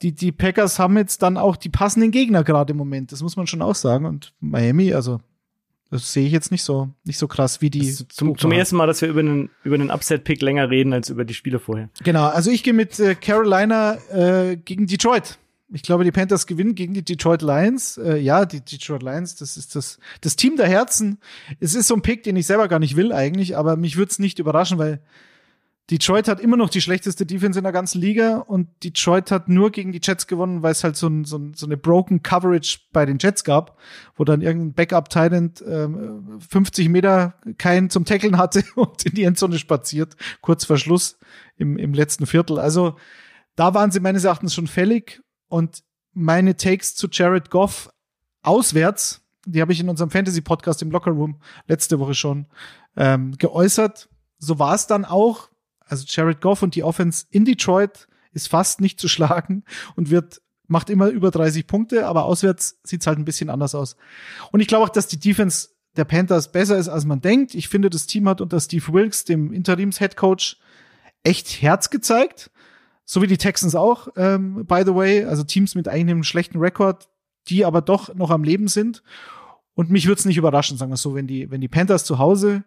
die, 0.02 0.12
die 0.12 0.32
Packers 0.32 0.78
haben 0.78 0.96
jetzt 0.96 1.22
dann 1.22 1.36
auch 1.36 1.56
die 1.56 1.68
passenden 1.68 2.10
Gegner 2.10 2.44
gerade 2.44 2.72
im 2.72 2.76
Moment. 2.76 3.12
Das 3.12 3.22
muss 3.22 3.36
man 3.36 3.46
schon 3.46 3.62
auch 3.62 3.74
sagen. 3.74 4.06
Und 4.06 4.32
Miami, 4.40 4.94
also 4.94 5.20
das 5.90 6.12
sehe 6.12 6.24
ich 6.24 6.32
jetzt 6.32 6.52
nicht 6.52 6.62
so, 6.62 6.88
nicht 7.04 7.18
so 7.18 7.26
krass 7.26 7.60
wie 7.60 7.68
die. 7.68 7.92
Zum, 7.92 8.38
zum 8.38 8.52
ersten 8.52 8.76
Mal, 8.76 8.86
dass 8.86 9.02
wir 9.02 9.08
über 9.08 9.20
einen, 9.20 9.50
über 9.64 9.74
einen 9.74 9.90
Upset-Pick 9.90 10.40
länger 10.40 10.70
reden 10.70 10.92
als 10.92 11.10
über 11.10 11.24
die 11.24 11.34
Spiele 11.34 11.58
vorher. 11.58 11.90
Genau, 12.04 12.28
also 12.28 12.50
ich 12.50 12.62
gehe 12.62 12.72
mit 12.72 12.98
äh, 13.00 13.16
Carolina 13.16 13.98
äh, 14.10 14.56
gegen 14.56 14.86
Detroit. 14.86 15.39
Ich 15.72 15.82
glaube, 15.82 16.04
die 16.04 16.10
Panthers 16.10 16.46
gewinnen 16.46 16.74
gegen 16.74 16.94
die 16.94 17.04
Detroit 17.04 17.42
Lions. 17.42 17.96
Äh, 17.96 18.16
ja, 18.16 18.44
die 18.44 18.60
Detroit 18.60 19.02
Lions, 19.02 19.36
das 19.36 19.56
ist 19.56 19.76
das, 19.76 19.98
das 20.20 20.36
Team 20.36 20.56
der 20.56 20.68
Herzen. 20.68 21.18
Es 21.60 21.74
ist 21.74 21.86
so 21.86 21.94
ein 21.94 22.02
Pick, 22.02 22.24
den 22.24 22.36
ich 22.36 22.46
selber 22.46 22.68
gar 22.68 22.78
nicht 22.80 22.96
will 22.96 23.12
eigentlich, 23.12 23.56
aber 23.56 23.76
mich 23.76 23.96
würde 23.96 24.10
es 24.10 24.18
nicht 24.18 24.38
überraschen, 24.38 24.78
weil 24.78 25.00
Detroit 25.90 26.28
hat 26.28 26.38
immer 26.38 26.56
noch 26.56 26.70
die 26.70 26.80
schlechteste 26.80 27.26
Defense 27.26 27.58
in 27.58 27.64
der 27.64 27.72
ganzen 27.72 28.00
Liga 28.00 28.38
und 28.38 28.68
Detroit 28.84 29.32
hat 29.32 29.48
nur 29.48 29.72
gegen 29.72 29.90
die 29.90 30.00
Jets 30.00 30.28
gewonnen, 30.28 30.62
weil 30.62 30.70
es 30.70 30.84
halt 30.84 30.96
so, 30.96 31.08
ein, 31.08 31.24
so, 31.24 31.36
ein, 31.36 31.54
so 31.54 31.66
eine 31.66 31.76
broken 31.76 32.22
Coverage 32.22 32.78
bei 32.92 33.06
den 33.06 33.18
Jets 33.18 33.42
gab, 33.42 33.76
wo 34.14 34.24
dann 34.24 34.40
irgendein 34.40 34.74
Backup-Titan 34.74 35.52
ähm, 35.66 36.38
50 36.48 36.88
Meter 36.88 37.34
keinen 37.58 37.90
zum 37.90 38.04
Tackeln 38.04 38.38
hatte 38.38 38.62
und 38.76 39.04
in 39.04 39.14
die 39.14 39.24
Endzone 39.24 39.58
spaziert, 39.58 40.16
kurz 40.40 40.64
vor 40.64 40.78
Schluss 40.78 41.18
im, 41.56 41.76
im 41.76 41.92
letzten 41.92 42.26
Viertel. 42.26 42.60
Also 42.60 42.94
da 43.56 43.74
waren 43.74 43.90
sie 43.90 44.00
meines 44.00 44.22
Erachtens 44.22 44.54
schon 44.54 44.68
fällig 44.68 45.20
und 45.50 45.82
meine 46.14 46.56
Takes 46.56 46.96
zu 46.96 47.08
Jared 47.10 47.50
Goff 47.50 47.90
auswärts, 48.42 49.20
die 49.44 49.60
habe 49.60 49.72
ich 49.72 49.80
in 49.80 49.90
unserem 49.90 50.10
Fantasy-Podcast 50.10 50.80
im 50.80 50.90
Locker 50.90 51.10
Room 51.10 51.40
letzte 51.66 51.98
Woche 51.98 52.14
schon 52.14 52.46
ähm, 52.96 53.36
geäußert. 53.36 54.08
So 54.38 54.58
war 54.58 54.74
es 54.74 54.86
dann 54.86 55.04
auch 55.04 55.50
also 55.90 56.04
Jared 56.06 56.40
Goff 56.40 56.62
und 56.62 56.74
die 56.74 56.84
Offense 56.84 57.26
in 57.30 57.44
Detroit 57.44 58.06
ist 58.32 58.48
fast 58.48 58.80
nicht 58.80 59.00
zu 59.00 59.08
schlagen 59.08 59.64
und 59.96 60.10
wird 60.10 60.40
macht 60.68 60.88
immer 60.88 61.08
über 61.08 61.32
30 61.32 61.66
Punkte, 61.66 62.06
aber 62.06 62.24
auswärts 62.24 62.78
sieht's 62.84 63.08
halt 63.08 63.18
ein 63.18 63.24
bisschen 63.24 63.50
anders 63.50 63.74
aus. 63.74 63.96
Und 64.52 64.60
ich 64.60 64.68
glaube 64.68 64.84
auch, 64.84 64.88
dass 64.88 65.08
die 65.08 65.18
Defense 65.18 65.70
der 65.96 66.04
Panthers 66.04 66.52
besser 66.52 66.78
ist, 66.78 66.88
als 66.88 67.04
man 67.04 67.20
denkt. 67.20 67.56
Ich 67.56 67.68
finde, 67.68 67.90
das 67.90 68.06
Team 68.06 68.28
hat 68.28 68.40
unter 68.40 68.60
Steve 68.60 68.92
Wilkes, 68.92 69.24
dem 69.24 69.52
Interims-Headcoach, 69.52 70.58
echt 71.24 71.60
Herz 71.60 71.90
gezeigt. 71.90 72.52
So 73.12 73.20
wie 73.20 73.26
die 73.26 73.38
Texans 73.38 73.74
auch, 73.74 74.06
ähm, 74.14 74.64
by 74.66 74.84
the 74.86 74.94
way. 74.94 75.24
Also 75.24 75.42
Teams 75.42 75.74
mit 75.74 75.88
einem 75.88 76.22
schlechten 76.22 76.60
Rekord, 76.60 77.08
die 77.48 77.64
aber 77.64 77.82
doch 77.82 78.14
noch 78.14 78.30
am 78.30 78.44
Leben 78.44 78.68
sind. 78.68 79.02
Und 79.74 79.90
mich 79.90 80.06
würde 80.06 80.20
es 80.20 80.26
nicht 80.26 80.36
überraschen, 80.36 80.76
sagen 80.76 80.92
wir 80.92 80.96
so, 80.96 81.12
wenn 81.16 81.26
die, 81.26 81.50
wenn 81.50 81.60
die 81.60 81.66
Panthers 81.66 82.04
zu 82.04 82.20
Hause 82.20 82.62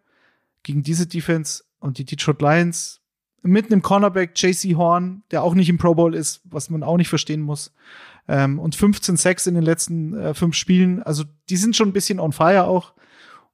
gegen 0.61 0.83
diese 0.83 1.07
Defense 1.07 1.63
und 1.79 1.97
die 1.97 2.03
Detroit 2.03 2.41
Lions 2.41 2.99
mit 3.41 3.71
einem 3.71 3.81
Cornerback 3.81 4.33
JC 4.35 4.75
Horn, 4.75 5.23
der 5.31 5.43
auch 5.43 5.53
nicht 5.53 5.69
im 5.69 5.77
Pro 5.77 5.95
Bowl 5.95 6.13
ist, 6.13 6.41
was 6.43 6.69
man 6.69 6.83
auch 6.83 6.97
nicht 6.97 7.07
verstehen 7.07 7.39
muss. 7.39 7.71
Ähm, 8.27 8.59
und 8.59 8.75
15 8.75 9.15
Sacks 9.15 9.47
in 9.47 9.53
den 9.53 9.63
letzten 9.63 10.13
äh, 10.13 10.33
fünf 10.33 10.57
Spielen. 10.57 11.01
Also 11.03 11.23
die 11.47 11.55
sind 11.55 11.77
schon 11.77 11.87
ein 11.87 11.93
bisschen 11.93 12.19
on 12.19 12.33
fire 12.33 12.65
auch. 12.65 12.91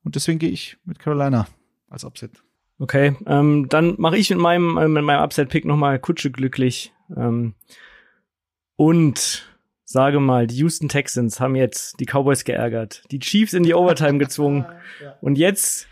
Und 0.04 0.16
deswegen 0.16 0.40
gehe 0.40 0.50
ich 0.50 0.78
mit 0.86 0.98
Carolina 0.98 1.46
als 1.88 2.04
Upset. 2.04 2.32
Okay, 2.80 3.16
ähm, 3.28 3.68
dann 3.70 3.96
mache 3.98 4.18
ich 4.18 4.30
mit 4.30 4.40
meinem, 4.40 4.78
äh, 4.78 4.88
mit 4.88 5.04
meinem 5.04 5.22
Upset-Pick 5.22 5.66
nochmal 5.66 6.00
Kutsche 6.00 6.32
glücklich. 6.32 6.94
Ähm, 7.16 7.54
und 8.78 9.46
sage 9.84 10.20
mal, 10.22 10.48
die 10.48 10.58
Houston 10.58 10.88
Texans 10.88 11.42
haben 11.42 11.56
jetzt 11.56 12.00
die 12.00 12.06
Cowboys 12.06 12.46
geärgert, 12.46 13.04
die 13.12 13.20
Chiefs 13.20 13.54
in 13.54 13.64
die 13.64 13.74
Overtime 13.74 14.18
gezwungen. 14.20 14.66
ja. 15.04 15.18
Und 15.20 15.38
jetzt 15.38 15.88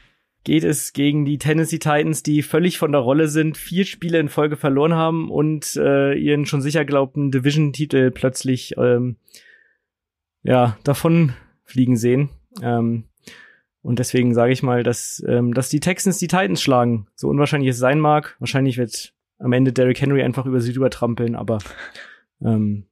geht 0.46 0.64
es 0.64 0.94
gegen 0.94 1.26
die 1.26 1.40
Tennessee 1.40 1.80
Titans, 1.80 2.24
die 2.24 2.42
völlig 2.42 2.78
von 2.78 2.94
der 2.94 3.02
Rolle 3.02 3.28
sind, 3.28 3.58
vier 3.58 3.84
Spiele 3.84 4.18
in 4.20 4.30
Folge 4.30 4.56
verloren 4.56 4.94
haben 4.94 5.30
und 5.30 5.76
äh, 5.76 6.14
ihren 6.14 6.46
schon 6.46 6.62
sicher 6.62 6.86
glaubten 6.86 7.32
Division-Titel 7.32 8.12
plötzlich 8.12 8.76
ähm, 8.78 9.18
ja 10.44 10.78
davon 10.86 11.34
fliegen 11.66 11.98
sehen. 11.98 12.30
Ähm, 12.62 13.07
und 13.82 14.00
deswegen 14.00 14.34
sage 14.34 14.52
ich 14.52 14.64
mal, 14.64 14.84
dass, 14.84 15.24
ähm, 15.28 15.54
dass 15.54 15.70
die 15.70 15.80
Texans 15.80 16.18
die 16.18 16.28
Titans 16.28 16.62
schlagen. 16.62 17.08
So 17.16 17.30
unwahrscheinlich 17.30 17.70
es 17.70 17.78
sein 17.78 18.00
mag. 18.00 18.36
Wahrscheinlich 18.40 18.78
wird 18.78 19.14
am 19.40 19.54
Ende 19.54 19.72
Derrick 19.74 20.02
Henry 20.02 20.24
einfach 20.24 20.46
über 20.46 20.62
sie 20.62 20.74
drüber 20.74 20.90
trampeln, 20.90 21.36
aber 21.36 21.60
ähm, 22.42 22.86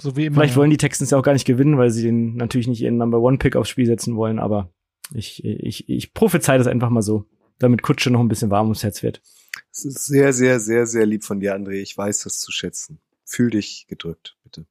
so 0.00 0.16
wie 0.16 0.26
immer, 0.26 0.36
vielleicht 0.36 0.54
ja. 0.54 0.60
wollen 0.60 0.70
die 0.70 0.76
Texans 0.76 1.10
ja 1.10 1.18
auch 1.18 1.22
gar 1.22 1.32
nicht 1.32 1.46
gewinnen, 1.46 1.78
weil 1.78 1.90
sie 1.90 2.02
den 2.02 2.36
natürlich 2.36 2.68
nicht 2.68 2.80
ihren 2.82 2.96
Number 2.96 3.20
One 3.20 3.38
Pick 3.38 3.56
aufs 3.56 3.68
Spiel 3.68 3.86
setzen 3.86 4.16
wollen, 4.16 4.38
aber 4.38 4.70
ich, 5.14 5.44
ich, 5.44 5.88
ich 5.88 6.14
prophezei 6.14 6.58
das 6.58 6.66
einfach 6.66 6.90
mal 6.90 7.02
so, 7.02 7.24
damit 7.58 7.82
Kutsche 7.82 8.10
noch 8.10 8.20
ein 8.20 8.28
bisschen 8.28 8.50
warm 8.50 8.66
ums 8.66 8.82
Herz 8.82 9.02
wird. 9.02 9.22
Es 9.72 9.84
ist 9.84 10.06
sehr, 10.06 10.32
sehr, 10.32 10.60
sehr, 10.60 10.86
sehr 10.86 11.06
lieb 11.06 11.24
von 11.24 11.40
dir, 11.40 11.56
André. 11.56 11.80
Ich 11.80 11.96
weiß 11.96 12.24
das 12.24 12.38
zu 12.38 12.52
schätzen. 12.52 13.00
Fühl 13.24 13.50
dich 13.50 13.86
gedrückt, 13.88 14.36
bitte. 14.44 14.66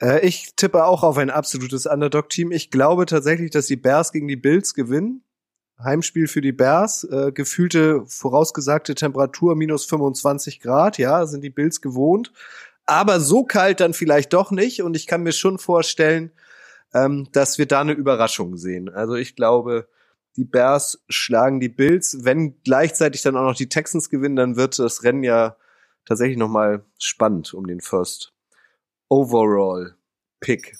Äh, 0.00 0.26
ich 0.26 0.54
tippe 0.56 0.84
auch 0.84 1.02
auf 1.02 1.18
ein 1.18 1.30
absolutes 1.30 1.86
Underdog-Team. 1.86 2.52
Ich 2.52 2.70
glaube 2.70 3.06
tatsächlich, 3.06 3.50
dass 3.50 3.66
die 3.66 3.76
Bears 3.76 4.12
gegen 4.12 4.28
die 4.28 4.36
Bills 4.36 4.74
gewinnen. 4.74 5.22
Heimspiel 5.82 6.28
für 6.28 6.42
die 6.42 6.52
Bears, 6.52 7.04
äh, 7.04 7.32
gefühlte 7.32 8.04
vorausgesagte 8.06 8.94
Temperatur 8.94 9.56
minus 9.56 9.86
25 9.86 10.60
Grad, 10.60 10.98
ja, 10.98 11.24
sind 11.26 11.42
die 11.42 11.50
Bills 11.50 11.80
gewohnt. 11.80 12.32
aber 12.86 13.20
so 13.20 13.44
kalt 13.44 13.78
dann 13.80 13.94
vielleicht 13.94 14.32
doch 14.32 14.50
nicht. 14.50 14.82
Und 14.82 14.96
ich 14.96 15.06
kann 15.06 15.22
mir 15.22 15.32
schon 15.32 15.58
vorstellen, 15.58 16.32
ähm, 16.92 17.28
dass 17.32 17.56
wir 17.58 17.66
da 17.66 17.82
eine 17.82 17.92
Überraschung 17.92 18.56
sehen. 18.56 18.88
Also 18.88 19.14
ich 19.14 19.36
glaube, 19.36 19.88
die 20.36 20.44
Bears 20.44 21.04
schlagen 21.08 21.60
die 21.60 21.68
Bills. 21.68 22.24
Wenn 22.24 22.60
gleichzeitig 22.64 23.22
dann 23.22 23.36
auch 23.36 23.44
noch 23.44 23.54
die 23.54 23.68
Texans 23.68 24.10
gewinnen, 24.10 24.36
dann 24.36 24.56
wird 24.56 24.78
das 24.80 25.04
Rennen 25.04 25.22
ja 25.22 25.56
tatsächlich 26.04 26.38
noch 26.38 26.48
mal 26.48 26.84
spannend 26.98 27.54
um 27.54 27.66
den 27.66 27.80
First 27.80 28.32
Overall 29.10 29.94
Pick. 30.38 30.76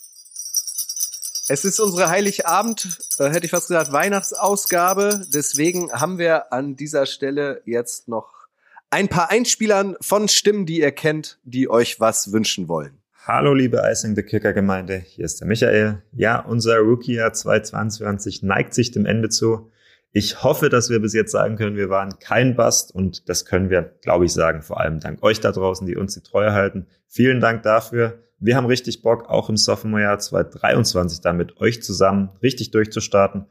Es 1.49 1.65
ist 1.65 1.81
unsere 1.81 2.09
Heiligabend, 2.09 2.99
äh, 3.19 3.29
hätte 3.29 3.45
ich 3.45 3.51
fast 3.51 3.67
gesagt, 3.67 3.91
Weihnachtsausgabe. 3.91 5.27
Deswegen 5.35 5.91
haben 5.91 6.19
wir 6.19 6.53
an 6.53 6.77
dieser 6.77 7.07
Stelle 7.07 7.61
jetzt 7.67 8.07
noch 8.07 8.47
ein 8.89 9.09
paar 9.09 9.31
Einspielern 9.31 9.97
von 10.01 10.29
Stimmen, 10.29 10.65
die 10.65 10.79
ihr 10.79 10.93
kennt, 10.93 11.41
die 11.43 11.69
euch 11.69 11.99
was 11.99 12.33
wünschen 12.33 12.69
wollen. 12.69 13.01
Hallo 13.27 13.53
liebe 13.53 13.83
Icing 13.85 14.15
the 14.15 14.23
Kicker 14.23 14.53
Gemeinde, 14.53 14.99
hier 14.99 15.25
ist 15.25 15.41
der 15.41 15.49
Michael. 15.49 16.03
Ja, 16.13 16.39
unser 16.39 16.79
Rookie-Jahr 16.79 17.33
2022 17.33 18.45
neigt 18.45 18.75
sich 18.75 18.93
dem 18.93 19.07
Ende 19.07 19.29
zu. 19.29 19.73
Ich 20.13 20.43
hoffe, 20.43 20.69
dass 20.69 20.91
wir 20.91 21.01
bis 21.01 21.15
jetzt 21.15 21.31
sagen 21.31 21.57
können, 21.57 21.77
wir 21.77 21.89
waren 21.89 22.19
kein 22.19 22.57
Bust 22.57 22.93
und 22.93 23.29
das 23.29 23.45
können 23.45 23.71
wir, 23.71 23.83
glaube 24.03 24.25
ich, 24.25 24.33
sagen, 24.33 24.63
vor 24.63 24.81
allem 24.81 24.99
dank 24.99 25.23
euch 25.23 25.41
da 25.41 25.53
draußen, 25.53 25.87
die 25.87 25.97
uns 25.97 26.15
die 26.15 26.23
Treue 26.23 26.53
halten. 26.53 26.87
Vielen 27.07 27.41
Dank 27.41 27.63
dafür. 27.63 28.19
Wir 28.41 28.57
haben 28.57 28.67
richtig 28.67 29.03
Bock, 29.03 29.29
auch 29.29 29.49
im 29.49 29.57
Sophomore-Jahr 29.57 30.19
2023 30.19 31.21
da 31.21 31.33
mit 31.33 31.59
euch 31.59 31.83
zusammen 31.83 32.31
richtig 32.43 32.73
durchzustarten. 32.73 33.47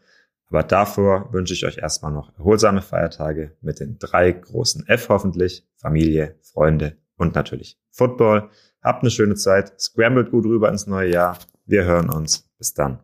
Aber 0.49 0.63
davor 0.63 1.31
wünsche 1.31 1.53
ich 1.53 1.65
euch 1.65 1.77
erstmal 1.77 2.11
noch 2.11 2.35
erholsame 2.37 2.81
Feiertage 2.81 3.55
mit 3.61 3.79
den 3.79 3.99
drei 3.99 4.31
großen 4.31 4.87
F 4.87 5.09
hoffentlich. 5.09 5.65
Familie, 5.75 6.35
Freunde 6.41 6.97
und 7.17 7.35
natürlich 7.35 7.79
Football. 7.91 8.49
Habt 8.81 9.03
eine 9.03 9.11
schöne 9.11 9.35
Zeit. 9.35 9.79
Scrambled 9.79 10.31
gut 10.31 10.45
rüber 10.45 10.69
ins 10.69 10.87
neue 10.87 11.11
Jahr. 11.11 11.37
Wir 11.65 11.83
hören 11.83 12.09
uns. 12.09 12.49
Bis 12.57 12.73
dann. 12.73 12.99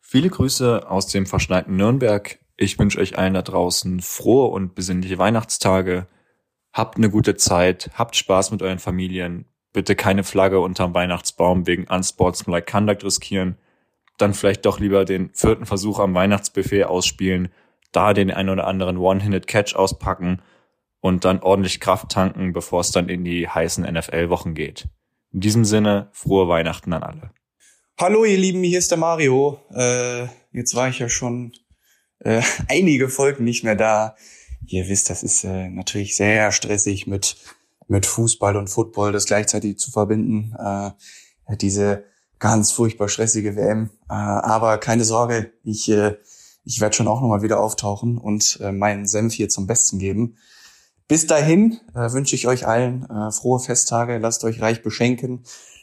Viele 0.00 0.28
Grüße 0.28 0.90
aus 0.90 1.06
dem 1.06 1.24
verschneiten 1.24 1.76
Nürnberg. 1.76 2.39
Ich 2.62 2.78
wünsche 2.78 2.98
euch 3.00 3.16
allen 3.16 3.32
da 3.32 3.40
draußen 3.40 4.00
frohe 4.00 4.48
und 4.48 4.74
besinnliche 4.74 5.16
Weihnachtstage. 5.16 6.06
Habt 6.74 6.98
eine 6.98 7.08
gute 7.08 7.34
Zeit. 7.36 7.90
Habt 7.94 8.16
Spaß 8.16 8.50
mit 8.50 8.60
euren 8.62 8.78
Familien 8.78 9.46
bitte 9.72 9.94
keine 9.94 10.24
Flagge 10.24 10.60
unterm 10.60 10.94
Weihnachtsbaum 10.94 11.66
wegen 11.66 11.84
unsportsmanlike 11.88 12.70
conduct 12.70 13.04
riskieren, 13.04 13.56
dann 14.18 14.34
vielleicht 14.34 14.66
doch 14.66 14.80
lieber 14.80 15.04
den 15.04 15.30
vierten 15.32 15.66
Versuch 15.66 15.98
am 15.98 16.14
Weihnachtsbuffet 16.14 16.84
ausspielen, 16.84 17.48
da 17.92 18.12
den 18.12 18.30
ein 18.30 18.48
oder 18.48 18.66
anderen 18.66 18.98
One-Handed-Catch 18.98 19.74
auspacken 19.74 20.42
und 21.00 21.24
dann 21.24 21.40
ordentlich 21.40 21.80
Kraft 21.80 22.10
tanken, 22.10 22.52
bevor 22.52 22.80
es 22.80 22.90
dann 22.90 23.08
in 23.08 23.24
die 23.24 23.48
heißen 23.48 23.90
NFL-Wochen 23.90 24.54
geht. 24.54 24.86
In 25.32 25.40
diesem 25.40 25.64
Sinne, 25.64 26.08
frohe 26.12 26.48
Weihnachten 26.48 26.92
an 26.92 27.02
alle. 27.02 27.30
Hallo 27.98 28.24
ihr 28.24 28.38
Lieben, 28.38 28.62
hier 28.62 28.78
ist 28.78 28.90
der 28.90 28.98
Mario. 28.98 29.60
Äh, 29.74 30.26
jetzt 30.52 30.74
war 30.74 30.88
ich 30.88 30.98
ja 30.98 31.08
schon 31.08 31.52
äh, 32.20 32.42
einige 32.68 33.08
Folgen 33.08 33.44
nicht 33.44 33.64
mehr 33.64 33.76
da. 33.76 34.16
Ihr 34.66 34.88
wisst, 34.88 35.10
das 35.10 35.22
ist 35.22 35.44
äh, 35.44 35.68
natürlich 35.68 36.16
sehr 36.16 36.52
stressig 36.52 37.06
mit 37.06 37.36
mit 37.90 38.06
Fußball 38.06 38.56
und 38.56 38.68
Football 38.68 39.12
das 39.12 39.26
gleichzeitig 39.26 39.78
zu 39.78 39.90
verbinden. 39.90 40.54
Äh, 40.58 41.56
diese 41.56 42.04
ganz 42.38 42.70
furchtbar 42.70 43.08
stressige 43.08 43.56
WM. 43.56 43.90
Äh, 44.08 44.14
aber 44.14 44.78
keine 44.78 45.04
Sorge, 45.04 45.52
ich, 45.64 45.90
äh, 45.90 46.16
ich 46.64 46.80
werde 46.80 46.94
schon 46.94 47.08
auch 47.08 47.20
nochmal 47.20 47.42
wieder 47.42 47.60
auftauchen 47.60 48.16
und 48.16 48.58
äh, 48.62 48.70
meinen 48.70 49.06
Senf 49.06 49.34
hier 49.34 49.48
zum 49.48 49.66
Besten 49.66 49.98
geben. 49.98 50.36
Bis 51.08 51.26
dahin 51.26 51.80
äh, 51.94 52.12
wünsche 52.12 52.36
ich 52.36 52.46
euch 52.46 52.66
allen 52.66 53.10
äh, 53.10 53.32
frohe 53.32 53.58
Festtage, 53.58 54.18
lasst 54.18 54.44
euch 54.44 54.62
reich 54.62 54.82
beschenken, 54.82 55.42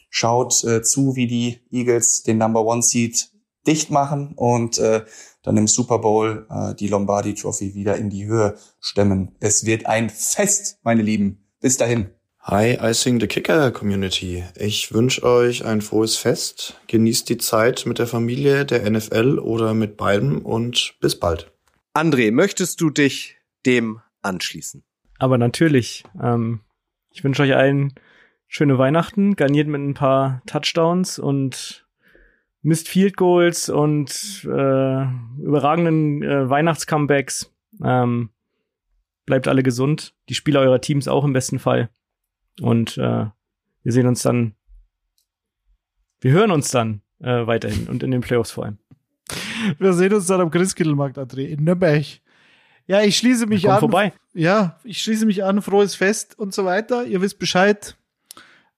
schaut 0.09 0.63
äh, 0.63 0.81
zu, 0.81 1.17
wie 1.17 1.27
die 1.27 1.59
Eagles 1.69 2.23
den 2.23 2.37
Number 2.37 2.63
One 2.63 2.81
Seed 2.81 3.29
dicht 3.67 3.91
machen 3.91 4.31
und 4.35 4.77
äh, 4.77 5.03
dann 5.47 5.55
im 5.55 5.67
Super 5.67 5.99
Bowl 5.99 6.45
äh, 6.49 6.75
die 6.75 6.89
Lombardi 6.89 7.33
Trophy 7.33 7.73
wieder 7.73 7.95
in 7.95 8.09
die 8.09 8.25
Höhe 8.25 8.57
stemmen. 8.81 9.31
Es 9.39 9.65
wird 9.65 9.85
ein 9.85 10.09
Fest, 10.09 10.77
meine 10.83 11.01
Lieben. 11.01 11.37
Bis 11.61 11.77
dahin. 11.77 12.09
Hi, 12.41 12.77
I 12.81 12.93
Sing 12.93 13.21
the 13.21 13.27
Kicker 13.27 13.71
Community. 13.71 14.43
Ich 14.55 14.93
wünsche 14.93 15.23
euch 15.23 15.63
ein 15.63 15.81
frohes 15.81 16.17
Fest. 16.17 16.81
Genießt 16.87 17.29
die 17.29 17.37
Zeit 17.37 17.85
mit 17.85 17.97
der 17.97 18.07
Familie, 18.07 18.65
der 18.65 18.89
NFL 18.89 19.39
oder 19.39 19.73
mit 19.73 19.95
beidem 19.95 20.39
und 20.45 20.95
bis 20.99 21.17
bald. 21.17 21.49
André, 21.93 22.31
möchtest 22.31 22.81
du 22.81 22.89
dich 22.89 23.37
dem 23.65 24.01
anschließen? 24.23 24.83
Aber 25.17 25.37
natürlich. 25.37 26.03
Ähm, 26.21 26.59
ich 27.13 27.23
wünsche 27.23 27.43
euch 27.43 27.55
allen 27.55 27.93
schöne 28.49 28.77
Weihnachten, 28.77 29.37
garniert 29.37 29.69
mit 29.69 29.79
ein 29.79 29.93
paar 29.93 30.41
Touchdowns 30.45 31.19
und 31.19 31.86
Missed 32.61 32.87
Field 32.87 33.15
Goals 33.17 33.69
und 33.69 34.43
äh, 34.45 35.05
überragenden 35.41 36.23
äh, 36.23 36.49
Weihnachtscomebacks. 36.49 37.53
Ähm, 37.83 38.29
Bleibt 39.27 39.49
alle 39.49 39.61
gesund. 39.61 40.13
Die 40.29 40.35
Spieler 40.35 40.61
eurer 40.61 40.79
Teams 40.79 41.09
auch 41.09 41.25
im 41.25 41.33
besten 41.33 41.59
Fall. 41.59 41.89
Und 42.61 42.97
äh, 42.97 43.25
wir 43.83 43.91
sehen 43.91 44.07
uns 44.07 44.21
dann. 44.23 44.55
Wir 46.21 46.31
hören 46.31 46.49
uns 46.49 46.71
dann 46.71 47.01
äh, 47.19 47.45
weiterhin 47.45 47.87
und 47.87 48.03
in 48.03 48.11
den 48.11 48.21
Playoffs 48.21 48.51
vor 48.51 48.65
allem. 48.65 48.77
Wir 49.79 49.93
sehen 49.93 50.13
uns 50.13 50.27
dann 50.27 50.39
am 50.39 50.49
Christkindlmarkt, 50.49 51.17
André, 51.17 51.45
in 51.45 51.65
Nürnberg. 51.65 52.05
Ja, 52.87 53.01
ich 53.01 53.17
schließe 53.17 53.47
mich 53.47 53.69
an. 53.69 53.79
vorbei. 53.79 54.13
Ja, 54.33 54.79
ich 54.85 55.01
schließe 55.01 55.25
mich 55.25 55.43
an. 55.43 55.61
Frohes 55.61 55.95
Fest 55.95 56.39
und 56.39 56.53
so 56.53 56.63
weiter. 56.63 57.05
Ihr 57.05 57.21
wisst 57.21 57.37
Bescheid. 57.37 57.97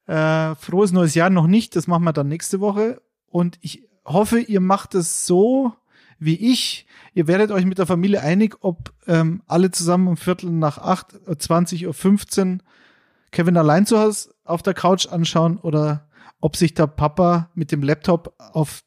Äh, 0.07 0.55
frohes 0.55 0.91
neues 0.91 1.13
Jahr 1.13 1.29
noch 1.29 1.45
nicht. 1.45 1.75
Das 1.75 1.85
machen 1.85 2.03
wir 2.03 2.13
dann 2.13 2.27
nächste 2.27 2.59
Woche. 2.59 2.99
Und 3.29 3.57
ich 3.61 3.87
hoffe, 4.05 4.39
ihr 4.39 4.59
macht 4.59 4.95
es 4.95 5.25
so, 5.25 5.73
wie 6.19 6.35
ich. 6.35 6.85
Ihr 7.13 7.27
werdet 7.27 7.51
euch 7.51 7.65
mit 7.65 7.77
der 7.77 7.85
Familie 7.85 8.21
einig, 8.21 8.57
ob 8.61 8.93
ähm, 9.07 9.41
alle 9.47 9.71
zusammen 9.71 10.07
um 10.07 10.17
Viertel 10.17 10.51
nach 10.51 10.77
acht, 10.77 11.15
20 11.37 11.87
Uhr 11.87 11.93
15 11.93 12.61
Kevin 13.31 13.57
allein 13.57 13.85
zu 13.85 13.99
Hause 13.99 14.33
auf 14.43 14.63
der 14.63 14.73
Couch 14.73 15.07
anschauen 15.07 15.57
oder 15.57 16.07
ob 16.41 16.55
sich 16.55 16.73
der 16.73 16.87
Papa 16.87 17.49
mit 17.53 17.71
dem 17.71 17.83
Laptop 17.83 18.33
auf 18.37 18.81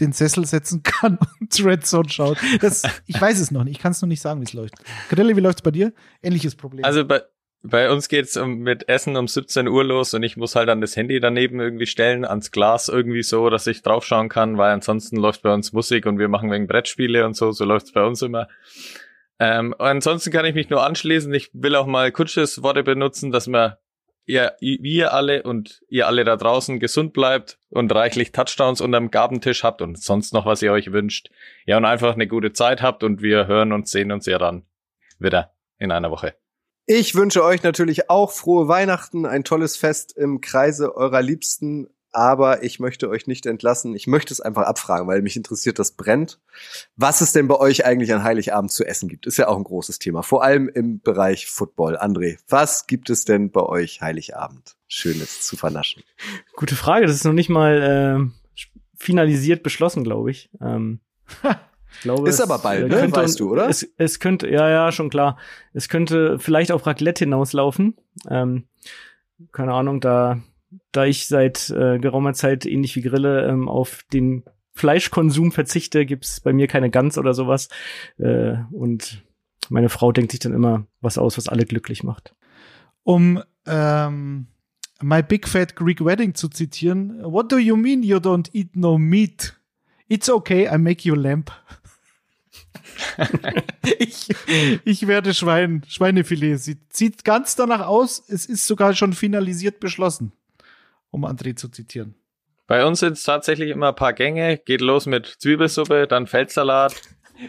den 0.00 0.12
Sessel 0.12 0.44
setzen 0.44 0.82
kann 0.82 1.18
und 1.40 1.64
Red 1.64 1.86
Zone 1.86 2.08
schaut. 2.08 2.38
Das, 2.60 2.82
ich 3.06 3.20
weiß 3.20 3.38
es 3.40 3.50
noch 3.50 3.64
nicht. 3.64 3.76
Ich 3.76 3.82
kann 3.82 3.92
es 3.92 4.02
noch 4.02 4.08
nicht 4.08 4.20
sagen, 4.20 4.40
wie 4.40 4.44
es 4.44 4.52
läuft. 4.52 4.74
Grille, 5.08 5.36
wie 5.36 5.40
läuft's 5.40 5.62
bei 5.62 5.70
dir? 5.70 5.92
Ähnliches 6.22 6.56
Problem. 6.56 6.84
Also 6.84 7.04
bei, 7.04 7.22
bei 7.66 7.90
uns 7.90 8.08
geht's 8.08 8.36
mit 8.36 8.88
Essen 8.90 9.16
um 9.16 9.26
17 9.26 9.68
Uhr 9.68 9.84
los 9.84 10.12
und 10.12 10.22
ich 10.22 10.36
muss 10.36 10.54
halt 10.54 10.68
dann 10.68 10.82
das 10.82 10.96
Handy 10.96 11.18
daneben 11.18 11.60
irgendwie 11.60 11.86
stellen, 11.86 12.26
ans 12.26 12.50
Glas 12.50 12.88
irgendwie 12.88 13.22
so, 13.22 13.48
dass 13.48 13.66
ich 13.66 13.80
draufschauen 13.80 14.28
kann, 14.28 14.58
weil 14.58 14.70
ansonsten 14.72 15.16
läuft 15.16 15.42
bei 15.42 15.52
uns 15.52 15.72
Musik 15.72 16.04
und 16.04 16.18
wir 16.18 16.28
machen 16.28 16.50
wegen 16.50 16.66
Brettspiele 16.66 17.24
und 17.24 17.34
so, 17.34 17.52
so 17.52 17.64
läuft's 17.64 17.92
bei 17.92 18.04
uns 18.04 18.20
immer. 18.20 18.48
Ähm, 19.38 19.74
ansonsten 19.78 20.30
kann 20.30 20.44
ich 20.44 20.54
mich 20.54 20.68
nur 20.68 20.84
anschließen. 20.84 21.32
Ich 21.32 21.50
will 21.54 21.74
auch 21.74 21.86
mal 21.86 22.12
Kutsches 22.12 22.62
Worte 22.62 22.82
benutzen, 22.82 23.32
dass 23.32 23.48
wir 23.48 23.78
ihr, 24.26 24.54
wir 24.60 25.14
alle 25.14 25.42
und 25.42 25.82
ihr 25.88 26.06
alle 26.06 26.24
da 26.24 26.36
draußen 26.36 26.80
gesund 26.80 27.14
bleibt 27.14 27.58
und 27.70 27.92
reichlich 27.94 28.32
Touchdowns 28.32 28.82
unterm 28.82 29.10
Gabentisch 29.10 29.64
habt 29.64 29.80
und 29.80 29.98
sonst 29.98 30.34
noch 30.34 30.44
was 30.44 30.60
ihr 30.60 30.72
euch 30.72 30.92
wünscht. 30.92 31.30
Ja, 31.64 31.78
und 31.78 31.86
einfach 31.86 32.12
eine 32.12 32.28
gute 32.28 32.52
Zeit 32.52 32.82
habt 32.82 33.02
und 33.02 33.22
wir 33.22 33.46
hören 33.46 33.72
und 33.72 33.88
sehen 33.88 34.12
uns 34.12 34.26
ja 34.26 34.38
dann 34.38 34.66
wieder 35.18 35.54
in 35.78 35.90
einer 35.90 36.10
Woche. 36.10 36.34
Ich 36.86 37.14
wünsche 37.14 37.42
euch 37.42 37.62
natürlich 37.62 38.10
auch 38.10 38.30
frohe 38.30 38.68
Weihnachten, 38.68 39.24
ein 39.24 39.42
tolles 39.42 39.76
Fest 39.76 40.14
im 40.16 40.42
Kreise 40.42 40.94
eurer 40.96 41.22
Liebsten. 41.22 41.88
Aber 42.12 42.62
ich 42.62 42.78
möchte 42.78 43.08
euch 43.08 43.26
nicht 43.26 43.44
entlassen. 43.44 43.96
Ich 43.96 44.06
möchte 44.06 44.32
es 44.32 44.40
einfach 44.40 44.62
abfragen, 44.62 45.08
weil 45.08 45.20
mich 45.20 45.34
interessiert, 45.34 45.80
das 45.80 45.92
brennt. 45.92 46.38
Was 46.94 47.20
es 47.20 47.32
denn 47.32 47.48
bei 47.48 47.56
euch 47.56 47.84
eigentlich 47.86 48.12
an 48.14 48.22
Heiligabend 48.22 48.70
zu 48.70 48.84
essen 48.84 49.08
gibt, 49.08 49.26
ist 49.26 49.36
ja 49.36 49.48
auch 49.48 49.56
ein 49.56 49.64
großes 49.64 49.98
Thema. 49.98 50.22
Vor 50.22 50.44
allem 50.44 50.68
im 50.68 51.00
Bereich 51.00 51.48
Football. 51.48 51.96
André, 51.96 52.38
was 52.48 52.86
gibt 52.86 53.10
es 53.10 53.24
denn 53.24 53.50
bei 53.50 53.62
euch 53.62 54.00
Heiligabend? 54.00 54.76
Schönes 54.86 55.40
zu 55.40 55.56
vernaschen. 55.56 56.04
Gute 56.54 56.76
Frage. 56.76 57.06
Das 57.06 57.16
ist 57.16 57.24
noch 57.24 57.32
nicht 57.32 57.48
mal 57.48 58.30
äh, 58.30 58.60
finalisiert 58.96 59.64
beschlossen, 59.64 60.04
glaube 60.04 60.30
ich. 60.30 60.50
Ähm, 60.60 61.00
glaube, 62.02 62.28
ist 62.28 62.40
aber 62.40 62.58
bald, 62.58 62.88
ne? 62.88 62.96
Könnte, 62.96 63.20
weißt 63.20 63.40
du, 63.40 63.50
oder? 63.50 63.68
Es, 63.68 63.88
es 63.96 64.20
könnte, 64.20 64.48
ja, 64.48 64.68
ja, 64.68 64.92
schon 64.92 65.10
klar. 65.10 65.38
Es 65.72 65.88
könnte 65.88 66.38
vielleicht 66.38 66.72
auf 66.72 66.86
Raclette 66.86 67.24
hinauslaufen. 67.24 67.96
Ähm, 68.28 68.64
keine 69.52 69.72
Ahnung, 69.72 70.00
da, 70.00 70.40
da 70.92 71.04
ich 71.04 71.26
seit 71.26 71.70
äh, 71.70 71.98
geraumer 71.98 72.34
Zeit 72.34 72.66
ähnlich 72.66 72.96
wie 72.96 73.02
Grille 73.02 73.46
ähm, 73.48 73.68
auf 73.68 74.04
den 74.12 74.44
Fleischkonsum 74.72 75.52
verzichte, 75.52 76.04
gibt's 76.04 76.40
bei 76.40 76.52
mir 76.52 76.66
keine 76.66 76.90
Gans 76.90 77.16
oder 77.18 77.34
sowas. 77.34 77.68
Äh, 78.18 78.56
und 78.72 79.22
meine 79.68 79.88
Frau 79.88 80.12
denkt 80.12 80.32
sich 80.32 80.40
dann 80.40 80.52
immer 80.52 80.86
was 81.00 81.18
aus, 81.18 81.38
was 81.38 81.48
alle 81.48 81.64
glücklich 81.64 82.02
macht. 82.02 82.34
Um 83.04 83.42
ähm, 83.66 84.46
My 85.00 85.22
Big 85.22 85.48
Fat 85.48 85.76
Greek 85.76 86.04
Wedding 86.04 86.34
zu 86.34 86.48
zitieren, 86.48 87.22
What 87.22 87.52
do 87.52 87.58
you 87.58 87.76
mean 87.76 88.02
you 88.02 88.16
don't 88.16 88.48
eat 88.52 88.74
no 88.74 88.98
meat? 88.98 89.54
It's 90.08 90.28
okay, 90.28 90.68
I 90.72 90.78
make 90.78 91.06
you 91.06 91.14
lamp. 91.14 91.50
ich, 93.98 94.28
ich 94.84 95.06
werde 95.06 95.34
Schwein, 95.34 95.82
Schweinefilet. 95.88 96.58
Sieht, 96.58 96.92
sieht 96.92 97.24
ganz 97.24 97.56
danach 97.56 97.86
aus. 97.86 98.22
Es 98.28 98.46
ist 98.46 98.66
sogar 98.66 98.94
schon 98.94 99.12
finalisiert 99.12 99.80
beschlossen. 99.80 100.32
um 101.10 101.24
André 101.24 101.54
zu 101.54 101.68
zitieren. 101.68 102.16
Bei 102.66 102.84
uns 102.84 103.00
sind 103.00 103.12
es 103.12 103.22
tatsächlich 103.22 103.70
immer 103.70 103.88
ein 103.88 103.94
paar 103.94 104.14
Gänge. 104.14 104.58
Geht 104.58 104.80
los 104.80 105.06
mit 105.06 105.26
Zwiebelsuppe, 105.26 106.06
dann 106.06 106.26
Feldsalat 106.26 106.94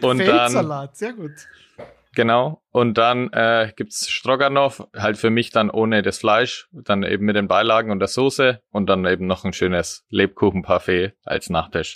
und 0.02 0.18
dann 0.18 0.26
Feldsalat, 0.26 0.96
sehr 0.96 1.14
gut. 1.14 1.32
genau 2.14 2.62
und 2.70 2.98
dann 2.98 3.32
äh, 3.32 3.72
gibt's 3.74 4.10
Stroganoff, 4.10 4.86
halt 4.94 5.16
für 5.16 5.30
mich 5.30 5.50
dann 5.50 5.70
ohne 5.70 6.02
das 6.02 6.18
Fleisch, 6.18 6.68
dann 6.72 7.02
eben 7.02 7.24
mit 7.24 7.36
den 7.36 7.48
Beilagen 7.48 7.90
und 7.90 7.98
der 8.00 8.08
Soße 8.08 8.60
und 8.70 8.86
dann 8.86 9.06
eben 9.06 9.26
noch 9.26 9.44
ein 9.44 9.52
schönes 9.52 10.04
Lebkuchenparfait 10.10 11.14
als 11.24 11.48
Nachtisch. 11.50 11.94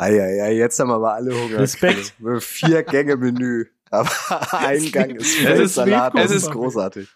Eieiei, 0.00 0.54
jetzt 0.54 0.78
haben 0.80 0.88
wir 0.88 0.94
aber 0.94 1.14
alle 1.14 1.34
Hunger. 1.34 1.58
Respekt. 1.58 2.14
Vier 2.40 2.82
Gänge 2.84 3.16
Menü. 3.16 3.66
Aber 3.90 4.08
ein 4.52 4.90
Gang 4.92 5.16
ist 5.16 5.26
Es 5.26 5.34
ist 5.34 5.46
Feldsalat, 5.46 6.14
das 6.14 6.26
es 6.26 6.30
ist 6.30 6.42
ist- 6.44 6.50
großartig. 6.52 7.08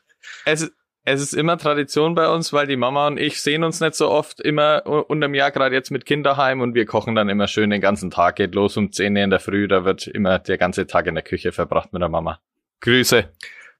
Es, 0.44 0.70
es 1.04 1.20
ist 1.22 1.34
immer 1.34 1.56
Tradition 1.58 2.14
bei 2.14 2.28
uns, 2.28 2.52
weil 2.52 2.66
die 2.66 2.76
Mama 2.76 3.06
und 3.06 3.18
ich 3.18 3.40
sehen 3.40 3.62
uns 3.64 3.80
nicht 3.80 3.94
so 3.94 4.10
oft 4.10 4.40
immer 4.40 4.84
unterm 5.08 5.34
Jahr, 5.34 5.50
gerade 5.50 5.74
jetzt 5.74 5.90
mit 5.90 6.04
Kinderheim 6.06 6.60
und 6.60 6.74
wir 6.74 6.86
kochen 6.86 7.14
dann 7.14 7.28
immer 7.28 7.46
schön 7.46 7.70
den 7.70 7.80
ganzen 7.80 8.10
Tag. 8.10 8.36
Geht 8.36 8.54
los 8.54 8.76
um 8.76 8.90
10 8.92 9.16
Uhr 9.16 9.22
in 9.22 9.30
der 9.30 9.40
Früh, 9.40 9.68
da 9.68 9.84
wird 9.84 10.06
immer 10.06 10.38
der 10.38 10.58
ganze 10.58 10.86
Tag 10.86 11.06
in 11.06 11.14
der 11.14 11.24
Küche 11.24 11.52
verbracht 11.52 11.92
mit 11.92 12.02
der 12.02 12.08
Mama. 12.08 12.40
Grüße. 12.80 13.30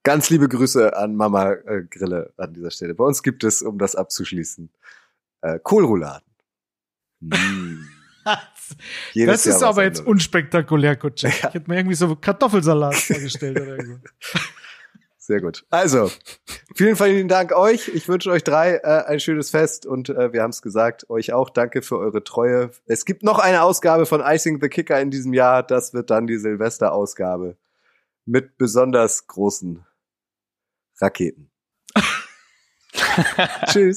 Ganz 0.02 0.28
liebe 0.31 0.48
Grüße 0.48 0.97
an 0.97 1.14
Mama 1.16 1.52
äh, 1.52 1.82
Grille 1.90 2.32
an 2.36 2.52
dieser 2.52 2.70
Stelle. 2.70 2.94
Bei 2.94 3.05
uns 3.05 3.22
gibt 3.22 3.43
es, 3.43 3.62
um 3.62 3.78
das 3.78 3.97
abzuschließen, 3.97 4.70
äh, 5.43 5.59
Kohlrouladen. 5.62 6.22
Mm. 7.20 7.86
Jedes 9.12 9.34
das 9.34 9.46
ist 9.46 9.60
Jahr 9.60 9.70
was 9.70 9.76
aber 9.76 9.84
jetzt 9.84 10.01
anderes. 10.01 10.12
unspektakulär, 10.12 10.96
Kutsche. 10.96 11.28
Ich 11.28 11.42
hätte 11.42 11.64
mir 11.66 11.76
irgendwie 11.76 11.96
so 11.96 12.14
Kartoffelsalat 12.16 12.94
vorgestellt 12.94 13.60
oder 13.60 13.84
so. 13.84 13.98
Sehr 15.26 15.40
gut. 15.40 15.64
Also, 15.70 16.10
vielen, 16.74 16.96
vielen 16.96 17.28
Dank 17.28 17.52
euch. 17.52 17.88
Ich 17.88 18.09
wünsche 18.09 18.30
euch 18.30 18.44
drei 18.44 18.74
äh, 18.74 19.05
ein 19.06 19.20
schönes 19.20 19.48
Fest 19.48 19.86
und 19.86 20.10
äh, 20.10 20.34
wir 20.34 20.42
haben 20.42 20.51
es 20.51 20.60
gesagt, 20.60 21.09
euch 21.09 21.32
auch 21.32 21.48
danke 21.48 21.80
für 21.80 21.98
eure 21.98 22.22
Treue. 22.22 22.70
Es 22.84 23.06
gibt 23.06 23.22
noch 23.22 23.38
eine 23.38 23.62
Ausgabe 23.62 24.05
von 24.05 24.20
Icing 24.20 24.60
the 24.60 24.68
Kicker 24.68 25.01
in 25.01 25.10
diesem 25.10 25.32
Jahr. 25.32 25.62
Das 25.62 25.94
wird 25.94 26.10
dann 26.10 26.26
die 26.26 26.36
Silvester-Ausgabe 26.36 27.56
mit 28.26 28.59
besonders 28.59 29.26
großen 29.26 29.86
Raketen. 31.01 31.51
Tschüss. 33.66 33.96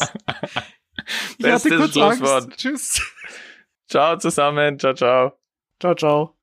Ich 1.37 1.45
hatte 1.45 1.69
Bestes 1.69 1.77
kurz 1.77 1.91
Schlusswort. 1.91 2.43
Angst. 2.45 2.57
Tschüss. 2.57 3.01
Ciao 3.87 4.17
zusammen. 4.19 4.77
Ciao, 4.77 4.93
ciao. 4.93 5.39
Ciao, 5.79 5.93
ciao. 5.95 6.35